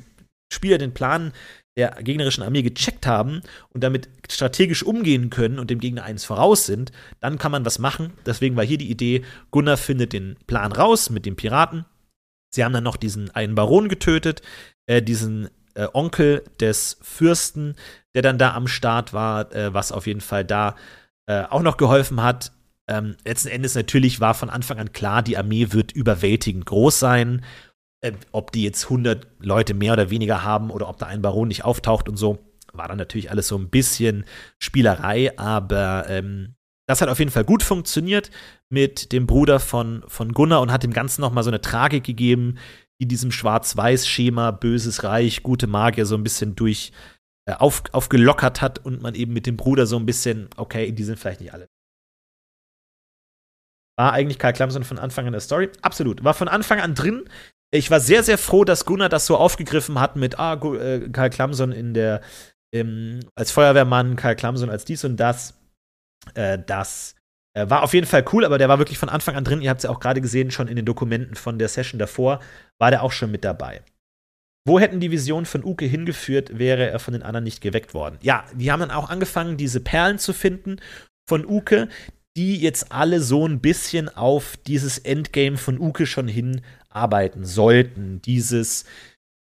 Spieler 0.51 0.77
den 0.77 0.93
Plan 0.93 1.33
der 1.77 1.91
gegnerischen 2.01 2.43
Armee 2.43 2.61
gecheckt 2.61 3.05
haben 3.05 3.41
und 3.69 3.83
damit 3.83 4.07
strategisch 4.29 4.83
umgehen 4.83 5.29
können 5.29 5.59
und 5.59 5.69
dem 5.69 5.79
Gegner 5.79 6.03
eins 6.03 6.23
voraus 6.23 6.65
sind, 6.65 6.91
dann 7.19 7.37
kann 7.37 7.51
man 7.51 7.65
was 7.65 7.79
machen. 7.79 8.13
Deswegen 8.25 8.55
war 8.55 8.63
hier 8.63 8.77
die 8.77 8.89
Idee, 8.89 9.25
Gunnar 9.51 9.77
findet 9.77 10.13
den 10.13 10.37
Plan 10.47 10.71
raus 10.71 11.09
mit 11.09 11.25
den 11.25 11.35
Piraten. 11.35 11.85
Sie 12.53 12.63
haben 12.63 12.73
dann 12.73 12.85
noch 12.85 12.95
diesen 12.95 13.29
einen 13.31 13.55
Baron 13.55 13.89
getötet, 13.89 14.41
äh, 14.85 15.01
diesen 15.01 15.49
äh, 15.73 15.87
Onkel 15.91 16.43
des 16.61 16.97
Fürsten, 17.01 17.75
der 18.13 18.21
dann 18.21 18.37
da 18.37 18.53
am 18.53 18.67
Start 18.67 19.11
war, 19.11 19.53
äh, 19.53 19.73
was 19.73 19.91
auf 19.91 20.07
jeden 20.07 20.21
Fall 20.21 20.45
da 20.45 20.75
äh, 21.27 21.43
auch 21.43 21.61
noch 21.61 21.75
geholfen 21.75 22.23
hat. 22.23 22.53
Ähm, 22.87 23.17
letzten 23.25 23.49
Endes 23.49 23.75
natürlich 23.75 24.21
war 24.21 24.33
von 24.33 24.49
Anfang 24.49 24.79
an 24.79 24.93
klar, 24.93 25.23
die 25.23 25.37
Armee 25.37 25.67
wird 25.71 25.91
überwältigend 25.91 26.65
groß 26.65 26.99
sein 26.99 27.43
äh, 28.01 28.13
ob 28.31 28.51
die 28.51 28.63
jetzt 28.63 28.85
100 28.85 29.27
Leute 29.39 29.73
mehr 29.73 29.93
oder 29.93 30.09
weniger 30.09 30.43
haben 30.43 30.71
oder 30.71 30.89
ob 30.89 30.97
da 30.97 31.05
ein 31.07 31.21
Baron 31.21 31.47
nicht 31.47 31.65
auftaucht 31.65 32.09
und 32.09 32.17
so, 32.17 32.39
war 32.73 32.87
dann 32.87 32.97
natürlich 32.97 33.31
alles 33.31 33.47
so 33.47 33.57
ein 33.57 33.69
bisschen 33.69 34.25
Spielerei, 34.59 35.37
aber 35.37 36.09
ähm, 36.09 36.55
das 36.87 37.01
hat 37.01 37.09
auf 37.09 37.19
jeden 37.19 37.31
Fall 37.31 37.45
gut 37.45 37.63
funktioniert 37.63 38.29
mit 38.69 39.11
dem 39.11 39.25
Bruder 39.25 39.59
von, 39.59 40.03
von 40.07 40.33
Gunnar 40.33 40.61
und 40.61 40.71
hat 40.71 40.83
dem 40.83 40.93
Ganzen 40.93 41.21
noch 41.21 41.31
mal 41.31 41.43
so 41.43 41.49
eine 41.49 41.61
Tragik 41.61 42.03
gegeben, 42.03 42.57
die 42.99 43.07
diesem 43.07 43.31
Schwarz-Weiß-Schema 43.31 44.51
Böses 44.51 45.03
Reich, 45.03 45.43
gute 45.43 45.67
Magier 45.67 46.05
so 46.05 46.15
ein 46.15 46.23
bisschen 46.23 46.55
durch 46.55 46.91
äh, 47.47 47.53
auf, 47.53 47.83
aufgelockert 47.91 48.61
hat 48.61 48.85
und 48.85 49.01
man 49.01 49.15
eben 49.15 49.33
mit 49.33 49.47
dem 49.47 49.57
Bruder 49.57 49.85
so 49.85 49.97
ein 49.97 50.05
bisschen, 50.05 50.49
okay, 50.57 50.91
die 50.91 51.03
sind 51.03 51.19
vielleicht 51.19 51.41
nicht 51.41 51.53
alle. 51.53 51.67
War 53.97 54.11
eigentlich 54.11 54.39
Karl 54.39 54.53
Klamson 54.53 54.83
von 54.83 54.99
Anfang 54.99 55.25
an 55.25 55.31
der 55.31 55.41
Story? 55.41 55.69
Absolut. 55.81 56.23
War 56.23 56.33
von 56.33 56.49
Anfang 56.49 56.81
an 56.81 56.95
drin 56.95 57.29
ich 57.71 57.91
war 57.91 57.99
sehr, 57.99 58.23
sehr 58.23 58.37
froh, 58.37 58.63
dass 58.63 58.85
Gunnar 58.85 59.09
das 59.09 59.25
so 59.25 59.37
aufgegriffen 59.37 59.99
hat 59.99 60.15
mit 60.15 60.39
ah, 60.39 60.53
äh, 60.53 61.09
Karl 61.09 61.29
Klamson 61.29 61.71
in 61.71 61.93
der, 61.93 62.21
ähm, 62.73 63.19
als 63.35 63.51
Feuerwehrmann, 63.51 64.15
Karl 64.15 64.35
Klamson 64.35 64.69
als 64.69 64.85
dies 64.85 65.03
und 65.03 65.17
das, 65.17 65.53
äh, 66.33 66.59
dass 66.59 67.15
Äh, 67.57 67.69
war 67.69 67.83
auf 67.83 67.93
jeden 67.93 68.05
Fall 68.05 68.25
cool, 68.33 68.43
aber 68.43 68.57
der 68.57 68.67
war 68.67 68.79
wirklich 68.79 68.97
von 68.97 69.07
Anfang 69.07 69.35
an 69.37 69.45
drin. 69.45 69.61
Ihr 69.61 69.69
habt 69.69 69.79
es 69.79 69.85
ja 69.85 69.89
auch 69.89 70.01
gerade 70.01 70.19
gesehen, 70.19 70.51
schon 70.51 70.67
in 70.67 70.75
den 70.75 70.83
Dokumenten 70.83 71.35
von 71.35 71.57
der 71.57 71.69
Session 71.69 71.99
davor, 71.99 72.41
war 72.81 72.91
der 72.91 73.01
auch 73.01 73.13
schon 73.13 73.31
mit 73.31 73.45
dabei. 73.45 73.81
Wo 74.67 74.77
hätten 74.77 74.99
die 74.99 75.09
Visionen 75.09 75.45
von 75.45 75.63
Uke 75.63 75.85
hingeführt, 75.85 76.59
wäre 76.59 76.89
er 76.89 76.99
von 76.99 77.13
den 77.13 77.23
anderen 77.23 77.45
nicht 77.45 77.61
geweckt 77.61 77.93
worden? 77.93 78.17
Ja, 78.21 78.43
die 78.53 78.73
haben 78.73 78.81
dann 78.81 78.91
auch 78.91 79.09
angefangen, 79.09 79.55
diese 79.55 79.79
Perlen 79.79 80.19
zu 80.19 80.33
finden 80.33 80.81
von 81.29 81.45
Uke, 81.45 81.87
die 82.35 82.59
jetzt 82.59 82.91
alle 82.91 83.21
so 83.21 83.47
ein 83.47 83.61
bisschen 83.61 84.09
auf 84.09 84.57
dieses 84.67 84.97
Endgame 84.97 85.55
von 85.55 85.79
Uke 85.79 86.05
schon 86.07 86.27
hinarbeiten 86.95 87.45
sollten. 87.45 88.21
Dieses 88.21 88.85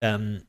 ähm, 0.02 0.42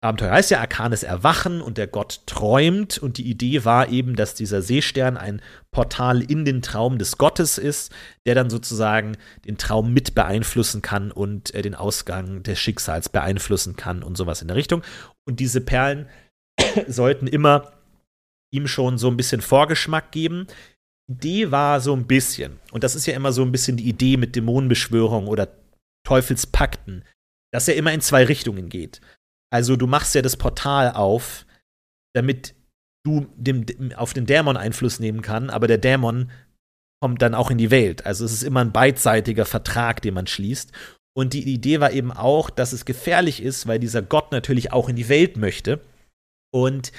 Abenteuer 0.00 0.30
heißt 0.30 0.50
ja 0.52 0.60
Arkanes 0.60 1.02
Erwachen 1.02 1.60
und 1.60 1.78
der 1.78 1.88
Gott 1.88 2.20
träumt. 2.26 2.98
Und 2.98 3.18
die 3.18 3.28
Idee 3.28 3.64
war 3.64 3.88
eben, 3.88 4.14
dass 4.14 4.34
dieser 4.34 4.62
Seestern 4.62 5.16
ein 5.16 5.40
Portal 5.72 6.22
in 6.22 6.44
den 6.44 6.62
Traum 6.62 6.98
des 6.98 7.18
Gottes 7.18 7.58
ist, 7.58 7.92
der 8.26 8.34
dann 8.34 8.50
sozusagen 8.50 9.16
den 9.46 9.58
Traum 9.58 9.92
mit 9.92 10.14
beeinflussen 10.14 10.82
kann 10.82 11.10
und 11.10 11.52
äh, 11.54 11.62
den 11.62 11.74
Ausgang 11.74 12.42
des 12.42 12.58
Schicksals 12.58 13.08
beeinflussen 13.08 13.74
kann 13.74 14.02
und 14.02 14.16
sowas 14.16 14.42
in 14.42 14.48
der 14.48 14.56
Richtung. 14.56 14.82
Und 15.26 15.40
diese 15.40 15.60
Perlen 15.60 16.08
sollten 16.86 17.26
immer 17.26 17.72
ihm 18.52 18.66
schon 18.68 18.98
so 18.98 19.08
ein 19.08 19.16
bisschen 19.16 19.40
Vorgeschmack 19.40 20.12
geben. 20.12 20.46
Idee 21.10 21.50
war 21.50 21.80
so 21.80 21.94
ein 21.94 22.06
bisschen, 22.06 22.58
und 22.70 22.84
das 22.84 22.94
ist 22.94 23.06
ja 23.06 23.14
immer 23.14 23.32
so 23.32 23.42
ein 23.42 23.50
bisschen 23.50 23.78
die 23.78 23.88
Idee 23.88 24.18
mit 24.18 24.36
Dämonenbeschwörung 24.36 25.26
oder 25.26 25.48
Teufelspakten, 26.08 27.04
dass 27.52 27.68
er 27.68 27.76
immer 27.76 27.92
in 27.92 28.00
zwei 28.00 28.24
Richtungen 28.24 28.70
geht. 28.70 29.02
Also 29.52 29.76
du 29.76 29.86
machst 29.86 30.14
ja 30.14 30.22
das 30.22 30.38
Portal 30.38 30.92
auf, 30.92 31.44
damit 32.14 32.54
du 33.04 33.26
dem, 33.36 33.66
auf 33.94 34.14
den 34.14 34.24
Dämon 34.24 34.56
Einfluss 34.56 35.00
nehmen 35.00 35.20
kann, 35.20 35.50
aber 35.50 35.66
der 35.66 35.76
Dämon 35.76 36.30
kommt 37.02 37.20
dann 37.20 37.34
auch 37.34 37.50
in 37.50 37.58
die 37.58 37.70
Welt. 37.70 38.06
Also 38.06 38.24
es 38.24 38.32
ist 38.32 38.42
immer 38.42 38.60
ein 38.60 38.72
beidseitiger 38.72 39.44
Vertrag, 39.44 40.00
den 40.00 40.14
man 40.14 40.26
schließt. 40.26 40.72
Und 41.14 41.34
die 41.34 41.52
Idee 41.52 41.78
war 41.80 41.92
eben 41.92 42.10
auch, 42.10 42.48
dass 42.48 42.72
es 42.72 42.86
gefährlich 42.86 43.42
ist, 43.42 43.66
weil 43.66 43.78
dieser 43.78 44.02
Gott 44.02 44.32
natürlich 44.32 44.72
auch 44.72 44.88
in 44.88 44.96
die 44.96 45.08
Welt 45.08 45.36
möchte. 45.36 45.80
Und 46.52 46.90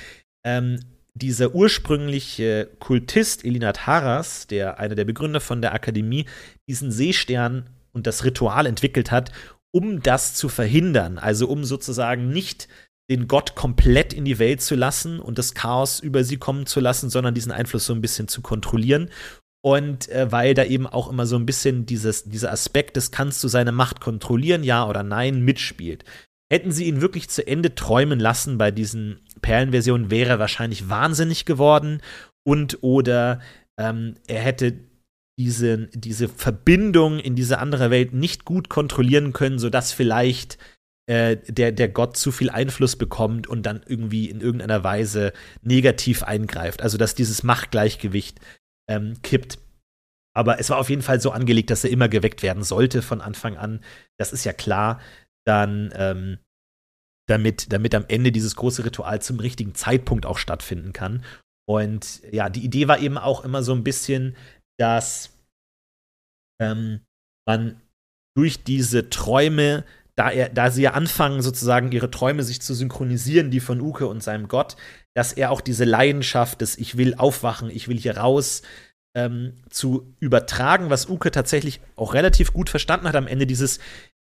ähm, 0.46 0.80
dieser 1.16 1.56
ursprüngliche 1.56 2.70
Kultist 2.80 3.44
Elinat 3.44 3.88
Haras, 3.88 4.46
der 4.48 4.80
einer 4.80 4.96
der 4.96 5.06
Begründer 5.06 5.42
von 5.42 5.62
der 5.62 5.74
Akademie, 5.74 6.26
diesen 6.68 6.92
Seestern 6.92 7.70
und 7.92 8.08
das 8.08 8.24
Ritual 8.24 8.66
entwickelt 8.66 9.12
hat, 9.12 9.32
um 9.72 10.02
das 10.02 10.36
zu 10.36 10.50
verhindern, 10.50 11.18
also 11.18 11.48
um 11.48 11.64
sozusagen 11.64 12.30
nicht 12.30 12.68
den 13.10 13.28
Gott 13.28 13.56
komplett 13.56 14.14
in 14.14 14.24
die 14.24 14.40
Welt 14.40 14.62
zu 14.62 14.76
lassen 14.76 15.20
und 15.20 15.38
das 15.38 15.56
Chaos 15.56 16.00
über 16.00 16.24
sie 16.24 16.38
kommen 16.38 16.66
zu 16.66 16.80
lassen, 16.80 17.10
sondern 17.10 17.34
diesen 17.34 17.52
Einfluss 17.52 17.86
so 17.86 17.94
ein 17.94 18.02
bisschen 18.02 18.28
zu 18.28 18.42
kontrollieren. 18.42 19.10
Und 19.62 20.08
äh, 20.10 20.32
weil 20.32 20.54
da 20.54 20.64
eben 20.64 20.88
auch 20.88 21.10
immer 21.10 21.26
so 21.26 21.36
ein 21.36 21.46
bisschen 21.46 21.86
dieses, 21.86 22.24
dieser 22.24 22.52
Aspekt 22.52 22.96
des 22.96 23.12
kannst 23.12 23.44
du 23.44 23.48
seine 23.48 23.72
Macht 23.72 24.00
kontrollieren, 24.00 24.64
ja 24.64 24.88
oder 24.88 25.04
nein, 25.04 25.44
mitspielt. 25.44 26.06
Hätten 26.52 26.72
sie 26.72 26.86
ihn 26.86 27.02
wirklich 27.02 27.30
zu 27.30 27.46
Ende 27.46 27.76
träumen 27.76 28.20
lassen 28.20 28.58
bei 28.58 28.72
diesen 28.72 29.20
Perlenversionen, 29.42 30.12
wäre 30.12 30.30
er 30.32 30.40
wahrscheinlich 30.40 30.90
wahnsinnig 30.90 31.46
geworden 31.46 32.02
und 32.44 32.80
oder 32.82 33.42
ähm, 33.78 34.16
er 34.28 34.42
hätte 34.42 34.80
diese, 35.40 35.88
diese 35.94 36.28
Verbindung 36.28 37.18
in 37.18 37.34
diese 37.34 37.60
andere 37.60 37.90
Welt 37.90 38.14
nicht 38.14 38.44
gut 38.44 38.68
kontrollieren 38.68 39.32
können, 39.32 39.58
sodass 39.58 39.94
vielleicht 39.94 40.58
äh, 41.10 41.38
der, 41.48 41.72
der 41.72 41.88
Gott 41.88 42.18
zu 42.18 42.34
viel 42.34 42.50
Einfluss 42.50 42.98
bekommt 42.98 43.48
und 43.48 43.64
dann 43.64 43.82
irgendwie 43.88 44.30
in 44.30 44.42
irgendeiner 44.42 44.84
Weise 44.84 45.32
negativ 45.62 46.24
eingreift. 46.24 46.82
Also 46.82 46.98
dass 46.98 47.16
dieses 47.16 47.44
Machtgleichgewicht 47.44 48.38
ähm, 48.90 49.22
kippt. 49.22 49.60
Aber 50.36 50.60
es 50.60 50.70
war 50.70 50.78
auf 50.78 50.90
jeden 50.90 51.02
Fall 51.02 51.22
so 51.22 51.32
angelegt, 51.32 51.70
dass 51.70 51.86
er 51.86 51.90
immer 51.90 52.10
geweckt 52.10 52.44
werden 52.44 52.64
sollte 52.64 53.02
von 53.02 53.22
Anfang 53.22 53.56
an. 53.56 53.80
Das 54.18 54.34
ist 54.34 54.44
ja 54.44 54.52
klar. 54.52 55.00
Dann, 55.46 55.94
ähm, 55.96 56.40
damit, 57.30 57.72
damit 57.72 57.96
am 57.96 58.04
Ende 58.10 58.34
dieses 58.34 58.58
große 58.58 58.84
Ritual 58.84 59.22
zum 59.22 59.40
richtigen 59.40 59.74
Zeitpunkt 59.74 60.26
auch 60.26 60.38
stattfinden 60.38 60.92
kann. 60.92 61.24
Und 61.66 62.24
ja, 62.30 62.50
die 62.50 62.66
Idee 62.66 62.90
war 62.90 63.00
eben 63.00 63.18
auch 63.18 63.46
immer 63.46 63.64
so 63.64 63.74
ein 63.74 63.84
bisschen, 63.84 64.36
dass 64.80 65.32
ähm, 66.62 67.02
man 67.48 67.82
durch 68.36 68.64
diese 68.64 69.10
Träume, 69.10 69.84
da, 70.16 70.30
er, 70.30 70.50
da 70.50 70.72
sie 70.72 70.84
ja 70.84 70.92
anfangen, 70.94 71.42
sozusagen 71.42 71.92
ihre 71.92 72.12
Träume 72.12 72.44
sich 72.44 72.62
zu 72.62 72.74
synchronisieren, 72.74 73.52
die 73.52 73.60
von 73.60 73.82
Uke 73.82 74.08
und 74.08 74.24
seinem 74.24 74.48
Gott, 74.48 74.76
dass 75.16 75.34
er 75.34 75.52
auch 75.52 75.62
diese 75.62 75.86
Leidenschaft 75.86 76.62
des 76.62 76.78
Ich 76.78 76.98
will 76.98 77.16
aufwachen, 77.16 77.70
ich 77.70 77.88
will 77.88 77.98
hier 77.98 78.18
raus, 78.18 78.62
ähm, 79.16 79.64
zu 79.70 80.16
übertragen, 80.20 80.90
was 80.90 81.10
Uke 81.10 81.32
tatsächlich 81.32 81.82
auch 81.96 82.14
relativ 82.14 82.54
gut 82.54 82.70
verstanden 82.70 83.08
hat 83.08 83.16
am 83.16 83.28
Ende 83.28 83.48
dieses 83.48 83.80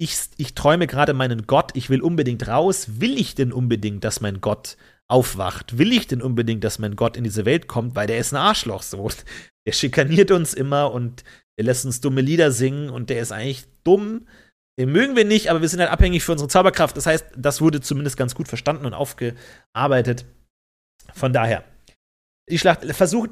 ich, 0.03 0.18
ich 0.38 0.53
träume 0.53 0.88
gerade 0.88 1.14
meinen 1.14 1.48
Gott, 1.48 1.72
ich 1.76 1.90
will 1.90 2.02
unbedingt 2.02 2.48
raus. 2.48 2.99
Will 2.99 3.18
ich 3.18 3.36
denn 3.36 3.53
unbedingt, 3.53 4.03
dass 4.03 4.22
mein 4.22 4.41
Gott 4.41 4.78
aufwacht? 5.07 5.78
Will 5.78 5.94
ich 5.94 6.07
denn 6.07 6.22
unbedingt, 6.22 6.64
dass 6.64 6.80
mein 6.80 6.95
Gott 6.95 7.15
in 7.15 7.24
diese 7.24 7.45
Welt 7.45 7.68
kommt? 7.68 7.95
Weil 7.95 8.07
der 8.07 8.18
ist 8.18 8.34
ein 8.34 8.38
Arschloch 8.38 8.82
so. 8.82 9.10
Der 9.68 9.72
schikaniert 9.72 10.31
uns 10.31 10.53
immer 10.53 10.91
und 10.91 11.23
der 11.57 11.65
lässt 11.65 11.85
uns 11.85 12.02
dumme 12.02 12.22
Lieder 12.22 12.52
singen 12.52 12.90
und 12.90 13.10
der 13.10 13.22
ist 13.22 13.31
eigentlich 13.31 13.65
dumm. 13.84 14.27
Den 14.80 14.91
mögen 14.91 15.15
wir 15.15 15.26
nicht, 15.26 15.49
aber 15.49 15.61
wir 15.61 15.69
sind 15.69 15.80
halt 15.80 15.91
abhängig 15.91 16.23
für 16.23 16.31
unsere 16.31 16.49
Zauberkraft. 16.49 16.98
Das 16.98 17.06
heißt, 17.06 17.26
das 17.38 17.61
wurde 17.61 17.80
zumindest 17.80 18.18
ganz 18.18 18.34
gut 18.34 18.48
verstanden 18.48 18.85
und 18.85 18.94
aufgearbeitet. 18.94 20.26
Von 21.14 21.31
daher, 21.31 21.64
die 22.49 22.57
Schlacht 22.57 22.84
versucht, 22.94 23.31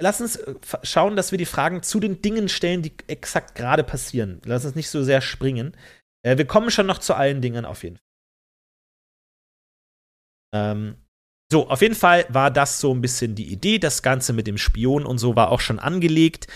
lass 0.00 0.20
uns 0.20 0.40
schauen, 0.82 1.14
dass 1.14 1.30
wir 1.30 1.38
die 1.38 1.46
Fragen 1.46 1.82
zu 1.82 2.00
den 2.00 2.22
Dingen 2.22 2.48
stellen, 2.48 2.82
die 2.82 2.92
exakt 3.06 3.54
gerade 3.54 3.84
passieren. 3.84 4.40
Lass 4.44 4.64
uns 4.64 4.74
nicht 4.74 4.90
so 4.90 5.04
sehr 5.04 5.20
springen. 5.20 5.76
Äh, 6.22 6.38
wir 6.38 6.46
kommen 6.46 6.70
schon 6.70 6.86
noch 6.86 6.98
zu 6.98 7.14
allen 7.14 7.40
Dingen 7.40 7.64
auf 7.64 7.84
jeden 7.84 7.96
Fall. 7.96 8.04
Ähm, 10.52 10.96
so, 11.52 11.68
auf 11.68 11.82
jeden 11.82 11.94
Fall 11.94 12.26
war 12.28 12.50
das 12.50 12.80
so 12.80 12.94
ein 12.94 13.00
bisschen 13.00 13.34
die 13.34 13.52
Idee. 13.52 13.78
Das 13.78 14.02
Ganze 14.02 14.32
mit 14.32 14.46
dem 14.46 14.58
Spion 14.58 15.04
und 15.04 15.18
so 15.18 15.34
war 15.36 15.50
auch 15.50 15.60
schon 15.60 15.78
angelegt. 15.78 16.46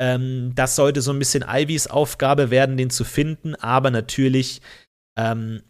Ähm, 0.00 0.52
das 0.54 0.76
sollte 0.76 1.02
so 1.02 1.12
ein 1.12 1.18
bisschen 1.18 1.44
Ivys 1.46 1.86
Aufgabe 1.86 2.50
werden, 2.50 2.76
den 2.76 2.90
zu 2.90 3.04
finden, 3.04 3.54
aber 3.54 3.90
natürlich 3.90 4.60
ähm, 5.16 5.62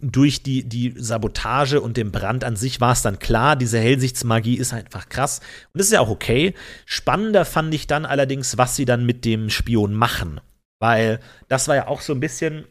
durch 0.00 0.42
die, 0.42 0.64
die 0.64 0.94
Sabotage 0.96 1.80
und 1.80 1.96
den 1.96 2.12
Brand 2.12 2.44
an 2.44 2.56
sich 2.56 2.80
war 2.80 2.92
es 2.92 3.02
dann 3.02 3.18
klar, 3.18 3.56
diese 3.56 3.78
Hellsichtsmagie 3.78 4.56
ist 4.56 4.72
einfach 4.72 5.08
krass. 5.08 5.40
Und 5.72 5.78
das 5.78 5.88
ist 5.88 5.92
ja 5.92 6.00
auch 6.00 6.08
okay. 6.08 6.54
Spannender 6.86 7.44
fand 7.44 7.74
ich 7.74 7.86
dann 7.86 8.06
allerdings, 8.06 8.56
was 8.56 8.74
sie 8.74 8.86
dann 8.86 9.04
mit 9.04 9.24
dem 9.24 9.50
Spion 9.50 9.92
machen. 9.92 10.40
Weil 10.80 11.20
das 11.48 11.68
war 11.68 11.76
ja 11.76 11.86
auch 11.88 12.00
so 12.00 12.14
ein 12.14 12.20
bisschen 12.20 12.64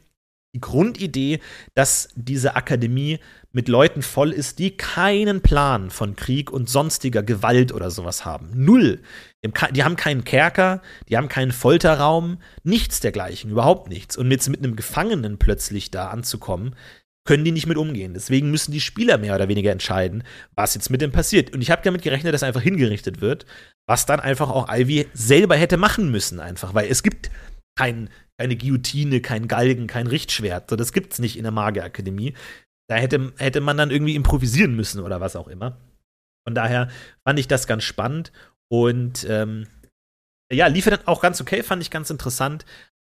die 0.53 0.59
Grundidee, 0.59 1.39
dass 1.75 2.09
diese 2.15 2.55
Akademie 2.55 3.19
mit 3.53 3.67
Leuten 3.67 4.01
voll 4.01 4.31
ist, 4.31 4.59
die 4.59 4.77
keinen 4.77 5.41
Plan 5.41 5.89
von 5.89 6.15
Krieg 6.15 6.51
und 6.51 6.69
sonstiger 6.69 7.21
Gewalt 7.23 7.73
oder 7.73 7.91
sowas 7.91 8.23
haben. 8.23 8.51
Null. 8.53 9.01
Die 9.71 9.83
haben 9.83 9.95
keinen 9.95 10.23
Kerker, 10.23 10.81
die 11.09 11.17
haben 11.17 11.27
keinen 11.27 11.51
Folterraum, 11.51 12.37
nichts 12.63 12.99
dergleichen, 12.99 13.51
überhaupt 13.51 13.89
nichts. 13.89 14.15
Und 14.15 14.31
jetzt 14.31 14.47
mit 14.49 14.63
einem 14.63 14.75
Gefangenen 14.75 15.37
plötzlich 15.37 15.91
da 15.91 16.09
anzukommen, 16.09 16.75
können 17.25 17.43
die 17.43 17.51
nicht 17.51 17.67
mit 17.67 17.77
umgehen. 17.77 18.13
Deswegen 18.13 18.49
müssen 18.49 18.71
die 18.71 18.81
Spieler 18.81 19.17
mehr 19.17 19.35
oder 19.35 19.47
weniger 19.47 19.71
entscheiden, 19.71 20.23
was 20.55 20.73
jetzt 20.73 20.89
mit 20.89 21.01
dem 21.01 21.11
passiert. 21.11 21.53
Und 21.53 21.61
ich 21.61 21.69
habe 21.69 21.81
damit 21.83 22.01
gerechnet, 22.01 22.33
dass 22.33 22.43
einfach 22.43 22.61
hingerichtet 22.61 23.21
wird, 23.21 23.45
was 23.87 24.05
dann 24.05 24.19
einfach 24.19 24.49
auch 24.49 24.69
Ivy 24.71 25.07
selber 25.13 25.55
hätte 25.55 25.77
machen 25.77 26.09
müssen, 26.09 26.39
einfach, 26.39 26.73
weil 26.73 26.89
es 26.89 27.03
gibt 27.03 27.29
kein, 27.77 28.09
keine 28.37 28.55
Guillotine, 28.55 29.21
kein 29.21 29.47
Galgen, 29.47 29.87
kein 29.87 30.07
Richtschwert. 30.07 30.69
So, 30.69 30.75
das 30.75 30.93
gibt's 30.93 31.19
nicht 31.19 31.37
in 31.37 31.43
der 31.43 31.51
Magierakademie. 31.51 32.33
Da 32.91 32.97
hätte, 32.97 33.31
hätte 33.37 33.61
man 33.61 33.77
dann 33.77 33.89
irgendwie 33.89 34.15
improvisieren 34.15 34.75
müssen 34.75 34.99
oder 34.99 35.21
was 35.21 35.37
auch 35.37 35.47
immer. 35.47 35.77
Von 36.45 36.53
daher 36.53 36.89
fand 37.23 37.39
ich 37.39 37.47
das 37.47 37.65
ganz 37.65 37.85
spannend 37.85 38.33
und 38.69 39.25
ähm, 39.29 39.65
ja, 40.51 40.67
lief 40.67 40.89
dann 40.89 41.07
auch 41.07 41.21
ganz 41.21 41.39
okay, 41.39 41.63
fand 41.63 41.81
ich 41.81 41.89
ganz 41.89 42.09
interessant. 42.09 42.65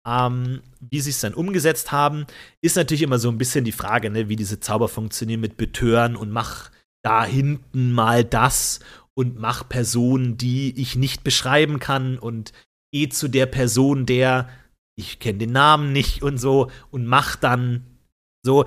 Ähm, 0.08 0.62
wie 0.80 1.00
sie 1.02 1.10
es 1.10 1.20
dann 1.20 1.34
umgesetzt 1.34 1.92
haben, 1.92 2.26
ist 2.62 2.76
natürlich 2.76 3.02
immer 3.02 3.18
so 3.18 3.28
ein 3.28 3.36
bisschen 3.36 3.66
die 3.66 3.72
Frage, 3.72 4.08
ne, 4.08 4.30
wie 4.30 4.36
diese 4.36 4.60
Zauber 4.60 4.88
funktionieren 4.88 5.40
mit 5.40 5.58
Betören 5.58 6.16
und 6.16 6.30
mach 6.30 6.70
da 7.04 7.26
hinten 7.26 7.92
mal 7.92 8.24
das 8.24 8.80
und 9.12 9.38
mach 9.38 9.68
Personen, 9.68 10.38
die 10.38 10.80
ich 10.80 10.96
nicht 10.96 11.22
beschreiben 11.22 11.80
kann 11.80 12.18
und 12.18 12.54
geh 12.94 13.10
zu 13.10 13.28
der 13.28 13.44
Person, 13.44 14.06
der 14.06 14.48
ich 14.98 15.18
kenne 15.18 15.36
den 15.36 15.52
Namen 15.52 15.92
nicht 15.92 16.22
und 16.22 16.38
so 16.38 16.70
und 16.90 17.04
mach 17.04 17.36
dann 17.36 17.84
so. 18.42 18.64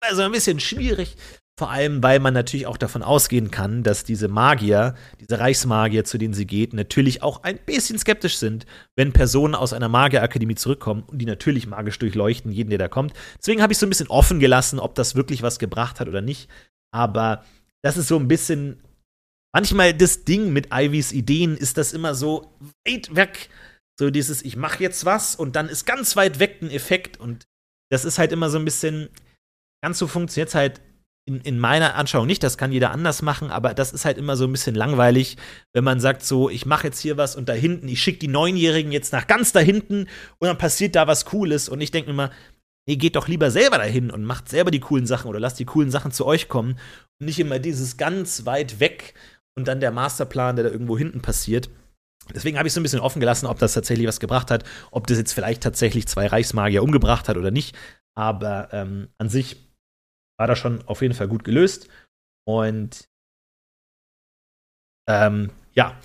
Also 0.00 0.22
ein 0.22 0.32
bisschen 0.32 0.60
schwierig. 0.60 1.16
Vor 1.58 1.70
allem, 1.70 2.02
weil 2.02 2.20
man 2.20 2.32
natürlich 2.32 2.66
auch 2.66 2.78
davon 2.78 3.02
ausgehen 3.02 3.50
kann, 3.50 3.82
dass 3.82 4.02
diese 4.02 4.28
Magier, 4.28 4.94
diese 5.20 5.38
Reichsmagier, 5.38 6.04
zu 6.04 6.16
denen 6.16 6.32
sie 6.32 6.46
geht, 6.46 6.72
natürlich 6.72 7.22
auch 7.22 7.42
ein 7.42 7.58
bisschen 7.58 7.98
skeptisch 7.98 8.38
sind, 8.38 8.64
wenn 8.96 9.12
Personen 9.12 9.54
aus 9.54 9.74
einer 9.74 9.90
Magierakademie 9.90 10.54
zurückkommen 10.54 11.02
und 11.02 11.18
die 11.18 11.26
natürlich 11.26 11.66
magisch 11.66 11.98
durchleuchten, 11.98 12.50
jeden, 12.50 12.70
der 12.70 12.78
da 12.78 12.88
kommt. 12.88 13.12
Deswegen 13.38 13.60
habe 13.60 13.74
ich 13.74 13.78
so 13.78 13.84
ein 13.84 13.90
bisschen 13.90 14.08
offen 14.08 14.40
gelassen, 14.40 14.78
ob 14.78 14.94
das 14.94 15.16
wirklich 15.16 15.42
was 15.42 15.58
gebracht 15.58 16.00
hat 16.00 16.08
oder 16.08 16.22
nicht. 16.22 16.48
Aber 16.92 17.44
das 17.82 17.98
ist 17.98 18.08
so 18.08 18.16
ein 18.16 18.28
bisschen 18.28 18.82
manchmal 19.52 19.94
das 19.94 20.24
Ding 20.24 20.52
mit 20.52 20.68
Ivys 20.72 21.12
Ideen 21.12 21.56
ist 21.56 21.76
das 21.76 21.92
immer 21.92 22.14
so 22.14 22.54
weit 22.86 23.14
weg. 23.14 23.50
So 23.98 24.10
dieses, 24.10 24.42
ich 24.42 24.56
mache 24.56 24.82
jetzt 24.82 25.04
was 25.04 25.36
und 25.36 25.56
dann 25.56 25.68
ist 25.68 25.84
ganz 25.84 26.16
weit 26.16 26.38
weg 26.38 26.58
ein 26.62 26.70
Effekt. 26.70 27.18
Und 27.20 27.46
das 27.90 28.04
ist 28.04 28.18
halt 28.18 28.32
immer 28.32 28.48
so 28.48 28.58
ein 28.58 28.64
bisschen, 28.64 29.10
ganz 29.82 29.98
so 29.98 30.06
funktioniert 30.06 30.48
es 30.48 30.54
halt 30.54 30.80
in, 31.26 31.40
in, 31.42 31.58
meiner 31.58 31.94
Anschauung 31.94 32.26
nicht, 32.26 32.42
das 32.42 32.58
kann 32.58 32.72
jeder 32.72 32.90
anders 32.90 33.22
machen, 33.22 33.50
aber 33.50 33.74
das 33.74 33.92
ist 33.92 34.04
halt 34.04 34.18
immer 34.18 34.36
so 34.36 34.44
ein 34.44 34.52
bisschen 34.52 34.74
langweilig, 34.74 35.36
wenn 35.72 35.84
man 35.84 36.00
sagt 36.00 36.24
so, 36.24 36.48
ich 36.50 36.66
mache 36.66 36.88
jetzt 36.88 37.00
hier 37.00 37.16
was 37.16 37.36
und 37.36 37.48
da 37.48 37.52
hinten, 37.52 37.88
ich 37.88 38.02
schicke 38.02 38.18
die 38.18 38.28
Neunjährigen 38.28 38.90
jetzt 38.90 39.12
nach 39.12 39.26
ganz 39.26 39.52
da 39.52 39.60
hinten 39.60 40.08
und 40.38 40.48
dann 40.48 40.58
passiert 40.58 40.96
da 40.96 41.06
was 41.06 41.26
Cooles 41.26 41.68
und 41.68 41.80
ich 41.80 41.90
denke 41.90 42.10
immer, 42.10 42.30
nee, 42.88 42.96
geht 42.96 43.16
doch 43.16 43.28
lieber 43.28 43.50
selber 43.50 43.78
dahin 43.78 44.10
und 44.10 44.24
macht 44.24 44.48
selber 44.48 44.70
die 44.70 44.80
coolen 44.80 45.06
Sachen 45.06 45.28
oder 45.28 45.40
lasst 45.40 45.58
die 45.58 45.66
coolen 45.66 45.90
Sachen 45.90 46.10
zu 46.10 46.26
euch 46.26 46.48
kommen 46.48 46.78
und 47.20 47.26
nicht 47.26 47.38
immer 47.38 47.58
dieses 47.58 47.96
ganz 47.96 48.46
weit 48.46 48.80
weg 48.80 49.14
und 49.56 49.68
dann 49.68 49.80
der 49.80 49.92
Masterplan, 49.92 50.56
der 50.56 50.64
da 50.64 50.70
irgendwo 50.70 50.96
hinten 50.98 51.20
passiert. 51.20 51.70
Deswegen 52.34 52.58
habe 52.58 52.68
ich 52.68 52.74
so 52.74 52.80
ein 52.80 52.82
bisschen 52.82 53.00
offen 53.00 53.20
gelassen, 53.20 53.46
ob 53.46 53.58
das 53.58 53.74
tatsächlich 53.74 54.06
was 54.06 54.20
gebracht 54.20 54.50
hat, 54.50 54.64
ob 54.90 55.06
das 55.06 55.18
jetzt 55.18 55.32
vielleicht 55.32 55.62
tatsächlich 55.62 56.06
zwei 56.06 56.26
Reichsmagier 56.26 56.82
umgebracht 56.82 57.28
hat 57.28 57.36
oder 57.36 57.50
nicht. 57.50 57.76
Aber 58.14 58.68
ähm, 58.72 59.08
an 59.18 59.28
sich 59.28 59.69
war 60.40 60.46
das 60.46 60.58
schon 60.58 60.82
auf 60.88 61.02
jeden 61.02 61.12
Fall 61.12 61.28
gut 61.28 61.44
gelöst. 61.44 61.90
Und 62.48 63.10
ähm, 65.06 65.52
ja, 65.74 66.00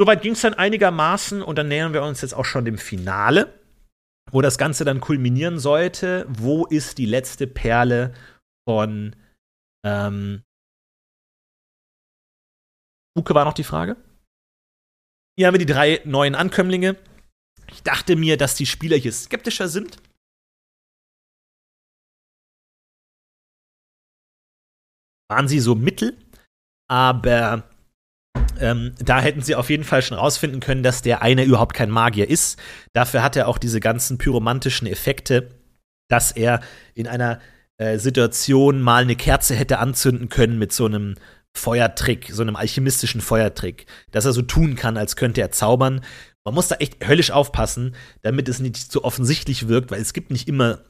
soweit 0.00 0.22
ging 0.22 0.32
es 0.32 0.40
dann 0.40 0.54
einigermaßen 0.54 1.42
und 1.42 1.56
dann 1.56 1.68
nähern 1.68 1.92
wir 1.92 2.02
uns 2.02 2.22
jetzt 2.22 2.32
auch 2.32 2.46
schon 2.46 2.64
dem 2.64 2.78
Finale, 2.78 3.60
wo 4.30 4.40
das 4.40 4.56
Ganze 4.56 4.86
dann 4.86 5.02
kulminieren 5.02 5.58
sollte. 5.58 6.24
Wo 6.30 6.64
ist 6.64 6.96
die 6.96 7.04
letzte 7.04 7.46
Perle 7.46 8.14
von 8.66 9.14
ähm, 9.84 10.42
Uke 13.18 13.34
war 13.34 13.44
noch 13.44 13.52
die 13.52 13.64
Frage? 13.64 13.96
Hier 15.36 15.46
haben 15.46 15.54
wir 15.54 15.58
die 15.58 15.66
drei 15.66 16.00
neuen 16.06 16.34
Ankömmlinge. 16.34 16.96
Ich 17.70 17.82
dachte 17.82 18.16
mir, 18.16 18.38
dass 18.38 18.54
die 18.54 18.64
Spieler 18.64 18.96
hier 18.96 19.12
skeptischer 19.12 19.68
sind. 19.68 19.98
Waren 25.28 25.48
sie 25.48 25.60
so 25.60 25.74
mittel, 25.74 26.16
aber 26.88 27.64
ähm, 28.60 28.94
da 28.98 29.20
hätten 29.20 29.42
sie 29.42 29.54
auf 29.54 29.70
jeden 29.70 29.84
Fall 29.84 30.02
schon 30.02 30.16
rausfinden 30.16 30.60
können, 30.60 30.82
dass 30.82 31.02
der 31.02 31.22
eine 31.22 31.44
überhaupt 31.44 31.74
kein 31.74 31.90
Magier 31.90 32.28
ist. 32.28 32.58
Dafür 32.92 33.22
hat 33.22 33.36
er 33.36 33.48
auch 33.48 33.58
diese 33.58 33.80
ganzen 33.80 34.18
pyromantischen 34.18 34.86
Effekte, 34.86 35.50
dass 36.08 36.32
er 36.32 36.60
in 36.94 37.06
einer 37.08 37.40
äh, 37.78 37.98
Situation 37.98 38.80
mal 38.80 39.02
eine 39.02 39.16
Kerze 39.16 39.54
hätte 39.54 39.78
anzünden 39.78 40.28
können 40.28 40.58
mit 40.58 40.72
so 40.72 40.86
einem 40.86 41.16
Feuertrick, 41.56 42.30
so 42.32 42.42
einem 42.42 42.56
alchemistischen 42.56 43.20
Feuertrick, 43.20 43.86
dass 44.10 44.24
er 44.24 44.32
so 44.32 44.42
tun 44.42 44.76
kann, 44.76 44.96
als 44.96 45.16
könnte 45.16 45.40
er 45.40 45.50
zaubern. 45.50 46.02
Man 46.44 46.54
muss 46.54 46.68
da 46.68 46.76
echt 46.76 47.06
höllisch 47.06 47.30
aufpassen, 47.30 47.94
damit 48.22 48.48
es 48.48 48.60
nicht 48.60 48.76
zu 48.76 49.04
offensichtlich 49.04 49.68
wirkt, 49.68 49.90
weil 49.90 50.00
es 50.00 50.12
gibt 50.12 50.30
nicht 50.30 50.48
immer 50.48 50.80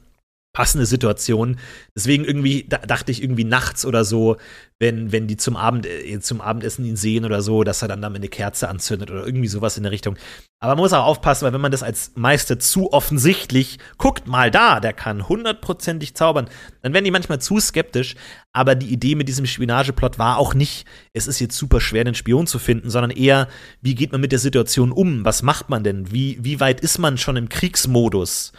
passende 0.53 0.85
Situation. 0.87 1.59
Deswegen 1.95 2.25
irgendwie 2.25 2.65
da, 2.67 2.79
dachte 2.79 3.11
ich 3.11 3.21
irgendwie 3.21 3.43
nachts 3.43 3.85
oder 3.85 4.03
so, 4.03 4.37
wenn, 4.79 5.11
wenn 5.11 5.27
die 5.27 5.37
zum, 5.37 5.55
Abend, 5.55 5.85
äh, 5.85 6.19
zum 6.19 6.41
Abendessen 6.41 6.85
ihn 6.85 6.95
sehen 6.95 7.25
oder 7.25 7.41
so, 7.41 7.63
dass 7.63 7.81
er 7.81 7.87
dann 7.87 8.01
damit 8.01 8.21
eine 8.21 8.29
Kerze 8.29 8.67
anzündet 8.67 9.11
oder 9.11 9.25
irgendwie 9.25 9.47
sowas 9.47 9.77
in 9.77 9.83
der 9.83 9.91
Richtung. 9.91 10.17
Aber 10.59 10.73
man 10.73 10.83
muss 10.83 10.93
auch 10.93 11.05
aufpassen, 11.05 11.45
weil 11.45 11.53
wenn 11.53 11.61
man 11.61 11.71
das 11.71 11.83
als 11.83 12.13
Meister 12.15 12.57
zu 12.57 12.91
offensichtlich 12.91 13.77
guckt, 13.99 14.27
mal 14.27 14.49
da, 14.49 14.79
der 14.79 14.93
kann 14.93 15.29
hundertprozentig 15.29 16.15
zaubern, 16.15 16.49
dann 16.81 16.93
werden 16.93 17.05
die 17.05 17.11
manchmal 17.11 17.39
zu 17.39 17.59
skeptisch. 17.59 18.15
Aber 18.51 18.73
die 18.73 18.91
Idee 18.91 19.13
mit 19.13 19.27
diesem 19.27 19.45
Spionageplot 19.45 20.17
war 20.17 20.37
auch 20.37 20.55
nicht, 20.55 20.87
es 21.13 21.27
ist 21.27 21.39
jetzt 21.39 21.55
super 21.55 21.79
schwer, 21.79 22.03
den 22.03 22.15
Spion 22.15 22.47
zu 22.47 22.57
finden, 22.57 22.89
sondern 22.89 23.11
eher, 23.11 23.47
wie 23.81 23.93
geht 23.93 24.11
man 24.11 24.21
mit 24.21 24.31
der 24.31 24.39
Situation 24.39 24.91
um? 24.91 25.23
Was 25.23 25.43
macht 25.43 25.69
man 25.69 25.83
denn? 25.83 26.11
Wie, 26.11 26.39
wie 26.41 26.59
weit 26.59 26.81
ist 26.81 26.97
man 26.97 27.19
schon 27.19 27.37
im 27.37 27.49
Kriegsmodus? 27.49 28.53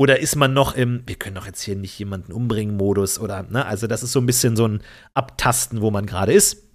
Oder 0.00 0.18
ist 0.18 0.34
man 0.34 0.54
noch 0.54 0.74
im, 0.74 1.02
wir 1.04 1.16
können 1.16 1.34
doch 1.34 1.44
jetzt 1.44 1.60
hier 1.60 1.76
nicht 1.76 1.98
jemanden 1.98 2.32
umbringen 2.32 2.74
Modus 2.74 3.18
oder, 3.18 3.42
ne? 3.42 3.66
Also 3.66 3.86
das 3.86 4.02
ist 4.02 4.12
so 4.12 4.18
ein 4.18 4.24
bisschen 4.24 4.56
so 4.56 4.66
ein 4.66 4.82
Abtasten, 5.12 5.82
wo 5.82 5.90
man 5.90 6.06
gerade 6.06 6.32
ist. 6.32 6.70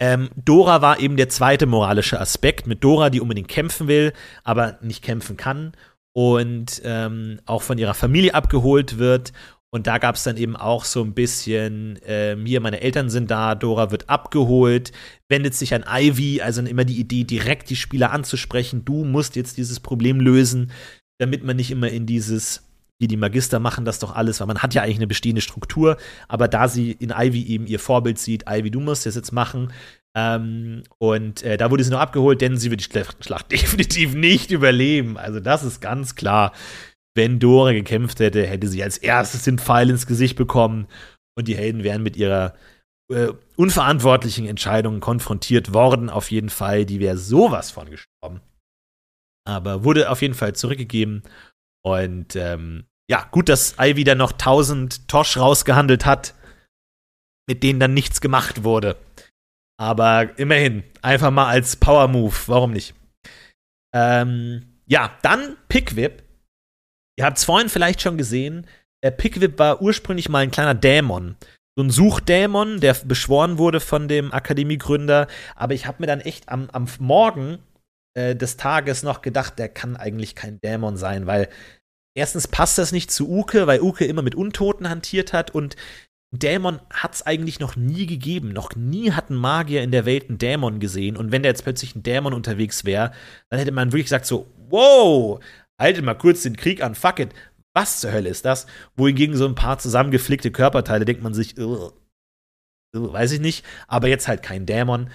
Ähm, 0.00 0.30
Dora 0.36 0.82
war 0.82 1.00
eben 1.00 1.16
der 1.16 1.28
zweite 1.28 1.66
moralische 1.66 2.20
Aspekt 2.20 2.68
mit 2.68 2.84
Dora, 2.84 3.10
die 3.10 3.20
unbedingt 3.20 3.48
kämpfen 3.48 3.88
will, 3.88 4.12
aber 4.44 4.78
nicht 4.82 5.02
kämpfen 5.02 5.36
kann 5.36 5.72
und 6.12 6.80
ähm, 6.84 7.40
auch 7.44 7.62
von 7.62 7.76
ihrer 7.76 7.94
Familie 7.94 8.34
abgeholt 8.34 8.98
wird. 8.98 9.32
Und 9.74 9.88
da 9.88 9.98
gab 9.98 10.14
es 10.14 10.22
dann 10.22 10.36
eben 10.36 10.54
auch 10.54 10.84
so 10.84 11.02
ein 11.02 11.14
bisschen, 11.14 11.96
äh, 12.06 12.36
mir, 12.36 12.60
meine 12.60 12.82
Eltern 12.82 13.10
sind 13.10 13.32
da, 13.32 13.56
Dora 13.56 13.90
wird 13.90 14.08
abgeholt, 14.08 14.92
wendet 15.28 15.54
sich 15.54 15.74
an 15.74 15.84
Ivy, 15.88 16.40
also 16.40 16.62
immer 16.62 16.84
die 16.84 17.00
Idee, 17.00 17.24
direkt 17.24 17.68
die 17.68 17.76
Spieler 17.76 18.12
anzusprechen, 18.12 18.84
du 18.84 19.04
musst 19.04 19.34
jetzt 19.34 19.56
dieses 19.56 19.80
Problem 19.80 20.20
lösen 20.20 20.70
damit 21.22 21.44
man 21.44 21.56
nicht 21.56 21.70
immer 21.70 21.88
in 21.88 22.04
dieses, 22.06 22.68
wie 23.00 23.08
die 23.08 23.16
Magister 23.16 23.58
machen 23.60 23.84
das 23.84 23.98
doch 23.98 24.14
alles, 24.14 24.40
weil 24.40 24.46
man 24.48 24.62
hat 24.62 24.74
ja 24.74 24.82
eigentlich 24.82 24.96
eine 24.96 25.06
bestehende 25.06 25.40
Struktur, 25.40 25.96
aber 26.28 26.48
da 26.48 26.68
sie 26.68 26.92
in 26.92 27.14
Ivy 27.16 27.46
eben 27.46 27.66
ihr 27.66 27.78
Vorbild 27.78 28.18
sieht, 28.18 28.44
Ivy, 28.48 28.70
du 28.70 28.80
musst 28.80 29.06
das 29.06 29.14
jetzt 29.14 29.32
machen, 29.32 29.72
ähm, 30.14 30.82
und 30.98 31.42
äh, 31.42 31.56
da 31.56 31.70
wurde 31.70 31.84
sie 31.84 31.90
noch 31.90 32.00
abgeholt, 32.00 32.40
denn 32.40 32.58
sie 32.58 32.70
wird 32.70 32.80
die 32.80 33.24
Schlacht 33.24 33.50
definitiv 33.52 34.14
nicht 34.14 34.50
überleben. 34.50 35.16
Also 35.16 35.40
das 35.40 35.64
ist 35.64 35.80
ganz 35.80 36.14
klar. 36.14 36.52
Wenn 37.14 37.38
Dora 37.38 37.72
gekämpft 37.72 38.20
hätte, 38.20 38.46
hätte 38.46 38.68
sie 38.68 38.82
als 38.82 38.98
erstes 38.98 39.44
den 39.44 39.58
Pfeil 39.58 39.90
ins 39.90 40.06
Gesicht 40.06 40.36
bekommen 40.36 40.86
und 41.34 41.46
die 41.46 41.56
Helden 41.56 41.82
wären 41.82 42.02
mit 42.02 42.16
ihrer 42.16 42.54
äh, 43.10 43.28
unverantwortlichen 43.56 44.46
Entscheidung 44.46 45.00
konfrontiert 45.00 45.74
worden. 45.74 46.08
Auf 46.08 46.30
jeden 46.30 46.48
Fall, 46.48 46.86
die 46.86 47.00
wäre 47.00 47.18
sowas 47.18 47.70
von 47.70 47.90
gestorben. 47.90 48.40
Aber 49.44 49.84
wurde 49.84 50.10
auf 50.10 50.22
jeden 50.22 50.34
Fall 50.34 50.54
zurückgegeben. 50.54 51.22
Und 51.84 52.36
ähm, 52.36 52.84
ja, 53.10 53.28
gut, 53.30 53.48
dass 53.48 53.76
Ivy 53.78 54.04
dann 54.04 54.18
noch 54.18 54.32
1000 54.32 55.08
Tosh 55.08 55.36
rausgehandelt 55.36 56.06
hat, 56.06 56.34
mit 57.48 57.62
denen 57.62 57.80
dann 57.80 57.94
nichts 57.94 58.20
gemacht 58.20 58.64
wurde. 58.64 58.96
Aber 59.78 60.38
immerhin, 60.38 60.84
einfach 61.02 61.30
mal 61.30 61.48
als 61.48 61.76
Power 61.76 62.06
Move, 62.06 62.34
warum 62.46 62.72
nicht? 62.72 62.94
Ähm, 63.94 64.78
ja, 64.86 65.16
dann 65.22 65.56
Pickwip. 65.68 66.22
Ihr 67.18 67.24
habt 67.24 67.38
es 67.38 67.44
vorhin 67.44 67.68
vielleicht 67.68 68.00
schon 68.00 68.16
gesehen. 68.16 68.66
Der 69.02 69.10
Pickwip 69.10 69.58
war 69.58 69.82
ursprünglich 69.82 70.28
mal 70.28 70.38
ein 70.38 70.50
kleiner 70.50 70.74
Dämon. 70.74 71.36
So 71.76 71.82
ein 71.82 71.90
Suchdämon, 71.90 72.80
der 72.80 72.94
beschworen 72.94 73.58
wurde 73.58 73.80
von 73.80 74.06
dem 74.06 74.32
Akademiegründer. 74.32 75.26
Aber 75.56 75.74
ich 75.74 75.86
habe 75.86 75.98
mir 76.00 76.06
dann 76.06 76.20
echt 76.20 76.48
am, 76.48 76.68
am 76.70 76.86
Morgen 76.98 77.58
äh, 78.14 78.36
des 78.36 78.56
Tages 78.56 79.02
noch 79.02 79.22
gedacht, 79.22 79.58
der 79.58 79.68
kann 79.68 79.96
eigentlich 79.96 80.34
kein 80.34 80.60
Dämon 80.60 80.96
sein, 80.96 81.26
weil 81.26 81.48
erstens 82.14 82.48
passt 82.48 82.78
das 82.78 82.92
nicht 82.92 83.10
zu 83.10 83.28
Uke, 83.28 83.66
weil 83.66 83.80
Uke 83.80 84.04
immer 84.04 84.22
mit 84.22 84.34
Untoten 84.34 84.88
hantiert 84.88 85.32
hat 85.32 85.50
und 85.50 85.76
Dämon 86.34 86.80
hat 86.90 87.14
es 87.14 87.22
eigentlich 87.26 87.60
noch 87.60 87.76
nie 87.76 88.06
gegeben. 88.06 88.52
Noch 88.54 88.74
nie 88.74 89.12
hat 89.12 89.28
ein 89.28 89.36
Magier 89.36 89.82
in 89.82 89.90
der 89.90 90.06
Welt 90.06 90.28
einen 90.28 90.38
Dämon 90.38 90.80
gesehen. 90.80 91.18
Und 91.18 91.30
wenn 91.30 91.42
da 91.42 91.50
jetzt 91.50 91.62
plötzlich 91.62 91.94
ein 91.94 92.02
Dämon 92.02 92.32
unterwegs 92.32 92.86
wäre, 92.86 93.12
dann 93.50 93.58
hätte 93.58 93.72
man 93.72 93.92
wirklich 93.92 94.06
gesagt 94.06 94.24
so, 94.24 94.46
wow, 94.70 95.40
haltet 95.78 96.04
mal 96.04 96.14
kurz 96.14 96.42
den 96.42 96.56
Krieg 96.56 96.82
an, 96.82 96.94
fuck 96.94 97.18
it. 97.18 97.34
Was 97.74 98.00
zur 98.00 98.12
Hölle 98.12 98.30
ist 98.30 98.46
das? 98.46 98.66
Wohingegen 98.96 99.36
so 99.36 99.46
ein 99.46 99.54
paar 99.54 99.78
zusammengeflickte 99.78 100.50
Körperteile 100.50 101.04
denkt 101.04 101.22
man 101.22 101.34
sich, 101.34 101.54
weiß 102.92 103.32
ich 103.32 103.40
nicht, 103.40 103.64
aber 103.86 104.08
jetzt 104.08 104.28
halt 104.28 104.42
kein 104.42 104.66
Dämon. 104.66 105.10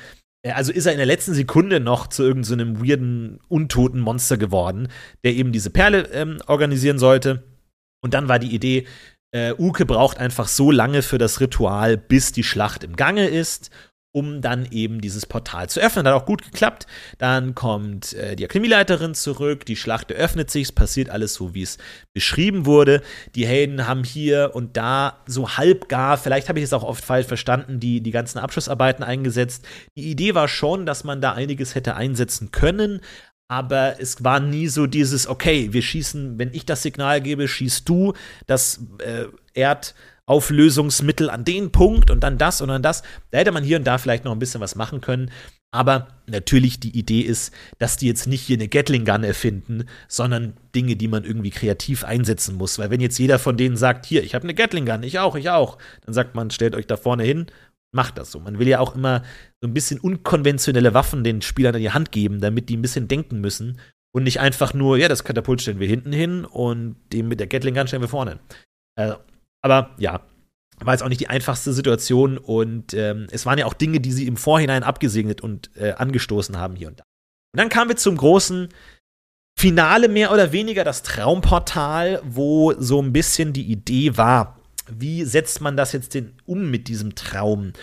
Äh, 0.47 0.51
also 0.51 0.71
ist 0.71 0.85
er 0.85 0.93
in 0.93 0.97
der 0.97 1.05
letzten 1.05 1.33
Sekunde 1.33 1.79
noch 1.79 2.07
zu 2.07 2.23
irgendeinem 2.23 2.75
so 2.77 2.85
weirden, 2.85 3.39
untoten 3.47 3.99
Monster 3.99 4.37
geworden, 4.37 4.87
der 5.23 5.33
eben 5.33 5.51
diese 5.51 5.69
Perle 5.69 6.09
ähm, 6.11 6.37
organisieren 6.47 6.99
sollte. 6.99 7.43
Und 8.01 8.13
dann 8.13 8.27
war 8.27 8.39
die 8.39 8.53
Idee, 8.53 8.87
äh, 9.31 9.53
Uke 9.57 9.85
braucht 9.85 10.19
einfach 10.19 10.47
so 10.47 10.71
lange 10.71 11.01
für 11.01 11.17
das 11.17 11.41
Ritual, 11.41 11.97
bis 11.97 12.31
die 12.31 12.43
Schlacht 12.43 12.83
im 12.83 12.95
Gange 12.95 13.27
ist 13.27 13.69
um 14.17 14.41
dann 14.41 14.67
eben 14.71 14.99
dieses 14.99 15.27
Portal 15.27 15.69
zu 15.69 15.79
öffnen. 15.79 16.07
Hat 16.07 16.15
auch 16.15 16.25
gut 16.25 16.43
geklappt. 16.43 16.87
Dann 17.19 17.53
kommt 17.53 18.13
äh, 18.13 18.35
die 18.35 18.45
Akademieleiterin 18.45 19.13
zurück, 19.13 19.63
die 19.67 19.75
Schlacht 19.75 20.09
eröffnet 20.09 20.49
sich, 20.49 20.63
es 20.63 20.71
passiert 20.71 21.11
alles 21.11 21.35
so, 21.35 21.53
wie 21.53 21.61
es 21.61 21.77
beschrieben 22.15 22.65
wurde. 22.65 23.03
Die 23.35 23.45
Helden 23.45 23.87
haben 23.87 24.03
hier 24.03 24.53
und 24.55 24.75
da 24.75 25.19
so 25.27 25.55
halbgar, 25.55 26.17
vielleicht 26.17 26.49
habe 26.49 26.57
ich 26.57 26.65
es 26.65 26.73
auch 26.73 26.83
oft 26.83 27.05
falsch 27.05 27.27
verstanden, 27.27 27.79
die, 27.79 28.01
die 28.01 28.09
ganzen 28.09 28.39
Abschlussarbeiten 28.39 29.03
eingesetzt. 29.03 29.63
Die 29.95 30.09
Idee 30.09 30.33
war 30.33 30.47
schon, 30.47 30.87
dass 30.87 31.03
man 31.03 31.21
da 31.21 31.33
einiges 31.33 31.75
hätte 31.75 31.95
einsetzen 31.95 32.49
können, 32.49 33.01
aber 33.47 34.01
es 34.01 34.23
war 34.23 34.39
nie 34.39 34.67
so 34.67 34.87
dieses, 34.87 35.27
okay, 35.27 35.73
wir 35.73 35.83
schießen, 35.83 36.39
wenn 36.39 36.53
ich 36.53 36.65
das 36.65 36.81
Signal 36.81 37.21
gebe, 37.21 37.47
schießt 37.47 37.87
du 37.87 38.13
das 38.47 38.79
äh, 38.97 39.25
Erd 39.53 39.93
Auflösungsmittel 40.27 41.29
an 41.29 41.45
den 41.45 41.71
Punkt 41.71 42.11
und 42.11 42.21
dann 42.21 42.37
das 42.37 42.61
und 42.61 42.69
dann 42.69 42.83
das. 42.83 43.01
Da 43.31 43.39
hätte 43.39 43.51
man 43.51 43.63
hier 43.63 43.77
und 43.77 43.85
da 43.85 43.97
vielleicht 43.97 44.25
noch 44.25 44.31
ein 44.31 44.39
bisschen 44.39 44.61
was 44.61 44.75
machen 44.75 45.01
können. 45.01 45.31
Aber 45.71 46.07
natürlich 46.27 46.79
die 46.79 46.97
Idee 46.97 47.21
ist, 47.21 47.53
dass 47.77 47.97
die 47.97 48.07
jetzt 48.07 48.27
nicht 48.27 48.41
hier 48.41 48.57
eine 48.57 48.67
Gatling 48.67 49.05
Gun 49.05 49.23
erfinden, 49.23 49.85
sondern 50.07 50.53
Dinge, 50.75 50.95
die 50.95 51.07
man 51.07 51.23
irgendwie 51.23 51.49
kreativ 51.49 52.03
einsetzen 52.03 52.55
muss. 52.55 52.79
Weil 52.79 52.89
wenn 52.89 53.01
jetzt 53.01 53.17
jeder 53.17 53.37
von 53.37 53.57
denen 53.57 53.75
sagt, 53.75 54.05
hier, 54.05 54.23
ich 54.23 54.33
habe 54.33 54.43
eine 54.43 54.53
Gatling 54.53 54.85
Gun, 54.85 55.03
ich 55.03 55.19
auch, 55.19 55.35
ich 55.35 55.49
auch, 55.49 55.77
dann 56.05 56.13
sagt 56.13 56.35
man, 56.35 56.51
stellt 56.51 56.75
euch 56.75 56.87
da 56.87 56.95
vorne 56.95 57.23
hin 57.23 57.47
macht 57.91 58.17
das 58.17 58.31
so. 58.31 58.39
Man 58.39 58.59
will 58.59 58.67
ja 58.67 58.79
auch 58.79 58.95
immer 58.95 59.23
so 59.61 59.67
ein 59.67 59.73
bisschen 59.73 59.99
unkonventionelle 59.99 60.93
Waffen 60.93 61.23
den 61.23 61.41
Spielern 61.41 61.75
in 61.75 61.81
die 61.81 61.91
Hand 61.91 62.11
geben, 62.11 62.39
damit 62.39 62.69
die 62.69 62.77
ein 62.77 62.81
bisschen 62.81 63.07
denken 63.07 63.41
müssen 63.41 63.79
und 64.13 64.23
nicht 64.23 64.39
einfach 64.39 64.73
nur, 64.73 64.97
ja, 64.97 65.07
das 65.07 65.23
Katapult 65.23 65.61
stellen 65.61 65.79
wir 65.79 65.87
hinten 65.87 66.13
hin 66.13 66.45
und 66.45 66.95
den 67.11 67.27
mit 67.27 67.39
der 67.39 67.47
Gatling 67.47 67.75
Gun 67.75 67.87
stellen 67.87 68.03
wir 68.03 68.09
vorne. 68.09 68.39
Äh, 68.95 69.13
aber 69.61 69.95
ja, 69.97 70.21
war 70.79 70.93
jetzt 70.93 71.01
auch 71.01 71.09
nicht 71.09 71.21
die 71.21 71.29
einfachste 71.29 71.73
Situation 71.73 72.37
und 72.37 72.93
ähm, 72.93 73.27
es 73.31 73.45
waren 73.45 73.57
ja 73.57 73.65
auch 73.65 73.73
Dinge, 73.73 73.99
die 73.99 74.11
sie 74.11 74.27
im 74.27 74.37
Vorhinein 74.37 74.83
abgesegnet 74.83 75.41
und 75.41 75.71
äh, 75.75 75.93
angestoßen 75.93 76.57
haben 76.57 76.75
hier 76.75 76.87
und 76.87 76.99
da. 76.99 77.03
Und 77.53 77.59
dann 77.59 77.69
kamen 77.69 77.89
wir 77.89 77.97
zum 77.97 78.17
großen 78.17 78.69
Finale 79.59 80.07
mehr 80.07 80.31
oder 80.31 80.51
weniger, 80.51 80.83
das 80.83 81.01
Traumportal, 81.01 82.21
wo 82.23 82.73
so 82.73 83.01
ein 83.01 83.11
bisschen 83.11 83.53
die 83.53 83.71
Idee 83.71 84.15
war, 84.15 84.59
wie 84.87 85.23
setzt 85.23 85.61
man 85.61 85.75
das 85.75 85.93
jetzt 85.93 86.13
denn 86.13 86.33
um 86.45 86.69
mit 86.69 86.87
diesem 86.87 87.15
Traum? 87.15 87.73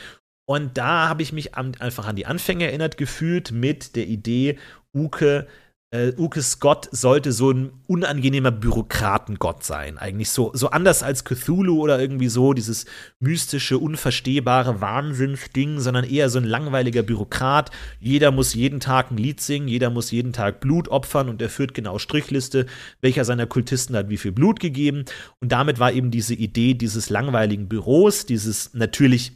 Und 0.46 0.78
da 0.78 1.08
habe 1.08 1.22
ich 1.22 1.32
mich 1.32 1.54
einfach 1.56 2.06
an 2.06 2.16
die 2.16 2.26
Anfänge 2.26 2.66
erinnert 2.66 2.96
gefühlt 2.96 3.50
mit 3.50 3.96
der 3.96 4.06
Idee, 4.06 4.58
Uke 4.94 5.48
äh, 5.94 6.12
Uke 6.18 6.42
Scott 6.42 6.88
sollte 6.90 7.30
so 7.30 7.52
ein 7.52 7.70
unangenehmer 7.86 8.50
Bürokratengott 8.50 9.62
sein. 9.62 9.96
Eigentlich 9.96 10.30
so, 10.30 10.50
so 10.52 10.70
anders 10.70 11.04
als 11.04 11.24
Cthulhu 11.24 11.80
oder 11.80 12.00
irgendwie 12.00 12.26
so, 12.26 12.52
dieses 12.52 12.86
mystische, 13.20 13.78
unverstehbare 13.78 14.80
Wahnsinnsding, 14.80 15.78
sondern 15.78 16.04
eher 16.04 16.30
so 16.30 16.40
ein 16.40 16.44
langweiliger 16.44 17.04
Bürokrat. 17.04 17.70
Jeder 18.00 18.32
muss 18.32 18.54
jeden 18.54 18.80
Tag 18.80 19.12
ein 19.12 19.18
Lied 19.18 19.40
singen, 19.40 19.68
jeder 19.68 19.90
muss 19.90 20.10
jeden 20.10 20.32
Tag 20.32 20.58
Blut 20.58 20.88
opfern 20.88 21.28
und 21.28 21.40
er 21.40 21.48
führt 21.48 21.74
genau 21.74 21.98
Strichliste, 21.98 22.66
welcher 23.00 23.24
seiner 23.24 23.46
Kultisten 23.46 23.94
hat 23.94 24.08
wie 24.08 24.18
viel 24.18 24.32
Blut 24.32 24.58
gegeben. 24.58 25.04
Und 25.40 25.52
damit 25.52 25.78
war 25.78 25.92
eben 25.92 26.10
diese 26.10 26.34
Idee 26.34 26.74
dieses 26.74 27.08
langweiligen 27.08 27.68
Büros, 27.68 28.26
dieses 28.26 28.74
natürlich 28.74 29.30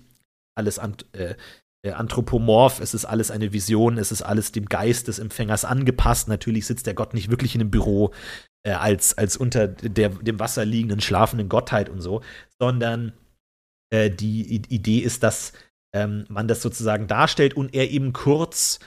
alles 0.56 0.80
an, 0.80 0.96
äh, 1.12 1.36
äh, 1.82 1.92
anthropomorph, 1.92 2.80
es 2.80 2.94
ist 2.94 3.04
alles 3.04 3.30
eine 3.30 3.52
Vision, 3.52 3.98
es 3.98 4.12
ist 4.12 4.22
alles 4.22 4.52
dem 4.52 4.66
Geist 4.66 5.08
des 5.08 5.18
Empfängers 5.18 5.64
angepasst. 5.64 6.28
Natürlich 6.28 6.66
sitzt 6.66 6.86
der 6.86 6.94
Gott 6.94 7.14
nicht 7.14 7.30
wirklich 7.30 7.54
in 7.54 7.60
einem 7.60 7.70
Büro 7.70 8.12
äh, 8.64 8.72
als, 8.72 9.16
als 9.16 9.36
unter 9.36 9.68
der, 9.68 10.10
dem 10.10 10.40
Wasser 10.40 10.64
liegenden, 10.64 11.00
schlafenden 11.00 11.48
Gottheit 11.48 11.88
und 11.88 12.00
so, 12.00 12.22
sondern 12.58 13.12
äh, 13.90 14.10
die 14.10 14.56
I 14.56 14.62
Idee 14.68 14.98
ist, 14.98 15.22
dass 15.22 15.52
ähm, 15.94 16.24
man 16.28 16.48
das 16.48 16.62
sozusagen 16.62 17.06
darstellt 17.06 17.54
und 17.54 17.74
er 17.74 17.90
eben 17.90 18.12
kurz 18.12 18.80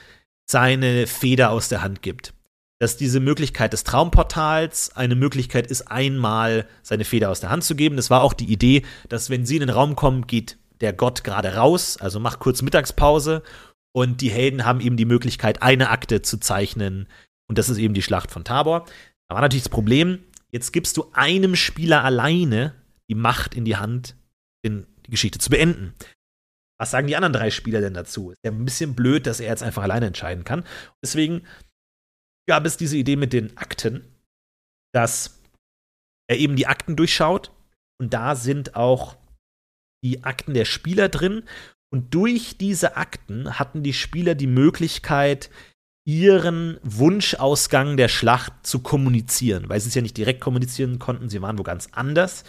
seine 0.48 1.06
Feder 1.06 1.50
aus 1.50 1.68
der 1.68 1.82
Hand 1.82 2.02
gibt. 2.02 2.34
Dass 2.78 2.96
diese 2.96 3.20
Möglichkeit 3.20 3.72
des 3.72 3.84
Traumportals 3.84 4.96
eine 4.96 5.14
Möglichkeit 5.14 5.68
ist, 5.68 5.82
einmal 5.82 6.66
seine 6.82 7.04
Feder 7.04 7.30
aus 7.30 7.40
der 7.40 7.50
Hand 7.50 7.64
zu 7.64 7.76
geben. 7.76 7.96
Das 7.96 8.10
war 8.10 8.22
auch 8.22 8.32
die 8.32 8.52
Idee, 8.52 8.82
dass 9.08 9.30
wenn 9.30 9.46
sie 9.46 9.56
in 9.56 9.60
den 9.60 9.70
Raum 9.70 9.94
kommen, 9.94 10.26
geht 10.26 10.58
der 10.82 10.92
Gott 10.92 11.24
gerade 11.24 11.54
raus, 11.54 11.96
also 11.96 12.20
macht 12.20 12.40
kurz 12.40 12.60
Mittagspause 12.60 13.42
und 13.94 14.20
die 14.20 14.30
Helden 14.30 14.64
haben 14.64 14.80
eben 14.80 14.96
die 14.96 15.04
Möglichkeit, 15.04 15.62
eine 15.62 15.90
Akte 15.90 16.22
zu 16.22 16.38
zeichnen 16.38 17.08
und 17.48 17.58
das 17.58 17.68
ist 17.68 17.78
eben 17.78 17.94
die 17.94 18.02
Schlacht 18.02 18.30
von 18.30 18.44
Tabor. 18.44 18.84
Da 19.28 19.36
war 19.36 19.40
natürlich 19.40 19.64
das 19.64 19.70
Problem, 19.70 20.24
jetzt 20.50 20.72
gibst 20.72 20.96
du 20.96 21.10
einem 21.12 21.56
Spieler 21.56 22.04
alleine 22.04 22.74
die 23.08 23.14
Macht 23.14 23.54
in 23.54 23.64
die 23.64 23.76
Hand, 23.76 24.16
die 24.64 24.84
Geschichte 25.08 25.38
zu 25.38 25.50
beenden. 25.50 25.94
Was 26.78 26.90
sagen 26.90 27.06
die 27.06 27.16
anderen 27.16 27.32
drei 27.32 27.50
Spieler 27.50 27.80
denn 27.80 27.94
dazu? 27.94 28.32
Ist 28.32 28.40
ja 28.44 28.50
ein 28.50 28.64
bisschen 28.64 28.94
blöd, 28.94 29.26
dass 29.26 29.38
er 29.38 29.48
jetzt 29.48 29.62
einfach 29.62 29.82
alleine 29.82 30.06
entscheiden 30.06 30.44
kann. 30.44 30.64
Deswegen 31.02 31.46
gab 32.48 32.66
es 32.66 32.76
diese 32.76 32.96
Idee 32.96 33.16
mit 33.16 33.32
den 33.32 33.56
Akten, 33.56 34.04
dass 34.92 35.40
er 36.28 36.38
eben 36.38 36.56
die 36.56 36.66
Akten 36.66 36.96
durchschaut 36.96 37.52
und 38.00 38.12
da 38.12 38.34
sind 38.34 38.74
auch 38.74 39.16
die 40.02 40.24
Akten 40.24 40.54
der 40.54 40.64
Spieler 40.64 41.08
drin. 41.08 41.44
Und 41.92 42.14
durch 42.14 42.56
diese 42.58 42.96
Akten 42.96 43.58
hatten 43.58 43.82
die 43.82 43.92
Spieler 43.92 44.34
die 44.34 44.46
Möglichkeit, 44.46 45.50
ihren 46.04 46.78
Wunschausgang 46.82 47.96
der 47.96 48.08
Schlacht 48.08 48.52
zu 48.62 48.80
kommunizieren, 48.80 49.68
weil 49.68 49.80
sie 49.80 49.88
es 49.88 49.94
ja 49.94 50.02
nicht 50.02 50.16
direkt 50.16 50.40
kommunizieren 50.40 50.98
konnten, 50.98 51.28
sie 51.28 51.40
waren 51.42 51.58
wo 51.58 51.62
ganz 51.62 51.88
anders, 51.92 52.44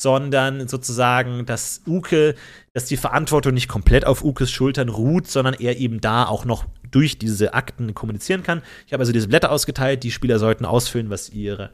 sondern 0.00 0.66
sozusagen, 0.66 1.46
dass 1.46 1.82
Uke, 1.86 2.34
dass 2.74 2.86
die 2.86 2.96
Verantwortung 2.96 3.54
nicht 3.54 3.68
komplett 3.68 4.06
auf 4.06 4.24
Ukes 4.24 4.50
Schultern 4.50 4.88
ruht, 4.88 5.28
sondern 5.28 5.54
er 5.54 5.76
eben 5.78 6.00
da 6.00 6.26
auch 6.26 6.44
noch 6.44 6.66
durch 6.90 7.18
diese 7.18 7.54
Akten 7.54 7.94
kommunizieren 7.94 8.42
kann. 8.42 8.62
Ich 8.86 8.92
habe 8.92 9.02
also 9.02 9.12
diese 9.12 9.28
Blätter 9.28 9.50
ausgeteilt, 9.50 10.02
die 10.02 10.10
Spieler 10.10 10.38
sollten 10.38 10.64
ausfüllen, 10.64 11.10
was 11.10 11.30
ihre 11.30 11.70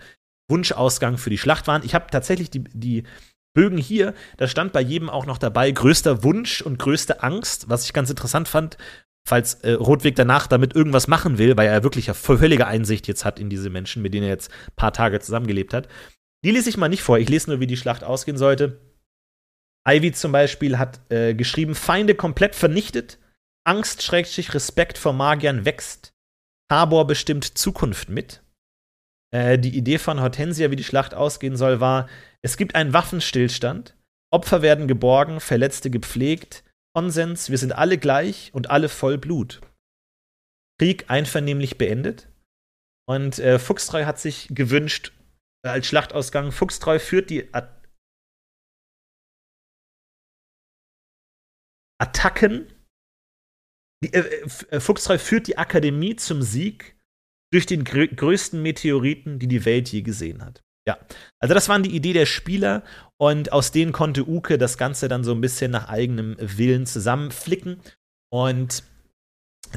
Wunschausgang 0.48 1.18
für 1.18 1.30
die 1.30 1.38
Schlacht 1.38 1.66
waren. 1.66 1.82
Ich 1.84 1.94
habe 1.94 2.06
tatsächlich 2.10 2.50
die, 2.50 2.64
die 2.72 3.04
Bögen 3.54 3.78
hier, 3.78 4.14
da 4.38 4.48
stand 4.48 4.72
bei 4.72 4.80
jedem 4.80 5.10
auch 5.10 5.26
noch 5.26 5.38
dabei 5.38 5.70
größter 5.70 6.22
Wunsch 6.24 6.62
und 6.62 6.78
größte 6.78 7.22
Angst, 7.22 7.68
was 7.68 7.84
ich 7.84 7.92
ganz 7.92 8.08
interessant 8.08 8.48
fand, 8.48 8.78
falls 9.26 9.54
äh, 9.54 9.72
Rotweg 9.72 10.16
danach 10.16 10.46
damit 10.46 10.74
irgendwas 10.74 11.06
machen 11.06 11.38
will, 11.38 11.56
weil 11.56 11.68
er 11.68 11.82
wirklich 11.82 12.06
ja 12.06 12.14
völlige 12.14 12.66
Einsicht 12.66 13.06
jetzt 13.08 13.24
hat 13.24 13.38
in 13.38 13.50
diese 13.50 13.70
Menschen, 13.70 14.02
mit 14.02 14.14
denen 14.14 14.24
er 14.24 14.30
jetzt 14.30 14.50
ein 14.50 14.76
paar 14.76 14.92
Tage 14.92 15.20
zusammengelebt 15.20 15.74
hat. 15.74 15.88
Die 16.44 16.50
lese 16.50 16.70
ich 16.70 16.76
mal 16.76 16.88
nicht 16.88 17.02
vor, 17.02 17.18
ich 17.18 17.28
lese 17.28 17.50
nur, 17.50 17.60
wie 17.60 17.66
die 17.66 17.76
Schlacht 17.76 18.04
ausgehen 18.04 18.36
sollte. 18.36 18.80
Ivy 19.86 20.12
zum 20.12 20.32
Beispiel 20.32 20.78
hat 20.78 21.00
äh, 21.10 21.34
geschrieben, 21.34 21.74
Feinde 21.74 22.14
komplett 22.14 22.54
vernichtet, 22.54 23.18
Angst, 23.64 24.02
Schrägstrich, 24.02 24.54
Respekt 24.54 24.98
vor 24.98 25.12
Magiern 25.12 25.64
wächst, 25.64 26.14
Tabor 26.68 27.06
bestimmt 27.06 27.58
Zukunft 27.58 28.08
mit. 28.08 28.42
Äh, 29.32 29.58
die 29.58 29.76
Idee 29.76 29.98
von 29.98 30.20
Hortensia, 30.20 30.70
wie 30.70 30.76
die 30.76 30.84
Schlacht 30.84 31.14
ausgehen 31.14 31.56
soll, 31.56 31.80
war, 31.80 32.08
es 32.44 32.56
gibt 32.56 32.74
einen 32.74 32.92
Waffenstillstand, 32.92 33.96
Opfer 34.32 34.62
werden 34.62 34.88
geborgen, 34.88 35.40
Verletzte 35.40 35.90
gepflegt, 35.90 36.64
Konsens, 36.94 37.50
wir 37.50 37.58
sind 37.58 37.72
alle 37.72 37.98
gleich 37.98 38.52
und 38.52 38.70
alle 38.70 38.88
voll 38.88 39.18
Blut. 39.18 39.60
Krieg 40.78 41.08
einvernehmlich 41.08 41.78
beendet. 41.78 42.28
Und 43.08 43.38
äh, 43.38 43.58
Fuchstreu 43.58 44.04
hat 44.04 44.18
sich 44.18 44.48
gewünscht, 44.48 45.12
äh, 45.64 45.68
als 45.68 45.86
Schlachtausgang, 45.86 46.52
Fuchstreu 46.52 46.98
führt 46.98 47.30
die 47.30 47.52
At 47.54 47.82
Attacken. 52.00 52.72
Die, 54.02 54.12
äh, 54.12 54.48
äh 54.70 54.80
Fuchstreu 54.80 55.18
führt 55.18 55.46
die 55.46 55.58
Akademie 55.58 56.16
zum 56.16 56.42
Sieg 56.42 56.96
durch 57.52 57.66
den 57.66 57.84
grö 57.84 58.08
größten 58.08 58.60
Meteoriten, 58.60 59.38
die 59.38 59.46
die 59.46 59.64
Welt 59.64 59.88
je 59.90 60.02
gesehen 60.02 60.44
hat. 60.44 60.62
Ja, 60.86 60.98
also 61.38 61.54
das 61.54 61.68
waren 61.68 61.84
die 61.84 61.94
Idee 61.94 62.12
der 62.12 62.26
Spieler 62.26 62.82
und 63.16 63.52
aus 63.52 63.70
denen 63.70 63.92
konnte 63.92 64.28
Uke 64.28 64.58
das 64.58 64.78
Ganze 64.78 65.08
dann 65.08 65.22
so 65.22 65.32
ein 65.32 65.40
bisschen 65.40 65.70
nach 65.70 65.88
eigenem 65.88 66.36
Willen 66.40 66.86
zusammenflicken 66.86 67.80
und 68.32 68.82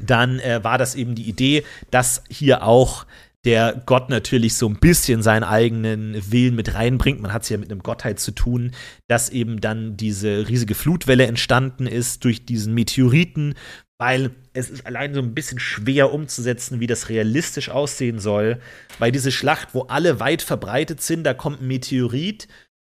dann 0.01 0.39
äh, 0.39 0.63
war 0.63 0.77
das 0.77 0.95
eben 0.95 1.15
die 1.15 1.29
Idee, 1.29 1.63
dass 1.91 2.23
hier 2.29 2.63
auch 2.63 3.05
der 3.45 3.83
Gott 3.85 4.09
natürlich 4.09 4.55
so 4.55 4.67
ein 4.67 4.79
bisschen 4.79 5.21
seinen 5.21 5.43
eigenen 5.43 6.31
Willen 6.31 6.55
mit 6.55 6.73
reinbringt. 6.73 7.21
Man 7.21 7.31
hat 7.31 7.43
es 7.43 7.49
ja 7.49 7.57
mit 7.57 7.71
einem 7.71 7.83
Gottheit 7.83 8.19
zu 8.19 8.31
tun, 8.31 8.71
dass 9.07 9.29
eben 9.29 9.61
dann 9.61 9.95
diese 9.97 10.47
riesige 10.49 10.73
Flutwelle 10.73 11.27
entstanden 11.27 11.85
ist 11.85 12.23
durch 12.23 12.45
diesen 12.45 12.73
Meteoriten, 12.73 13.53
weil 13.97 14.31
es 14.53 14.69
ist 14.69 14.85
allein 14.85 15.13
so 15.13 15.21
ein 15.21 15.33
bisschen 15.33 15.59
schwer 15.59 16.13
umzusetzen, 16.13 16.79
wie 16.79 16.87
das 16.87 17.09
realistisch 17.09 17.69
aussehen 17.69 18.19
soll. 18.19 18.59
Weil 18.99 19.11
diese 19.11 19.31
Schlacht, 19.31 19.73
wo 19.73 19.83
alle 19.83 20.19
weit 20.19 20.41
verbreitet 20.41 21.01
sind, 21.01 21.23
da 21.23 21.33
kommt 21.33 21.61
ein 21.61 21.67
Meteorit 21.67 22.47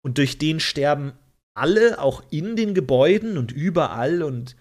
und 0.05 0.19
durch 0.19 0.39
den 0.39 0.61
sterben 0.61 1.13
alle, 1.55 1.99
auch 1.99 2.23
in 2.31 2.57
den 2.57 2.75
Gebäuden 2.75 3.37
und 3.37 3.53
überall. 3.53 4.23
Und 4.23 4.57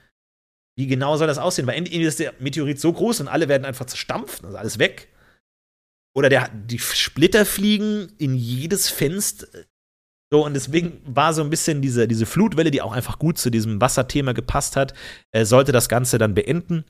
wie 0.76 0.88
genau 0.88 1.16
soll 1.18 1.28
das 1.28 1.38
aussehen? 1.38 1.68
Weil 1.68 1.78
entweder 1.78 2.08
ist 2.08 2.20
der 2.20 2.34
Meteorit 2.40 2.80
so 2.80 2.92
groß 2.92 3.22
und 3.22 3.28
alle 3.28 3.48
werden 3.48 3.66
einfach 3.66 3.86
zerstampft, 3.86 4.44
also 4.44 4.58
alles 4.58 4.80
weg. 4.80 5.10
Oder 6.14 6.30
der, 6.30 6.50
die 6.50 6.80
Splitter 6.80 7.46
fliegen 7.46 8.12
in 8.18 8.36
jedes 8.36 8.90
Fenster. 8.90 9.48
So, 10.34 10.46
und 10.46 10.54
deswegen 10.54 11.02
war 11.06 11.34
so 11.34 11.42
ein 11.42 11.50
bisschen 11.50 11.82
diese, 11.82 12.08
diese 12.08 12.26
Flutwelle, 12.26 12.72
die 12.72 12.82
auch 12.82 12.94
einfach 12.94 13.20
gut 13.20 13.38
zu 13.38 13.50
diesem 13.50 13.82
Wasserthema 13.82 14.32
gepasst 14.32 14.78
hat, 14.78 14.94
äh, 15.32 15.44
sollte 15.44 15.74
das 15.74 15.90
Ganze 15.90 16.18
dann 16.18 16.34
beenden. 16.34 16.86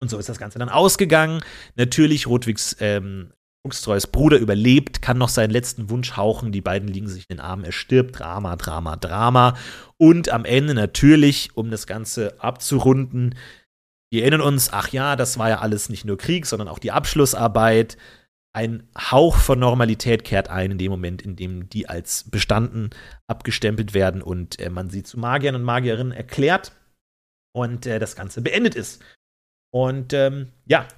Und 0.00 0.10
so 0.10 0.18
ist 0.18 0.28
das 0.28 0.38
Ganze 0.38 0.60
dann 0.60 0.68
ausgegangen. 0.68 1.40
Natürlich, 1.74 2.28
Rotwigs 2.28 2.76
ähm, 2.78 3.32
Fuchstreus 3.66 4.06
Bruder 4.06 4.38
überlebt, 4.38 5.02
kann 5.02 5.18
noch 5.18 5.28
seinen 5.28 5.50
letzten 5.50 5.90
Wunsch 5.90 6.16
hauchen. 6.16 6.52
Die 6.52 6.60
beiden 6.60 6.88
liegen 6.88 7.08
sich 7.08 7.24
in 7.28 7.36
den 7.36 7.44
Armen. 7.44 7.64
Er 7.64 7.72
stirbt. 7.72 8.20
Drama, 8.20 8.54
Drama, 8.54 8.94
Drama. 8.94 9.56
Und 9.96 10.28
am 10.28 10.44
Ende 10.44 10.74
natürlich, 10.74 11.50
um 11.54 11.72
das 11.72 11.88
Ganze 11.88 12.40
abzurunden, 12.40 13.34
wir 14.10 14.22
erinnern 14.22 14.40
uns, 14.40 14.72
ach 14.72 14.88
ja, 14.90 15.16
das 15.16 15.36
war 15.36 15.48
ja 15.48 15.58
alles 15.58 15.88
nicht 15.88 16.04
nur 16.04 16.16
Krieg, 16.16 16.46
sondern 16.46 16.68
auch 16.68 16.78
die 16.78 16.92
Abschlussarbeit 16.92 17.98
ein 18.58 18.88
Hauch 18.98 19.36
von 19.36 19.60
Normalität 19.60 20.24
kehrt 20.24 20.50
ein 20.50 20.72
in 20.72 20.78
dem 20.78 20.90
Moment, 20.90 21.22
in 21.22 21.36
dem 21.36 21.68
die 21.68 21.88
als 21.88 22.24
bestanden 22.28 22.90
abgestempelt 23.28 23.94
werden 23.94 24.20
und 24.20 24.58
äh, 24.58 24.68
man 24.68 24.90
sie 24.90 25.04
zu 25.04 25.16
Magiern 25.16 25.54
und 25.54 25.62
Magierinnen 25.62 26.12
erklärt 26.12 26.72
und 27.54 27.86
äh, 27.86 28.00
das 28.00 28.16
Ganze 28.16 28.42
beendet 28.42 28.74
ist. 28.74 29.00
Und 29.72 30.12
ähm, 30.12 30.48
ja, 30.66 30.88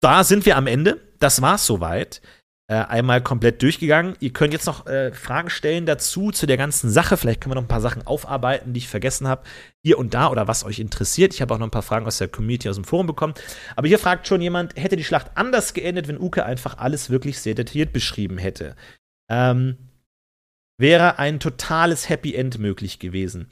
da 0.00 0.24
sind 0.24 0.46
wir 0.46 0.56
am 0.56 0.66
Ende. 0.66 0.98
Das 1.18 1.42
war's 1.42 1.66
soweit. 1.66 2.22
Äh, 2.68 2.74
einmal 2.74 3.22
komplett 3.22 3.62
durchgegangen. 3.62 4.16
Ihr 4.18 4.32
könnt 4.32 4.52
jetzt 4.52 4.66
noch 4.66 4.86
äh, 4.86 5.12
Fragen 5.12 5.50
stellen 5.50 5.86
dazu, 5.86 6.32
zu 6.32 6.46
der 6.46 6.56
ganzen 6.56 6.90
Sache. 6.90 7.16
Vielleicht 7.16 7.40
können 7.40 7.52
wir 7.52 7.56
noch 7.56 7.62
ein 7.62 7.68
paar 7.68 7.80
Sachen 7.80 8.06
aufarbeiten, 8.06 8.72
die 8.72 8.78
ich 8.78 8.88
vergessen 8.88 9.28
habe, 9.28 9.44
hier 9.84 9.98
und 9.98 10.14
da 10.14 10.30
oder 10.30 10.48
was 10.48 10.64
euch 10.64 10.80
interessiert. 10.80 11.32
Ich 11.32 11.40
habe 11.40 11.54
auch 11.54 11.58
noch 11.58 11.68
ein 11.68 11.70
paar 11.72 11.82
Fragen 11.82 12.06
aus 12.06 12.18
der 12.18 12.28
Community, 12.28 12.68
aus 12.68 12.76
dem 12.76 12.84
Forum 12.84 13.06
bekommen. 13.06 13.34
Aber 13.76 13.86
hier 13.86 13.98
fragt 13.98 14.26
schon 14.26 14.40
jemand, 14.40 14.74
hätte 14.76 14.96
die 14.96 15.04
Schlacht 15.04 15.30
anders 15.36 15.74
geendet, 15.74 16.08
wenn 16.08 16.20
Uke 16.20 16.44
einfach 16.44 16.78
alles 16.78 17.08
wirklich 17.08 17.38
sehr 17.38 17.54
detailliert 17.54 17.92
beschrieben 17.92 18.38
hätte? 18.38 18.74
Ähm, 19.30 19.76
wäre 20.78 21.18
ein 21.18 21.38
totales 21.40 22.08
Happy 22.08 22.34
End 22.34 22.58
möglich 22.58 22.98
gewesen. 22.98 23.48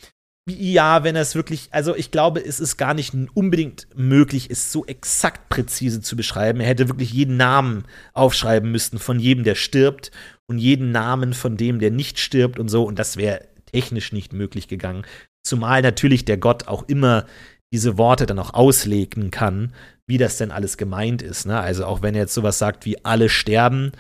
Ja, 0.47 1.05
wenn 1.05 1.17
es 1.17 1.35
wirklich, 1.35 1.69
also 1.71 1.97
ich 1.97 2.11
glaube, 2.11 2.45
es 2.45 2.61
ist 2.61 2.77
gar 2.77 2.93
nicht 2.93 3.15
unbedingt 3.33 3.87
möglich, 3.95 4.51
es 4.51 4.71
so 4.71 4.85
exakt 4.85 5.49
präzise 5.49 6.03
zu 6.03 6.17
beschreiben. 6.17 6.61
Er 6.61 6.67
hätte 6.67 6.89
wirklich 6.89 7.13
jeden 7.15 7.39
Namen 7.39 7.85
aufschreiben 8.13 8.71
müssen 8.71 8.99
von 8.99 9.19
jedem, 9.19 9.45
der 9.45 9.55
stirbt 9.55 10.11
und 10.47 10.59
jeden 10.59 10.93
Namen 10.93 11.33
von 11.33 11.57
dem, 11.57 11.79
der 11.79 11.91
nicht 11.91 12.19
stirbt 12.19 12.59
und 12.59 12.69
so. 12.69 12.85
Und 12.85 12.99
das 12.99 13.17
wäre 13.17 13.49
technisch 13.73 14.13
nicht 14.13 14.35
möglich 14.35 14.69
gegangen. 14.69 15.07
Zumal 15.47 15.81
natürlich 15.81 16.27
der 16.27 16.37
Gott 16.37 16.69
auch 16.69 16.83
immer 16.89 17.25
diese 17.73 17.97
Worte 17.97 18.27
dann 18.27 18.39
auch 18.39 18.53
auslegen 18.53 19.31
kann, 19.31 19.73
wie 20.07 20.19
das 20.19 20.37
denn 20.37 20.51
alles 20.51 20.77
gemeint 20.77 21.23
ist. 21.23 21.47
Ne? 21.47 21.59
Also 21.59 21.87
auch 21.87 22.03
wenn 22.03 22.15
er 22.15 22.23
jetzt 22.23 22.35
sowas 22.35 22.59
sagt 22.59 22.85
wie 22.85 23.03
alle 23.03 23.31
sterben 23.31 23.93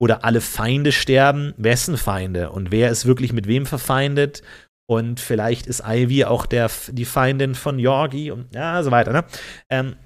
oder 0.00 0.24
alle 0.24 0.40
Feinde 0.40 0.90
sterben, 0.90 1.52
wessen 1.58 1.98
Feinde 1.98 2.50
und 2.50 2.72
wer 2.72 2.90
ist 2.90 3.04
wirklich 3.04 3.34
mit 3.34 3.46
wem 3.46 3.66
verfeindet 3.66 4.42
und 4.86 5.20
vielleicht 5.20 5.66
ist 5.66 5.82
Ivy 5.86 6.24
auch 6.24 6.46
der, 6.46 6.70
die 6.88 7.04
Feindin 7.04 7.54
von 7.54 7.78
Yorgi 7.78 8.30
und 8.30 8.54
ja, 8.54 8.82
so 8.82 8.90
weiter. 8.90 9.12
Ne? 9.12 9.24
Ähm, 9.70 9.96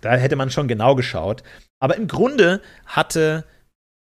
da 0.00 0.14
hätte 0.16 0.36
man 0.36 0.50
schon 0.50 0.68
genau 0.68 0.94
geschaut. 0.94 1.42
Aber 1.80 1.96
im 1.96 2.06
Grunde 2.06 2.60
hatte 2.84 3.44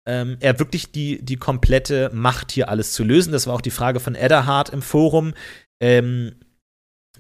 ähm, 0.07 0.37
er 0.41 0.59
wirklich 0.59 0.93
die, 0.93 1.25
die 1.25 1.37
komplette 1.37 2.11
Macht, 2.13 2.53
hier 2.53 2.69
alles 2.69 2.93
zu 2.93 3.05
lösen. 3.05 3.33
Das 3.33 3.47
war 3.47 3.55
auch 3.55 3.61
die 3.61 3.71
Frage 3.71 4.01
von 4.01 4.15
Eddahard 4.15 4.71
im 4.71 4.83
Forum. 4.83 5.35
Ähm, 5.81 6.37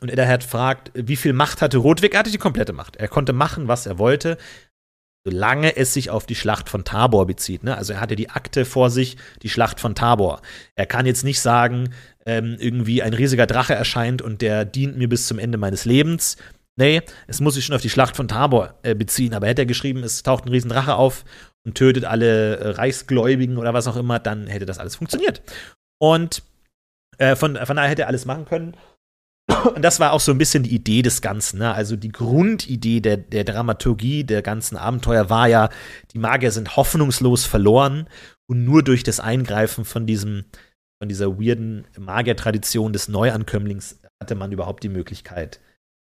und 0.00 0.10
Eddahard 0.10 0.44
fragt, 0.44 0.90
wie 0.94 1.16
viel 1.16 1.32
Macht 1.32 1.62
hatte 1.62 1.78
Rotwig? 1.78 2.14
Er 2.14 2.20
hatte 2.20 2.30
die 2.30 2.38
komplette 2.38 2.72
Macht. 2.72 2.96
Er 2.96 3.08
konnte 3.08 3.32
machen, 3.32 3.68
was 3.68 3.86
er 3.86 3.98
wollte, 3.98 4.36
solange 5.26 5.76
es 5.76 5.94
sich 5.94 6.10
auf 6.10 6.26
die 6.26 6.34
Schlacht 6.34 6.68
von 6.68 6.84
Tabor 6.84 7.26
bezieht. 7.26 7.64
Ne? 7.64 7.76
Also 7.76 7.94
er 7.94 8.00
hatte 8.00 8.16
die 8.16 8.30
Akte 8.30 8.64
vor 8.64 8.90
sich, 8.90 9.16
die 9.42 9.48
Schlacht 9.48 9.80
von 9.80 9.94
Tabor. 9.94 10.42
Er 10.74 10.86
kann 10.86 11.06
jetzt 11.06 11.24
nicht 11.24 11.40
sagen, 11.40 11.94
ähm, 12.26 12.56
irgendwie 12.58 13.02
ein 13.02 13.14
riesiger 13.14 13.46
Drache 13.46 13.74
erscheint 13.74 14.22
und 14.22 14.42
der 14.42 14.64
dient 14.64 14.96
mir 14.96 15.08
bis 15.08 15.26
zum 15.26 15.38
Ende 15.38 15.58
meines 15.58 15.84
Lebens. 15.84 16.36
Nee, 16.76 17.02
es 17.26 17.40
muss 17.40 17.54
sich 17.54 17.64
schon 17.64 17.76
auf 17.76 17.82
die 17.82 17.90
Schlacht 17.90 18.16
von 18.16 18.28
Tabor 18.28 18.74
äh, 18.82 18.94
beziehen. 18.94 19.34
Aber 19.34 19.46
hätte 19.46 19.62
er 19.62 19.66
geschrieben, 19.66 20.02
es 20.02 20.22
taucht 20.22 20.44
ein 20.44 20.50
Riesendrache 20.50 20.96
auf 20.96 21.24
und 21.64 21.76
tötet 21.76 22.04
alle 22.04 22.56
äh, 22.56 22.68
Reichsgläubigen 22.70 23.58
oder 23.58 23.74
was 23.74 23.86
auch 23.86 23.96
immer, 23.96 24.18
dann 24.18 24.46
hätte 24.46 24.66
das 24.66 24.78
alles 24.78 24.96
funktioniert. 24.96 25.42
Und 26.00 26.42
äh, 27.18 27.36
von, 27.36 27.56
von 27.56 27.76
daher 27.76 27.90
hätte 27.90 28.02
er 28.02 28.08
alles 28.08 28.24
machen 28.24 28.44
können. 28.44 28.76
Und 29.74 29.82
das 29.82 30.00
war 30.00 30.12
auch 30.12 30.20
so 30.20 30.32
ein 30.32 30.38
bisschen 30.38 30.62
die 30.62 30.74
Idee 30.74 31.02
des 31.02 31.20
Ganzen. 31.20 31.58
Ne? 31.58 31.72
Also 31.72 31.96
die 31.96 32.12
Grundidee 32.12 33.00
der, 33.00 33.18
der 33.18 33.44
Dramaturgie 33.44 34.24
der 34.24 34.40
ganzen 34.42 34.76
Abenteuer 34.76 35.28
war 35.28 35.48
ja, 35.48 35.68
die 36.12 36.18
Magier 36.18 36.50
sind 36.50 36.76
hoffnungslos 36.76 37.44
verloren 37.44 38.08
und 38.46 38.64
nur 38.64 38.82
durch 38.82 39.02
das 39.02 39.20
Eingreifen 39.20 39.84
von 39.84 40.06
diesem 40.06 40.44
von 41.04 41.08
dieser 41.10 41.38
weirden 41.38 41.86
Magiertradition 41.98 42.94
des 42.94 43.08
Neuankömmlings 43.08 44.00
hatte 44.22 44.34
man 44.34 44.52
überhaupt 44.52 44.82
die 44.84 44.88
Möglichkeit 44.88 45.60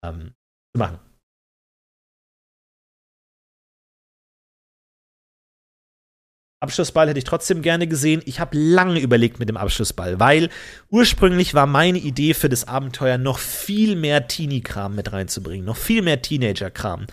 ähm, 0.06 0.36
zu 0.76 0.80
machen. 0.80 1.00
Abschlussball 6.62 7.10
hätte 7.10 7.18
ich 7.18 7.24
trotzdem 7.24 7.64
gerne 7.64 7.88
gesehen. 7.88 8.22
Ich 8.26 8.40
habe 8.40 8.56
lange 8.56 9.00
überlegt 9.00 9.40
mit 9.40 9.50
dem 9.50 9.58
Abschlussball, 9.58 10.20
weil 10.20 10.52
ursprünglich 10.92 11.56
war 11.56 11.66
meine 11.66 11.98
Idee 11.98 12.36
für 12.36 12.50
das 12.50 12.68
Abenteuer 12.68 13.18
noch 13.18 13.40
viel 13.40 13.96
mehr 13.96 14.28
Teenie-Kram 14.28 14.94
mit 14.94 15.12
reinzubringen, 15.12 15.66
noch 15.66 15.78
viel 15.78 16.04
mehr 16.04 16.22
Teenager-Kram. 16.22 17.08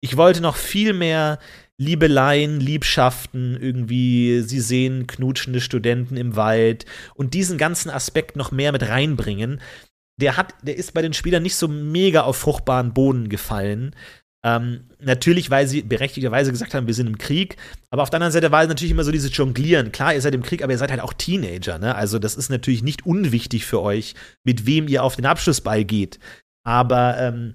Ich 0.00 0.16
wollte 0.16 0.40
noch 0.40 0.56
viel 0.56 0.92
mehr 0.92 1.38
Liebeleien, 1.78 2.60
Liebschaften, 2.60 3.56
irgendwie, 3.60 4.42
sie 4.42 4.60
sehen 4.60 5.06
knutschende 5.06 5.60
Studenten 5.60 6.16
im 6.16 6.36
Wald 6.36 6.86
und 7.14 7.34
diesen 7.34 7.58
ganzen 7.58 7.90
Aspekt 7.90 8.36
noch 8.36 8.52
mehr 8.52 8.72
mit 8.72 8.88
reinbringen. 8.88 9.60
Der 10.20 10.36
hat, 10.36 10.54
der 10.62 10.76
ist 10.76 10.94
bei 10.94 11.02
den 11.02 11.14
Spielern 11.14 11.42
nicht 11.42 11.56
so 11.56 11.68
mega 11.68 12.22
auf 12.22 12.36
fruchtbaren 12.36 12.92
Boden 12.92 13.28
gefallen. 13.28 13.96
Ähm, 14.44 14.88
natürlich, 14.98 15.50
weil 15.50 15.68
sie 15.68 15.82
berechtigterweise 15.82 16.50
gesagt 16.50 16.74
haben, 16.74 16.88
wir 16.88 16.94
sind 16.94 17.06
im 17.06 17.18
Krieg, 17.18 17.56
aber 17.90 18.02
auf 18.02 18.10
der 18.10 18.16
anderen 18.16 18.32
Seite 18.32 18.50
war 18.50 18.62
es 18.62 18.68
natürlich 18.68 18.90
immer 18.90 19.04
so 19.04 19.12
dieses 19.12 19.36
Jonglieren. 19.36 19.92
Klar, 19.92 20.14
ihr 20.14 20.20
seid 20.20 20.34
im 20.34 20.42
Krieg, 20.42 20.62
aber 20.62 20.72
ihr 20.72 20.78
seid 20.78 20.90
halt 20.90 21.00
auch 21.00 21.12
Teenager, 21.12 21.78
ne? 21.78 21.94
Also, 21.94 22.18
das 22.18 22.34
ist 22.34 22.50
natürlich 22.50 22.82
nicht 22.82 23.06
unwichtig 23.06 23.64
für 23.64 23.80
euch, 23.80 24.14
mit 24.42 24.66
wem 24.66 24.88
ihr 24.88 25.04
auf 25.04 25.14
den 25.14 25.26
Abschlussball 25.26 25.84
geht. 25.84 26.18
Aber 26.64 27.18
ähm, 27.18 27.54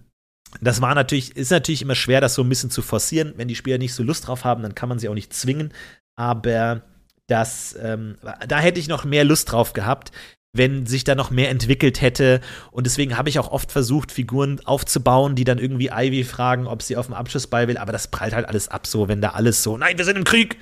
das 0.61 0.81
war 0.81 0.95
natürlich, 0.95 1.35
ist 1.35 1.51
natürlich 1.51 1.81
immer 1.81 1.95
schwer, 1.95 2.21
das 2.21 2.35
so 2.35 2.43
ein 2.43 2.49
bisschen 2.49 2.69
zu 2.69 2.81
forcieren. 2.81 3.33
Wenn 3.35 3.47
die 3.47 3.55
Spieler 3.55 3.77
nicht 3.77 3.93
so 3.93 4.03
Lust 4.03 4.27
drauf 4.27 4.43
haben, 4.43 4.63
dann 4.63 4.75
kann 4.75 4.89
man 4.89 4.99
sie 4.99 5.09
auch 5.09 5.13
nicht 5.13 5.33
zwingen. 5.33 5.73
Aber 6.15 6.81
das, 7.27 7.77
ähm, 7.81 8.17
da 8.47 8.59
hätte 8.59 8.79
ich 8.79 8.87
noch 8.87 9.05
mehr 9.05 9.23
Lust 9.23 9.51
drauf 9.51 9.73
gehabt, 9.73 10.11
wenn 10.53 10.85
sich 10.85 11.03
da 11.03 11.15
noch 11.15 11.29
mehr 11.29 11.49
entwickelt 11.49 12.01
hätte. 12.01 12.39
Und 12.71 12.87
deswegen 12.87 13.17
habe 13.17 13.29
ich 13.29 13.39
auch 13.39 13.51
oft 13.51 13.71
versucht, 13.71 14.11
Figuren 14.11 14.59
aufzubauen, 14.65 15.35
die 15.35 15.43
dann 15.43 15.59
irgendwie 15.59 15.91
Ivy 15.93 16.23
fragen, 16.23 16.67
ob 16.67 16.81
sie 16.81 16.97
auf 16.97 17.07
dem 17.07 17.15
Abschlussball 17.15 17.67
will. 17.67 17.77
Aber 17.77 17.91
das 17.91 18.07
prallt 18.07 18.33
halt 18.33 18.47
alles 18.47 18.69
ab, 18.69 18.87
so, 18.87 19.07
wenn 19.07 19.21
da 19.21 19.31
alles 19.31 19.63
so, 19.63 19.77
nein, 19.77 19.97
wir 19.97 20.05
sind 20.05 20.17
im 20.17 20.23
Krieg. 20.23 20.57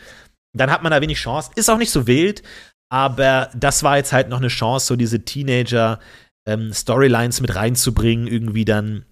Dann 0.54 0.72
hat 0.72 0.84
man 0.84 0.92
da 0.92 1.02
wenig 1.02 1.20
Chance. 1.20 1.52
Ist 1.56 1.70
auch 1.70 1.78
nicht 1.78 1.92
so 1.92 2.08
wild, 2.08 2.42
aber 2.90 3.50
das 3.56 3.84
war 3.84 3.98
jetzt 3.98 4.14
halt 4.14 4.30
noch 4.30 4.40
eine 4.40 4.48
Chance, 4.48 4.88
so 4.88 4.96
diese 4.96 5.24
Teenager-Storylines 5.24 7.40
ähm, 7.40 7.42
mit 7.42 7.56
reinzubringen, 7.56 8.28
irgendwie 8.28 8.66
dann 8.66 9.06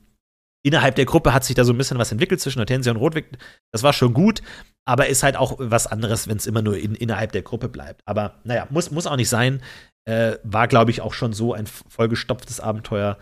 innerhalb 0.63 0.95
der 0.95 1.05
Gruppe 1.05 1.33
hat 1.33 1.43
sich 1.43 1.55
da 1.55 1.63
so 1.63 1.73
ein 1.73 1.77
bisschen 1.77 1.97
was 1.97 2.11
entwickelt 2.11 2.41
zwischen 2.41 2.59
Hortensia 2.59 2.91
und 2.91 2.97
Rotwig. 2.97 3.37
Das 3.71 3.83
war 3.83 3.93
schon 3.93 4.13
gut, 4.13 4.41
aber 4.85 5.07
ist 5.07 5.23
halt 5.23 5.35
auch 5.35 5.55
was 5.59 5.87
anderes, 5.87 6.27
wenn 6.27 6.37
es 6.37 6.47
immer 6.47 6.61
nur 6.61 6.77
in, 6.77 6.95
innerhalb 6.95 7.31
der 7.31 7.41
Gruppe 7.41 7.69
bleibt. 7.69 8.01
Aber 8.05 8.39
naja, 8.43 8.67
muss, 8.69 8.91
muss 8.91 9.07
auch 9.07 9.17
nicht 9.17 9.29
sein. 9.29 9.61
Äh, 10.05 10.37
war, 10.43 10.67
glaube 10.67 10.91
ich, 10.91 11.01
auch 11.01 11.13
schon 11.13 11.33
so 11.33 11.53
ein 11.53 11.65
vollgestopftes 11.65 12.59
Abenteuer 12.59 13.17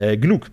äh, 0.00 0.16
genug. 0.16 0.50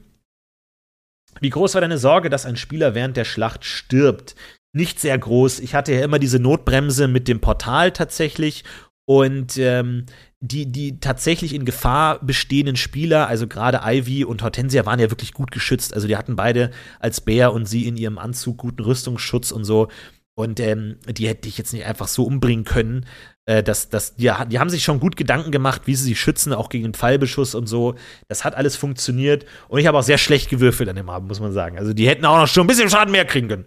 Wie 1.39 1.49
groß 1.49 1.73
war 1.73 1.81
deine 1.81 1.97
Sorge, 1.97 2.29
dass 2.29 2.45
ein 2.45 2.57
Spieler 2.57 2.93
während 2.93 3.17
der 3.17 3.25
Schlacht 3.25 3.63
stirbt? 3.63 4.35
Nicht 4.73 4.99
sehr 4.99 5.17
groß. 5.17 5.59
Ich 5.59 5.75
hatte 5.75 5.93
ja 5.93 6.03
immer 6.03 6.19
diese 6.19 6.39
Notbremse 6.39 7.07
mit 7.07 7.27
dem 7.27 7.41
Portal 7.41 7.91
tatsächlich 7.91 8.63
und 9.07 9.57
ähm, 9.57 10.05
die, 10.41 10.65
die 10.65 10.99
tatsächlich 10.99 11.53
in 11.53 11.65
Gefahr 11.65 12.19
bestehenden 12.19 12.75
Spieler, 12.75 13.27
also 13.27 13.47
gerade 13.47 13.81
Ivy 13.85 14.25
und 14.25 14.41
Hortensia, 14.41 14.85
waren 14.87 14.99
ja 14.99 15.11
wirklich 15.11 15.33
gut 15.33 15.51
geschützt. 15.51 15.93
Also 15.93 16.07
die 16.07 16.17
hatten 16.17 16.35
beide 16.35 16.71
als 16.99 17.21
Bär 17.21 17.53
und 17.53 17.67
sie 17.67 17.87
in 17.87 17.95
ihrem 17.95 18.17
Anzug 18.17 18.57
guten 18.57 18.81
Rüstungsschutz 18.81 19.51
und 19.51 19.63
so. 19.63 19.87
Und 20.33 20.59
ähm, 20.59 20.97
die 21.07 21.27
hätte 21.27 21.47
ich 21.47 21.59
jetzt 21.59 21.73
nicht 21.73 21.85
einfach 21.85 22.07
so 22.07 22.23
umbringen 22.23 22.65
können. 22.65 23.05
Äh, 23.45 23.61
das, 23.61 23.89
das, 23.89 24.15
die, 24.15 24.31
die 24.49 24.59
haben 24.59 24.69
sich 24.71 24.83
schon 24.83 24.99
gut 24.99 25.15
Gedanken 25.15 25.51
gemacht, 25.51 25.83
wie 25.85 25.93
sie 25.93 26.05
sich 26.05 26.19
schützen, 26.19 26.53
auch 26.53 26.69
gegen 26.69 26.85
den 26.85 26.93
Fallbeschuss 26.95 27.53
und 27.53 27.67
so. 27.67 27.93
Das 28.27 28.43
hat 28.43 28.55
alles 28.55 28.75
funktioniert. 28.75 29.45
Und 29.67 29.79
ich 29.79 29.85
habe 29.85 29.99
auch 29.99 30.03
sehr 30.03 30.17
schlecht 30.17 30.49
gewürfelt 30.49 30.89
an 30.89 30.95
dem 30.95 31.09
Abend, 31.09 31.27
muss 31.27 31.39
man 31.39 31.53
sagen. 31.53 31.77
Also 31.77 31.93
die 31.93 32.07
hätten 32.07 32.25
auch 32.25 32.37
noch 32.37 32.47
schon 32.47 32.63
ein 32.63 32.67
bisschen 32.67 32.89
Schaden 32.89 33.11
mehr 33.11 33.25
kriegen 33.25 33.47
können. 33.47 33.65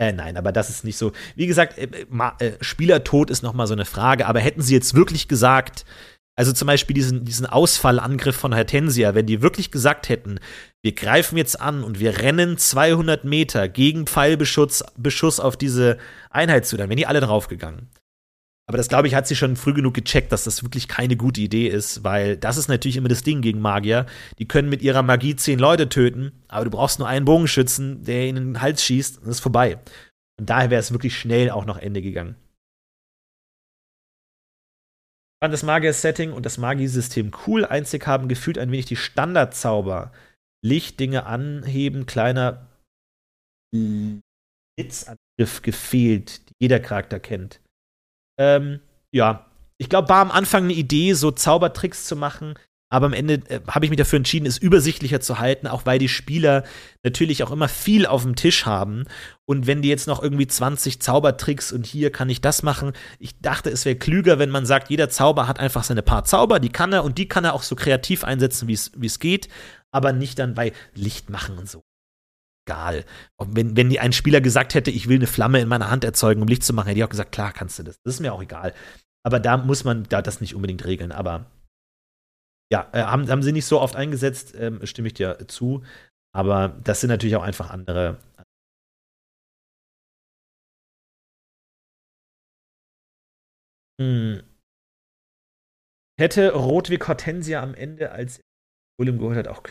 Äh, 0.00 0.12
nein, 0.12 0.38
aber 0.38 0.50
das 0.50 0.70
ist 0.70 0.82
nicht 0.82 0.96
so. 0.96 1.12
Wie 1.36 1.46
gesagt, 1.46 1.76
äh, 1.76 1.84
äh, 2.38 2.52
Spielertod 2.62 3.28
ist 3.28 3.42
noch 3.42 3.52
mal 3.52 3.66
so 3.66 3.74
eine 3.74 3.84
Frage. 3.84 4.26
Aber 4.26 4.40
hätten 4.40 4.62
sie 4.62 4.72
jetzt 4.72 4.94
wirklich 4.94 5.28
gesagt, 5.28 5.84
also 6.36 6.54
zum 6.54 6.66
Beispiel 6.66 6.94
diesen, 6.94 7.26
diesen 7.26 7.44
Ausfallangriff 7.44 8.34
von 8.34 8.56
Hortensia, 8.56 9.14
wenn 9.14 9.26
die 9.26 9.42
wirklich 9.42 9.70
gesagt 9.70 10.08
hätten, 10.08 10.40
wir 10.80 10.94
greifen 10.94 11.36
jetzt 11.36 11.60
an 11.60 11.84
und 11.84 12.00
wir 12.00 12.20
rennen 12.20 12.56
200 12.56 13.24
Meter 13.24 13.68
gegen 13.68 14.06
Pfeilbeschuss 14.06 14.82
Beschuss 14.96 15.38
auf 15.38 15.58
diese 15.58 15.98
Einheit 16.30 16.64
zu, 16.64 16.78
dann 16.78 16.88
wären 16.88 16.96
die 16.96 17.06
alle 17.06 17.20
draufgegangen. 17.20 17.90
Aber 18.70 18.76
das, 18.76 18.88
glaube 18.88 19.08
ich, 19.08 19.16
hat 19.16 19.26
sie 19.26 19.34
schon 19.34 19.56
früh 19.56 19.74
genug 19.74 19.94
gecheckt, 19.94 20.30
dass 20.30 20.44
das 20.44 20.62
wirklich 20.62 20.86
keine 20.86 21.16
gute 21.16 21.40
Idee 21.40 21.66
ist, 21.66 22.04
weil 22.04 22.36
das 22.36 22.56
ist 22.56 22.68
natürlich 22.68 22.96
immer 22.98 23.08
das 23.08 23.24
Ding 23.24 23.40
gegen 23.40 23.60
Magier. 23.60 24.06
Die 24.38 24.46
können 24.46 24.68
mit 24.68 24.80
ihrer 24.80 25.02
Magie 25.02 25.34
zehn 25.34 25.58
Leute 25.58 25.88
töten, 25.88 26.30
aber 26.46 26.66
du 26.66 26.70
brauchst 26.70 27.00
nur 27.00 27.08
einen 27.08 27.24
Bogenschützen, 27.24 28.04
der 28.04 28.28
ihnen 28.28 28.36
in 28.38 28.44
den 28.44 28.60
Hals 28.62 28.84
schießt 28.84 29.18
und 29.18 29.28
ist 29.28 29.40
vorbei. 29.40 29.80
Und 30.38 30.50
daher 30.50 30.70
wäre 30.70 30.78
es 30.78 30.92
wirklich 30.92 31.18
schnell 31.18 31.50
auch 31.50 31.64
noch 31.64 31.78
Ende 31.78 32.00
gegangen. 32.00 32.36
Ich 35.34 35.42
fand 35.42 35.52
das 35.52 35.64
Magier-Setting 35.64 36.32
und 36.32 36.46
das 36.46 36.56
Magiesystem 36.56 37.32
cool. 37.48 37.64
Einzig 37.64 38.06
haben 38.06 38.28
gefühlt 38.28 38.56
ein 38.56 38.70
wenig 38.70 38.86
die 38.86 38.94
Standardzauber. 38.94 40.12
Licht, 40.64 41.00
Dinge 41.00 41.26
anheben, 41.26 42.06
kleiner 42.06 42.68
Blitzangriff 43.74 45.60
gefehlt, 45.60 46.48
die 46.50 46.54
jeder 46.60 46.78
Charakter 46.78 47.18
kennt. 47.18 47.60
Ähm, 48.40 48.80
ja, 49.12 49.46
ich 49.76 49.90
glaube, 49.90 50.08
war 50.08 50.22
am 50.22 50.30
Anfang 50.30 50.64
eine 50.64 50.72
Idee, 50.72 51.12
so 51.12 51.30
Zaubertricks 51.30 52.06
zu 52.06 52.16
machen. 52.16 52.54
Aber 52.92 53.06
am 53.06 53.12
Ende 53.12 53.34
äh, 53.48 53.60
habe 53.68 53.84
ich 53.84 53.90
mich 53.90 53.98
dafür 53.98 54.16
entschieden, 54.16 54.46
es 54.46 54.58
übersichtlicher 54.58 55.20
zu 55.20 55.38
halten, 55.38 55.68
auch 55.68 55.86
weil 55.86 55.98
die 55.98 56.08
Spieler 56.08 56.64
natürlich 57.04 57.44
auch 57.44 57.52
immer 57.52 57.68
viel 57.68 58.06
auf 58.06 58.22
dem 58.22 58.34
Tisch 58.34 58.64
haben. 58.66 59.04
Und 59.44 59.66
wenn 59.66 59.82
die 59.82 59.90
jetzt 59.90 60.08
noch 60.08 60.22
irgendwie 60.22 60.46
20 60.46 61.00
Zaubertricks 61.00 61.70
und 61.70 61.86
hier 61.86 62.10
kann 62.10 62.30
ich 62.30 62.40
das 62.40 62.62
machen, 62.62 62.92
ich 63.18 63.38
dachte, 63.40 63.70
es 63.70 63.84
wäre 63.84 63.96
klüger, 63.96 64.38
wenn 64.38 64.50
man 64.50 64.66
sagt, 64.66 64.90
jeder 64.90 65.10
Zauber 65.10 65.46
hat 65.46 65.60
einfach 65.60 65.84
seine 65.84 66.02
paar 66.02 66.24
Zauber, 66.24 66.60
die 66.60 66.70
kann 66.70 66.92
er 66.92 67.04
und 67.04 67.18
die 67.18 67.28
kann 67.28 67.44
er 67.44 67.54
auch 67.54 67.62
so 67.62 67.76
kreativ 67.76 68.24
einsetzen, 68.24 68.66
wie 68.66 69.06
es 69.06 69.18
geht, 69.20 69.48
aber 69.92 70.12
nicht 70.12 70.38
dann 70.38 70.54
bei 70.54 70.72
Licht 70.94 71.30
machen 71.30 71.58
und 71.58 71.68
so 71.68 71.84
egal. 72.70 73.04
Wenn, 73.38 73.76
wenn 73.76 73.98
ein 73.98 74.12
Spieler 74.12 74.40
gesagt 74.40 74.74
hätte, 74.74 74.90
ich 74.90 75.08
will 75.08 75.16
eine 75.16 75.26
Flamme 75.26 75.60
in 75.60 75.68
meiner 75.68 75.90
Hand 75.90 76.04
erzeugen, 76.04 76.42
um 76.42 76.48
Licht 76.48 76.62
zu 76.62 76.72
machen, 76.72 76.88
hätte 76.88 76.98
ich 76.98 77.04
auch 77.04 77.10
gesagt, 77.10 77.32
klar 77.32 77.52
kannst 77.52 77.78
du 77.78 77.82
das. 77.82 78.00
Das 78.02 78.14
ist 78.14 78.20
mir 78.20 78.32
auch 78.32 78.42
egal. 78.42 78.74
Aber 79.24 79.40
da 79.40 79.56
muss 79.56 79.84
man 79.84 80.04
da 80.04 80.22
das 80.22 80.40
nicht 80.40 80.54
unbedingt 80.54 80.84
regeln. 80.84 81.12
Aber 81.12 81.46
ja, 82.72 82.88
äh, 82.92 83.02
haben, 83.02 83.28
haben 83.28 83.42
sie 83.42 83.52
nicht 83.52 83.66
so 83.66 83.80
oft 83.80 83.96
eingesetzt, 83.96 84.54
ähm, 84.56 84.84
stimme 84.86 85.08
ich 85.08 85.14
dir 85.14 85.38
zu. 85.48 85.82
Aber 86.32 86.68
das 86.84 87.00
sind 87.00 87.10
natürlich 87.10 87.36
auch 87.36 87.42
einfach 87.42 87.70
andere. 87.70 88.18
Hm. 94.00 94.42
Hätte 96.18 96.52
Rotwig 96.52 97.06
Hortensia 97.08 97.62
am 97.62 97.74
Ende, 97.74 98.12
als 98.12 98.40
Golem 98.98 99.18
geholt 99.18 99.36
hat, 99.36 99.48
auch 99.48 99.62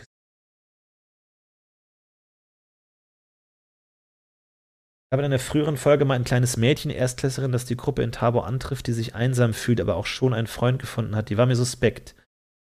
Ich 5.10 5.14
habe 5.14 5.24
in 5.24 5.32
einer 5.32 5.40
früheren 5.40 5.76
Folge 5.76 6.06
mal 6.06 6.14
ein 6.14 6.24
kleines 6.24 6.56
Mädchen, 6.56 6.92
Erstklässerin, 6.92 7.52
das 7.52 7.66
die 7.66 7.76
Gruppe 7.76 8.04
in 8.04 8.12
Tabo 8.12 8.42
antrifft, 8.42 8.86
die 8.86 8.94
sich 8.94 9.16
einsam 9.16 9.56
fühlt, 9.56 9.82
aber 9.82 9.96
auch 9.96 10.06
schon 10.06 10.36
einen 10.36 10.46
Freund 10.46 10.78
gefunden 10.78 11.16
hat. 11.16 11.32
Die 11.32 11.38
war 11.38 11.48
mir 11.48 11.56
suspekt. 11.56 12.14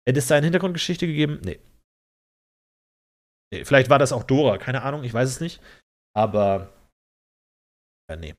Hätte 0.08 0.18
es 0.18 0.28
da 0.28 0.36
eine 0.36 0.46
Hintergrundgeschichte 0.46 1.06
gegeben? 1.06 1.42
Nee. 1.44 1.60
nee. 3.52 3.66
Vielleicht 3.66 3.90
war 3.90 3.98
das 3.98 4.12
auch 4.12 4.22
Dora, 4.22 4.56
keine 4.56 4.80
Ahnung, 4.80 5.04
ich 5.04 5.12
weiß 5.12 5.28
es 5.28 5.40
nicht. 5.40 5.60
Aber. 6.16 6.72
Ja, 8.08 8.16
nee. 8.16 8.34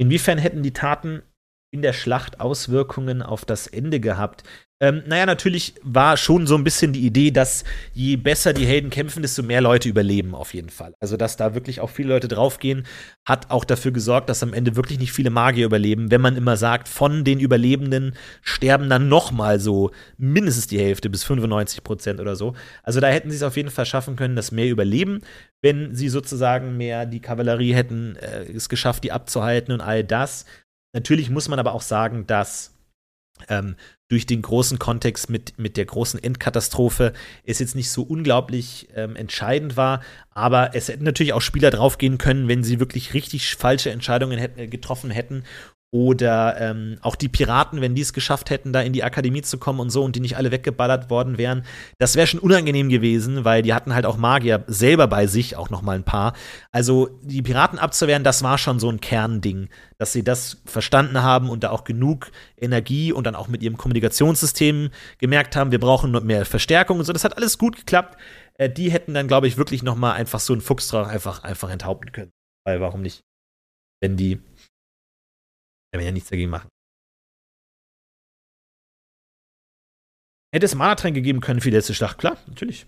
Inwiefern 0.00 0.38
hätten 0.38 0.64
die 0.64 0.72
Taten 0.72 1.22
in 1.70 1.82
der 1.82 1.92
Schlacht 1.92 2.40
Auswirkungen 2.40 3.22
auf 3.22 3.44
das 3.44 3.66
Ende 3.66 4.00
gehabt? 4.00 4.44
Ähm, 4.80 5.02
naja, 5.06 5.26
natürlich 5.26 5.74
war 5.82 6.16
schon 6.16 6.46
so 6.46 6.54
ein 6.54 6.62
bisschen 6.62 6.92
die 6.92 7.04
Idee, 7.04 7.32
dass 7.32 7.64
je 7.94 8.14
besser 8.14 8.52
die 8.52 8.64
Helden 8.64 8.90
kämpfen, 8.90 9.22
desto 9.22 9.42
mehr 9.42 9.60
Leute 9.60 9.88
überleben, 9.88 10.36
auf 10.36 10.54
jeden 10.54 10.68
Fall. 10.68 10.94
Also, 11.00 11.16
dass 11.16 11.36
da 11.36 11.54
wirklich 11.54 11.80
auch 11.80 11.90
viele 11.90 12.10
Leute 12.10 12.28
draufgehen, 12.28 12.86
hat 13.26 13.50
auch 13.50 13.64
dafür 13.64 13.90
gesorgt, 13.90 14.28
dass 14.28 14.44
am 14.44 14.54
Ende 14.54 14.76
wirklich 14.76 15.00
nicht 15.00 15.12
viele 15.12 15.30
Magier 15.30 15.66
überleben. 15.66 16.12
Wenn 16.12 16.20
man 16.20 16.36
immer 16.36 16.56
sagt, 16.56 16.88
von 16.88 17.24
den 17.24 17.40
Überlebenden 17.40 18.14
sterben 18.42 18.88
dann 18.88 19.08
noch 19.08 19.32
mal 19.32 19.58
so 19.58 19.90
mindestens 20.16 20.68
die 20.68 20.78
Hälfte 20.78 21.10
bis 21.10 21.24
95 21.24 21.82
Prozent 21.82 22.20
oder 22.20 22.36
so. 22.36 22.54
Also, 22.84 23.00
da 23.00 23.08
hätten 23.08 23.30
sie 23.30 23.36
es 23.36 23.42
auf 23.42 23.56
jeden 23.56 23.70
Fall 23.70 23.86
schaffen 23.86 24.14
können, 24.14 24.36
dass 24.36 24.52
mehr 24.52 24.68
überleben, 24.68 25.22
wenn 25.60 25.96
sie 25.96 26.08
sozusagen 26.08 26.76
mehr 26.76 27.04
die 27.04 27.20
Kavallerie 27.20 27.74
hätten 27.74 28.14
äh, 28.14 28.44
es 28.44 28.68
geschafft, 28.68 29.02
die 29.02 29.10
abzuhalten 29.10 29.74
und 29.74 29.80
all 29.80 30.04
das. 30.04 30.44
Natürlich 30.92 31.30
muss 31.30 31.48
man 31.48 31.58
aber 31.58 31.72
auch 31.74 31.82
sagen, 31.82 32.26
dass 32.26 32.74
ähm, 33.48 33.76
durch 34.08 34.26
den 34.26 34.42
großen 34.42 34.78
Kontext 34.78 35.30
mit, 35.30 35.58
mit 35.58 35.76
der 35.76 35.84
großen 35.84 36.22
Endkatastrophe 36.22 37.12
es 37.44 37.58
jetzt 37.58 37.76
nicht 37.76 37.90
so 37.90 38.02
unglaublich 38.02 38.88
ähm, 38.94 39.16
entscheidend 39.16 39.76
war. 39.76 40.02
Aber 40.30 40.74
es 40.74 40.88
hätten 40.88 41.04
natürlich 41.04 41.34
auch 41.34 41.42
Spieler 41.42 41.70
draufgehen 41.70 42.18
können, 42.18 42.48
wenn 42.48 42.64
sie 42.64 42.80
wirklich 42.80 43.14
richtig 43.14 43.54
falsche 43.54 43.90
Entscheidungen 43.90 44.38
hätten, 44.38 44.58
äh, 44.58 44.66
getroffen 44.66 45.10
hätten 45.10 45.44
oder 45.90 46.60
ähm, 46.60 46.98
auch 47.00 47.16
die 47.16 47.28
Piraten, 47.28 47.80
wenn 47.80 47.94
die 47.94 48.02
es 48.02 48.12
geschafft 48.12 48.50
hätten, 48.50 48.74
da 48.74 48.82
in 48.82 48.92
die 48.92 49.04
Akademie 49.04 49.40
zu 49.40 49.56
kommen 49.56 49.80
und 49.80 49.88
so 49.88 50.04
und 50.04 50.14
die 50.16 50.20
nicht 50.20 50.36
alle 50.36 50.50
weggeballert 50.50 51.08
worden 51.08 51.38
wären, 51.38 51.64
das 51.98 52.14
wäre 52.14 52.26
schon 52.26 52.40
unangenehm 52.40 52.90
gewesen, 52.90 53.44
weil 53.46 53.62
die 53.62 53.72
hatten 53.72 53.94
halt 53.94 54.04
auch 54.04 54.18
Magier 54.18 54.64
selber 54.66 55.06
bei 55.06 55.26
sich, 55.26 55.56
auch 55.56 55.70
noch 55.70 55.80
mal 55.80 55.96
ein 55.96 56.04
paar. 56.04 56.34
Also 56.72 57.18
die 57.22 57.40
Piraten 57.40 57.78
abzuwehren, 57.78 58.22
das 58.22 58.42
war 58.42 58.58
schon 58.58 58.78
so 58.78 58.90
ein 58.90 59.00
Kernding, 59.00 59.70
dass 59.96 60.12
sie 60.12 60.22
das 60.22 60.58
verstanden 60.66 61.22
haben 61.22 61.48
und 61.48 61.64
da 61.64 61.70
auch 61.70 61.84
genug 61.84 62.30
Energie 62.58 63.10
und 63.10 63.26
dann 63.26 63.34
auch 63.34 63.48
mit 63.48 63.62
ihrem 63.62 63.78
Kommunikationssystem 63.78 64.90
gemerkt 65.16 65.56
haben, 65.56 65.72
wir 65.72 65.80
brauchen 65.80 66.12
mehr 66.26 66.44
Verstärkung 66.44 66.98
und 66.98 67.06
so. 67.06 67.14
Das 67.14 67.24
hat 67.24 67.36
alles 67.36 67.56
gut 67.56 67.76
geklappt. 67.76 68.18
Äh, 68.54 68.68
die 68.68 68.90
hätten 68.90 69.14
dann, 69.14 69.26
glaube 69.26 69.46
ich, 69.46 69.56
wirklich 69.56 69.82
noch 69.82 69.96
mal 69.96 70.12
einfach 70.12 70.40
so 70.40 70.52
einen 70.52 70.60
Fuchsdrach 70.60 71.08
einfach, 71.08 71.44
einfach 71.44 71.70
enthaupten 71.70 72.12
können. 72.12 72.32
Weil 72.66 72.80
warum 72.82 73.00
nicht? 73.00 73.24
Wenn 74.00 74.16
die 74.16 74.40
er 75.92 75.98
will 75.98 76.06
ja 76.06 76.12
nichts 76.12 76.30
dagegen 76.30 76.50
machen. 76.50 76.68
Hätte 80.54 80.66
es 80.66 80.74
Mana-Tränke 80.74 81.20
geben 81.20 81.40
können 81.40 81.60
für 81.60 81.70
die 81.70 81.76
letzte 81.76 81.94
Schlacht? 81.94 82.18
Klar, 82.18 82.38
natürlich. 82.46 82.86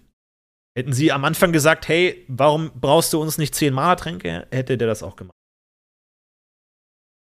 Hätten 0.77 0.93
sie 0.93 1.13
am 1.13 1.25
Anfang 1.25 1.53
gesagt, 1.53 1.89
hey, 1.89 2.25
warum 2.29 2.71
brauchst 2.81 3.13
du 3.13 3.21
uns 3.21 3.39
nicht 3.39 3.55
10 3.55 3.75
Mana-Tränke, 3.75 4.47
hätte 4.51 4.79
der 4.79 4.89
das 4.89 5.03
auch 5.03 5.17
gemacht. 5.17 5.37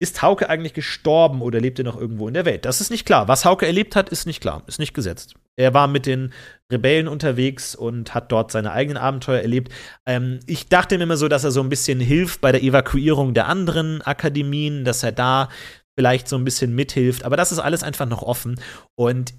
Ist 0.01 0.21
Hauke 0.21 0.49
eigentlich 0.49 0.73
gestorben 0.73 1.41
oder 1.41 1.59
lebt 1.59 1.77
er 1.77 1.83
noch 1.83 1.99
irgendwo 1.99 2.29
in 2.29 2.33
der 2.33 2.45
Welt? 2.45 2.63
Das 2.63 2.79
ist 2.79 2.89
nicht 2.89 3.05
klar. 3.05 3.27
Was 3.27 3.43
Hauke 3.43 3.65
erlebt 3.65 3.97
hat, 3.97 4.09
ist 4.09 4.25
nicht 4.25 4.39
klar, 4.39 4.63
ist 4.65 4.79
nicht 4.79 4.93
gesetzt. 4.93 5.35
Er 5.57 5.73
war 5.73 5.87
mit 5.87 6.05
den 6.05 6.31
Rebellen 6.71 7.09
unterwegs 7.09 7.75
und 7.75 8.13
hat 8.13 8.31
dort 8.31 8.49
seine 8.49 8.71
eigenen 8.71 8.95
Abenteuer 8.95 9.41
erlebt. 9.41 9.73
Ähm, 10.05 10.39
ich 10.45 10.69
dachte 10.69 10.97
mir 10.97 11.03
immer 11.03 11.17
so, 11.17 11.27
dass 11.27 11.43
er 11.43 11.51
so 11.51 11.61
ein 11.61 11.67
bisschen 11.67 11.99
hilft 11.99 12.39
bei 12.39 12.53
der 12.53 12.63
Evakuierung 12.63 13.33
der 13.33 13.47
anderen 13.47 14.01
Akademien, 14.01 14.85
dass 14.85 15.03
er 15.03 15.11
da 15.11 15.49
vielleicht 15.97 16.29
so 16.29 16.37
ein 16.37 16.45
bisschen 16.45 16.73
mithilft. 16.73 17.25
Aber 17.25 17.35
das 17.35 17.51
ist 17.51 17.59
alles 17.59 17.83
einfach 17.83 18.07
noch 18.07 18.21
offen. 18.23 18.57
Und 18.95 19.33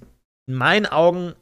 in 0.47 0.57
meinen 0.57 0.85
Augen 0.85 1.33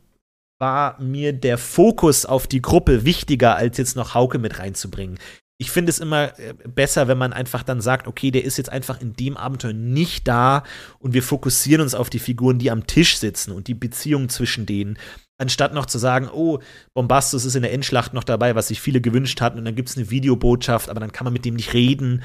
war 0.61 1.01
mir 1.01 1.33
der 1.33 1.59
Fokus 1.59 2.25
auf 2.25 2.47
die 2.47 2.63
Gruppe 2.63 3.05
wichtiger, 3.05 3.57
als 3.57 3.79
jetzt 3.79 3.97
noch 3.97 4.15
Hauke 4.15 4.39
mit 4.39 4.61
reinzubringen 4.61 5.19
ich 5.61 5.73
finde 5.73 5.91
es 5.91 5.99
immer 5.99 6.39
äh, 6.39 6.55
besser, 6.69 7.09
wenn 7.09 7.19
man 7.19 7.33
einfach 7.33 7.65
dann 7.65 7.81
sagt, 7.81 8.07
okay, 8.07 8.31
der 8.31 8.45
ist 8.45 8.57
jetzt 8.57 8.71
einfach 8.71 9.01
in 9.01 9.15
dem 9.15 9.37
Abenteuer 9.37 9.73
nicht 9.73 10.29
da 10.29 10.63
und 11.01 11.15
wir 11.15 11.23
fokussieren 11.23 11.83
uns 11.83 11.95
auf 11.95 12.11
die 12.11 12.21
Figuren, 12.21 12.59
die 12.59 12.71
am 12.71 12.87
Tisch 12.87 13.19
sitzen 13.19 13.51
und 13.51 13.67
die 13.67 13.75
Beziehung 13.75 14.29
zwischen 14.29 14.67
denen, 14.67 14.99
anstatt 15.37 15.75
noch 15.75 15.87
zu 15.87 15.99
sagen, 15.99 16.29
oh, 16.33 16.61
Bombastus 16.95 17.45
ist 17.45 17.57
in 17.57 17.63
der 17.63 17.73
Endschlacht 17.73 18.15
noch 18.15 18.25
dabei, 18.25 18.55
was 18.55 18.69
sich 18.69 18.81
viele 18.81 19.01
gewünscht 19.01 19.41
hatten 19.41 19.59
und 19.59 19.65
dann 19.65 19.75
gibt 19.75 19.89
es 19.89 19.97
eine 19.97 20.11
Videobotschaft, 20.11 20.89
aber 20.89 21.01
dann 21.01 21.13
kann 21.13 21.25
man 21.25 21.33
mit 21.33 21.45
dem 21.45 21.55
nicht 21.55 21.75
reden. 21.75 22.23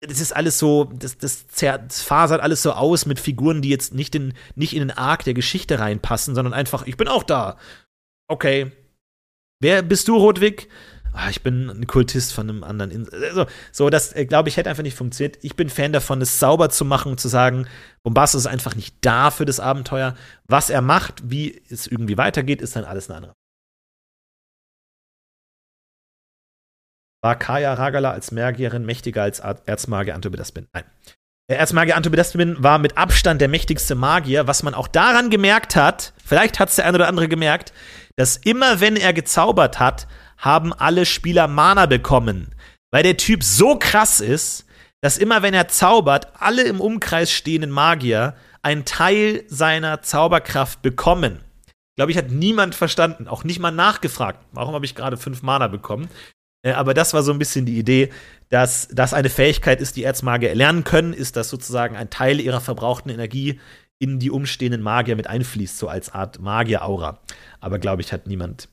Das 0.00 0.20
ist 0.20 0.34
alles 0.34 0.58
so, 0.58 0.84
das, 0.84 1.18
das, 1.18 1.46
das 1.46 2.02
fasert 2.02 2.40
alles 2.40 2.62
so 2.62 2.72
aus 2.72 3.04
mit 3.04 3.20
Figuren, 3.20 3.60
die 3.60 3.70
jetzt 3.70 3.94
nicht 3.94 4.14
in, 4.14 4.32
nicht 4.54 4.72
in 4.72 4.80
den 4.80 4.90
Arc 4.90 5.24
der 5.24 5.34
Geschichte 5.34 5.78
reinpassen, 5.78 6.34
sondern 6.34 6.54
einfach, 6.54 6.86
ich 6.86 6.96
bin 6.96 7.08
auch 7.08 7.22
da. 7.22 7.58
Okay. 8.26 8.72
Wer 9.60 9.82
bist 9.82 10.08
du, 10.08 10.16
Rodwig? 10.16 10.68
Ah, 11.14 11.30
ich 11.30 11.42
bin 11.42 11.70
ein 11.70 11.86
Kultist 11.86 12.34
von 12.34 12.48
einem 12.48 12.64
anderen. 12.64 12.90
In 12.90 13.08
also, 13.12 13.46
so, 13.72 13.88
das 13.88 14.14
äh, 14.14 14.26
glaube 14.26 14.48
ich 14.48 14.56
hätte 14.56 14.68
einfach 14.68 14.82
nicht 14.82 14.96
funktioniert. 14.96 15.38
Ich 15.42 15.56
bin 15.56 15.70
Fan 15.70 15.92
davon, 15.92 16.20
es 16.20 16.38
sauber 16.38 16.70
zu 16.70 16.84
machen 16.84 17.12
und 17.12 17.20
zu 17.20 17.28
sagen, 17.28 17.66
Bombastus 18.02 18.42
ist 18.42 18.46
einfach 18.46 18.74
nicht 18.74 18.96
da 19.00 19.30
für 19.30 19.44
das 19.44 19.60
Abenteuer. 19.60 20.14
Was 20.46 20.70
er 20.70 20.82
macht, 20.82 21.30
wie 21.30 21.62
es 21.70 21.86
irgendwie 21.86 22.18
weitergeht, 22.18 22.60
ist 22.60 22.76
dann 22.76 22.84
alles 22.84 23.08
eine 23.08 23.16
andere. 23.16 23.34
War 27.22 27.38
Kaya 27.38 27.72
Ragala 27.72 28.10
als 28.10 28.32
Magierin 28.32 28.84
mächtiger 28.84 29.22
als 29.22 29.38
Erzmagier 29.40 30.14
Antobedaspin? 30.14 30.66
Nein. 30.74 30.84
Der 31.48 31.58
Erzmagier 31.58 31.96
Antobedaspin 31.96 32.62
war 32.62 32.78
mit 32.78 32.98
Abstand 32.98 33.40
der 33.40 33.48
mächtigste 33.48 33.94
Magier, 33.94 34.46
was 34.46 34.62
man 34.62 34.74
auch 34.74 34.88
daran 34.88 35.30
gemerkt 35.30 35.76
hat, 35.76 36.12
vielleicht 36.22 36.58
hat 36.58 36.70
es 36.70 36.76
der 36.76 36.86
eine 36.86 36.96
oder 36.96 37.08
andere 37.08 37.28
gemerkt, 37.28 37.72
dass 38.16 38.36
immer 38.36 38.80
wenn 38.80 38.96
er 38.96 39.12
gezaubert 39.12 39.78
hat, 39.78 40.06
haben 40.38 40.72
alle 40.72 41.06
Spieler 41.06 41.48
Mana 41.48 41.86
bekommen. 41.86 42.54
Weil 42.90 43.02
der 43.02 43.16
Typ 43.16 43.42
so 43.42 43.76
krass 43.78 44.20
ist, 44.20 44.66
dass 45.00 45.18
immer 45.18 45.42
wenn 45.42 45.52
er 45.52 45.68
zaubert, 45.68 46.28
alle 46.40 46.62
im 46.62 46.80
Umkreis 46.80 47.30
stehenden 47.30 47.70
Magier 47.70 48.36
einen 48.62 48.84
Teil 48.84 49.44
seiner 49.48 50.00
Zauberkraft 50.00 50.80
bekommen. 50.80 51.40
Glaube 51.96 52.10
ich, 52.10 52.16
hat 52.16 52.30
niemand 52.30 52.74
verstanden, 52.74 53.28
auch 53.28 53.44
nicht 53.44 53.58
mal 53.58 53.70
nachgefragt, 53.70 54.44
warum 54.52 54.74
habe 54.74 54.86
ich 54.86 54.94
gerade 54.94 55.16
fünf 55.16 55.42
Mana 55.42 55.68
bekommen. 55.68 56.08
Äh, 56.62 56.72
aber 56.72 56.94
das 56.94 57.12
war 57.12 57.22
so 57.22 57.32
ein 57.32 57.38
bisschen 57.38 57.66
die 57.66 57.78
Idee, 57.78 58.10
dass 58.48 58.88
das 58.88 59.12
eine 59.12 59.28
Fähigkeit 59.28 59.80
ist, 59.80 59.96
die 59.96 60.04
Erzmagier 60.04 60.48
erlernen 60.48 60.84
können, 60.84 61.12
ist, 61.12 61.36
dass 61.36 61.50
sozusagen 61.50 61.96
ein 61.96 62.10
Teil 62.10 62.40
ihrer 62.40 62.60
verbrauchten 62.60 63.10
Energie 63.10 63.60
in 63.98 64.18
die 64.18 64.30
umstehenden 64.30 64.82
Magier 64.82 65.16
mit 65.16 65.26
einfließt, 65.26 65.76
so 65.76 65.88
als 65.88 66.14
Art 66.14 66.40
Magier-Aura. 66.40 67.20
Aber 67.60 67.78
glaube 67.78 68.02
ich, 68.02 68.12
hat 68.12 68.26
niemand 68.26 68.68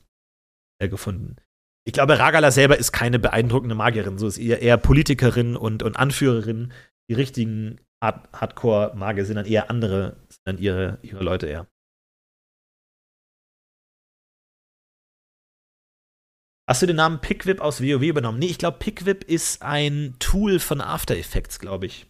äh, 0.78 0.88
gefunden 0.88 1.36
ich 1.84 1.92
glaube, 1.92 2.18
Ragala 2.18 2.50
selber 2.50 2.78
ist 2.78 2.92
keine 2.92 3.18
beeindruckende 3.18 3.74
Magierin, 3.74 4.18
so 4.18 4.26
ist 4.26 4.38
eher, 4.38 4.62
eher 4.62 4.76
Politikerin 4.76 5.56
und, 5.56 5.82
und 5.82 5.96
Anführerin. 5.96 6.72
Die 7.10 7.14
richtigen 7.14 7.80
Hard 8.02 8.32
Hardcore-Magier 8.32 9.24
sind 9.24 9.36
dann 9.36 9.46
eher 9.46 9.70
andere, 9.70 10.16
sind 10.28 10.42
dann 10.44 10.58
ihre, 10.58 10.98
ihre 11.02 11.22
Leute 11.22 11.46
eher. 11.46 11.66
Hast 16.68 16.80
du 16.82 16.86
den 16.86 16.96
Namen 16.96 17.20
Pickwip 17.20 17.60
aus 17.60 17.82
WoW 17.82 18.02
übernommen? 18.02 18.38
Nee, 18.38 18.46
ich 18.46 18.58
glaube, 18.58 18.78
Pickwip 18.78 19.24
ist 19.24 19.62
ein 19.62 20.14
Tool 20.20 20.60
von 20.60 20.80
After 20.80 21.16
Effects, 21.16 21.58
glaube 21.58 21.86
ich. 21.86 22.06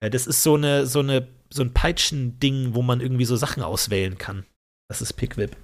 Das 0.00 0.26
ist 0.26 0.42
so 0.42 0.54
eine, 0.54 0.86
so 0.86 1.00
eine 1.00 1.28
so 1.52 1.62
ein 1.62 1.72
Peitschending, 1.72 2.74
wo 2.74 2.82
man 2.82 3.00
irgendwie 3.00 3.24
so 3.24 3.36
Sachen 3.36 3.62
auswählen 3.62 4.18
kann. 4.18 4.46
Das 4.88 5.02
ist 5.02 5.14
Pickwip. 5.14 5.56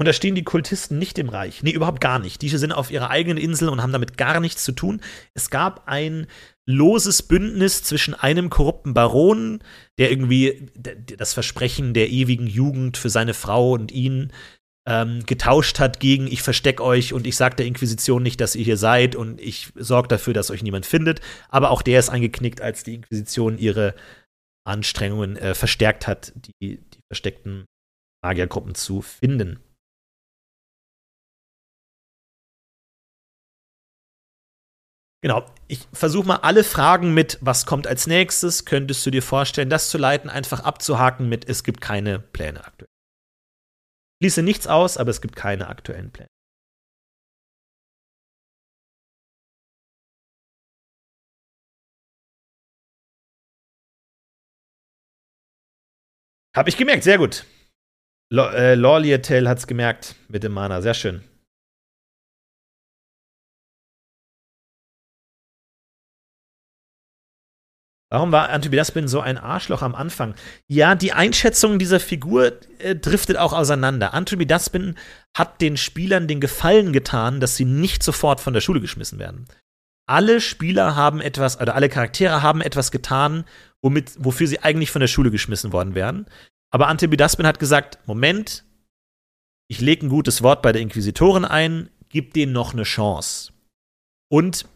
Und 0.00 0.06
da 0.06 0.14
stehen 0.14 0.34
die 0.34 0.44
Kultisten 0.44 0.98
nicht 0.98 1.18
im 1.18 1.28
Reich. 1.28 1.62
Nee, 1.62 1.72
überhaupt 1.72 2.00
gar 2.00 2.18
nicht. 2.18 2.40
Die 2.40 2.48
sind 2.48 2.72
auf 2.72 2.90
ihrer 2.90 3.10
eigenen 3.10 3.36
Insel 3.36 3.68
und 3.68 3.82
haben 3.82 3.92
damit 3.92 4.16
gar 4.16 4.40
nichts 4.40 4.64
zu 4.64 4.72
tun. 4.72 5.02
Es 5.34 5.50
gab 5.50 5.86
ein 5.88 6.26
loses 6.64 7.22
Bündnis 7.22 7.82
zwischen 7.82 8.14
einem 8.14 8.48
korrupten 8.48 8.94
Baron, 8.94 9.62
der 9.98 10.10
irgendwie 10.10 10.70
das 11.18 11.34
Versprechen 11.34 11.92
der 11.92 12.08
ewigen 12.08 12.46
Jugend 12.46 12.96
für 12.96 13.10
seine 13.10 13.34
Frau 13.34 13.72
und 13.72 13.92
ihn 13.92 14.32
ähm, 14.88 15.22
getauscht 15.26 15.78
hat 15.80 16.00
gegen 16.00 16.26
ich 16.28 16.40
versteck 16.40 16.80
euch 16.80 17.12
und 17.12 17.26
ich 17.26 17.36
sag 17.36 17.58
der 17.58 17.66
Inquisition 17.66 18.22
nicht, 18.22 18.40
dass 18.40 18.56
ihr 18.56 18.64
hier 18.64 18.78
seid 18.78 19.16
und 19.16 19.38
ich 19.38 19.68
sorge 19.74 20.08
dafür, 20.08 20.32
dass 20.32 20.50
euch 20.50 20.62
niemand 20.62 20.86
findet. 20.86 21.20
Aber 21.50 21.70
auch 21.70 21.82
der 21.82 21.98
ist 21.98 22.08
eingeknickt, 22.08 22.62
als 22.62 22.84
die 22.84 22.94
Inquisition 22.94 23.58
ihre 23.58 23.94
Anstrengungen 24.66 25.36
äh, 25.36 25.54
verstärkt 25.54 26.06
hat, 26.06 26.32
die, 26.62 26.78
die 26.78 27.00
versteckten 27.10 27.66
Magiergruppen 28.24 28.74
zu 28.74 29.02
finden. 29.02 29.60
Genau, 35.22 35.44
ich 35.68 35.86
versuche 35.92 36.26
mal 36.26 36.36
alle 36.36 36.64
Fragen 36.64 37.12
mit, 37.12 37.36
was 37.42 37.66
kommt 37.66 37.86
als 37.86 38.06
nächstes, 38.06 38.64
könntest 38.64 39.04
du 39.04 39.10
dir 39.10 39.22
vorstellen, 39.22 39.68
das 39.68 39.90
zu 39.90 39.98
leiten, 39.98 40.30
einfach 40.30 40.60
abzuhaken 40.60 41.28
mit, 41.28 41.46
es 41.46 41.62
gibt 41.62 41.82
keine 41.82 42.18
Pläne 42.18 42.64
aktuell. 42.64 42.88
Schließe 44.22 44.42
nichts 44.42 44.66
aus, 44.66 44.96
aber 44.96 45.10
es 45.10 45.20
gibt 45.20 45.36
keine 45.36 45.68
aktuellen 45.68 46.10
Pläne. 46.10 46.28
Habe 56.56 56.68
ich 56.68 56.76
gemerkt, 56.76 57.04
sehr 57.04 57.18
gut. 57.18 57.44
Lorliatel 58.32 59.46
äh, 59.46 59.48
hat 59.48 59.58
es 59.58 59.66
gemerkt 59.66 60.16
mit 60.28 60.42
dem 60.42 60.52
Mana, 60.52 60.80
sehr 60.82 60.94
schön. 60.94 61.29
Warum 68.12 68.32
war 68.32 68.48
Antibidaspin 68.48 69.06
so 69.06 69.20
ein 69.20 69.38
Arschloch 69.38 69.82
am 69.82 69.94
Anfang? 69.94 70.34
Ja, 70.66 70.96
die 70.96 71.12
Einschätzung 71.12 71.78
dieser 71.78 72.00
Figur 72.00 72.52
äh, 72.80 72.96
driftet 72.96 73.36
auch 73.36 73.52
auseinander. 73.52 74.14
Antibidaspin 74.14 74.96
hat 75.36 75.60
den 75.60 75.76
Spielern 75.76 76.26
den 76.26 76.40
Gefallen 76.40 76.92
getan, 76.92 77.38
dass 77.38 77.54
sie 77.54 77.64
nicht 77.64 78.02
sofort 78.02 78.40
von 78.40 78.52
der 78.52 78.60
Schule 78.60 78.80
geschmissen 78.80 79.20
werden. 79.20 79.46
Alle 80.08 80.40
Spieler 80.40 80.96
haben 80.96 81.20
etwas, 81.20 81.60
oder 81.60 81.76
alle 81.76 81.88
Charaktere 81.88 82.42
haben 82.42 82.62
etwas 82.62 82.90
getan, 82.90 83.44
womit, 83.80 84.12
wofür 84.18 84.48
sie 84.48 84.58
eigentlich 84.58 84.90
von 84.90 85.00
der 85.00 85.06
Schule 85.06 85.30
geschmissen 85.30 85.72
worden 85.72 85.94
wären. 85.94 86.26
Aber 86.72 86.88
Antibidaspin 86.88 87.46
hat 87.46 87.60
gesagt: 87.60 88.00
Moment, 88.06 88.64
ich 89.68 89.80
lege 89.80 90.06
ein 90.06 90.08
gutes 90.08 90.42
Wort 90.42 90.62
bei 90.62 90.72
der 90.72 90.82
Inquisitorin 90.82 91.44
ein, 91.44 91.90
gib 92.08 92.34
denen 92.34 92.52
noch 92.52 92.72
eine 92.72 92.82
Chance. 92.82 93.52
Und 94.28 94.66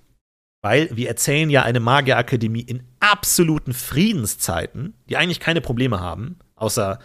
weil 0.65 0.89
wir 0.97 1.09
erzählen 1.09 1.51
ja 1.51 1.63
eine 1.63 1.79
Magierakademie 1.79 2.63
in 2.63 2.85
absoluten 2.99 3.75
Friedenszeiten, 3.75 4.95
die 5.11 5.19
eigentlich 5.19 5.39
keine 5.39 5.61
Probleme 5.61 6.01
haben, 6.01 6.39
außer 6.57 7.01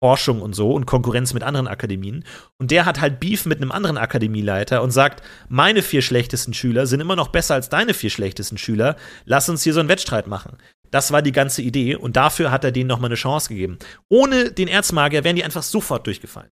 Forschung 0.00 0.40
und 0.40 0.54
so 0.54 0.72
und 0.72 0.86
Konkurrenz 0.86 1.34
mit 1.34 1.42
anderen 1.42 1.66
Akademien. 1.66 2.24
Und 2.56 2.70
der 2.70 2.84
hat 2.84 3.00
halt 3.00 3.18
Beef 3.18 3.46
mit 3.46 3.60
einem 3.60 3.72
anderen 3.72 3.98
Akademieleiter 3.98 4.80
und 4.80 4.92
sagt, 4.92 5.24
meine 5.48 5.82
vier 5.82 6.02
schlechtesten 6.02 6.54
Schüler 6.54 6.86
sind 6.86 7.00
immer 7.00 7.16
noch 7.16 7.28
besser 7.28 7.54
als 7.54 7.68
deine 7.68 7.94
vier 7.94 8.10
schlechtesten 8.10 8.58
Schüler. 8.58 8.94
Lass 9.24 9.48
uns 9.48 9.64
hier 9.64 9.74
so 9.74 9.80
einen 9.80 9.88
Wettstreit 9.88 10.28
machen. 10.28 10.56
Das 10.92 11.10
war 11.10 11.20
die 11.20 11.32
ganze 11.32 11.62
Idee 11.62 11.96
und 11.96 12.14
dafür 12.14 12.52
hat 12.52 12.62
er 12.62 12.70
denen 12.70 12.86
noch 12.86 13.00
mal 13.00 13.08
eine 13.08 13.16
Chance 13.16 13.48
gegeben. 13.48 13.80
Ohne 14.08 14.52
den 14.52 14.68
Erzmagier 14.68 15.24
wären 15.24 15.34
die 15.34 15.44
einfach 15.44 15.64
sofort 15.64 16.06
durchgefallen. 16.06 16.50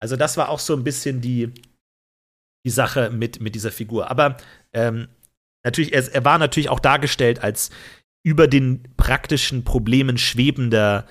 Also 0.00 0.16
das 0.16 0.38
war 0.38 0.48
auch 0.48 0.58
so 0.58 0.74
ein 0.74 0.84
bisschen 0.84 1.20
die, 1.20 1.52
die 2.64 2.70
Sache 2.70 3.10
mit, 3.10 3.42
mit 3.42 3.54
dieser 3.54 3.70
Figur. 3.70 4.10
Aber 4.10 4.38
ähm, 4.72 5.08
Natürlich, 5.64 5.92
er, 5.92 6.12
er 6.12 6.24
war 6.24 6.38
natürlich 6.38 6.68
auch 6.68 6.80
dargestellt 6.80 7.42
als 7.42 7.70
über 8.24 8.48
den 8.48 8.82
praktischen 8.96 9.64
Problemen 9.64 10.18
schwebender 10.18 11.06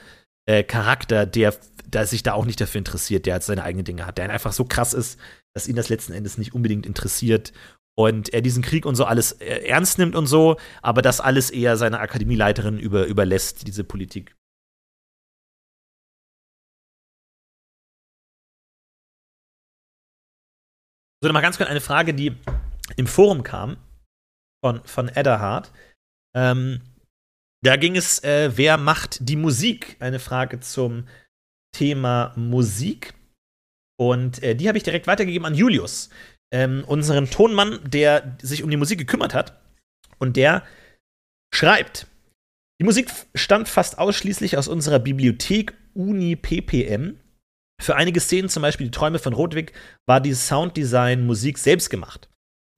äh, 0.45 0.63
Charakter, 0.63 1.25
der, 1.25 1.55
der 1.85 2.07
sich 2.07 2.23
da 2.23 2.33
auch 2.33 2.45
nicht 2.45 2.61
dafür 2.61 2.79
interessiert, 2.79 3.25
der 3.25 3.33
halt 3.33 3.43
seine 3.43 3.63
eigenen 3.63 3.85
Dinge 3.85 4.05
hat, 4.05 4.17
der 4.17 4.29
einfach 4.29 4.53
so 4.53 4.65
krass 4.65 4.93
ist, 4.93 5.19
dass 5.53 5.67
ihn 5.67 5.75
das 5.75 5.89
letzten 5.89 6.13
Endes 6.13 6.37
nicht 6.37 6.53
unbedingt 6.53 6.85
interessiert 6.85 7.51
und 7.97 8.33
er 8.33 8.41
diesen 8.41 8.63
Krieg 8.63 8.85
und 8.85 8.95
so 8.95 9.05
alles 9.05 9.33
äh, 9.33 9.67
ernst 9.67 9.97
nimmt 9.97 10.15
und 10.15 10.27
so, 10.27 10.57
aber 10.81 11.01
das 11.01 11.19
alles 11.19 11.49
eher 11.49 11.77
seiner 11.77 11.99
Akademieleiterin 11.99 12.79
über, 12.79 13.05
überlässt, 13.05 13.67
diese 13.67 13.83
Politik. 13.83 14.35
So, 21.21 21.27
dann 21.27 21.33
mal 21.33 21.41
ganz 21.41 21.57
kurz 21.57 21.69
eine 21.69 21.81
Frage, 21.81 22.13
die 22.13 22.35
im 22.95 23.05
Forum 23.05 23.43
kam 23.43 23.77
von, 24.63 24.83
von 24.85 25.09
Edderhard. 25.09 25.71
Ähm, 26.35 26.81
da 27.63 27.75
ging 27.75 27.95
es, 27.95 28.23
äh, 28.23 28.51
wer 28.55 28.77
macht 28.77 29.17
die 29.21 29.35
Musik? 29.35 29.97
Eine 29.99 30.19
Frage 30.19 30.59
zum 30.59 31.07
Thema 31.75 32.33
Musik. 32.35 33.13
Und 33.99 34.41
äh, 34.41 34.55
die 34.55 34.67
habe 34.67 34.77
ich 34.77 34.83
direkt 34.83 35.07
weitergegeben 35.07 35.45
an 35.45 35.53
Julius, 35.53 36.09
ähm, 36.51 36.83
unseren 36.87 37.29
Tonmann, 37.29 37.79
der 37.83 38.37
sich 38.41 38.63
um 38.63 38.69
die 38.69 38.77
Musik 38.77 38.97
gekümmert 38.97 39.33
hat. 39.33 39.61
Und 40.17 40.37
der 40.37 40.63
schreibt: 41.53 42.07
Die 42.79 42.85
Musik 42.85 43.11
stammt 43.35 43.69
fast 43.69 43.99
ausschließlich 43.99 44.57
aus 44.57 44.67
unserer 44.67 44.99
Bibliothek 44.99 45.73
Uni 45.93 46.35
PPM. 46.35 47.19
Für 47.79 47.95
einige 47.95 48.19
Szenen, 48.19 48.49
zum 48.49 48.61
Beispiel 48.61 48.87
die 48.87 48.91
Träume 48.91 49.19
von 49.19 49.33
Rodwig, 49.33 49.73
war 50.07 50.21
die 50.21 50.33
Sounddesign 50.33 51.25
Musik 51.25 51.57
selbst 51.57 51.89
gemacht. 51.89 52.30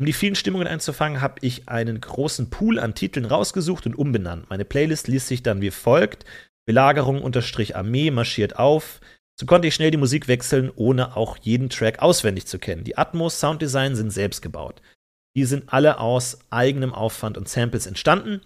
Um 0.04 0.06
die 0.06 0.12
vielen 0.12 0.36
Stimmungen 0.36 0.68
einzufangen, 0.68 1.22
habe 1.22 1.36
ich 1.40 1.70
einen 1.70 2.02
großen 2.02 2.50
Pool 2.50 2.78
an 2.78 2.94
Titeln 2.94 3.26
rausgesucht 3.26 3.86
und 3.86 3.98
umbenannt. 3.98 4.50
Meine 4.50 4.66
Playlist 4.66 5.08
liest 5.08 5.30
sich 5.30 5.44
dann 5.44 5.62
wie 5.62 5.72
folgt: 5.72 6.26
Belagerung-Armee 6.66 8.12
marschiert 8.12 8.60
auf. 8.60 9.00
So 9.40 9.46
konnte 9.46 9.70
ich 9.70 9.76
schnell 9.76 9.92
die 9.92 9.98
Musik 9.98 10.28
wechseln, 10.28 10.74
ohne 10.76 11.16
auch 11.16 11.38
jeden 11.38 11.70
Track 11.70 12.02
auswendig 12.02 12.48
zu 12.48 12.60
kennen. 12.60 12.84
Die 12.84 12.98
Atmos, 12.98 13.40
Sounddesign 13.40 13.96
sind 13.96 14.12
selbst 14.12 14.42
gebaut. 14.42 14.82
Die 15.38 15.46
sind 15.46 15.72
alle 15.72 16.02
aus 16.02 16.38
eigenem 16.50 16.94
Aufwand 16.94 17.38
und 17.38 17.48
Samples 17.48 17.88
entstanden. 17.88 18.42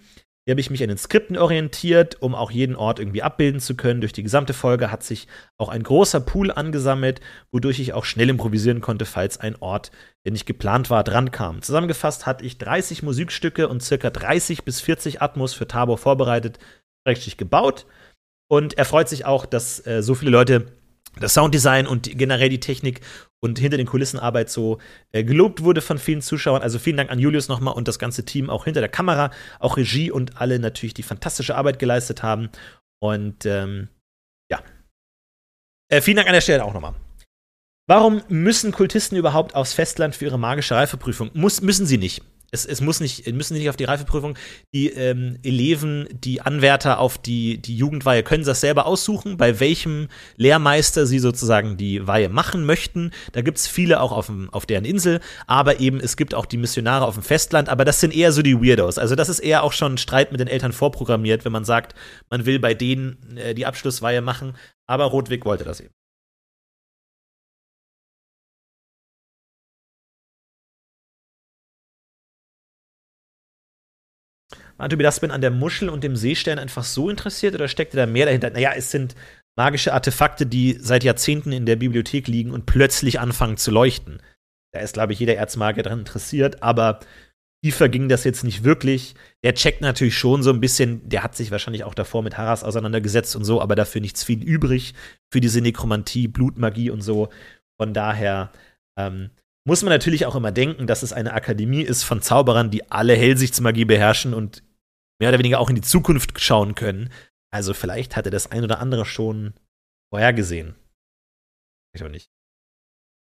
Hier 0.48 0.53
habe 0.53 0.61
ich 0.61 0.69
mich 0.69 0.82
an 0.82 0.88
den 0.88 0.98
Skripten 0.98 1.38
orientiert, 1.38 2.22
um 2.22 2.34
auch 2.34 2.52
jeden 2.52 2.78
Ort 2.78 2.99
irgendwie 2.99 3.22
abbilden 3.22 3.60
zu 3.60 3.76
können. 3.76 3.99
Durch 3.99 4.14
die 4.14 4.24
gesamte 4.24 4.53
Folge 4.53 4.90
hat 4.91 5.03
sich 5.03 5.28
auch 5.57 5.68
ein 5.68 5.84
großer 5.84 6.22
Pool 6.22 6.53
angesammelt, 6.53 7.19
wodurch 7.52 7.82
ich 7.82 7.91
auch 7.91 8.06
schnell 8.06 8.30
improvisieren 8.30 8.80
konnte, 8.80 9.03
falls 9.03 9.41
ein 9.41 9.57
Ort, 9.57 9.91
der 10.24 10.32
nicht 10.32 10.45
geplant 10.45 10.90
war, 10.90 11.03
drankam. 11.03 11.61
Zusammengefasst 11.61 12.26
hatte 12.26 12.45
ich 12.45 12.60
30 12.60 13.03
Musikstücke 13.03 13.68
und 13.68 13.84
circa 13.84 14.10
30 14.10 14.64
bis 14.64 14.80
40 14.80 15.22
Atmos 15.22 15.53
für 15.53 15.68
Tabor 15.68 15.98
vorbereitet, 15.98 16.60
richtig 17.06 17.36
gebaut. 17.36 17.86
Und 18.49 18.78
er 18.78 18.86
freut 18.86 19.10
sich 19.10 19.26
auch, 19.26 19.45
dass 19.45 19.86
äh, 19.86 20.02
so 20.02 20.15
viele 20.15 20.32
Leute 20.32 20.68
das 21.19 21.34
Sounddesign 21.34 21.88
und 21.88 22.18
generell 22.18 22.48
die 22.48 22.61
Technik 22.61 23.02
und 23.39 23.59
hinter 23.59 23.77
den 23.77 23.88
Kulissenarbeit 23.88 24.49
so 24.49 24.80
äh, 25.11 25.23
gelobt 25.23 25.64
wurde 25.64 25.81
von 25.81 25.97
vielen 25.97 26.22
Zuschauern. 26.22 26.61
Also 26.61 26.80
vielen 26.80 26.97
Dank 26.97 27.11
an 27.11 27.19
Julius 27.19 27.47
nochmal 27.47 27.76
und 27.76 27.88
das 27.88 27.99
ganze 27.99 28.26
Team 28.26 28.49
auch 28.49 28.65
hinter 28.65 28.80
der 28.80 28.89
Kamera, 28.89 29.31
auch 29.59 29.77
Regie 29.77 30.11
und 30.11 30.41
alle 30.41 30.59
natürlich, 30.59 30.93
die 30.93 31.03
fantastische 31.03 31.55
Arbeit 31.55 31.80
geleistet 31.80 32.23
haben. 32.23 32.49
Und 32.99 33.45
ähm, 33.45 33.89
ja. 34.51 34.61
Äh, 35.89 36.01
vielen 36.01 36.18
Dank 36.18 36.27
an 36.27 36.34
der 36.34 36.41
Stelle 36.41 36.65
auch 36.65 36.73
nochmal. 36.73 36.95
Warum 37.89 38.22
müssen 38.27 38.72
Kultisten 38.72 39.18
überhaupt 39.18 39.55
aufs 39.55 39.73
Festland 39.73 40.15
für 40.15 40.26
ihre 40.26 40.39
magische 40.39 40.76
Reifeprüfung? 40.76 41.31
Muss, 41.34 41.61
müssen 41.61 41.85
sie 41.85 41.97
nicht 41.97 42.22
es, 42.52 42.65
es 42.65 42.82
muss 42.82 42.99
nicht, 42.99 43.32
müssen 43.34 43.56
nicht 43.56 43.69
auf 43.69 43.76
die 43.76 43.84
Reifeprüfung. 43.84 44.38
Die 44.74 44.88
ähm, 44.88 45.38
Eleven, 45.44 46.07
die 46.11 46.41
Anwärter 46.41 46.99
auf 46.99 47.18
die, 47.18 47.57
die 47.57 47.76
Jugendweihe 47.76 48.24
können 48.24 48.45
das 48.45 48.61
selber 48.61 48.86
aussuchen, 48.86 49.38
bei 49.38 49.60
welchem 49.60 50.07
Lehrmeister 50.38 51.06
sie 51.06 51.19
sozusagen 51.19 51.78
die 51.78 52.07
Weihe 52.07 52.30
machen 52.30 52.65
möchten. 52.65 53.11
Da 53.34 53.41
gibt 53.41 53.57
es 53.57 53.68
viele 53.68 54.02
auch 54.02 54.11
auf, 54.11 54.28
dem, 54.28 54.49
auf 54.53 54.65
deren 54.65 54.86
Insel, 54.86 55.19
aber 55.45 55.80
eben 55.80 55.99
es 55.99 56.15
gibt 56.15 56.34
auch 56.34 56.45
die 56.45 56.57
Missionare 56.57 57.06
auf 57.06 57.15
dem 57.15 57.24
Festland, 57.24 57.69
aber 57.69 57.84
das 57.84 57.99
sind 57.99 58.15
eher 58.15 58.32
so 58.32 58.41
die 58.41 58.61
Weirdos. 58.61 58.98
Also 58.98 59.15
das 59.15 59.30
ist 59.30 59.40
eher 59.40 59.64
auch 59.64 59.74
schon 59.74 59.94
ein 59.94 59.98
Streit 59.98 60.32
mit 60.32 60.40
den 60.40 60.48
Eltern 60.48 60.72
vorprogrammiert, 60.72 61.44
wenn 61.44 61.52
man 61.52 61.65
sagt, 61.65 61.95
man 62.30 62.45
will 62.45 62.60
bei 62.60 62.74
denen 62.74 63.38
äh, 63.38 63.53
die 63.53 63.65
Abschlussweihe 63.65 64.22
machen. 64.22 64.56
Aber 64.86 65.06
Rotwig 65.06 65.44
wollte 65.45 65.65
das 65.65 65.82
eben. 65.82 65.97
War 74.77 74.89
Tobidaspin 74.89 75.31
an 75.31 75.41
der 75.41 75.51
Muschel 75.51 75.89
und 75.89 76.03
dem 76.03 76.15
Seestern 76.15 76.59
einfach 76.59 76.83
so 76.83 77.09
interessiert 77.09 77.55
oder 77.55 77.67
steckte 77.67 77.97
da 77.97 78.05
mehr 78.05 78.25
dahinter? 78.27 78.51
Naja, 78.51 78.73
es 78.75 78.91
sind 78.91 79.15
magische 79.57 79.93
Artefakte, 79.93 80.45
die 80.45 80.77
seit 80.79 81.03
Jahrzehnten 81.03 81.51
in 81.51 81.65
der 81.65 81.75
Bibliothek 81.75 82.27
liegen 82.27 82.51
und 82.51 82.65
plötzlich 82.65 83.19
anfangen 83.19 83.57
zu 83.57 83.71
leuchten. 83.71 84.21
Da 84.71 84.81
ist, 84.81 84.93
glaube 84.93 85.13
ich, 85.13 85.19
jeder 85.19 85.35
Erzmagier 85.35 85.83
daran 85.83 85.99
interessiert, 85.99 86.61
aber 86.61 86.99
tiefer 87.63 87.89
ging 87.89 88.07
das 88.07 88.23
jetzt 88.23 88.43
nicht 88.43 88.63
wirklich. 88.63 89.15
Der 89.43 89.55
checkt 89.55 89.81
natürlich 89.81 90.15
schon 90.15 90.43
so 90.43 90.51
ein 90.51 90.59
bisschen, 90.59 91.09
der 91.09 91.23
hat 91.23 91.35
sich 91.35 91.49
wahrscheinlich 91.49 91.83
auch 91.83 91.95
davor 91.95 92.21
mit 92.21 92.37
Harras 92.37 92.63
auseinandergesetzt 92.63 93.35
und 93.35 93.45
so, 93.45 93.61
aber 93.61 93.75
dafür 93.75 94.01
nichts 94.01 94.23
viel 94.23 94.43
übrig 94.43 94.93
für 95.33 95.41
diese 95.41 95.61
Nekromantie, 95.61 96.27
Blutmagie 96.27 96.91
und 96.91 97.01
so. 97.01 97.29
Von 97.81 97.93
daher 97.93 98.51
ähm, 98.97 99.31
muss 99.65 99.81
man 99.81 99.91
natürlich 99.91 100.27
auch 100.27 100.35
immer 100.35 100.51
denken, 100.51 100.85
dass 100.85 101.01
es 101.01 101.13
eine 101.13 101.33
Akademie 101.33 101.81
ist 101.81 102.03
von 102.03 102.21
Zauberern, 102.21 102.69
die 102.69 102.91
alle 102.91 103.15
Hellsichtsmagie 103.15 103.85
beherrschen 103.85 104.33
und 104.33 104.63
mehr 105.19 105.30
oder 105.30 105.39
weniger 105.39 105.60
auch 105.60 105.69
in 105.69 105.76
die 105.76 105.81
Zukunft 105.81 106.39
schauen 106.39 106.76
können. 106.76 107.10
Also 107.52 107.73
vielleicht 107.73 108.15
hat 108.15 108.26
er 108.26 108.31
das 108.31 108.52
ein 108.52 108.64
oder 108.64 108.80
andere 108.80 109.06
schon 109.06 109.53
vorhergesehen. 110.11 110.76
Ich 111.95 112.03
auch 112.03 112.10
nicht. 112.10 112.30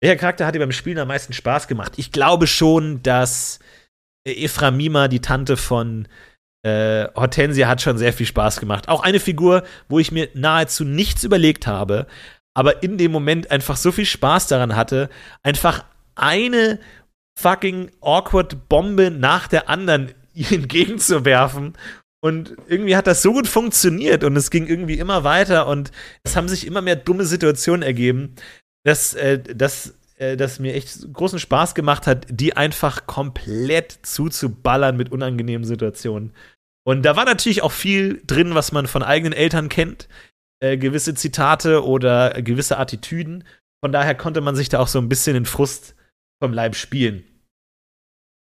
Welcher 0.02 0.16
Charakter 0.16 0.46
hat 0.46 0.54
dir 0.54 0.60
beim 0.60 0.72
Spielen 0.72 0.98
am 0.98 1.08
meisten 1.08 1.32
Spaß 1.32 1.68
gemacht? 1.68 1.94
Ich 1.96 2.12
glaube 2.12 2.46
schon, 2.46 3.02
dass 3.02 3.60
Ephramima, 4.26 5.08
die 5.08 5.20
Tante 5.20 5.56
von 5.56 6.06
äh, 6.62 7.08
Hortensia, 7.14 7.68
hat 7.68 7.80
schon 7.80 7.96
sehr 7.96 8.12
viel 8.12 8.26
Spaß 8.26 8.60
gemacht. 8.60 8.88
Auch 8.88 9.02
eine 9.02 9.20
Figur, 9.20 9.64
wo 9.88 9.98
ich 9.98 10.12
mir 10.12 10.28
nahezu 10.34 10.84
nichts 10.84 11.24
überlegt 11.24 11.66
habe, 11.66 12.06
aber 12.54 12.82
in 12.82 12.98
dem 12.98 13.12
Moment 13.12 13.50
einfach 13.50 13.76
so 13.76 13.92
viel 13.92 14.06
Spaß 14.06 14.48
daran 14.48 14.76
hatte, 14.76 15.08
einfach 15.42 15.84
eine 16.14 16.78
fucking 17.38 17.90
awkward 18.00 18.68
Bombe 18.68 19.10
nach 19.10 19.48
der 19.48 19.68
anderen 19.68 20.12
entgegenzuwerfen. 20.50 21.74
Und 22.20 22.56
irgendwie 22.66 22.96
hat 22.96 23.06
das 23.06 23.22
so 23.22 23.32
gut 23.32 23.46
funktioniert 23.46 24.24
und 24.24 24.36
es 24.36 24.50
ging 24.50 24.66
irgendwie 24.66 24.98
immer 24.98 25.22
weiter 25.22 25.66
und 25.68 25.92
es 26.24 26.34
haben 26.34 26.48
sich 26.48 26.66
immer 26.66 26.80
mehr 26.80 26.96
dumme 26.96 27.24
Situationen 27.24 27.82
ergeben, 27.82 28.34
dass, 28.84 29.14
äh, 29.14 29.38
dass, 29.38 29.94
äh, 30.16 30.36
dass 30.36 30.58
mir 30.58 30.74
echt 30.74 31.12
großen 31.12 31.38
Spaß 31.38 31.74
gemacht 31.74 32.06
hat, 32.06 32.26
die 32.30 32.56
einfach 32.56 33.06
komplett 33.06 33.98
zuzuballern 34.02 34.96
mit 34.96 35.12
unangenehmen 35.12 35.64
Situationen. 35.64 36.32
Und 36.84 37.02
da 37.02 37.16
war 37.16 37.24
natürlich 37.24 37.62
auch 37.62 37.72
viel 37.72 38.22
drin, 38.26 38.54
was 38.54 38.72
man 38.72 38.86
von 38.86 39.02
eigenen 39.02 39.32
Eltern 39.32 39.68
kennt. 39.68 40.08
Äh, 40.60 40.78
gewisse 40.78 41.14
Zitate 41.14 41.84
oder 41.84 42.42
gewisse 42.42 42.78
Attitüden. 42.78 43.44
Von 43.84 43.92
daher 43.92 44.14
konnte 44.14 44.40
man 44.40 44.56
sich 44.56 44.68
da 44.68 44.78
auch 44.78 44.88
so 44.88 44.98
ein 44.98 45.08
bisschen 45.08 45.34
den 45.34 45.46
Frust 45.46 45.94
vom 46.40 46.52
Leib 46.52 46.76
spielen. 46.76 47.24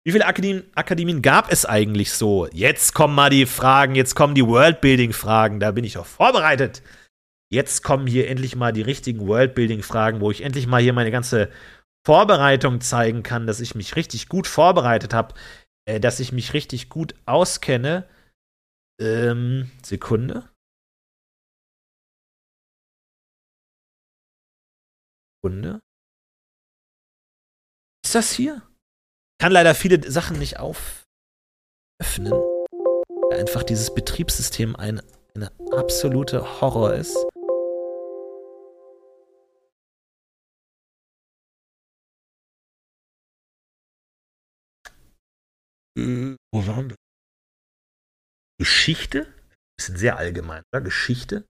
Wie 0.06 0.12
viele 0.12 0.26
Akademien, 0.26 0.70
Akademien 0.76 1.20
gab 1.20 1.50
es 1.50 1.66
eigentlich 1.66 2.12
so? 2.12 2.46
Jetzt 2.52 2.94
kommen 2.94 3.16
mal 3.16 3.28
die 3.28 3.44
Fragen, 3.44 3.96
jetzt 3.96 4.14
kommen 4.14 4.36
die 4.36 4.46
Worldbuilding-Fragen, 4.46 5.58
da 5.58 5.72
bin 5.72 5.82
ich 5.82 5.98
auch 5.98 6.06
vorbereitet. 6.06 6.80
Jetzt 7.50 7.82
kommen 7.82 8.06
hier 8.06 8.28
endlich 8.28 8.54
mal 8.54 8.72
die 8.72 8.82
richtigen 8.82 9.26
Worldbuilding-Fragen, 9.26 10.20
wo 10.20 10.30
ich 10.30 10.42
endlich 10.42 10.68
mal 10.68 10.80
hier 10.80 10.92
meine 10.92 11.10
ganze 11.10 11.50
Vorbereitung 12.06 12.80
zeigen 12.80 13.24
kann, 13.24 13.48
dass 13.48 13.58
ich 13.58 13.74
mich 13.74 13.96
richtig 13.96 14.28
gut 14.28 14.46
vorbereitet 14.46 15.12
habe, 15.12 15.34
äh, 15.86 15.98
dass 15.98 16.20
ich 16.20 16.30
mich 16.30 16.54
richtig 16.54 16.88
gut 16.88 17.16
auskenne. 17.26 18.08
Ähm, 19.00 19.72
Sekunde. 19.82 20.48
Sekunde. 25.42 25.80
Ist 28.04 28.14
das 28.14 28.30
hier? 28.30 28.65
Kann 29.38 29.52
leider 29.52 29.74
viele 29.74 30.10
Sachen 30.10 30.38
nicht 30.38 30.58
auföffnen. 30.58 31.06
Weil 33.28 33.40
einfach 33.40 33.62
dieses 33.62 33.94
Betriebssystem 33.94 34.74
ein, 34.76 35.02
eine 35.34 35.52
absolute 35.72 36.60
Horror 36.60 36.94
ist. 36.94 37.16
Äh, 45.98 46.36
wo 46.52 46.66
waren 46.66 46.90
wir? 46.90 46.96
Geschichte? 48.58 49.32
Bisschen 49.78 49.96
sehr 49.98 50.16
allgemein, 50.16 50.62
oder? 50.72 50.80
Geschichte? 50.80 51.44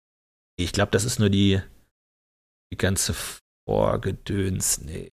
Ich 0.59 0.73
glaube, 0.73 0.91
das 0.91 1.05
ist 1.05 1.21
nur 1.21 1.31
die, 1.31 1.61
die 2.73 2.77
ganze 2.77 3.15
Vorgedöns. 3.69 4.79
Nee. 4.79 5.11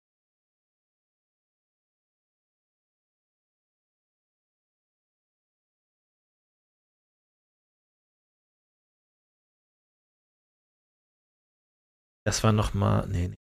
Das 12.30 12.44
war 12.44 12.52
noch 12.52 12.76
mal, 12.76 13.08
nee, 13.08 13.30
nee. 13.30 13.36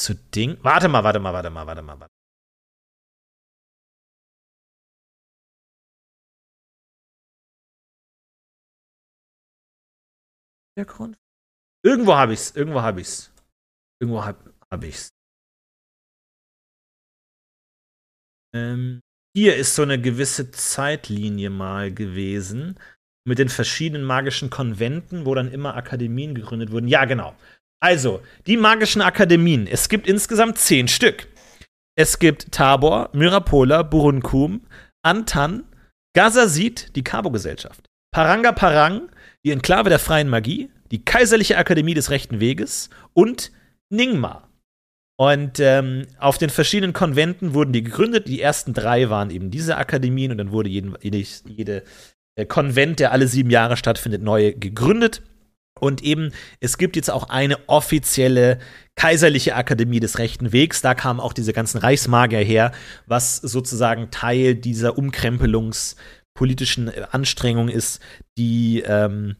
Zu 0.00 0.14
Ding. 0.14 0.56
Warte 0.64 0.88
mal, 0.88 1.04
warte 1.04 1.20
mal, 1.20 1.34
warte 1.34 1.50
mal, 1.50 1.66
warte 1.66 1.82
mal, 1.82 2.00
warte. 2.00 2.14
Hintergrund? 10.74 11.18
Irgendwo 11.84 12.14
habe 12.14 12.32
ich's, 12.32 12.52
irgendwo 12.56 12.80
habe 12.80 13.02
ich's. 13.02 13.30
Irgendwo 14.00 14.24
habe 14.24 14.54
hab 14.70 14.82
ich's. 14.82 15.10
Ähm, 18.54 19.02
hier 19.36 19.56
ist 19.56 19.74
so 19.74 19.82
eine 19.82 20.00
gewisse 20.00 20.50
Zeitlinie 20.52 21.50
mal 21.50 21.92
gewesen 21.92 22.80
mit 23.24 23.38
den 23.38 23.48
verschiedenen 23.48 24.04
magischen 24.04 24.50
Konventen, 24.50 25.26
wo 25.26 25.34
dann 25.34 25.50
immer 25.50 25.76
Akademien 25.76 26.34
gegründet 26.34 26.70
wurden. 26.70 26.88
Ja, 26.88 27.04
genau. 27.06 27.34
Also, 27.80 28.22
die 28.46 28.56
magischen 28.56 29.02
Akademien. 29.02 29.66
Es 29.66 29.88
gibt 29.88 30.06
insgesamt 30.06 30.58
zehn 30.58 30.88
Stück. 30.88 31.28
Es 31.96 32.18
gibt 32.18 32.52
Tabor, 32.52 33.10
Myrapola, 33.12 33.82
Burunkum, 33.82 34.62
Antan, 35.02 35.64
Gazasid, 36.14 36.94
die 36.96 37.04
Kabo-Gesellschaft, 37.04 37.88
Paranga 38.10 38.52
Parang, 38.52 39.10
die 39.44 39.50
Enklave 39.50 39.90
der 39.90 39.98
freien 39.98 40.28
Magie, 40.28 40.70
die 40.90 41.04
Kaiserliche 41.04 41.58
Akademie 41.58 41.94
des 41.94 42.10
Rechten 42.10 42.40
Weges 42.40 42.90
und 43.12 43.52
Ningma. 43.90 44.48
Und 45.16 45.60
ähm, 45.60 46.06
auf 46.18 46.38
den 46.38 46.50
verschiedenen 46.50 46.92
Konventen 46.92 47.54
wurden 47.54 47.72
die 47.72 47.84
gegründet. 47.84 48.26
Die 48.26 48.40
ersten 48.40 48.74
drei 48.74 49.10
waren 49.10 49.30
eben 49.30 49.50
diese 49.50 49.76
Akademien 49.76 50.32
und 50.32 50.38
dann 50.38 50.50
wurde 50.50 50.68
jeden, 50.68 50.96
jede, 51.02 51.18
jede 51.46 51.84
Konvent, 52.48 53.00
der 53.00 53.12
alle 53.12 53.28
sieben 53.28 53.50
Jahre 53.50 53.76
stattfindet, 53.76 54.22
neu 54.22 54.54
gegründet. 54.54 55.22
Und 55.80 56.02
eben, 56.02 56.32
es 56.60 56.78
gibt 56.78 56.96
jetzt 56.96 57.10
auch 57.10 57.28
eine 57.28 57.68
offizielle 57.68 58.58
kaiserliche 58.96 59.56
Akademie 59.56 60.00
des 60.00 60.18
rechten 60.18 60.52
Wegs. 60.52 60.82
Da 60.82 60.94
kamen 60.94 61.20
auch 61.20 61.32
diese 61.32 61.52
ganzen 61.52 61.78
Reichsmagier 61.78 62.40
her, 62.40 62.72
was 63.06 63.36
sozusagen 63.36 64.10
Teil 64.10 64.54
dieser 64.54 64.96
umkrempelungspolitischen 64.96 66.88
äh, 66.88 67.06
Anstrengung 67.10 67.68
ist, 67.68 68.00
die 68.38 68.82
ähm, 68.86 69.36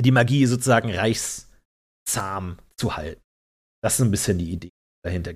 die 0.00 0.10
Magie 0.10 0.46
sozusagen 0.46 0.90
reichszahm 0.90 2.58
zu 2.76 2.96
halten. 2.96 3.22
Das 3.82 3.94
ist 3.94 4.04
ein 4.04 4.10
bisschen 4.10 4.38
die 4.38 4.50
Idee 4.52 4.72
dahinter. 5.04 5.32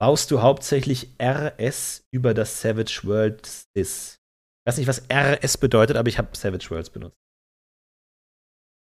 Baust 0.00 0.30
du 0.30 0.40
hauptsächlich 0.40 1.14
RS 1.20 2.06
über 2.10 2.32
das 2.34 2.60
Savage 2.60 3.02
Worlds 3.04 3.68
ist. 3.74 4.16
Ich 4.64 4.70
weiß 4.70 4.78
nicht, 4.78 4.88
was 4.88 5.02
RS 5.12 5.58
bedeutet, 5.58 5.96
aber 5.96 6.08
ich 6.08 6.18
habe 6.18 6.36
Savage 6.36 6.70
Worlds 6.70 6.90
benutzt. 6.90 7.18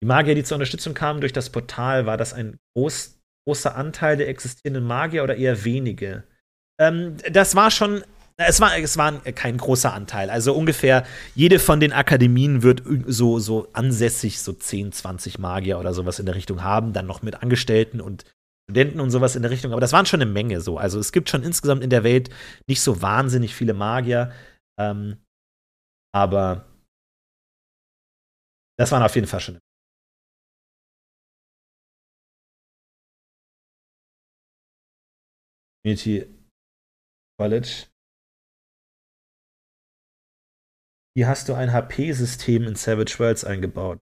Die 0.04 0.08
Magier, 0.08 0.36
die 0.36 0.44
zur 0.44 0.56
Unterstützung 0.56 0.94
kamen 0.94 1.22
durch 1.22 1.34
das 1.34 1.50
Portal, 1.50 2.06
war 2.06 2.18
das 2.18 2.34
ein 2.34 2.60
groß, 2.76 3.20
großer 3.48 3.76
Anteil 3.76 4.18
der 4.18 4.28
existierenden 4.28 4.86
Magier 4.86 5.24
oder 5.24 5.38
eher 5.38 5.64
wenige? 5.64 6.24
Ähm, 6.80 7.18
das 7.32 7.56
war 7.56 7.72
schon, 7.72 8.04
es 8.36 8.60
war, 8.60 8.78
es 8.78 8.98
war 8.98 9.20
kein 9.32 9.58
großer 9.58 9.94
Anteil. 9.94 10.30
Also 10.30 10.54
ungefähr 10.54 11.06
jede 11.34 11.58
von 11.58 11.80
den 11.80 11.94
Akademien 11.94 12.62
wird 12.62 12.84
so, 13.08 13.40
so 13.40 13.70
ansässig 13.74 14.40
so 14.40 14.54
10, 14.54 14.92
20 14.92 15.40
Magier 15.40 15.80
oder 15.80 15.94
sowas 15.94 16.20
in 16.20 16.26
der 16.28 16.36
Richtung 16.36 16.64
haben, 16.64 16.94
dann 16.94 17.08
noch 17.08 17.24
mit 17.24 17.42
Angestellten 17.42 18.02
und 18.02 18.26
Studenten 18.70 19.00
und 19.00 19.12
sowas 19.12 19.38
in 19.38 19.44
der 19.44 19.52
Richtung, 19.52 19.72
aber 19.72 19.80
das 19.80 19.94
waren 19.94 20.06
schon 20.06 20.22
eine 20.22 20.30
Menge 20.30 20.60
so. 20.60 20.78
Also 20.78 21.00
es 21.00 21.14
gibt 21.14 21.30
schon 21.30 21.44
insgesamt 21.44 21.84
in 21.84 21.90
der 21.90 22.04
Welt 22.04 22.30
nicht 22.68 22.82
so 22.82 23.02
wahnsinnig 23.02 23.56
viele 23.56 23.74
Magier, 23.74 24.34
ähm, 24.78 25.24
aber 26.14 26.68
das 28.78 28.92
waren 28.92 29.04
auf 29.04 29.16
jeden 29.16 29.28
Fall 29.28 29.40
schon. 29.40 29.60
Community 35.88 36.28
College. 37.40 37.88
Wie 41.16 41.26
hast 41.26 41.48
du 41.48 41.54
ein 41.54 41.72
HP-System 41.72 42.64
in 42.64 42.76
Savage 42.76 43.18
Worlds 43.20 43.46
eingebaut? 43.46 44.00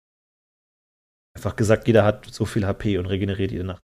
Einfach 1.37 1.55
gesagt, 1.55 1.87
jeder 1.87 2.03
hat 2.03 2.25
so 2.25 2.45
viel 2.45 2.65
HP 2.65 2.97
und 2.97 3.05
regeneriert 3.05 3.51
jede 3.51 3.65
Nacht. 3.65 3.84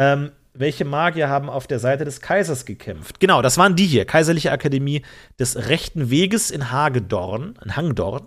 Ähm, 0.00 0.32
welche 0.54 0.84
Magier 0.84 1.28
haben 1.28 1.48
auf 1.48 1.66
der 1.66 1.78
Seite 1.78 2.04
des 2.04 2.20
Kaisers 2.20 2.66
gekämpft? 2.66 3.20
Genau, 3.20 3.40
das 3.40 3.56
waren 3.56 3.74
die 3.74 3.86
hier. 3.86 4.04
Kaiserliche 4.04 4.52
Akademie 4.52 5.02
des 5.38 5.68
Rechten 5.68 6.10
Weges 6.10 6.50
in 6.50 6.70
Hagedorn, 6.70 7.58
in 7.64 7.76
Hangdorn. 7.76 8.26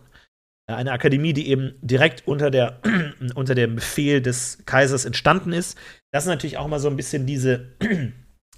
Eine 0.68 0.92
Akademie, 0.92 1.34
die 1.34 1.48
eben 1.48 1.76
direkt 1.82 2.28
unter, 2.28 2.50
der, 2.50 2.82
unter 3.36 3.54
dem 3.54 3.76
Befehl 3.76 4.22
des 4.22 4.64
Kaisers 4.66 5.06
entstanden 5.06 5.54
ist. 5.54 5.78
Das 6.12 6.24
ist 6.24 6.30
natürlich 6.30 6.58
auch 6.58 6.68
mal 6.68 6.80
so 6.80 6.90
ein 6.90 6.96
bisschen 6.96 7.28
diese 7.28 7.76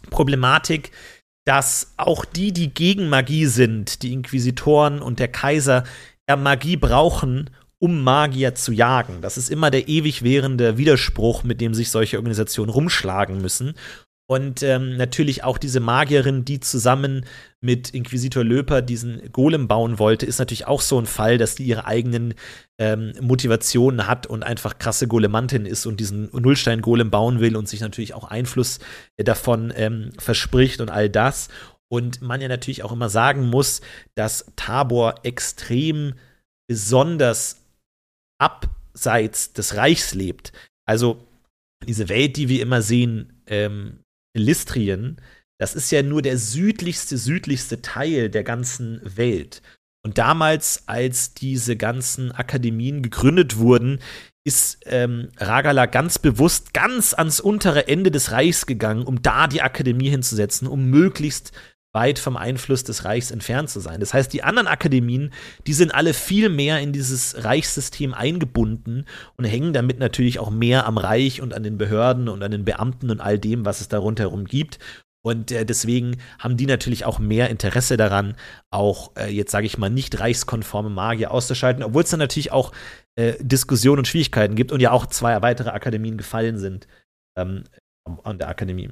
Problematik, 0.09 0.91
dass 1.45 1.93
auch 1.97 2.23
die, 2.23 2.53
die 2.53 2.73
gegen 2.73 3.09
Magie 3.09 3.45
sind, 3.45 4.03
die 4.03 4.13
Inquisitoren 4.13 5.01
und 5.01 5.19
der 5.19 5.27
Kaiser, 5.27 5.83
ja 6.29 6.37
Magie 6.37 6.77
brauchen, 6.77 7.49
um 7.79 8.03
Magier 8.03 8.55
zu 8.55 8.71
jagen. 8.71 9.21
Das 9.21 9.37
ist 9.37 9.49
immer 9.49 9.71
der 9.71 9.87
ewig 9.87 10.23
währende 10.23 10.77
Widerspruch, 10.77 11.43
mit 11.43 11.61
dem 11.61 11.73
sich 11.73 11.91
solche 11.91 12.17
Organisationen 12.17 12.71
rumschlagen 12.71 13.41
müssen. 13.41 13.75
Und 14.29 14.61
ähm, 14.61 14.97
natürlich 14.97 15.45
auch 15.45 15.57
diese 15.57 15.79
Magierin, 15.79 16.43
die 16.43 16.59
zusammen 16.59 17.25
mit 17.61 17.91
Inquisitor 17.91 18.43
Löper 18.43 18.81
diesen 18.81 19.31
Golem 19.31 19.69
bauen 19.69 19.99
wollte, 19.99 20.25
ist 20.25 20.39
natürlich 20.39 20.67
auch 20.67 20.81
so 20.81 20.99
ein 20.99 21.05
Fall, 21.05 21.37
dass 21.37 21.55
die 21.55 21.63
ihre 21.63 21.85
eigenen 21.85 22.33
ähm, 22.77 23.13
Motivationen 23.21 24.05
hat 24.05 24.27
und 24.27 24.43
einfach 24.43 24.79
krasse 24.79 25.07
Golemantin 25.07 25.65
ist 25.65 25.85
und 25.85 26.01
diesen 26.01 26.29
Nullstein-Golem 26.33 27.09
bauen 27.09 27.39
will 27.39 27.55
und 27.55 27.69
sich 27.69 27.79
natürlich 27.79 28.13
auch 28.13 28.25
Einfluss 28.25 28.79
äh, 29.15 29.23
davon 29.23 29.71
ähm, 29.73 30.11
verspricht 30.19 30.81
und 30.81 30.89
all 30.89 31.09
das. 31.09 31.47
Und 31.87 32.21
man 32.21 32.41
ja 32.41 32.49
natürlich 32.49 32.83
auch 32.83 32.91
immer 32.91 33.07
sagen 33.07 33.47
muss, 33.47 33.79
dass 34.15 34.51
Tabor 34.57 35.15
extrem 35.23 36.15
besonders 36.67 37.66
abseits 38.39 39.53
des 39.53 39.75
Reichs 39.75 40.13
lebt. 40.13 40.51
Also 40.85 41.27
diese 41.85 42.09
Welt, 42.09 42.37
die 42.37 42.49
wir 42.49 42.61
immer 42.61 42.81
sehen, 42.81 43.41
ähm, 43.47 43.99
Listrien, 44.35 45.21
das 45.59 45.75
ist 45.75 45.91
ja 45.91 46.03
nur 46.03 46.21
der 46.21 46.37
südlichste, 46.37 47.17
südlichste 47.17 47.81
Teil 47.81 48.29
der 48.29 48.43
ganzen 48.43 49.01
Welt. 49.03 49.61
Und 50.05 50.17
damals, 50.17 50.87
als 50.87 51.33
diese 51.33 51.75
ganzen 51.75 52.31
Akademien 52.31 53.01
gegründet 53.01 53.57
wurden, 53.57 53.99
ist 54.45 54.79
ähm, 54.85 55.29
Ragala 55.37 55.87
ganz 55.87 56.19
bewusst 56.19 56.73
ganz 56.73 57.13
ans 57.13 57.41
untere 57.41 57.87
Ende 57.87 58.11
des 58.11 58.31
Reichs 58.31 58.65
gegangen, 58.65 59.03
um 59.03 59.21
da 59.21 59.47
die 59.47 59.61
Akademie 59.61 60.09
hinzusetzen, 60.09 60.67
um 60.67 60.85
möglichst 60.85 61.51
weit 61.97 62.19
vom 62.19 62.37
Einfluss 62.37 62.83
des 62.83 63.05
Reichs 63.05 63.31
entfernt 63.31 63.71
zu 63.71 63.79
sein. 63.79 63.99
Das 63.99 64.13
heißt, 64.13 64.31
die 64.31 64.43
anderen 64.43 64.67
Akademien, 64.67 65.33
die 65.65 65.73
sind 65.73 65.95
alle 65.95 66.13
viel 66.13 66.49
mehr 66.49 66.79
in 66.79 66.93
dieses 66.93 67.43
Reichssystem 67.43 68.13
eingebunden 68.13 69.05
und 69.35 69.45
hängen 69.45 69.73
damit 69.73 69.97
natürlich 69.97 70.37
auch 70.37 70.51
mehr 70.51 70.85
am 70.85 70.99
Reich 70.99 71.41
und 71.41 71.55
an 71.55 71.63
den 71.63 71.79
Behörden 71.79 72.29
und 72.29 72.43
an 72.43 72.51
den 72.51 72.65
Beamten 72.65 73.09
und 73.09 73.19
all 73.19 73.39
dem, 73.39 73.65
was 73.65 73.81
es 73.81 73.87
da 73.87 73.97
rundherum 73.97 74.45
gibt. 74.45 74.77
Und 75.25 75.51
äh, 75.51 75.65
deswegen 75.65 76.17
haben 76.37 76.55
die 76.55 76.67
natürlich 76.67 77.03
auch 77.03 77.17
mehr 77.17 77.49
Interesse 77.49 77.97
daran, 77.97 78.35
auch 78.71 79.15
äh, 79.17 79.31
jetzt 79.31 79.51
sage 79.51 79.65
ich 79.65 79.79
mal 79.79 79.89
nicht 79.89 80.19
reichskonforme 80.19 80.91
Magier 80.91 81.31
auszuschalten, 81.31 81.83
obwohl 81.83 82.03
es 82.03 82.11
dann 82.11 82.19
natürlich 82.19 82.51
auch 82.51 82.71
äh, 83.15 83.33
Diskussionen 83.41 83.99
und 83.99 84.07
Schwierigkeiten 84.07 84.53
gibt 84.53 84.71
und 84.71 84.81
ja 84.81 84.91
auch 84.91 85.07
zwei 85.07 85.41
weitere 85.41 85.71
Akademien 85.71 86.17
gefallen 86.17 86.59
sind 86.59 86.87
ähm, 87.35 87.63
an 88.23 88.37
der 88.37 88.49
Akademie. 88.49 88.91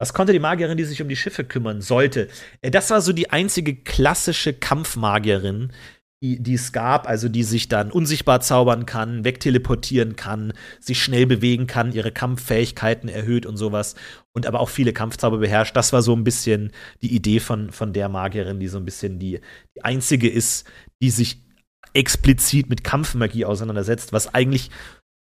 Was 0.00 0.14
konnte 0.14 0.32
die 0.32 0.38
Magierin, 0.38 0.78
die 0.78 0.84
sich 0.84 1.02
um 1.02 1.08
die 1.08 1.16
Schiffe 1.16 1.44
kümmern 1.44 1.82
sollte? 1.82 2.28
Äh, 2.62 2.70
das 2.70 2.90
war 2.90 3.02
so 3.02 3.12
die 3.12 3.30
einzige 3.30 3.76
klassische 3.76 4.54
Kampfmagierin, 4.54 5.72
die, 6.22 6.42
die 6.42 6.54
es 6.54 6.72
gab, 6.72 7.06
also 7.06 7.28
die 7.28 7.42
sich 7.42 7.68
dann 7.68 7.90
unsichtbar 7.90 8.40
zaubern 8.40 8.86
kann, 8.86 9.24
wegteleportieren 9.24 10.16
kann, 10.16 10.54
sich 10.80 11.02
schnell 11.02 11.26
bewegen 11.26 11.66
kann, 11.66 11.92
ihre 11.92 12.12
Kampffähigkeiten 12.12 13.08
erhöht 13.08 13.44
und 13.44 13.58
sowas 13.58 13.94
und 14.32 14.46
aber 14.46 14.60
auch 14.60 14.70
viele 14.70 14.94
Kampfzauber 14.94 15.38
beherrscht. 15.38 15.76
Das 15.76 15.92
war 15.92 16.02
so 16.02 16.16
ein 16.16 16.24
bisschen 16.24 16.72
die 17.02 17.14
Idee 17.14 17.40
von, 17.40 17.70
von 17.70 17.92
der 17.92 18.08
Magierin, 18.08 18.58
die 18.58 18.68
so 18.68 18.78
ein 18.78 18.84
bisschen 18.86 19.18
die, 19.18 19.40
die 19.76 19.84
einzige 19.84 20.28
ist, 20.30 20.66
die 21.02 21.10
sich 21.10 21.42
explizit 21.92 22.70
mit 22.70 22.84
Kampfmagie 22.84 23.44
auseinandersetzt, 23.44 24.12
was 24.12 24.34
eigentlich 24.34 24.70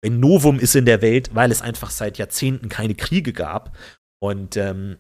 ein 0.06 0.20
Novum 0.20 0.60
ist 0.60 0.76
in 0.76 0.86
der 0.86 1.02
Welt, 1.02 1.32
weil 1.34 1.52
es 1.52 1.62
einfach 1.62 1.90
seit 1.90 2.18
Jahrzehnten 2.18 2.70
keine 2.70 2.96
Kriege 2.96 3.34
gab. 3.34 3.76
Und 4.22 4.58
ähm, 4.58 4.98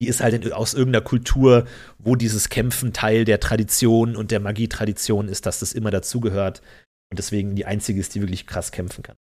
die 0.00 0.08
ist 0.08 0.20
halt 0.20 0.34
in, 0.34 0.52
aus 0.52 0.74
irgendeiner 0.74 1.04
Kultur, 1.04 1.66
wo 1.98 2.16
dieses 2.16 2.48
Kämpfen 2.48 2.92
Teil 2.92 3.24
der 3.24 3.40
Tradition 3.40 4.16
und 4.16 4.30
der 4.30 4.40
Magietradition 4.40 5.28
ist, 5.28 5.46
dass 5.46 5.60
das 5.60 5.72
immer 5.72 5.90
dazugehört 5.90 6.62
und 7.10 7.18
deswegen 7.18 7.56
die 7.56 7.66
einzige 7.66 8.00
ist, 8.00 8.14
die 8.14 8.20
wirklich 8.20 8.46
krass 8.46 8.72
kämpfen 8.72 9.02
kann. 9.02 9.16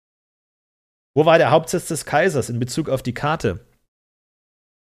Wo 1.16 1.24
war 1.24 1.38
der 1.38 1.50
Hauptsitz 1.50 1.88
des 1.88 2.04
Kaisers 2.04 2.50
in 2.50 2.58
Bezug 2.58 2.90
auf 2.90 3.02
die 3.02 3.14
Karte? 3.14 3.64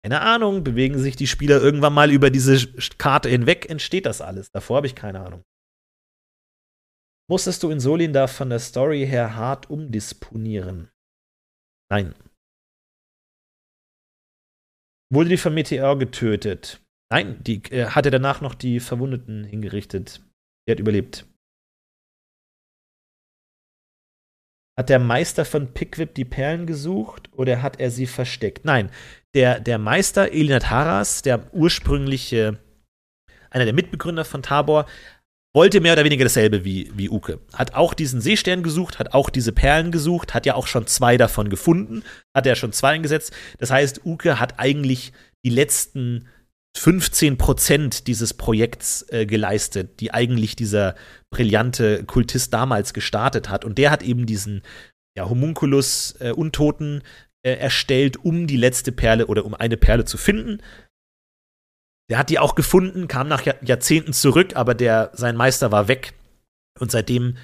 Keine 0.04 0.22
Ahnung, 0.22 0.64
bewegen 0.64 1.00
sich 1.00 1.16
die 1.16 1.28
Spieler 1.28 1.62
irgendwann 1.62 1.94
mal 1.94 2.12
über 2.12 2.30
diese 2.30 2.68
Karte 2.98 3.30
hinweg, 3.30 3.70
entsteht 3.70 4.06
das 4.06 4.22
alles. 4.22 4.52
Davor 4.52 4.78
habe 4.78 4.88
ich 4.88 4.96
keine 4.96 5.22
Ahnung. 5.22 5.44
Musstest 7.30 7.64
du 7.64 7.72
in 7.72 7.80
Solin 7.80 8.14
da 8.14 8.28
von 8.28 8.50
der 8.50 8.60
Story 8.60 9.06
her 9.06 9.36
hart 9.36 9.70
umdisponieren? 9.70 10.90
Nein. 11.90 12.14
Wurde 15.14 15.30
die 15.30 15.38
von 15.38 15.54
Meteor 15.54 15.98
getötet? 15.98 16.82
Nein, 17.10 17.42
die 17.44 17.64
äh, 17.72 17.88
hatte 17.88 18.12
danach 18.12 18.42
noch 18.42 18.54
die 18.54 18.80
Verwundeten 18.80 19.44
hingerichtet. 19.46 20.22
Die 20.68 20.72
hat 20.72 20.80
überlebt. 20.80 21.26
Hat 24.78 24.90
der 24.90 25.00
Meister 25.00 25.44
von 25.46 25.74
Pickwip 25.74 26.14
die 26.14 26.26
Perlen 26.26 26.68
gesucht 26.68 27.32
oder 27.34 27.64
hat 27.64 27.80
er 27.80 27.90
sie 27.90 28.06
versteckt? 28.06 28.64
Nein, 28.64 28.92
der, 29.34 29.60
der 29.60 29.80
Meister 29.80 30.32
Elinat 30.32 30.70
Haras, 30.70 31.24
der 31.24 31.52
ursprüngliche, 31.54 32.60
einer 33.50 33.66
der 33.66 33.74
Mitbegründer 33.74 34.26
von 34.26 34.44
Tabor, 34.44 34.86
wollte 35.58 35.82
mehr 35.82 35.94
oder 35.94 36.04
weniger 36.04 36.24
dasselbe 36.24 36.64
wie, 36.64 36.92
wie 36.94 37.10
Uke. 37.10 37.40
Hat 37.52 37.74
auch 37.74 37.96
diesen 37.96 38.22
Seestern 38.22 38.62
gesucht, 38.62 39.00
hat 39.00 39.16
auch 39.16 39.32
diese 39.32 39.52
Perlen 39.52 39.92
gesucht, 39.92 40.36
hat 40.36 40.46
ja 40.46 40.54
auch 40.54 40.68
schon 40.68 40.86
zwei 40.86 41.18
davon 41.18 41.50
gefunden, 41.50 42.04
hat 42.36 42.46
er 42.46 42.56
schon 42.56 42.74
zwei 42.74 42.92
eingesetzt. 42.92 43.34
Das 43.58 43.72
heißt, 43.72 44.06
Uke 44.06 44.40
hat 44.40 44.60
eigentlich 44.60 45.14
die 45.44 45.50
letzten 45.50 46.28
15 46.78 47.40
Prozent 47.40 48.06
dieses 48.06 48.36
Projekts 48.36 49.04
äh, 49.10 49.26
geleistet, 49.26 50.00
die 50.00 50.14
eigentlich 50.14 50.56
dieser 50.56 50.94
brillante 51.32 52.04
Kultist 52.04 52.54
damals 52.54 52.94
gestartet 52.94 53.50
hat. 53.50 53.66
Und 53.66 53.80
der 53.80 53.90
hat 53.90 54.04
eben 54.04 54.28
diesen 54.28 54.62
ja, 55.18 55.28
Homunculus 55.28 56.18
äh, 56.20 56.34
Untoten 56.34 57.02
äh, 57.42 57.54
erstellt, 57.54 58.18
um 58.18 58.46
die 58.46 58.58
letzte 58.58 58.92
Perle 58.92 59.26
oder 59.26 59.44
um 59.44 59.56
eine 59.56 59.76
Perle 59.76 60.06
zu 60.06 60.20
finden. 60.20 60.62
Der 62.10 62.18
hat 62.18 62.30
die 62.30 62.40
auch 62.40 62.56
gefunden, 62.56 63.08
kam 63.08 63.28
nach 63.28 63.46
Jahrzehnten 63.62 64.14
zurück, 64.14 64.56
aber 64.56 64.74
der, 64.74 65.12
sein 65.14 65.36
Meister 65.36 65.72
war 65.72 65.88
weg. 65.88 66.14
Und 66.80 66.92
seitdem 66.92 67.38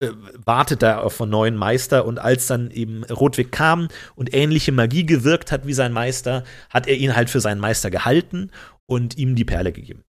äh, 0.00 0.10
wartet 0.34 0.82
er 0.82 1.02
auf 1.02 1.20
einen 1.20 1.30
neuen 1.30 1.56
Meister. 1.56 2.04
Und 2.04 2.18
als 2.18 2.46
dann 2.46 2.70
eben 2.70 3.04
Rotwig 3.04 3.50
kam 3.50 3.88
und 4.14 4.32
ähnliche 4.32 4.72
Magie 4.72 5.06
gewirkt 5.06 5.50
hat 5.50 5.66
wie 5.66 5.72
sein 5.72 5.92
Meister, 5.92 6.44
hat 6.70 6.86
er 6.86 6.96
ihn 6.96 7.16
halt 7.16 7.30
für 7.30 7.40
seinen 7.40 7.60
Meister 7.60 7.90
gehalten 7.90 8.50
und 8.86 9.16
ihm 9.16 9.34
die 9.34 9.44
Perle 9.44 9.72
gegeben. 9.72 10.04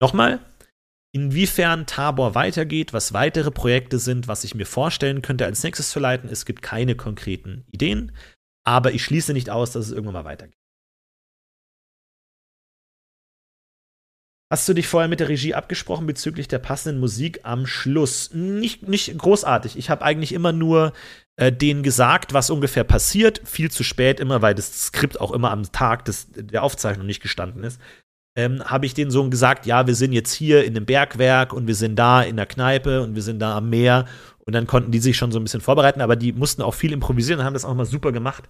Nochmal, 0.00 0.40
inwiefern 1.12 1.86
Tabor 1.86 2.34
weitergeht, 2.34 2.92
was 2.92 3.12
weitere 3.12 3.50
Projekte 3.50 3.98
sind, 3.98 4.28
was 4.28 4.44
ich 4.44 4.54
mir 4.54 4.66
vorstellen 4.66 5.22
könnte, 5.22 5.46
als 5.46 5.62
nächstes 5.62 5.90
zu 5.90 6.00
leiten. 6.00 6.28
Es 6.28 6.44
gibt 6.44 6.62
keine 6.62 6.94
konkreten 6.94 7.64
Ideen. 7.70 8.12
Aber 8.66 8.92
ich 8.92 9.04
schließe 9.04 9.32
nicht 9.32 9.50
aus, 9.50 9.72
dass 9.72 9.86
es 9.86 9.92
irgendwann 9.92 10.14
mal 10.14 10.24
weitergeht. 10.24 10.58
Hast 14.52 14.68
du 14.68 14.74
dich 14.74 14.86
vorher 14.86 15.08
mit 15.08 15.20
der 15.20 15.28
Regie 15.28 15.54
abgesprochen 15.54 16.06
bezüglich 16.06 16.46
der 16.48 16.60
passenden 16.60 17.00
Musik 17.00 17.40
am 17.42 17.66
Schluss? 17.66 18.32
Nicht, 18.32 18.86
nicht 18.86 19.18
großartig. 19.18 19.76
Ich 19.76 19.90
habe 19.90 20.04
eigentlich 20.04 20.32
immer 20.32 20.52
nur 20.52 20.92
äh, 21.36 21.50
denen 21.50 21.82
gesagt, 21.82 22.34
was 22.34 22.50
ungefähr 22.50 22.84
passiert. 22.84 23.40
Viel 23.44 23.70
zu 23.70 23.82
spät 23.82 24.20
immer, 24.20 24.42
weil 24.42 24.54
das 24.54 24.86
Skript 24.86 25.20
auch 25.20 25.32
immer 25.32 25.50
am 25.50 25.64
Tag 25.72 26.04
des, 26.04 26.28
der 26.30 26.62
Aufzeichnung 26.62 27.06
nicht 27.06 27.20
gestanden 27.20 27.64
ist. 27.64 27.80
Ähm, 28.36 28.64
habe 28.64 28.86
ich 28.86 28.94
denen 28.94 29.10
so 29.10 29.28
gesagt, 29.28 29.66
ja, 29.66 29.86
wir 29.86 29.94
sind 29.94 30.12
jetzt 30.12 30.32
hier 30.32 30.64
in 30.64 30.74
dem 30.74 30.86
Bergwerk 30.86 31.52
und 31.52 31.66
wir 31.66 31.74
sind 31.74 31.96
da 31.96 32.22
in 32.22 32.36
der 32.36 32.46
Kneipe 32.46 33.02
und 33.02 33.14
wir 33.14 33.22
sind 33.22 33.40
da 33.40 33.56
am 33.56 33.70
Meer 33.70 34.06
und 34.46 34.52
dann 34.52 34.66
konnten 34.66 34.92
die 34.92 34.98
sich 34.98 35.16
schon 35.16 35.32
so 35.32 35.38
ein 35.38 35.44
bisschen 35.44 35.60
vorbereiten, 35.60 36.00
aber 36.00 36.16
die 36.16 36.32
mussten 36.32 36.62
auch 36.62 36.74
viel 36.74 36.92
improvisieren 36.92 37.40
und 37.40 37.46
haben 37.46 37.54
das 37.54 37.64
auch 37.64 37.74
mal 37.74 37.86
super 37.86 38.12
gemacht. 38.12 38.48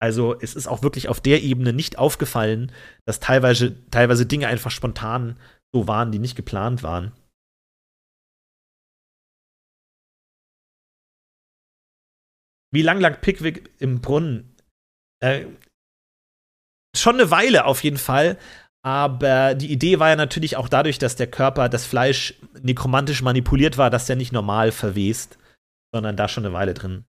Also 0.00 0.38
es 0.38 0.54
ist 0.54 0.66
auch 0.66 0.82
wirklich 0.82 1.08
auf 1.08 1.20
der 1.20 1.42
Ebene 1.42 1.72
nicht 1.72 1.98
aufgefallen, 1.98 2.72
dass 3.06 3.20
teilweise, 3.20 3.88
teilweise 3.90 4.26
Dinge 4.26 4.48
einfach 4.48 4.70
spontan 4.70 5.38
so 5.72 5.88
waren, 5.88 6.12
die 6.12 6.18
nicht 6.18 6.36
geplant 6.36 6.82
waren. 6.82 7.12
Wie 12.72 12.82
lang 12.82 13.00
lag 13.00 13.20
Pickwick 13.20 13.70
im 13.78 14.00
Brunnen? 14.00 14.56
Äh, 15.22 15.46
schon 16.96 17.14
eine 17.14 17.30
Weile 17.30 17.66
auf 17.66 17.84
jeden 17.84 17.98
Fall. 17.98 18.36
Aber 18.84 19.54
die 19.54 19.72
Idee 19.72 19.98
war 19.98 20.10
ja 20.10 20.16
natürlich 20.16 20.56
auch 20.56 20.68
dadurch, 20.68 20.98
dass 20.98 21.16
der 21.16 21.26
Körper, 21.26 21.70
das 21.70 21.86
Fleisch 21.86 22.34
nekromantisch 22.62 23.22
manipuliert 23.22 23.78
war, 23.78 23.88
dass 23.88 24.06
der 24.06 24.16
nicht 24.16 24.32
normal 24.32 24.72
verwest, 24.72 25.38
sondern 25.92 26.16
da 26.16 26.28
schon 26.28 26.44
eine 26.44 26.52
Weile 26.52 26.74
drin. 26.74 27.06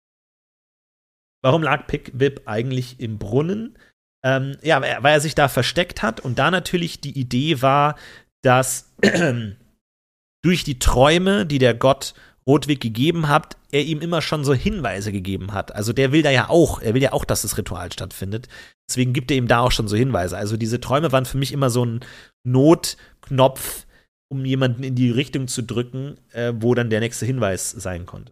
Warum 1.42 1.64
lag 1.64 1.88
Pickwip 1.88 2.42
eigentlich 2.46 3.00
im 3.00 3.18
Brunnen? 3.18 3.78
Ähm, 4.24 4.58
ja, 4.62 4.82
weil 4.82 5.14
er 5.14 5.22
sich 5.22 5.34
da 5.34 5.48
versteckt 5.48 6.04
hat 6.04 6.20
und 6.20 6.38
da 6.38 6.52
natürlich 6.52 7.00
die 7.00 7.18
Idee 7.18 7.62
war, 7.62 7.98
dass 8.44 8.94
durch 10.44 10.64
die 10.64 10.78
Träume, 10.78 11.46
die 11.46 11.58
der 11.58 11.74
Gott 11.74 12.14
Rotwig 12.48 12.82
gegeben 12.82 13.28
hat, 13.28 13.58
er 13.72 13.84
ihm 13.84 14.02
immer 14.02 14.22
schon 14.22 14.44
so 14.44 14.54
Hinweise 14.54 15.12
gegeben 15.12 15.54
hat. 15.54 15.74
Also 15.76 15.94
der 15.94 16.12
will 16.12 16.24
da 16.24 16.32
ja 16.32 16.50
auch, 16.50 16.82
er 16.82 16.94
will 16.94 17.02
ja 17.02 17.14
auch, 17.14 17.26
dass 17.26 17.44
das 17.44 17.58
Ritual 17.58 17.92
stattfindet. 17.92 18.48
Deswegen 18.90 19.14
gibt 19.14 19.32
er 19.32 19.38
ihm 19.38 19.48
da 19.48 19.60
auch 19.60 19.72
schon 19.72 19.88
so 19.88 19.96
Hinweise. 19.96 20.38
Also 20.38 20.58
diese 20.58 20.82
Träume 20.82 21.12
waren 21.12 21.26
für 21.26 21.38
mich 21.38 21.52
immer 21.52 21.70
so 21.70 21.86
ein 21.86 22.02
Notknopf, 22.44 23.86
um 24.32 24.46
jemanden 24.46 24.84
in 24.84 24.96
die 24.96 25.12
Richtung 25.12 25.48
zu 25.48 25.62
drücken, 25.62 26.18
äh, 26.32 26.54
wo 26.56 26.74
dann 26.74 26.90
der 26.90 27.00
nächste 27.00 27.26
Hinweis 27.26 27.70
sein 27.72 28.06
konnte. 28.06 28.32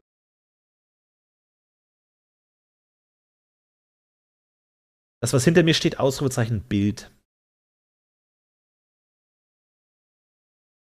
Das, 5.22 5.34
was 5.34 5.44
hinter 5.44 5.64
mir 5.64 5.74
steht, 5.74 6.00
Ausrufezeichen 6.00 6.62
Bild. 6.62 7.12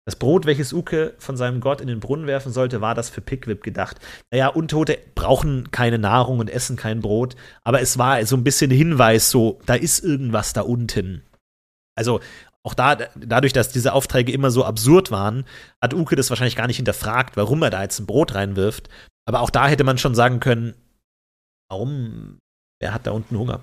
Das 0.10 0.16
Brot, 0.16 0.48
welches 0.48 0.74
Uke 0.74 1.14
von 1.20 1.38
seinem 1.38 1.62
Gott 1.62 1.82
in 1.82 1.88
den 1.88 2.00
Brunnen 2.00 2.26
werfen 2.26 2.52
sollte, 2.52 2.82
war 2.82 2.96
das 2.96 3.12
für 3.12 3.22
Pickwip 3.22 3.62
gedacht. 3.62 4.00
Naja, 4.32 4.48
Untote 4.48 4.98
brauchen 5.14 5.70
keine 5.70 6.00
Nahrung 6.00 6.40
und 6.40 6.50
essen 6.50 6.78
kein 6.78 7.00
Brot, 7.00 7.36
aber 7.64 7.80
es 7.80 8.00
war 8.00 8.26
so 8.26 8.36
ein 8.36 8.44
bisschen 8.44 8.72
Hinweis, 8.72 9.30
so, 9.30 9.60
da 9.68 9.76
ist 9.76 10.04
irgendwas 10.04 10.54
da 10.54 10.62
unten. 10.62 11.22
Also, 11.96 12.22
auch 12.64 12.74
da, 12.74 12.96
dadurch, 12.96 13.54
dass 13.54 13.72
diese 13.72 13.94
Aufträge 13.94 14.32
immer 14.32 14.50
so 14.50 14.66
absurd 14.66 15.12
waren, 15.12 15.46
hat 15.80 15.94
Uke 15.94 16.16
das 16.16 16.32
wahrscheinlich 16.32 16.56
gar 16.56 16.66
nicht 16.66 16.78
hinterfragt, 16.78 17.38
warum 17.38 17.62
er 17.62 17.70
da 17.70 17.84
jetzt 17.84 18.00
ein 18.00 18.08
Brot 18.08 18.34
reinwirft. 18.34 18.90
Aber 19.28 19.42
auch 19.42 19.52
da 19.52 19.68
hätte 19.68 19.84
man 19.84 20.00
schon 20.00 20.16
sagen 20.16 20.40
können, 20.40 20.74
warum, 21.70 22.40
wer 22.82 22.96
hat 22.96 23.06
da 23.06 23.12
unten 23.12 23.38
Hunger? 23.38 23.62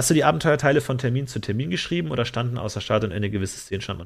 Hast 0.00 0.08
du 0.08 0.14
die 0.14 0.24
Abenteuerteile 0.24 0.80
von 0.80 0.96
Termin 0.96 1.26
zu 1.26 1.40
Termin 1.40 1.68
geschrieben 1.68 2.10
oder 2.10 2.24
standen 2.24 2.56
außer 2.56 2.80
Start 2.80 3.04
und 3.04 3.12
Ende 3.12 3.28
gewisse 3.28 3.58
Szenen 3.58 3.82
schon? 3.82 4.02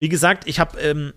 Wie 0.00 0.08
gesagt, 0.08 0.46
ich 0.46 0.60
habe 0.60 0.78
ähm, 0.78 1.12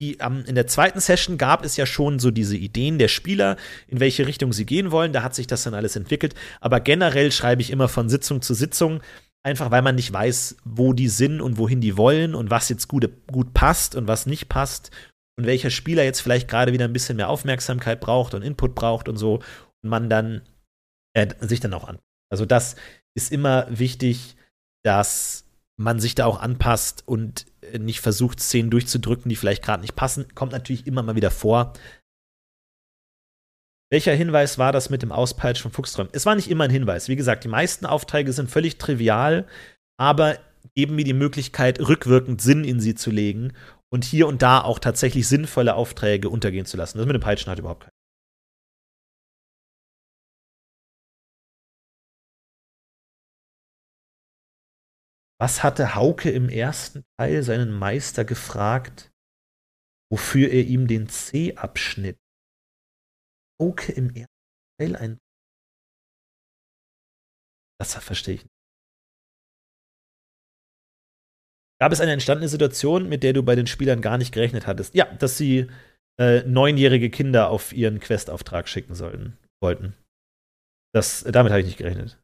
ähm, 0.00 0.44
in 0.46 0.54
der 0.54 0.68
zweiten 0.68 1.00
Session 1.00 1.36
gab 1.36 1.64
es 1.64 1.76
ja 1.76 1.84
schon 1.84 2.20
so 2.20 2.30
diese 2.30 2.56
Ideen 2.56 3.00
der 3.00 3.08
Spieler, 3.08 3.56
in 3.88 3.98
welche 3.98 4.28
Richtung 4.28 4.52
sie 4.52 4.64
gehen 4.64 4.92
wollen. 4.92 5.12
Da 5.12 5.24
hat 5.24 5.34
sich 5.34 5.48
das 5.48 5.64
dann 5.64 5.74
alles 5.74 5.96
entwickelt. 5.96 6.36
Aber 6.60 6.78
generell 6.78 7.32
schreibe 7.32 7.60
ich 7.60 7.72
immer 7.72 7.88
von 7.88 8.08
Sitzung 8.08 8.40
zu 8.40 8.54
Sitzung, 8.54 9.02
einfach 9.42 9.72
weil 9.72 9.82
man 9.82 9.96
nicht 9.96 10.12
weiß, 10.12 10.58
wo 10.62 10.92
die 10.92 11.08
sind 11.08 11.40
und 11.40 11.58
wohin 11.58 11.80
die 11.80 11.96
wollen 11.96 12.36
und 12.36 12.50
was 12.50 12.68
jetzt 12.68 12.86
gut, 12.86 13.10
gut 13.26 13.52
passt 13.52 13.96
und 13.96 14.06
was 14.06 14.26
nicht 14.26 14.48
passt 14.48 14.92
und 15.36 15.46
welcher 15.46 15.70
Spieler 15.70 16.04
jetzt 16.04 16.20
vielleicht 16.20 16.46
gerade 16.46 16.72
wieder 16.72 16.84
ein 16.84 16.92
bisschen 16.92 17.16
mehr 17.16 17.30
Aufmerksamkeit 17.30 18.00
braucht 18.00 18.34
und 18.34 18.42
Input 18.42 18.76
braucht 18.76 19.08
und 19.08 19.16
so 19.16 19.40
und 19.82 19.90
man 19.90 20.08
dann 20.08 20.42
äh, 21.14 21.26
sich 21.40 21.58
dann 21.58 21.74
auch 21.74 21.88
an. 21.88 21.98
Also 22.32 22.46
das 22.46 22.76
ist 23.14 23.30
immer 23.30 23.66
wichtig, 23.68 24.36
dass 24.84 25.44
man 25.76 26.00
sich 26.00 26.14
da 26.14 26.26
auch 26.26 26.40
anpasst 26.40 27.02
und 27.06 27.46
nicht 27.78 28.00
versucht, 28.00 28.40
Szenen 28.40 28.70
durchzudrücken, 28.70 29.28
die 29.28 29.36
vielleicht 29.36 29.62
gerade 29.62 29.82
nicht 29.82 29.94
passen. 29.94 30.34
Kommt 30.34 30.52
natürlich 30.52 30.86
immer 30.86 31.02
mal 31.02 31.14
wieder 31.14 31.30
vor. 31.30 31.74
Welcher 33.90 34.14
Hinweis 34.14 34.56
war 34.56 34.72
das 34.72 34.88
mit 34.88 35.02
dem 35.02 35.12
Auspeitschen 35.12 35.64
von 35.64 35.72
Fuchsträumen? 35.72 36.10
Es 36.14 36.24
war 36.24 36.34
nicht 36.34 36.50
immer 36.50 36.64
ein 36.64 36.70
Hinweis. 36.70 37.08
Wie 37.08 37.16
gesagt, 37.16 37.44
die 37.44 37.48
meisten 37.48 37.84
Aufträge 37.84 38.32
sind 38.32 38.50
völlig 38.50 38.78
trivial, 38.78 39.46
aber 39.98 40.38
geben 40.74 40.94
mir 40.94 41.04
die 41.04 41.12
Möglichkeit, 41.12 41.80
rückwirkend 41.80 42.40
Sinn 42.40 42.64
in 42.64 42.80
sie 42.80 42.94
zu 42.94 43.10
legen 43.10 43.52
und 43.92 44.04
hier 44.04 44.26
und 44.28 44.40
da 44.40 44.62
auch 44.62 44.78
tatsächlich 44.78 45.28
sinnvolle 45.28 45.74
Aufträge 45.74 46.30
untergehen 46.30 46.64
zu 46.64 46.78
lassen. 46.78 46.96
Das 46.96 47.06
mit 47.06 47.14
dem 47.14 47.20
Peitschen 47.20 47.50
hat 47.50 47.58
überhaupt 47.58 47.82
keinen. 47.82 47.91
Was 55.42 55.64
hatte 55.64 55.96
Hauke 55.96 56.30
im 56.30 56.48
ersten 56.48 57.02
Teil 57.18 57.42
seinen 57.42 57.72
Meister 57.72 58.24
gefragt, 58.24 59.10
wofür 60.08 60.48
er 60.48 60.62
ihm 60.62 60.86
den 60.86 61.08
C 61.08 61.56
abschnitt? 61.56 62.16
Hauke 63.60 63.90
im 63.90 64.10
ersten 64.10 64.28
Teil 64.78 64.94
ein. 64.94 65.18
Das 67.80 67.96
verstehe 67.96 68.36
ich 68.36 68.44
nicht. 68.44 68.54
Gab 71.80 71.90
es 71.90 72.00
eine 72.00 72.12
entstandene 72.12 72.48
Situation, 72.48 73.08
mit 73.08 73.24
der 73.24 73.32
du 73.32 73.42
bei 73.42 73.56
den 73.56 73.66
Spielern 73.66 74.00
gar 74.00 74.18
nicht 74.18 74.30
gerechnet 74.30 74.68
hattest? 74.68 74.94
Ja, 74.94 75.12
dass 75.12 75.38
sie 75.38 75.68
äh, 76.20 76.44
neunjährige 76.44 77.10
Kinder 77.10 77.50
auf 77.50 77.72
ihren 77.72 77.98
Questauftrag 77.98 78.68
schicken 78.68 78.94
sollten, 78.94 79.36
wollten. 79.60 79.96
Das, 80.94 81.24
damit 81.24 81.50
habe 81.50 81.62
ich 81.62 81.66
nicht 81.66 81.78
gerechnet. 81.78 82.21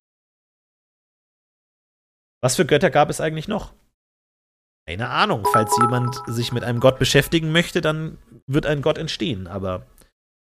Was 2.40 2.56
für 2.56 2.66
Götter 2.66 2.90
gab 2.90 3.10
es 3.10 3.20
eigentlich 3.20 3.48
noch? 3.48 3.72
Keine 4.86 5.10
Ahnung. 5.10 5.46
Falls 5.52 5.76
jemand 5.80 6.16
sich 6.26 6.52
mit 6.52 6.64
einem 6.64 6.80
Gott 6.80 6.98
beschäftigen 6.98 7.52
möchte, 7.52 7.80
dann 7.80 8.18
wird 8.46 8.66
ein 8.66 8.80
Gott 8.80 8.96
entstehen. 8.96 9.46
Aber 9.46 9.86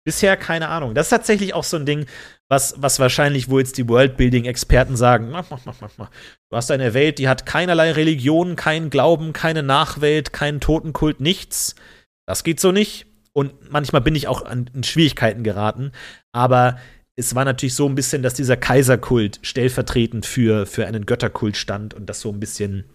bisher 0.04 0.36
keine 0.36 0.68
Ahnung. 0.68 0.94
Das 0.94 1.06
ist 1.06 1.10
tatsächlich 1.10 1.54
auch 1.54 1.64
so 1.64 1.76
ein 1.76 1.86
Ding, 1.86 2.06
was, 2.48 2.74
was 2.78 2.98
wahrscheinlich, 2.98 3.48
wo 3.48 3.58
jetzt 3.58 3.78
die 3.78 3.88
Worldbuilding-Experten 3.88 4.96
sagen: 4.96 5.30
mach, 5.30 5.50
mach, 5.50 5.64
mach, 5.64 5.80
mach, 5.80 5.90
mach. 5.96 6.10
Du 6.50 6.56
hast 6.56 6.70
eine 6.70 6.94
Welt, 6.94 7.18
die 7.18 7.28
hat 7.28 7.46
keinerlei 7.46 7.92
Religion, 7.92 8.56
keinen 8.56 8.90
Glauben, 8.90 9.32
keine 9.32 9.62
Nachwelt, 9.62 10.32
keinen 10.32 10.60
Totenkult, 10.60 11.20
nichts. 11.20 11.74
Das 12.26 12.44
geht 12.44 12.60
so 12.60 12.72
nicht. 12.72 13.06
Und 13.32 13.70
manchmal 13.70 14.02
bin 14.02 14.14
ich 14.14 14.28
auch 14.28 14.44
an, 14.44 14.70
in 14.74 14.84
Schwierigkeiten 14.84 15.42
geraten. 15.42 15.92
Aber 16.32 16.78
es 17.16 17.34
war 17.34 17.44
natürlich 17.44 17.74
so 17.74 17.88
ein 17.88 17.94
bisschen, 17.94 18.22
dass 18.22 18.34
dieser 18.34 18.56
Kaiserkult 18.56 19.38
stellvertretend 19.42 20.26
für, 20.26 20.66
für 20.66 20.86
einen 20.86 21.06
Götterkult 21.06 21.56
stand 21.56 21.94
und 21.94 22.06
das 22.06 22.20
so 22.20 22.30
ein 22.30 22.40
bisschen, 22.40 22.90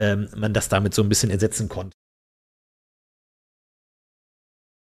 ähm, 0.00 0.28
man 0.36 0.52
das 0.52 0.68
damit 0.68 0.92
so 0.94 1.02
ein 1.02 1.08
bisschen 1.08 1.30
ersetzen 1.30 1.68
konnte. 1.68 1.96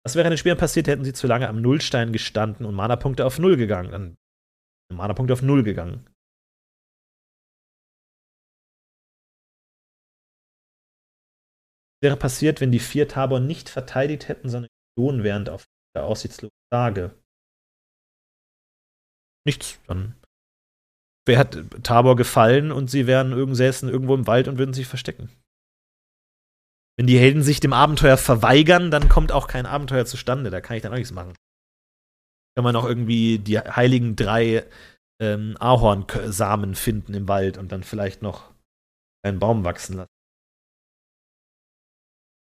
Was 0.04 0.14
wäre 0.14 0.30
den 0.30 0.38
Spielern 0.38 0.56
passiert, 0.56 0.88
hätten 0.88 1.04
sie 1.04 1.12
zu 1.12 1.26
lange 1.26 1.48
am 1.48 1.60
Nullstein 1.60 2.12
gestanden 2.12 2.64
und 2.64 2.74
Mana-Punkte 2.74 3.26
auf 3.26 3.38
Null 3.38 3.58
gegangen? 3.58 3.90
Dann 3.90 4.16
Mana-Punkte 4.96 5.34
auf 5.34 5.42
Null 5.42 5.62
gegangen. 5.62 6.06
Was 11.96 12.08
wäre 12.08 12.16
passiert, 12.16 12.62
wenn 12.62 12.72
die 12.72 12.78
vier 12.78 13.06
Tabor 13.06 13.40
nicht 13.40 13.68
verteidigt 13.68 14.28
hätten, 14.28 14.48
sondern 14.48 14.70
während 14.96 15.50
auf 15.50 15.66
der 15.94 16.04
aussichtslosen 16.04 16.56
Tage? 16.72 17.19
Nichts. 19.46 19.80
Dann 19.86 20.14
wer 21.26 21.38
hat 21.38 21.56
Tabor 21.82 22.16
gefallen 22.16 22.72
und 22.72 22.90
sie 22.90 23.06
wären 23.06 23.32
irgend, 23.32 23.58
irgendwo 23.60 24.14
im 24.14 24.26
Wald 24.26 24.48
und 24.48 24.58
würden 24.58 24.74
sich 24.74 24.86
verstecken. 24.86 25.30
Wenn 26.98 27.06
die 27.06 27.18
Helden 27.18 27.42
sich 27.42 27.60
dem 27.60 27.72
Abenteuer 27.72 28.16
verweigern, 28.16 28.90
dann 28.90 29.08
kommt 29.08 29.32
auch 29.32 29.46
kein 29.46 29.64
Abenteuer 29.64 30.04
zustande. 30.04 30.50
Da 30.50 30.60
kann 30.60 30.76
ich 30.76 30.82
dann 30.82 30.92
auch 30.92 30.96
nichts 30.96 31.12
machen. 31.12 31.34
Kann 32.56 32.64
man 32.64 32.76
auch 32.76 32.84
irgendwie 32.84 33.38
die 33.38 33.58
heiligen 33.58 34.16
drei 34.16 34.66
ähm, 35.22 35.56
Ahornsamen 35.58 36.74
finden 36.74 37.14
im 37.14 37.28
Wald 37.28 37.56
und 37.56 37.72
dann 37.72 37.84
vielleicht 37.84 38.22
noch 38.22 38.52
einen 39.24 39.38
Baum 39.38 39.64
wachsen 39.64 39.96
lassen. 39.96 40.10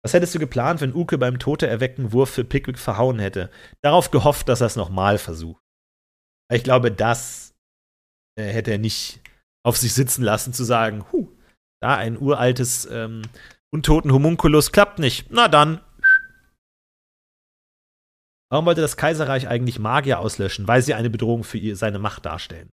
Was 0.04 0.12
hättest 0.12 0.34
du 0.34 0.40
geplant, 0.40 0.80
wenn 0.80 0.94
Uke 0.94 1.16
beim 1.16 1.38
Tote 1.38 1.68
erwecken 1.68 2.12
Wurf 2.12 2.30
für 2.30 2.44
Pickwick 2.44 2.78
verhauen 2.78 3.20
hätte? 3.20 3.50
Darauf 3.82 4.10
gehofft, 4.10 4.48
dass 4.48 4.60
er 4.60 4.66
es 4.66 4.76
nochmal 4.76 5.16
versucht. 5.18 5.61
Ich 6.52 6.64
glaube, 6.64 6.92
das 6.92 7.54
äh, 8.38 8.44
hätte 8.44 8.72
er 8.72 8.78
nicht 8.78 9.20
auf 9.64 9.76
sich 9.76 9.94
sitzen 9.94 10.22
lassen, 10.22 10.52
zu 10.52 10.64
sagen, 10.64 11.04
huh, 11.12 11.28
da 11.80 11.96
ein 11.96 12.18
uraltes, 12.18 12.86
ähm, 12.90 13.22
untoten 13.72 14.12
Homunculus 14.12 14.72
klappt 14.72 14.98
nicht. 14.98 15.30
Na 15.30 15.48
dann. 15.48 15.80
Warum 18.50 18.66
wollte 18.66 18.82
das 18.82 18.98
Kaiserreich 18.98 19.48
eigentlich 19.48 19.78
Magier 19.78 20.18
auslöschen? 20.18 20.68
Weil 20.68 20.82
sie 20.82 20.94
eine 20.94 21.10
Bedrohung 21.10 21.42
für 21.42 21.58
ihr, 21.58 21.74
seine 21.74 21.98
Macht 21.98 22.26
darstellen. 22.26 22.70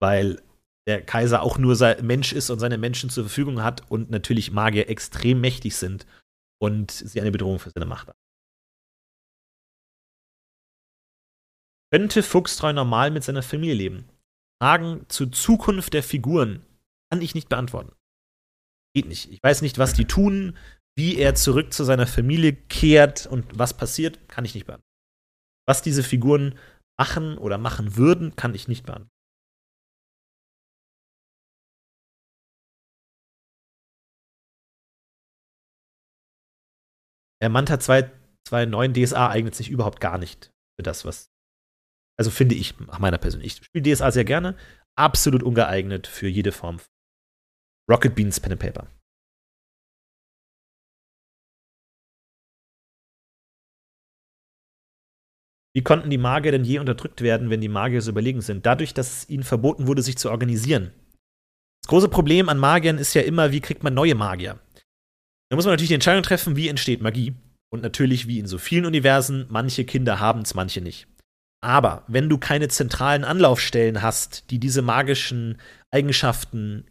Weil 0.00 0.40
der 0.86 1.02
Kaiser 1.02 1.42
auch 1.42 1.58
nur 1.58 1.76
Mensch 2.02 2.32
ist 2.32 2.48
und 2.50 2.60
seine 2.60 2.78
Menschen 2.78 3.10
zur 3.10 3.24
Verfügung 3.24 3.62
hat 3.62 3.90
und 3.90 4.10
natürlich 4.10 4.52
Magier 4.52 4.88
extrem 4.88 5.40
mächtig 5.40 5.76
sind 5.76 6.06
und 6.62 6.90
sie 6.90 7.20
eine 7.20 7.32
Bedrohung 7.32 7.58
für 7.58 7.70
seine 7.70 7.86
Macht 7.86 8.08
haben. 8.08 8.18
Könnte 11.92 12.22
Fuchstreu 12.22 12.72
normal 12.72 13.10
mit 13.10 13.24
seiner 13.24 13.42
Familie 13.42 13.74
leben? 13.74 14.08
Fragen 14.62 15.06
zur 15.08 15.32
Zukunft 15.32 15.92
der 15.92 16.02
Figuren 16.02 16.64
kann 17.10 17.20
ich 17.20 17.34
nicht 17.34 17.48
beantworten. 17.48 17.92
Geht 18.94 19.06
nicht. 19.06 19.30
Ich 19.30 19.42
weiß 19.42 19.62
nicht, 19.62 19.78
was 19.78 19.94
die 19.94 20.04
tun, 20.04 20.56
wie 20.96 21.16
er 21.16 21.34
zurück 21.34 21.72
zu 21.72 21.84
seiner 21.84 22.06
Familie 22.06 22.52
kehrt 22.52 23.26
und 23.26 23.58
was 23.58 23.76
passiert, 23.76 24.28
kann 24.28 24.44
ich 24.44 24.54
nicht 24.54 24.66
beantworten. 24.66 24.88
Was 25.66 25.82
diese 25.82 26.02
Figuren 26.02 26.58
machen 26.98 27.38
oder 27.38 27.58
machen 27.58 27.96
würden, 27.96 28.36
kann 28.36 28.54
ich 28.54 28.68
nicht 28.68 28.84
beantworten. 28.84 29.10
Der 37.42 37.48
Manta 37.48 37.74
2.9 37.74 38.92
DSA 38.92 39.30
eignet 39.30 39.54
sich 39.54 39.70
überhaupt 39.70 40.00
gar 40.00 40.18
nicht 40.18 40.52
für 40.78 40.82
das, 40.82 41.04
was 41.04 41.29
Also 42.20 42.30
finde 42.30 42.54
ich, 42.54 42.78
nach 42.80 42.98
meiner 42.98 43.16
persönlichen. 43.16 43.62
Ich 43.62 43.64
spiele 43.64 43.94
DSA 43.94 44.10
sehr 44.10 44.26
gerne. 44.26 44.54
Absolut 44.94 45.42
ungeeignet 45.42 46.06
für 46.06 46.28
jede 46.28 46.52
Form. 46.52 46.78
Rocket 47.90 48.14
Beans 48.14 48.38
Pen 48.38 48.52
and 48.52 48.60
Paper. 48.60 48.86
Wie 55.74 55.82
konnten 55.82 56.10
die 56.10 56.18
Magier 56.18 56.52
denn 56.52 56.64
je 56.64 56.78
unterdrückt 56.78 57.22
werden, 57.22 57.48
wenn 57.48 57.62
die 57.62 57.68
Magier 57.68 58.02
so 58.02 58.10
überlegen 58.10 58.42
sind? 58.42 58.66
Dadurch, 58.66 58.92
dass 58.92 59.26
ihnen 59.30 59.42
verboten 59.42 59.86
wurde, 59.86 60.02
sich 60.02 60.18
zu 60.18 60.30
organisieren. 60.30 60.92
Das 61.82 61.88
große 61.88 62.10
Problem 62.10 62.50
an 62.50 62.58
Magiern 62.58 62.98
ist 62.98 63.14
ja 63.14 63.22
immer, 63.22 63.50
wie 63.50 63.62
kriegt 63.62 63.82
man 63.82 63.94
neue 63.94 64.14
Magier? 64.14 64.60
Da 65.48 65.56
muss 65.56 65.64
man 65.64 65.72
natürlich 65.72 65.88
die 65.88 65.94
Entscheidung 65.94 66.22
treffen, 66.22 66.54
wie 66.54 66.68
entsteht 66.68 67.00
Magie. 67.00 67.32
Und 67.72 67.82
natürlich, 67.82 68.26
wie 68.26 68.40
in 68.40 68.46
so 68.46 68.58
vielen 68.58 68.84
Universen, 68.84 69.46
manche 69.48 69.86
Kinder 69.86 70.20
haben 70.20 70.42
es, 70.42 70.52
manche 70.52 70.82
nicht. 70.82 71.09
Aber 71.62 72.04
wenn 72.08 72.28
du 72.28 72.38
keine 72.38 72.68
zentralen 72.68 73.24
Anlaufstellen 73.24 74.02
hast, 74.02 74.50
die 74.50 74.58
diese 74.58 74.82
magischen 74.82 75.60
Eigenschaften 75.90 76.86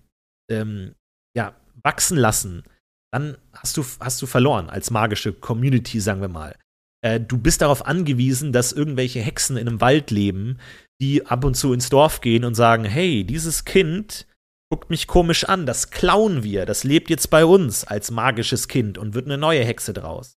ähm, 0.49 0.93
ja, 1.35 1.55
wachsen 1.83 2.17
lassen, 2.17 2.63
dann 3.11 3.37
hast 3.53 3.77
du, 3.77 3.85
hast 3.99 4.21
du 4.21 4.27
verloren 4.27 4.69
als 4.69 4.91
magische 4.91 5.33
Community, 5.33 5.99
sagen 5.99 6.21
wir 6.21 6.27
mal. 6.27 6.55
Äh, 7.01 7.19
du 7.19 7.37
bist 7.37 7.61
darauf 7.61 7.85
angewiesen, 7.85 8.51
dass 8.51 8.71
irgendwelche 8.71 9.21
Hexen 9.21 9.57
in 9.57 9.67
einem 9.67 9.81
Wald 9.81 10.11
leben, 10.11 10.59
die 11.01 11.25
ab 11.25 11.43
und 11.45 11.55
zu 11.55 11.73
ins 11.73 11.89
Dorf 11.89 12.21
gehen 12.21 12.45
und 12.45 12.55
sagen, 12.55 12.85
hey, 12.85 13.23
dieses 13.23 13.65
Kind 13.65 14.27
guckt 14.71 14.89
mich 14.91 15.07
komisch 15.07 15.45
an, 15.45 15.65
das 15.65 15.89
klauen 15.89 16.43
wir, 16.43 16.65
das 16.65 16.83
lebt 16.83 17.09
jetzt 17.09 17.29
bei 17.31 17.43
uns 17.45 17.85
als 17.85 18.11
magisches 18.11 18.67
Kind 18.67 18.97
und 18.99 19.15
wird 19.15 19.25
eine 19.25 19.37
neue 19.37 19.63
Hexe 19.63 19.93
draus. 19.93 20.37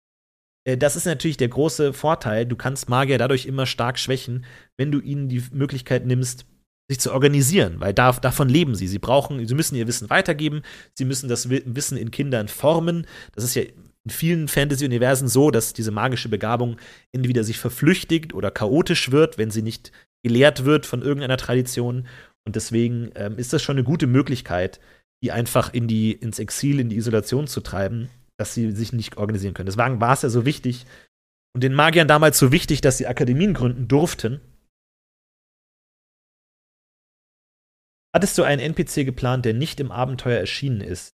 Äh, 0.70 0.76
das 0.76 0.96
ist 0.96 1.06
natürlich 1.06 1.36
der 1.36 1.48
große 1.48 1.92
Vorteil. 1.92 2.46
Du 2.46 2.56
kannst 2.56 2.88
Magier 2.88 3.18
dadurch 3.18 3.46
immer 3.46 3.66
stark 3.66 3.98
schwächen, 3.98 4.44
wenn 4.76 4.92
du 4.92 5.00
ihnen 5.00 5.28
die 5.28 5.42
Möglichkeit 5.52 6.06
nimmst, 6.06 6.46
sich 6.88 7.00
zu 7.00 7.12
organisieren, 7.12 7.76
weil 7.78 7.94
da, 7.94 8.12
davon 8.12 8.48
leben 8.48 8.74
sie. 8.74 8.88
Sie 8.88 8.98
brauchen, 8.98 9.46
sie 9.46 9.54
müssen 9.54 9.76
ihr 9.76 9.86
Wissen 9.86 10.10
weitergeben, 10.10 10.62
sie 10.94 11.04
müssen 11.04 11.28
das 11.28 11.48
Wissen 11.48 11.96
in 11.96 12.10
Kindern 12.10 12.48
formen. 12.48 13.06
Das 13.32 13.44
ist 13.44 13.54
ja 13.54 13.62
in 13.62 14.10
vielen 14.10 14.48
Fantasy-Universen 14.48 15.28
so, 15.28 15.50
dass 15.50 15.72
diese 15.72 15.92
magische 15.92 16.28
Begabung 16.28 16.78
entweder 17.12 17.44
sich 17.44 17.58
verflüchtigt 17.58 18.34
oder 18.34 18.50
chaotisch 18.50 19.12
wird, 19.12 19.38
wenn 19.38 19.50
sie 19.50 19.62
nicht 19.62 19.92
gelehrt 20.24 20.64
wird 20.64 20.84
von 20.84 21.02
irgendeiner 21.02 21.36
Tradition. 21.36 22.08
Und 22.44 22.56
deswegen 22.56 23.10
ähm, 23.14 23.38
ist 23.38 23.52
das 23.52 23.62
schon 23.62 23.76
eine 23.76 23.84
gute 23.84 24.06
Möglichkeit, 24.06 24.80
die 25.22 25.30
einfach 25.30 25.72
in 25.72 25.86
die, 25.86 26.12
ins 26.12 26.38
Exil, 26.38 26.80
in 26.80 26.88
die 26.88 26.96
Isolation 26.96 27.46
zu 27.46 27.60
treiben, 27.60 28.08
dass 28.40 28.54
sie 28.54 28.72
sich 28.72 28.92
nicht 28.94 29.18
organisieren 29.18 29.52
können. 29.52 29.66
Deswegen 29.66 30.00
war 30.00 30.14
es 30.14 30.22
ja 30.22 30.30
so 30.30 30.46
wichtig 30.46 30.86
und 31.54 31.62
den 31.62 31.74
Magiern 31.74 32.08
damals 32.08 32.38
so 32.38 32.52
wichtig, 32.52 32.80
dass 32.80 32.96
sie 32.96 33.06
Akademien 33.06 33.52
gründen 33.52 33.86
durften. 33.86 34.40
Hattest 38.14 38.38
du 38.38 38.42
einen 38.42 38.60
NPC 38.60 39.04
geplant, 39.04 39.44
der 39.44 39.52
nicht 39.52 39.78
im 39.78 39.92
Abenteuer 39.92 40.38
erschienen 40.38 40.80
ist? 40.80 41.14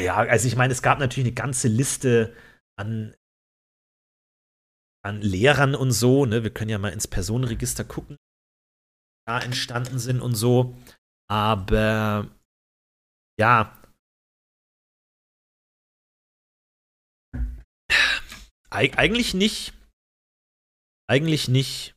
Ja, 0.00 0.16
also 0.16 0.48
ich 0.48 0.56
meine, 0.56 0.72
es 0.72 0.82
gab 0.82 0.98
natürlich 0.98 1.28
eine 1.28 1.34
ganze 1.34 1.68
Liste 1.68 2.34
an, 2.78 3.14
an 5.04 5.20
Lehrern 5.20 5.74
und 5.74 5.92
so. 5.92 6.26
Ne? 6.26 6.42
Wir 6.42 6.52
können 6.52 6.70
ja 6.70 6.78
mal 6.78 6.92
ins 6.92 7.06
Personenregister 7.06 7.84
gucken, 7.84 8.16
da 9.26 9.40
entstanden 9.40 9.98
sind 9.98 10.20
und 10.20 10.34
so. 10.34 10.76
Aber 11.28 12.35
ja. 13.38 13.80
Eig 18.70 18.98
eigentlich 18.98 19.34
nicht. 19.34 19.72
Eigentlich 21.08 21.48
nicht. 21.48 21.94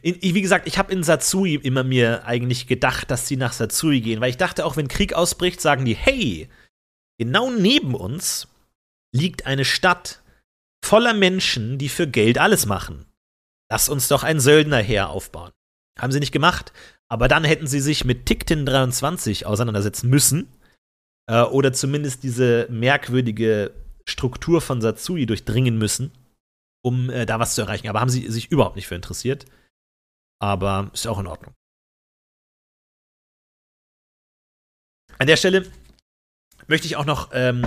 In, 0.00 0.20
wie 0.22 0.42
gesagt, 0.42 0.66
ich 0.66 0.78
habe 0.78 0.92
in 0.92 1.02
Satsui 1.02 1.56
immer 1.56 1.84
mir 1.84 2.24
eigentlich 2.24 2.66
gedacht, 2.66 3.10
dass 3.10 3.26
sie 3.28 3.36
nach 3.36 3.52
Satsui 3.52 4.00
gehen, 4.00 4.20
weil 4.20 4.30
ich 4.30 4.36
dachte, 4.36 4.64
auch 4.64 4.76
wenn 4.76 4.88
Krieg 4.88 5.12
ausbricht, 5.12 5.60
sagen 5.60 5.84
die, 5.84 5.96
hey, 5.96 6.48
Genau 7.18 7.50
neben 7.50 7.94
uns 7.94 8.48
liegt 9.12 9.46
eine 9.46 9.64
Stadt 9.64 10.22
voller 10.84 11.14
Menschen, 11.14 11.78
die 11.78 11.88
für 11.88 12.06
Geld 12.06 12.38
alles 12.38 12.66
machen. 12.66 13.06
Lass 13.70 13.88
uns 13.88 14.08
doch 14.08 14.22
ein 14.22 14.38
Söldnerheer 14.38 15.08
aufbauen. 15.08 15.52
Haben 15.98 16.12
sie 16.12 16.20
nicht 16.20 16.32
gemacht, 16.32 16.72
aber 17.08 17.28
dann 17.28 17.44
hätten 17.44 17.66
sie 17.66 17.80
sich 17.80 18.04
mit 18.04 18.26
Tiktin 18.26 18.66
23 18.66 19.46
auseinandersetzen 19.46 20.10
müssen. 20.10 20.48
Äh, 21.28 21.42
oder 21.42 21.72
zumindest 21.72 22.22
diese 22.22 22.66
merkwürdige 22.70 23.72
Struktur 24.08 24.60
von 24.60 24.80
Satsui 24.80 25.26
durchdringen 25.26 25.78
müssen, 25.78 26.12
um 26.84 27.10
äh, 27.10 27.26
da 27.26 27.38
was 27.38 27.54
zu 27.54 27.62
erreichen. 27.62 27.88
Aber 27.88 28.00
haben 28.00 28.10
sie 28.10 28.28
sich 28.30 28.50
überhaupt 28.50 28.76
nicht 28.76 28.86
für 28.86 28.94
interessiert. 28.94 29.46
Aber 30.40 30.90
ist 30.92 31.06
auch 31.06 31.18
in 31.18 31.26
Ordnung. 31.26 31.54
An 35.18 35.26
der 35.26 35.36
Stelle 35.36 35.70
möchte 36.66 36.86
ich 36.86 36.96
auch 36.96 37.06
noch 37.06 37.30
ähm, 37.32 37.64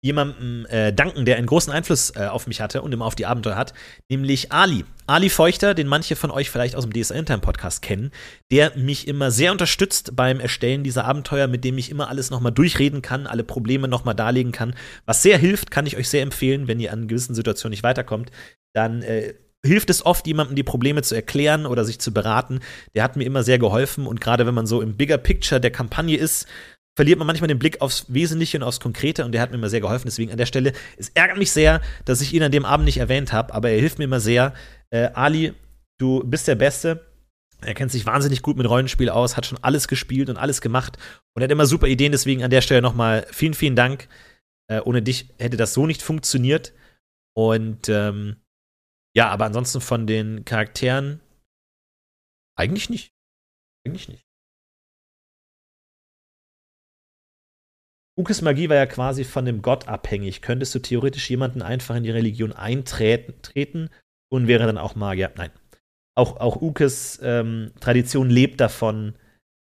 jemandem 0.00 0.64
äh, 0.66 0.92
danken, 0.92 1.24
der 1.24 1.36
einen 1.36 1.46
großen 1.46 1.72
Einfluss 1.72 2.14
äh, 2.14 2.26
auf 2.26 2.46
mich 2.46 2.60
hatte 2.60 2.82
und 2.82 2.92
immer 2.92 3.04
auf 3.04 3.16
die 3.16 3.26
Abenteuer 3.26 3.56
hat, 3.56 3.74
nämlich 4.08 4.52
Ali. 4.52 4.84
Ali 5.06 5.28
Feuchter, 5.28 5.74
den 5.74 5.88
manche 5.88 6.14
von 6.14 6.30
euch 6.30 6.50
vielleicht 6.50 6.76
aus 6.76 6.88
dem 6.88 6.92
DSA 6.92 7.22
Time 7.22 7.40
Podcast 7.40 7.82
kennen, 7.82 8.12
der 8.52 8.76
mich 8.76 9.08
immer 9.08 9.30
sehr 9.30 9.50
unterstützt 9.50 10.14
beim 10.14 10.38
Erstellen 10.38 10.84
dieser 10.84 11.04
Abenteuer, 11.04 11.48
mit 11.48 11.64
dem 11.64 11.78
ich 11.78 11.90
immer 11.90 12.08
alles 12.08 12.30
nochmal 12.30 12.52
durchreden 12.52 13.02
kann, 13.02 13.26
alle 13.26 13.42
Probleme 13.42 13.88
nochmal 13.88 14.14
darlegen 14.14 14.52
kann. 14.52 14.74
Was 15.04 15.22
sehr 15.22 15.38
hilft, 15.38 15.70
kann 15.70 15.86
ich 15.86 15.96
euch 15.96 16.08
sehr 16.08 16.22
empfehlen, 16.22 16.68
wenn 16.68 16.78
ihr 16.78 16.92
an 16.92 17.08
gewissen 17.08 17.34
Situationen 17.34 17.72
nicht 17.72 17.82
weiterkommt, 17.82 18.30
dann 18.74 19.02
äh, 19.02 19.34
hilft 19.64 19.90
es 19.90 20.06
oft, 20.06 20.26
jemandem 20.28 20.54
die 20.54 20.62
Probleme 20.62 21.02
zu 21.02 21.16
erklären 21.16 21.66
oder 21.66 21.84
sich 21.84 21.98
zu 21.98 22.12
beraten. 22.12 22.60
Der 22.94 23.02
hat 23.02 23.16
mir 23.16 23.24
immer 23.24 23.42
sehr 23.42 23.58
geholfen 23.58 24.06
und 24.06 24.20
gerade 24.20 24.46
wenn 24.46 24.54
man 24.54 24.66
so 24.66 24.80
im 24.80 24.96
Bigger 24.96 25.18
Picture 25.18 25.60
der 25.60 25.72
Kampagne 25.72 26.16
ist 26.16 26.46
verliert 26.98 27.20
man 27.20 27.28
manchmal 27.28 27.46
den 27.46 27.60
Blick 27.60 27.80
aufs 27.80 28.12
Wesentliche 28.12 28.56
und 28.56 28.64
aufs 28.64 28.80
Konkrete 28.80 29.24
und 29.24 29.30
der 29.30 29.40
hat 29.40 29.50
mir 29.50 29.56
immer 29.56 29.68
sehr 29.68 29.80
geholfen. 29.80 30.08
Deswegen 30.08 30.32
an 30.32 30.36
der 30.36 30.46
Stelle, 30.46 30.72
es 30.96 31.10
ärgert 31.10 31.38
mich 31.38 31.52
sehr, 31.52 31.80
dass 32.04 32.20
ich 32.20 32.34
ihn 32.34 32.42
an 32.42 32.50
dem 32.50 32.64
Abend 32.64 32.86
nicht 32.86 32.96
erwähnt 32.96 33.32
habe, 33.32 33.54
aber 33.54 33.70
er 33.70 33.78
hilft 33.78 33.98
mir 33.98 34.06
immer 34.06 34.18
sehr. 34.18 34.52
Äh, 34.90 35.10
Ali, 35.14 35.54
du 35.98 36.24
bist 36.24 36.48
der 36.48 36.56
Beste. 36.56 37.06
Er 37.60 37.74
kennt 37.74 37.92
sich 37.92 38.04
wahnsinnig 38.04 38.42
gut 38.42 38.56
mit 38.56 38.68
Rollenspiel 38.68 39.10
aus, 39.10 39.36
hat 39.36 39.46
schon 39.46 39.62
alles 39.62 39.86
gespielt 39.86 40.28
und 40.28 40.38
alles 40.38 40.60
gemacht 40.60 40.98
und 41.36 41.42
hat 41.44 41.52
immer 41.52 41.66
super 41.66 41.86
Ideen. 41.86 42.10
Deswegen 42.10 42.42
an 42.42 42.50
der 42.50 42.62
Stelle 42.62 42.82
nochmal 42.82 43.28
vielen, 43.30 43.54
vielen 43.54 43.76
Dank. 43.76 44.08
Äh, 44.66 44.80
ohne 44.80 45.00
dich 45.00 45.28
hätte 45.38 45.56
das 45.56 45.74
so 45.74 45.86
nicht 45.86 46.02
funktioniert. 46.02 46.72
Und 47.36 47.88
ähm, 47.88 48.38
ja, 49.14 49.28
aber 49.28 49.44
ansonsten 49.44 49.80
von 49.80 50.08
den 50.08 50.44
Charakteren 50.44 51.20
eigentlich 52.56 52.90
nicht. 52.90 53.12
Eigentlich 53.86 54.08
nicht. 54.08 54.27
Ukes 58.18 58.42
Magie 58.42 58.68
war 58.68 58.76
ja 58.76 58.86
quasi 58.86 59.22
von 59.22 59.44
dem 59.44 59.62
Gott 59.62 59.86
abhängig. 59.86 60.42
Könntest 60.42 60.74
du 60.74 60.80
theoretisch 60.80 61.30
jemanden 61.30 61.62
einfach 61.62 61.94
in 61.94 62.02
die 62.02 62.10
Religion 62.10 62.52
eintreten 62.52 63.90
und 64.28 64.48
wäre 64.48 64.66
dann 64.66 64.76
auch 64.76 64.96
Magier? 64.96 65.30
Nein. 65.36 65.50
Auch, 66.16 66.40
auch 66.40 66.60
Ukes 66.60 67.20
ähm, 67.22 67.70
Tradition 67.78 68.28
lebt 68.28 68.60
davon, 68.60 69.14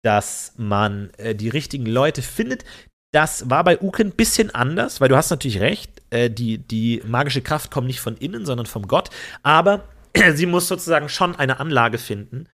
dass 0.04 0.54
man 0.58 1.10
äh, 1.18 1.34
die 1.34 1.50
richtigen 1.50 1.88
Leute 1.88 2.22
findet. 2.22 2.64
Das 3.12 3.50
war 3.50 3.64
bei 3.64 3.82
Uke 3.82 4.04
ein 4.04 4.12
bisschen 4.12 4.54
anders, 4.54 5.02
weil 5.02 5.10
du 5.10 5.16
hast 5.16 5.32
natürlich 5.32 5.60
recht, 5.60 6.04
äh, 6.12 6.30
die, 6.30 6.60
die 6.60 7.02
magische 7.04 7.42
Kraft 7.42 7.72
kommt 7.72 7.88
nicht 7.88 8.00
von 8.00 8.16
innen, 8.16 8.46
sondern 8.46 8.68
vom 8.68 8.88
Gott. 8.88 9.10
Aber 9.42 9.90
sie 10.36 10.46
muss 10.46 10.68
sozusagen 10.68 11.10
schon 11.10 11.36
eine 11.36 11.60
Anlage 11.60 11.98
finden. 11.98 12.48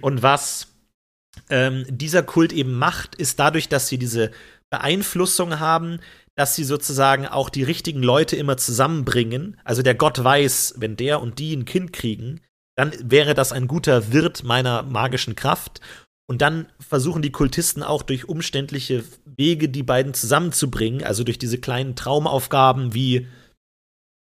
Und 0.00 0.22
was 0.22 0.74
ähm, 1.50 1.84
dieser 1.88 2.22
Kult 2.22 2.52
eben 2.52 2.76
macht, 2.76 3.14
ist 3.14 3.38
dadurch, 3.38 3.68
dass 3.68 3.88
sie 3.88 3.98
diese 3.98 4.30
Beeinflussung 4.74 5.60
haben, 5.60 6.00
dass 6.36 6.56
sie 6.56 6.64
sozusagen 6.64 7.26
auch 7.26 7.48
die 7.48 7.62
richtigen 7.62 8.02
Leute 8.02 8.34
immer 8.34 8.56
zusammenbringen. 8.56 9.56
Also 9.62 9.82
der 9.82 9.94
Gott 9.94 10.22
weiß, 10.22 10.74
wenn 10.78 10.96
der 10.96 11.22
und 11.22 11.38
die 11.38 11.54
ein 11.54 11.64
Kind 11.64 11.92
kriegen, 11.92 12.40
dann 12.76 12.92
wäre 13.00 13.34
das 13.34 13.52
ein 13.52 13.68
guter 13.68 14.12
Wirt 14.12 14.42
meiner 14.42 14.82
magischen 14.82 15.36
Kraft. 15.36 15.80
Und 16.26 16.42
dann 16.42 16.66
versuchen 16.80 17.22
die 17.22 17.30
Kultisten 17.30 17.84
auch 17.84 18.02
durch 18.02 18.28
umständliche 18.28 19.04
Wege 19.24 19.68
die 19.68 19.84
beiden 19.84 20.12
zusammenzubringen, 20.12 21.04
also 21.04 21.22
durch 21.22 21.38
diese 21.38 21.58
kleinen 21.58 21.94
Traumaufgaben 21.94 22.94
wie 22.94 23.28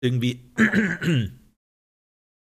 irgendwie 0.01 0.51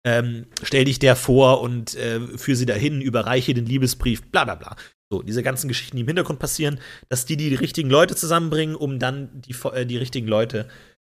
ähm, 0.03 0.47
stell 0.63 0.85
dich 0.85 0.97
der 0.97 1.15
vor 1.15 1.61
und 1.61 1.95
äh, 1.95 2.21
führ 2.37 2.55
sie 2.55 2.65
dahin, 2.65 3.01
überreiche 3.01 3.53
den 3.53 3.67
Liebesbrief, 3.67 4.31
bla 4.31 4.45
bla 4.45 4.55
bla. 4.55 4.75
So, 5.11 5.23
diese 5.23 5.41
ganzen 5.41 5.67
Geschichten, 5.67 5.97
die 5.97 6.01
im 6.01 6.07
Hintergrund 6.07 6.39
passieren, 6.39 6.79
dass 7.09 7.25
die 7.25 7.35
die 7.35 7.55
richtigen 7.55 7.89
Leute 7.89 8.15
zusammenbringen, 8.15 8.75
um 8.75 8.99
dann 8.99 9.41
die, 9.41 9.55
äh, 9.73 9.85
die 9.85 9.97
richtigen 9.97 10.27
Leute 10.27 10.69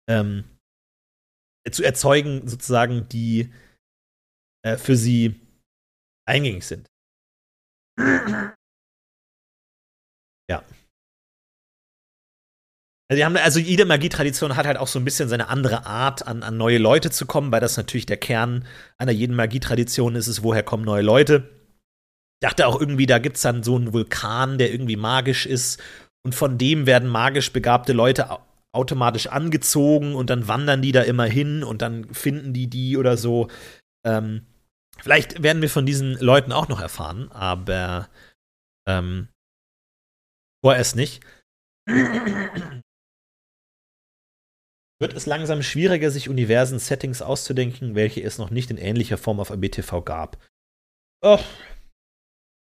ähm, 0.10 0.44
zu 1.72 1.82
erzeugen, 1.84 2.48
sozusagen, 2.48 3.08
die 3.08 3.54
äh, 4.66 4.78
für 4.78 4.98
sie 4.98 5.40
eingängig 6.28 6.66
sind. 6.66 6.88
Ja. 10.50 10.64
Also, 13.10 13.24
haben, 13.24 13.38
also 13.38 13.60
jede 13.60 13.86
Magietradition 13.86 14.56
hat 14.56 14.66
halt 14.66 14.78
auch 14.78 14.88
so 14.88 15.00
ein 15.00 15.06
bisschen 15.06 15.30
seine 15.30 15.48
andere 15.48 15.86
Art, 15.86 16.28
an, 16.28 16.44
an 16.44 16.58
neue 16.58 16.80
Leute 16.80 17.12
zu 17.12 17.26
kommen, 17.26 17.52
weil 17.52 17.62
das 17.62 17.78
natürlich 17.78 18.06
der 18.06 18.18
Kern 18.18 18.68
einer 18.98 19.12
jeden 19.12 19.36
Magietradition 19.36 20.16
ist, 20.16 20.28
ist, 20.28 20.44
woher 20.44 20.64
kommen 20.64 20.84
neue 20.84 21.04
Leute. 21.04 21.55
Ich 22.41 22.48
dachte 22.48 22.68
auch 22.68 22.80
irgendwie, 22.80 23.06
da 23.06 23.20
gibt 23.20 23.38
es 23.38 23.41
dann 23.41 23.64
so 23.64 23.76
einen 23.76 23.94
Vulkan, 23.94 24.57
der 24.57 24.72
irgendwie 24.72 24.98
magisch 24.98 25.45
ist. 25.45 25.82
Und 26.26 26.36
von 26.36 26.57
dem 26.57 26.86
werden 26.86 27.07
magisch 27.07 27.53
begabte 27.53 27.94
Leute 27.94 28.40
automatisch 28.74 29.28
angezogen 29.28 30.16
und 30.16 30.30
dann 30.30 30.48
wandern 30.48 30.82
die 30.82 30.91
da 30.91 31.02
immer 31.02 31.26
hin 31.26 31.64
und 31.64 31.82
dann 31.82 32.14
finden 32.14 32.53
die 32.53 32.68
die 32.68 32.98
oder 32.98 33.16
so. 33.16 33.48
Ähm, 34.06 34.45
vielleicht 34.99 35.41
werden 35.41 35.62
wir 35.62 35.70
von 35.70 35.86
diesen 35.86 36.16
Leuten 36.20 36.52
auch 36.52 36.68
noch 36.68 36.82
erfahren, 36.82 37.32
aber 37.32 38.10
ähm, 38.88 39.30
vorerst 40.64 40.95
nicht. 40.95 41.24
Wird 44.99 45.14
es 45.14 45.26
langsam 45.26 45.62
schwieriger, 45.62 46.10
sich 46.10 46.30
Universen, 46.30 46.80
Settings 46.80 47.22
auszudenken, 47.22 47.95
welche 47.95 48.22
es 48.24 48.38
noch 48.38 48.49
nicht 48.49 48.72
in 48.72 48.78
ähnlicher 48.78 49.18
Form 49.18 49.40
auf 49.40 49.52
ABTV 49.52 50.03
gab? 50.03 50.38
Oh, 51.22 51.40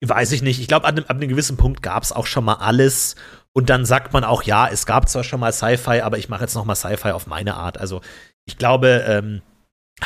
weiß 0.09 0.33
ich 0.33 0.43
nicht. 0.43 0.61
Ich 0.61 0.69
glaube, 0.69 0.87
ab, 0.87 0.99
ab, 0.99 1.11
einem 1.11 1.29
gewissen 1.29 1.57
Punkt 1.57 1.83
gab 1.83 2.03
es 2.03 2.13
auch 2.13 2.27
schon 2.27 2.45
mal 2.45 2.55
alles. 2.55 3.17
Und 3.53 3.69
dann 3.69 3.85
sagt 3.85 4.13
man 4.13 4.25
auch, 4.25 4.43
ja, 4.43 4.69
es 4.69 4.87
gab 4.87 5.09
zwar 5.09 5.25
schon 5.25 5.41
mal 5.41 5.53
Sci-Fi, 5.53 6.01
aber 6.01 6.19
ich 6.19 6.29
mache 6.29 6.43
jetzt 6.43 6.55
noch 6.55 6.65
mal 6.65 6.75
Sci-Fi 6.75 7.11
auf 7.11 7.27
meine 7.27 7.55
Art. 7.55 7.79
Also 7.79 8.01
ich 8.47 8.57
glaube, 8.57 9.05
ähm, 9.07 9.43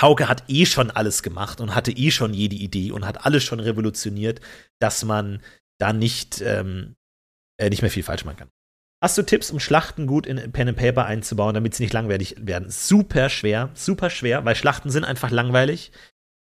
Hauke 0.01 0.29
hat 0.29 0.45
eh 0.49 0.67
schon 0.67 0.91
alles 0.91 1.23
gemacht 1.23 1.61
und 1.61 1.75
hatte 1.75 1.93
eh 1.93 2.11
schon 2.11 2.35
jede 2.35 2.57
Idee 2.57 2.91
und 2.91 3.07
hat 3.07 3.25
alles 3.25 3.45
schon 3.45 3.61
revolutioniert, 3.61 4.41
dass 4.81 5.05
man 5.05 5.41
da 5.79 5.93
nicht, 5.93 6.41
ähm, 6.41 6.97
äh, 7.59 7.71
nicht 7.71 7.83
mehr 7.83 7.91
viel 7.91 8.03
falsch 8.03 8.25
machen 8.25 8.39
kann. 8.39 8.51
Hast 9.03 9.19
du 9.19 9.23
Tipps, 9.23 9.51
um 9.51 9.61
Schlachten 9.61 10.07
gut 10.07 10.27
in 10.27 10.51
Pen 10.53 10.69
and 10.69 10.79
Paper 10.79 11.05
einzubauen, 11.05 11.55
damit 11.55 11.75
sie 11.75 11.83
nicht 11.83 11.93
langweilig 11.93 12.37
werden? 12.39 12.71
Super 12.71 13.29
schwer, 13.29 13.69
super 13.75 14.09
schwer, 14.09 14.45
weil 14.45 14.57
Schlachten 14.57 14.91
sind 14.91 15.05
einfach 15.05 15.31
langweilig. 15.31 15.93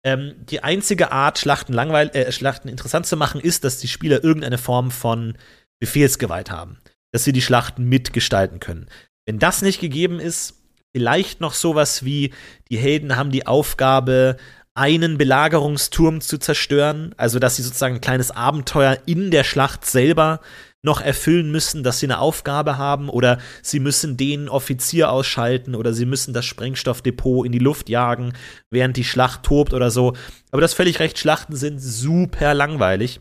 Ähm, 0.07 0.37
die 0.49 0.63
einzige 0.63 1.11
Art, 1.11 1.37
Schlachten, 1.41 1.73
langweil 1.73 2.11
äh, 2.15 2.31
Schlachten 2.31 2.69
interessant 2.69 3.07
zu 3.07 3.17
machen, 3.17 3.41
ist, 3.41 3.65
dass 3.65 3.79
die 3.79 3.89
Spieler 3.89 4.23
irgendeine 4.23 4.57
Form 4.57 4.93
von 4.93 5.37
Befehlsgewalt 5.81 6.49
haben. 6.49 6.79
Dass 7.11 7.25
sie 7.25 7.33
die 7.33 7.43
Schlachten 7.43 7.89
mitgestalten 7.89 8.61
können. 8.61 8.87
Wenn 9.27 9.41
das 9.41 9.63
nicht 9.63 9.81
gegeben 9.81 10.21
ist, 10.21 10.63
vielleicht 10.95 11.41
noch 11.41 11.55
sowas 11.55 12.05
wie, 12.05 12.33
die 12.71 12.79
Helden 12.79 13.17
haben 13.17 13.33
die 13.33 13.49
Aufgabe, 13.49 14.37
einen 14.75 15.19
Belagerungsturm 15.19 16.21
zu 16.21 16.39
zerstören, 16.39 17.13
also 17.17 17.41
dass 17.41 17.57
sie 17.57 17.63
sozusagen 17.63 17.97
ein 17.97 18.01
kleines 18.01 18.31
Abenteuer 18.31 18.99
in 19.07 19.33
der 19.33 19.43
Schlacht 19.43 19.85
selber 19.85 20.41
noch 20.87 21.03
erfüllen 21.03 21.51
müssen, 21.51 21.83
dass 21.83 21.99
sie 21.99 22.07
eine 22.07 22.21
Aufgabe 22.21 22.79
haben 22.79 23.11
oder 23.11 23.39
sie 23.61 23.81
müssen 23.81 24.17
den 24.17 24.49
Offizier 24.49 25.11
ausschalten 25.11 25.75
oder 25.75 25.93
sie 25.93 26.07
müssen 26.07 26.33
das 26.33 26.47
Sprengstoffdepot 26.47 27.45
in 27.45 27.53
die 27.53 27.59
Luft 27.59 27.91
jagen, 27.91 28.33
während 28.71 28.97
die 28.97 29.05
Schlacht 29.05 29.43
tobt 29.43 29.75
oder 29.75 29.91
so. 29.91 30.15
Aber 30.51 30.63
das 30.63 30.73
völlig 30.73 31.01
recht, 31.01 31.19
Schlachten 31.19 31.57
sind 31.57 31.81
super 31.81 32.55
langweilig. 32.55 33.21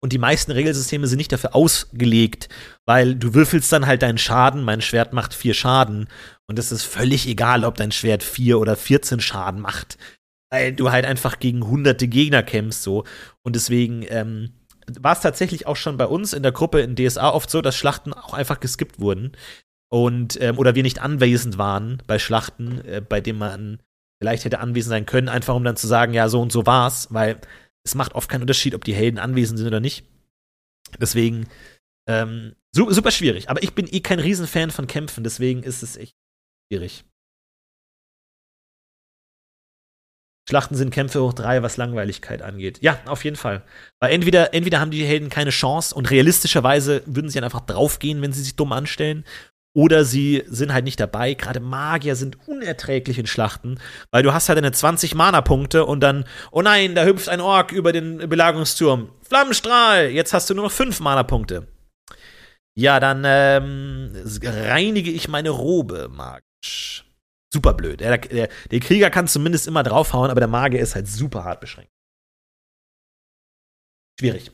Und 0.00 0.12
die 0.12 0.18
meisten 0.18 0.52
Regelsysteme 0.52 1.06
sind 1.06 1.16
nicht 1.16 1.32
dafür 1.32 1.54
ausgelegt, 1.54 2.48
weil 2.84 3.14
du 3.14 3.32
würfelst 3.32 3.72
dann 3.72 3.86
halt 3.86 4.02
deinen 4.02 4.18
Schaden, 4.18 4.62
mein 4.62 4.82
Schwert 4.82 5.12
macht 5.12 5.32
vier 5.32 5.54
Schaden. 5.54 6.08
Und 6.46 6.58
es 6.58 6.70
ist 6.70 6.82
völlig 6.82 7.26
egal, 7.26 7.64
ob 7.64 7.76
dein 7.76 7.92
Schwert 7.92 8.22
vier 8.22 8.58
oder 8.58 8.76
14 8.76 9.20
Schaden 9.20 9.60
macht. 9.60 9.96
Weil 10.50 10.74
du 10.74 10.90
halt 10.90 11.06
einfach 11.06 11.38
gegen 11.38 11.66
hunderte 11.66 12.08
Gegner 12.08 12.42
kämpfst 12.42 12.82
so. 12.82 13.04
Und 13.42 13.56
deswegen, 13.56 14.04
ähm, 14.08 14.52
war 15.00 15.12
es 15.12 15.20
tatsächlich 15.20 15.66
auch 15.66 15.76
schon 15.76 15.96
bei 15.96 16.06
uns 16.06 16.32
in 16.32 16.42
der 16.42 16.52
Gruppe 16.52 16.80
in 16.80 16.96
DSA 16.96 17.30
oft 17.30 17.50
so, 17.50 17.60
dass 17.62 17.76
Schlachten 17.76 18.12
auch 18.12 18.34
einfach 18.34 18.60
geskippt 18.60 19.00
wurden. 19.00 19.32
Und, 19.88 20.40
ähm, 20.40 20.58
oder 20.58 20.74
wir 20.74 20.82
nicht 20.82 21.00
anwesend 21.00 21.58
waren 21.58 22.02
bei 22.06 22.18
Schlachten, 22.18 22.84
äh, 22.84 23.00
bei 23.00 23.20
denen 23.20 23.38
man 23.38 23.80
vielleicht 24.20 24.44
hätte 24.44 24.60
anwesend 24.60 24.90
sein 24.90 25.06
können, 25.06 25.28
einfach 25.28 25.54
um 25.54 25.64
dann 25.64 25.76
zu 25.76 25.86
sagen, 25.86 26.14
ja, 26.14 26.28
so 26.28 26.40
und 26.40 26.50
so 26.50 26.66
war's, 26.66 27.08
weil 27.10 27.40
es 27.84 27.94
macht 27.94 28.14
oft 28.14 28.28
keinen 28.28 28.42
Unterschied, 28.42 28.74
ob 28.74 28.84
die 28.84 28.94
Helden 28.94 29.18
anwesend 29.18 29.58
sind 29.58 29.68
oder 29.68 29.80
nicht. 29.80 30.04
Deswegen, 30.98 31.48
ähm, 32.08 32.54
su 32.74 32.90
super 32.90 33.10
schwierig. 33.10 33.50
Aber 33.50 33.62
ich 33.62 33.74
bin 33.74 33.86
eh 33.88 34.00
kein 34.00 34.20
Riesenfan 34.20 34.70
von 34.70 34.86
Kämpfen, 34.86 35.24
deswegen 35.24 35.62
ist 35.62 35.82
es 35.82 35.96
echt 35.96 36.14
schwierig. 36.68 37.04
Schlachten 40.48 40.76
sind 40.76 40.90
Kämpfe 40.90 41.22
hoch 41.22 41.32
drei, 41.32 41.62
was 41.62 41.76
Langweiligkeit 41.76 42.40
angeht. 42.40 42.78
Ja, 42.80 42.98
auf 43.06 43.24
jeden 43.24 43.36
Fall. 43.36 43.62
Weil 44.00 44.12
entweder, 44.12 44.54
entweder 44.54 44.78
haben 44.78 44.92
die 44.92 45.04
Helden 45.04 45.28
keine 45.28 45.50
Chance 45.50 45.94
und 45.94 46.10
realistischerweise 46.10 47.02
würden 47.06 47.28
sie 47.28 47.34
dann 47.34 47.44
einfach 47.44 47.66
draufgehen, 47.66 48.22
wenn 48.22 48.32
sie 48.32 48.42
sich 48.42 48.54
dumm 48.54 48.72
anstellen. 48.72 49.24
Oder 49.74 50.04
sie 50.04 50.42
sind 50.46 50.72
halt 50.72 50.84
nicht 50.84 51.00
dabei. 51.00 51.34
Gerade 51.34 51.60
Magier 51.60 52.16
sind 52.16 52.38
unerträglich 52.48 53.18
in 53.18 53.26
Schlachten, 53.26 53.78
weil 54.10 54.22
du 54.22 54.32
hast 54.32 54.48
halt 54.48 54.56
deine 54.56 54.72
20 54.72 55.14
Mana-Punkte 55.14 55.84
und 55.84 56.00
dann, 56.00 56.24
oh 56.50 56.62
nein, 56.62 56.94
da 56.94 57.04
hüpft 57.04 57.28
ein 57.28 57.42
Ork 57.42 57.72
über 57.72 57.92
den 57.92 58.28
Belagerungsturm. 58.28 59.10
Flammenstrahl! 59.20 60.06
Jetzt 60.06 60.32
hast 60.32 60.48
du 60.48 60.54
nur 60.54 60.64
noch 60.64 60.72
5 60.72 61.00
Mana-Punkte. 61.00 61.66
Ja, 62.74 63.00
dann 63.00 63.24
ähm, 63.26 64.12
reinige 64.42 65.10
ich 65.10 65.28
meine 65.28 65.50
Robe 65.50 66.08
magisch 66.10 67.05
super 67.56 67.74
blöd. 67.74 68.00
Der, 68.00 68.18
der, 68.18 68.48
der, 68.70 68.80
Krieger 68.80 69.10
kann 69.10 69.26
zumindest 69.26 69.66
immer 69.66 69.82
draufhauen, 69.82 70.30
aber 70.30 70.40
der 70.40 70.48
Magier 70.48 70.80
ist 70.80 70.94
halt 70.94 71.08
super 71.08 71.44
hart 71.44 71.60
beschränkt. 71.60 71.90
Schwierig. 74.20 74.50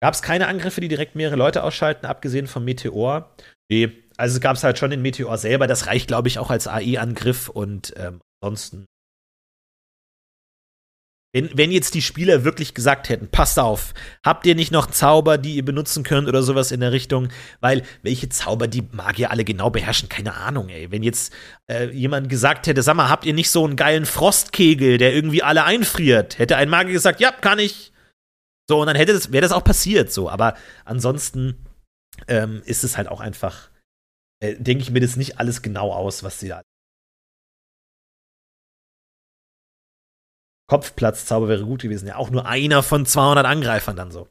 Gab 0.00 0.14
es 0.14 0.22
keine 0.22 0.46
Angriffe, 0.46 0.80
die 0.80 0.88
direkt 0.88 1.16
mehrere 1.16 1.36
Leute 1.36 1.64
ausschalten, 1.64 2.06
abgesehen 2.06 2.46
vom 2.46 2.64
Meteor? 2.64 3.34
Nee, 3.70 4.04
also 4.16 4.36
es 4.36 4.40
gab 4.40 4.56
es 4.56 4.64
halt 4.64 4.78
schon 4.78 4.90
den 4.90 5.02
Meteor 5.02 5.36
selber, 5.38 5.66
das 5.66 5.86
reicht, 5.86 6.08
glaube 6.08 6.28
ich, 6.28 6.38
auch 6.38 6.50
als 6.50 6.68
AI-Angriff 6.68 7.48
und 7.48 7.94
ähm, 7.96 8.20
ansonsten 8.40 8.86
wenn, 11.32 11.50
wenn 11.56 11.70
jetzt 11.70 11.94
die 11.94 12.02
Spieler 12.02 12.44
wirklich 12.44 12.72
gesagt 12.72 13.10
hätten, 13.10 13.28
passt 13.28 13.58
auf, 13.58 13.92
habt 14.24 14.46
ihr 14.46 14.54
nicht 14.54 14.72
noch 14.72 14.86
Zauber, 14.86 15.36
die 15.36 15.56
ihr 15.56 15.64
benutzen 15.64 16.02
könnt 16.02 16.26
oder 16.26 16.42
sowas 16.42 16.72
in 16.72 16.80
der 16.80 16.92
Richtung? 16.92 17.28
Weil 17.60 17.82
welche 18.02 18.30
Zauber 18.30 18.66
die 18.66 18.88
Magier 18.92 19.30
alle 19.30 19.44
genau 19.44 19.68
beherrschen, 19.68 20.08
keine 20.08 20.34
Ahnung, 20.34 20.70
ey. 20.70 20.90
Wenn 20.90 21.02
jetzt 21.02 21.34
äh, 21.70 21.90
jemand 21.90 22.30
gesagt 22.30 22.66
hätte, 22.66 22.82
sag 22.82 22.96
mal, 22.96 23.10
habt 23.10 23.26
ihr 23.26 23.34
nicht 23.34 23.50
so 23.50 23.64
einen 23.66 23.76
geilen 23.76 24.06
Frostkegel, 24.06 24.96
der 24.96 25.14
irgendwie 25.14 25.42
alle 25.42 25.64
einfriert? 25.64 26.38
Hätte 26.38 26.56
ein 26.56 26.70
Magier 26.70 26.94
gesagt, 26.94 27.20
ja, 27.20 27.30
kann 27.30 27.58
ich. 27.58 27.92
So, 28.66 28.80
und 28.80 28.86
dann 28.86 28.96
hätte 28.96 29.12
das, 29.12 29.30
wäre 29.30 29.42
das 29.42 29.52
auch 29.52 29.64
passiert, 29.64 30.10
so. 30.10 30.30
Aber 30.30 30.54
ansonsten 30.86 31.66
ähm, 32.26 32.62
ist 32.64 32.84
es 32.84 32.96
halt 32.96 33.08
auch 33.08 33.20
einfach, 33.20 33.70
äh, 34.40 34.54
denke 34.56 34.82
ich 34.82 34.90
mir 34.90 35.00
das 35.00 35.16
nicht 35.16 35.38
alles 35.38 35.60
genau 35.60 35.92
aus, 35.92 36.22
was 36.22 36.40
sie 36.40 36.48
da 36.48 36.62
Kopfplatzzauber 40.68 41.48
wäre 41.48 41.64
gut 41.64 41.82
gewesen. 41.82 42.06
Ja, 42.06 42.16
auch 42.16 42.30
nur 42.30 42.46
einer 42.46 42.82
von 42.82 43.06
200 43.06 43.46
Angreifern 43.46 43.96
dann 43.96 44.10
so. 44.10 44.28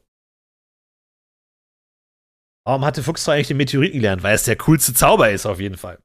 Warum 2.64 2.84
hatte 2.84 3.02
Fuchs 3.02 3.28
eigentlich 3.28 3.48
den 3.48 3.56
Meteoriten 3.56 3.98
gelernt? 3.98 4.22
Weil 4.22 4.34
es 4.34 4.44
der 4.44 4.56
coolste 4.56 4.94
Zauber 4.94 5.30
ist, 5.30 5.46
auf 5.46 5.58
jeden 5.58 5.76
Fall. 5.76 5.98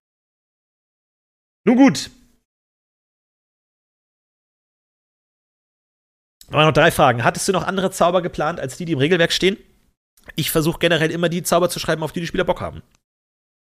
Nun 1.66 1.78
gut. 1.78 2.10
Aber 6.48 6.66
noch 6.66 6.74
drei 6.74 6.92
Fragen. 6.92 7.24
Hattest 7.24 7.48
du 7.48 7.52
noch 7.52 7.64
andere 7.64 7.92
Zauber 7.92 8.22
geplant, 8.22 8.60
als 8.60 8.78
die, 8.78 8.86
die 8.86 8.94
im 8.94 9.00
Regelwerk 9.00 9.32
stehen? 9.32 9.58
Ich 10.36 10.52
versuche 10.52 10.80
generell 10.80 11.12
immer 11.12 11.30
die 11.30 11.44
Zauber 11.44 11.70
zu 11.70 11.80
schreiben, 11.80 12.04
auf 12.04 12.12
die 12.12 12.22
die 12.22 12.28
Spieler 12.28 12.44
Bock 12.44 12.62
haben. 12.62 12.82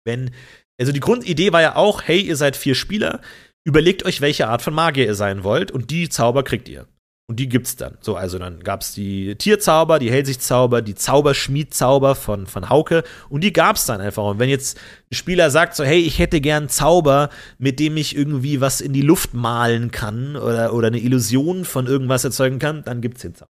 Wenn, 0.05 0.33
also 0.79 0.91
die 0.91 0.99
Grundidee 0.99 1.51
war 1.51 1.61
ja 1.61 1.75
auch, 1.75 2.03
hey, 2.03 2.21
ihr 2.21 2.35
seid 2.35 2.55
vier 2.55 2.75
Spieler, 2.75 3.21
überlegt 3.63 4.05
euch, 4.05 4.21
welche 4.21 4.47
Art 4.47 4.61
von 4.61 4.73
Magier 4.73 5.05
ihr 5.05 5.15
sein 5.15 5.43
wollt 5.43 5.71
und 5.71 5.89
die 5.91 6.09
Zauber 6.09 6.43
kriegt 6.43 6.69
ihr. 6.69 6.87
Und 7.25 7.39
die 7.39 7.47
gibt's 7.47 7.77
dann. 7.77 7.97
So, 8.01 8.17
also 8.17 8.37
dann 8.37 8.59
gab's 8.59 8.93
die 8.93 9.35
Tierzauber, 9.35 9.97
die 9.97 10.11
Hellsichtzauber, 10.11 10.81
die 10.81 10.93
Zauberschmiedzauber 10.93 12.15
von, 12.15 12.47
von 12.47 12.69
Hauke 12.69 13.03
und 13.29 13.45
die 13.45 13.53
gab's 13.53 13.85
dann 13.85 14.01
einfach. 14.01 14.23
Und 14.25 14.39
wenn 14.39 14.49
jetzt 14.49 14.77
ein 15.09 15.15
Spieler 15.15 15.49
sagt 15.49 15.75
so, 15.75 15.85
hey, 15.85 16.01
ich 16.01 16.19
hätte 16.19 16.41
gern 16.41 16.67
Zauber, 16.67 17.29
mit 17.57 17.79
dem 17.79 17.95
ich 17.95 18.15
irgendwie 18.15 18.59
was 18.59 18.81
in 18.81 18.91
die 18.91 19.01
Luft 19.01 19.33
malen 19.33 19.89
kann 19.91 20.35
oder, 20.35 20.73
oder 20.73 20.87
eine 20.87 20.99
Illusion 20.99 21.63
von 21.63 21.87
irgendwas 21.87 22.25
erzeugen 22.25 22.59
kann, 22.59 22.83
dann 22.83 22.99
gibt's 22.99 23.21
den 23.21 23.35
Zauber. 23.35 23.49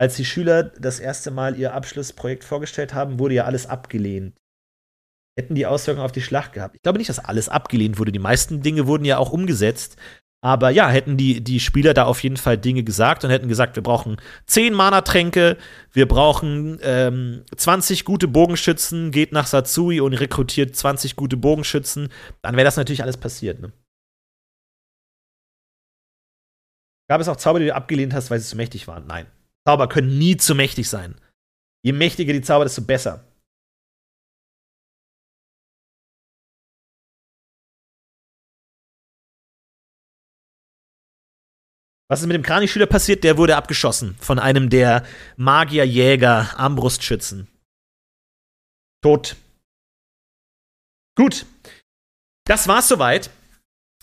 Als 0.00 0.16
die 0.16 0.24
Schüler 0.24 0.62
das 0.62 0.98
erste 0.98 1.30
Mal 1.30 1.58
ihr 1.58 1.74
Abschlussprojekt 1.74 2.42
vorgestellt 2.42 2.94
haben, 2.94 3.18
wurde 3.18 3.34
ja 3.34 3.44
alles 3.44 3.66
abgelehnt. 3.66 4.34
Hätten 5.38 5.54
die 5.54 5.66
Auswirkungen 5.66 6.04
auf 6.04 6.12
die 6.12 6.22
Schlacht 6.22 6.54
gehabt. 6.54 6.76
Ich 6.76 6.82
glaube 6.82 6.98
nicht, 6.98 7.10
dass 7.10 7.18
alles 7.18 7.50
abgelehnt 7.50 7.98
wurde. 7.98 8.10
Die 8.10 8.18
meisten 8.18 8.62
Dinge 8.62 8.86
wurden 8.86 9.04
ja 9.04 9.18
auch 9.18 9.30
umgesetzt. 9.30 9.96
Aber 10.42 10.70
ja, 10.70 10.88
hätten 10.88 11.18
die, 11.18 11.44
die 11.44 11.60
Spieler 11.60 11.92
da 11.92 12.04
auf 12.04 12.22
jeden 12.22 12.38
Fall 12.38 12.56
Dinge 12.56 12.82
gesagt 12.82 13.24
und 13.24 13.30
hätten 13.30 13.48
gesagt, 13.48 13.76
wir 13.76 13.82
brauchen 13.82 14.16
10 14.46 14.72
Mana-Tränke, 14.72 15.58
wir 15.92 16.08
brauchen 16.08 16.78
ähm, 16.82 17.44
20 17.54 18.06
gute 18.06 18.26
Bogenschützen, 18.26 19.10
geht 19.10 19.32
nach 19.32 19.46
Satsui 19.46 20.00
und 20.00 20.14
rekrutiert 20.14 20.74
20 20.74 21.14
gute 21.14 21.36
Bogenschützen, 21.36 22.08
dann 22.40 22.56
wäre 22.56 22.64
das 22.64 22.78
natürlich 22.78 23.02
alles 23.02 23.18
passiert. 23.18 23.60
Ne? 23.60 23.70
Gab 27.06 27.20
es 27.20 27.28
auch 27.28 27.36
Zauber, 27.36 27.58
die 27.58 27.66
du 27.66 27.74
abgelehnt 27.74 28.14
hast, 28.14 28.30
weil 28.30 28.40
sie 28.40 28.48
zu 28.48 28.56
mächtig 28.56 28.88
waren? 28.88 29.06
Nein. 29.06 29.26
Zauber 29.66 29.88
können 29.88 30.18
nie 30.18 30.36
zu 30.36 30.54
mächtig 30.54 30.88
sein. 30.88 31.20
Je 31.82 31.92
mächtiger 31.92 32.32
die 32.32 32.42
Zauber, 32.42 32.64
desto 32.64 32.82
besser. 32.82 33.24
Was 42.10 42.22
ist 42.22 42.26
mit 42.26 42.34
dem 42.34 42.42
Kranichschüler 42.42 42.86
passiert? 42.86 43.22
Der 43.22 43.38
wurde 43.38 43.56
abgeschossen 43.56 44.16
von 44.16 44.40
einem 44.40 44.68
der 44.68 45.06
Magierjäger 45.36 46.58
Armbrustschützen. 46.58 47.46
Tot. 49.00 49.36
Gut. 51.16 51.46
Das 52.46 52.66
war's 52.66 52.88
soweit. 52.88 53.30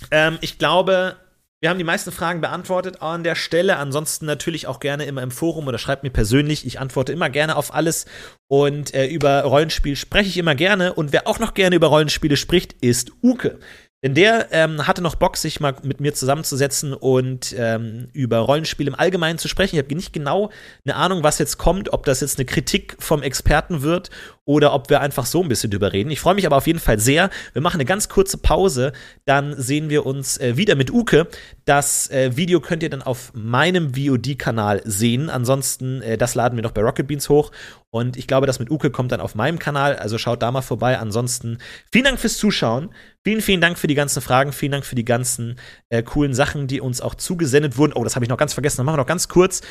Ähm, 0.10 0.38
ich 0.40 0.58
glaube, 0.58 1.20
wir 1.60 1.70
haben 1.70 1.80
die 1.80 1.84
meisten 1.84 2.12
Fragen 2.12 2.40
beantwortet 2.40 3.02
an 3.02 3.24
der 3.24 3.36
Stelle. 3.36 3.78
Ansonsten 3.78 4.28
natürlich 4.28 4.68
auch 4.68 4.80
gerne 4.80 5.06
immer 5.06 5.24
im 5.24 5.32
Forum 5.32 5.68
oder 5.68 5.80
schreibt 5.80 6.04
mir 6.04 6.12
persönlich. 6.12 6.68
Ich 6.68 6.80
antworte 6.80 7.14
immer 7.14 7.32
gerne 7.32 7.56
auf 7.56 7.74
alles. 7.74 8.06
Und 8.48 8.94
äh, 8.94 9.08
über 9.08 9.42
Rollenspiel 9.42 9.96
spreche 9.96 10.30
ich 10.30 10.38
immer 10.38 10.54
gerne. 10.54 10.94
Und 10.94 11.14
wer 11.14 11.28
auch 11.28 11.40
noch 11.40 11.56
gerne 11.56 11.76
über 11.76 11.88
Rollenspiele 11.88 12.38
spricht, 12.38 12.74
ist 12.74 13.12
Uke. 13.24 13.60
Denn 14.04 14.14
der 14.14 14.50
ähm, 14.52 14.86
hatte 14.86 15.02
noch 15.02 15.16
Bock, 15.16 15.38
sich 15.38 15.60
mal 15.60 15.76
mit 15.82 16.00
mir 16.00 16.14
zusammenzusetzen 16.14 16.94
und 16.94 17.56
ähm, 17.58 18.10
über 18.14 18.38
Rollenspiele 18.38 18.90
im 18.90 18.96
Allgemeinen 18.96 19.40
zu 19.40 19.48
sprechen. 19.48 19.76
Ich 19.76 19.84
habe 19.84 19.96
nicht 19.96 20.14
genau 20.14 20.52
eine 20.86 20.96
Ahnung, 20.96 21.24
was 21.24 21.40
jetzt 21.40 21.58
kommt, 21.58 21.92
ob 21.92 22.06
das 22.06 22.22
jetzt 22.22 22.38
eine 22.38 22.46
Kritik 22.46 22.96
vom 23.00 23.24
Experten 23.24 23.82
wird 23.82 24.12
oder 24.48 24.74
ob 24.74 24.90
wir 24.90 25.02
einfach 25.02 25.26
so 25.26 25.44
ein 25.44 25.50
bisschen 25.50 25.70
drüber 25.70 25.92
reden. 25.92 26.10
Ich 26.10 26.22
freue 26.22 26.34
mich 26.34 26.46
aber 26.46 26.56
auf 26.56 26.68
jeden 26.68 26.80
Fall 26.80 27.00
sehr. 27.00 27.30
Wir 27.52 27.62
machen 27.62 27.76
eine 27.76 27.86
ganz 27.86 28.08
kurze 28.08 28.38
Pause, 28.38 28.94
dann 29.26 29.54
sehen 29.62 29.90
wir 29.90 30.06
uns 30.06 30.38
äh, 30.38 30.56
wieder 30.56 30.76
mit 30.76 30.90
Uke. 30.90 31.28
Das 31.66 32.10
äh, 32.10 32.38
Video 32.38 32.62
könnt 32.62 32.82
ihr 32.82 32.90
dann 32.90 33.02
auf 33.02 33.34
meinem 33.34 33.94
VOD-Kanal 33.94 34.82
sehen. 34.86 35.30
Ansonsten, 35.30 36.02
äh, 36.02 36.18
das 36.18 36.34
laden 36.34 36.56
wir 36.56 36.64
noch 36.64 36.72
bei 36.72 36.82
Rocket 36.82 37.08
Beans 37.08 37.28
hoch. 37.28 37.52
Und 37.90 38.16
ich 38.16 38.26
glaube, 38.26 38.48
das 38.48 38.60
mit 38.60 38.72
Uke 38.72 38.90
kommt 38.90 39.12
dann 39.12 39.20
auf 39.20 39.36
meinem 39.36 39.60
Kanal. 39.60 39.98
Also 39.98 40.18
schaut 40.18 40.42
da 40.42 40.50
mal 40.50 40.62
vorbei. 40.62 40.98
Ansonsten, 40.98 41.58
vielen 41.92 42.06
Dank 42.06 42.20
fürs 42.20 42.38
Zuschauen. 42.38 42.90
Vielen, 43.26 43.42
vielen 43.42 43.60
Dank 43.60 43.78
für 43.78 43.88
die 43.88 43.96
ganzen 43.96 44.22
Fragen. 44.22 44.54
Vielen 44.54 44.72
Dank 44.72 44.86
für 44.86 44.96
die 44.96 45.06
ganzen 45.06 45.60
äh, 45.90 46.04
coolen 46.04 46.34
Sachen, 46.34 46.68
die 46.68 46.80
uns 46.80 47.02
auch 47.02 47.16
zugesendet 47.16 47.78
wurden. 47.78 47.92
Oh, 47.94 48.04
das 48.06 48.16
habe 48.16 48.24
ich 48.24 48.30
noch 48.30 48.38
ganz 48.38 48.54
vergessen. 48.54 48.78
Dann 48.78 48.86
machen 48.86 48.96
wir 48.96 49.02
noch 49.02 49.08
ganz 49.08 49.28
kurz 49.28 49.62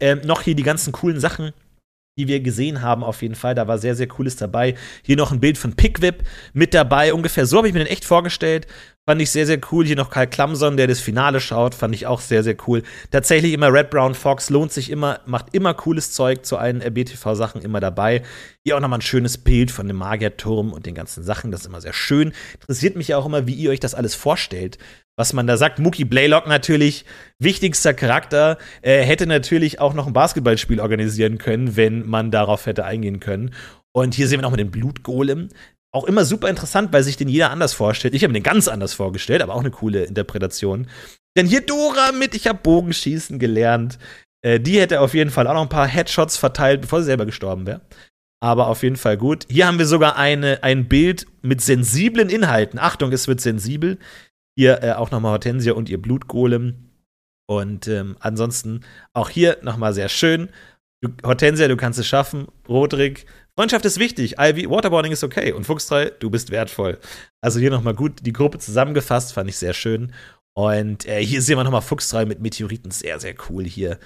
ähm, 0.00 0.22
noch 0.24 0.42
hier 0.42 0.56
die 0.56 0.64
ganzen 0.64 0.92
coolen 0.92 1.20
Sachen 1.20 1.52
die 2.16 2.28
wir 2.28 2.40
gesehen 2.40 2.80
haben, 2.80 3.02
auf 3.02 3.22
jeden 3.22 3.34
Fall. 3.34 3.54
Da 3.54 3.66
war 3.66 3.78
sehr, 3.78 3.96
sehr 3.96 4.06
cooles 4.06 4.36
dabei. 4.36 4.74
Hier 5.02 5.16
noch 5.16 5.32
ein 5.32 5.40
Bild 5.40 5.58
von 5.58 5.74
Pickwip 5.74 6.22
mit 6.52 6.72
dabei. 6.72 7.12
Ungefähr 7.12 7.44
so 7.46 7.58
habe 7.58 7.66
ich 7.66 7.74
mir 7.74 7.80
den 7.80 7.88
echt 7.88 8.04
vorgestellt. 8.04 8.68
Fand 9.06 9.20
ich 9.20 9.30
sehr, 9.30 9.44
sehr 9.44 9.60
cool. 9.70 9.84
Hier 9.84 9.96
noch 9.96 10.08
Karl 10.08 10.26
Klamson, 10.26 10.78
der 10.78 10.86
das 10.86 11.00
Finale 11.00 11.38
schaut. 11.38 11.74
Fand 11.74 11.94
ich 11.94 12.06
auch 12.06 12.22
sehr, 12.22 12.42
sehr 12.42 12.56
cool. 12.66 12.82
Tatsächlich 13.10 13.52
immer 13.52 13.70
Red 13.70 13.90
Brown 13.90 14.14
Fox. 14.14 14.48
Lohnt 14.48 14.72
sich 14.72 14.90
immer. 14.90 15.20
Macht 15.26 15.54
immer 15.54 15.74
cooles 15.74 16.12
Zeug 16.12 16.46
zu 16.46 16.56
allen 16.56 16.80
RBTV-Sachen 16.80 17.60
immer 17.60 17.80
dabei. 17.80 18.22
Hier 18.64 18.76
auch 18.76 18.80
nochmal 18.80 19.00
ein 19.00 19.02
schönes 19.02 19.36
Bild 19.36 19.70
von 19.70 19.88
dem 19.88 19.96
Magierturm 19.98 20.72
und 20.72 20.86
den 20.86 20.94
ganzen 20.94 21.22
Sachen. 21.22 21.50
Das 21.50 21.60
ist 21.60 21.66
immer 21.66 21.82
sehr 21.82 21.92
schön. 21.92 22.32
Interessiert 22.54 22.96
mich 22.96 23.08
ja 23.08 23.18
auch 23.18 23.26
immer, 23.26 23.46
wie 23.46 23.52
ihr 23.52 23.70
euch 23.70 23.80
das 23.80 23.94
alles 23.94 24.14
vorstellt 24.14 24.78
was 25.16 25.32
man 25.32 25.46
da 25.46 25.56
sagt. 25.56 25.78
Mookie 25.78 26.04
Blaylock 26.04 26.48
natürlich, 26.48 27.04
wichtigster 27.38 27.94
Charakter, 27.94 28.58
äh, 28.82 29.02
hätte 29.02 29.26
natürlich 29.26 29.80
auch 29.80 29.94
noch 29.94 30.08
ein 30.08 30.12
Basketballspiel 30.12 30.80
organisieren 30.80 31.38
können, 31.38 31.76
wenn 31.76 32.04
man 32.04 32.32
darauf 32.32 32.66
hätte 32.66 32.84
eingehen 32.84 33.20
können. 33.20 33.54
Und 33.92 34.14
hier 34.14 34.26
sehen 34.26 34.38
wir 34.38 34.42
noch 34.42 34.50
mal 34.50 34.56
den 34.56 34.72
Blutgolem. 34.72 35.50
Auch 35.94 36.04
immer 36.04 36.24
super 36.24 36.48
interessant, 36.48 36.92
weil 36.92 37.04
sich 37.04 37.16
den 37.16 37.28
jeder 37.28 37.50
anders 37.50 37.72
vorstellt. 37.72 38.14
Ich 38.14 38.24
habe 38.24 38.32
mir 38.32 38.40
den 38.40 38.44
ganz 38.44 38.66
anders 38.66 38.94
vorgestellt, 38.94 39.42
aber 39.42 39.54
auch 39.54 39.60
eine 39.60 39.70
coole 39.70 40.04
Interpretation. 40.04 40.88
Denn 41.36 41.46
hier 41.46 41.60
Dora 41.60 42.12
mit, 42.12 42.34
ich 42.34 42.48
habe 42.48 42.58
Bogenschießen 42.62 43.38
gelernt. 43.38 43.98
Äh, 44.44 44.58
die 44.58 44.80
hätte 44.80 45.00
auf 45.00 45.14
jeden 45.14 45.30
Fall 45.30 45.46
auch 45.46 45.54
noch 45.54 45.62
ein 45.62 45.68
paar 45.68 45.86
Headshots 45.86 46.36
verteilt, 46.36 46.80
bevor 46.80 47.00
sie 47.00 47.06
selber 47.06 47.26
gestorben 47.26 47.66
wäre. 47.66 47.80
Aber 48.42 48.66
auf 48.66 48.82
jeden 48.82 48.96
Fall 48.96 49.16
gut. 49.16 49.46
Hier 49.48 49.66
haben 49.66 49.78
wir 49.78 49.86
sogar 49.86 50.16
eine, 50.16 50.62
ein 50.62 50.88
Bild 50.88 51.26
mit 51.42 51.60
sensiblen 51.60 52.28
Inhalten. 52.28 52.78
Achtung, 52.78 53.12
es 53.12 53.28
wird 53.28 53.40
sensibel. 53.40 53.98
Hier 54.58 54.82
äh, 54.82 54.92
auch 54.92 55.10
nochmal 55.12 55.32
Hortensia 55.32 55.74
und 55.74 55.88
ihr 55.88 56.02
Blutgolem. 56.02 56.90
Und 57.46 57.88
ähm, 57.88 58.16
ansonsten 58.20 58.80
auch 59.12 59.30
hier 59.30 59.58
nochmal 59.62 59.94
sehr 59.94 60.08
schön. 60.08 60.50
Du, 61.02 61.10
Hortensia, 61.22 61.68
du 61.68 61.76
kannst 61.76 61.98
es 61.98 62.06
schaffen. 62.06 62.48
Rodrik, 62.68 63.26
Freundschaft 63.56 63.84
ist 63.84 63.98
wichtig. 63.98 64.36
Ivy, 64.38 64.68
Waterboarding 64.68 65.12
ist 65.12 65.22
okay. 65.22 65.52
Und 65.52 65.64
Fuchstreu, 65.64 66.10
du 66.18 66.30
bist 66.30 66.50
wertvoll. 66.50 66.98
Also 67.40 67.60
hier 67.60 67.70
nochmal 67.70 67.94
gut 67.94 68.26
die 68.26 68.32
Gruppe 68.32 68.58
zusammengefasst, 68.58 69.32
fand 69.32 69.48
ich 69.48 69.56
sehr 69.56 69.74
schön. 69.74 70.12
Und 70.56 71.06
äh, 71.06 71.24
hier 71.24 71.42
sehen 71.42 71.56
wir 71.56 71.64
nochmal 71.64 71.82
Fuchstreu 71.82 72.26
mit 72.26 72.40
Meteoriten. 72.40 72.90
Sehr, 72.90 73.20
sehr 73.20 73.34
cool 73.48 73.64
hier. 73.64 73.98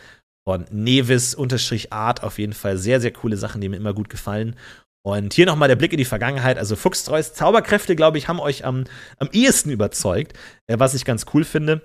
Von 0.47 0.67
Nevis-Art 0.71 2.23
auf 2.23 2.39
jeden 2.39 2.53
Fall. 2.53 2.77
Sehr, 2.77 3.01
sehr 3.01 3.13
coole 3.13 3.37
Sachen, 3.37 3.61
die 3.61 3.69
mir 3.69 3.77
immer 3.77 3.95
gut 3.95 4.11
gefallen. 4.11 4.57
Und 5.03 5.33
hier 5.33 5.47
nochmal 5.47 5.69
der 5.69 5.77
Blick 5.77 5.93
in 5.93 5.99
die 5.99 6.05
Vergangenheit. 6.05 6.59
Also 6.59 6.77
Fuchstreus 6.77 7.33
Zauberkräfte, 7.33 7.97
glaube 7.97 8.19
ich, 8.19 8.29
haben 8.29 8.41
euch 8.41 8.67
am, 8.67 8.85
am 9.19 9.29
ehesten 9.33 9.71
überzeugt, 9.71 10.35
äh, 10.67 10.79
was 10.79 10.95
ich 10.95 11.07
ganz 11.07 11.25
cool 11.33 11.45
finde. 11.45 11.83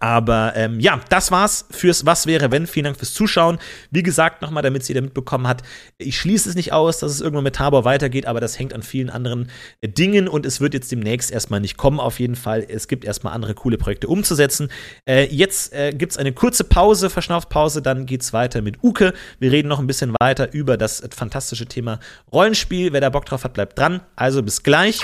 Aber 0.00 0.52
ähm, 0.56 0.80
ja, 0.80 1.00
das 1.08 1.30
war's 1.30 1.66
fürs 1.70 2.06
Was 2.06 2.26
wäre 2.26 2.50
wenn. 2.50 2.66
Vielen 2.66 2.84
Dank 2.84 2.96
fürs 2.96 3.14
Zuschauen. 3.14 3.58
Wie 3.90 4.02
gesagt, 4.02 4.42
nochmal, 4.42 4.62
damit 4.62 4.82
es 4.82 4.88
jeder 4.88 5.00
mitbekommen 5.00 5.46
hat, 5.46 5.62
ich 5.98 6.18
schließe 6.18 6.48
es 6.48 6.54
nicht 6.56 6.72
aus, 6.72 6.98
dass 6.98 7.12
es 7.12 7.20
irgendwann 7.20 7.44
mit 7.44 7.56
Tabor 7.56 7.84
weitergeht, 7.84 8.26
aber 8.26 8.40
das 8.40 8.58
hängt 8.58 8.74
an 8.74 8.82
vielen 8.82 9.10
anderen 9.10 9.50
äh, 9.80 9.88
Dingen 9.88 10.28
und 10.28 10.44
es 10.44 10.60
wird 10.60 10.74
jetzt 10.74 10.90
demnächst 10.90 11.30
erstmal 11.30 11.60
nicht 11.60 11.76
kommen, 11.76 12.00
auf 12.00 12.18
jeden 12.18 12.36
Fall. 12.36 12.66
Es 12.68 12.88
gibt 12.88 13.04
erstmal 13.04 13.32
andere 13.32 13.54
coole 13.54 13.78
Projekte 13.78 14.08
umzusetzen. 14.08 14.68
Äh, 15.08 15.26
jetzt 15.26 15.72
äh, 15.72 15.92
gibt's 15.92 16.16
eine 16.16 16.32
kurze 16.32 16.64
Pause, 16.64 17.08
Verschnaufpause, 17.08 17.80
dann 17.80 18.06
geht's 18.06 18.32
weiter 18.32 18.62
mit 18.62 18.82
Uke. 18.82 19.12
Wir 19.38 19.52
reden 19.52 19.68
noch 19.68 19.78
ein 19.78 19.86
bisschen 19.86 20.14
weiter 20.18 20.52
über 20.52 20.76
das 20.76 21.02
fantastische 21.14 21.66
Thema 21.66 22.00
Rollenspiel. 22.32 22.92
Wer 22.92 23.00
da 23.00 23.10
Bock 23.10 23.26
drauf 23.26 23.44
hat, 23.44 23.54
bleibt 23.54 23.78
dran. 23.78 24.00
Also 24.16 24.42
bis 24.42 24.62
gleich. 24.62 25.00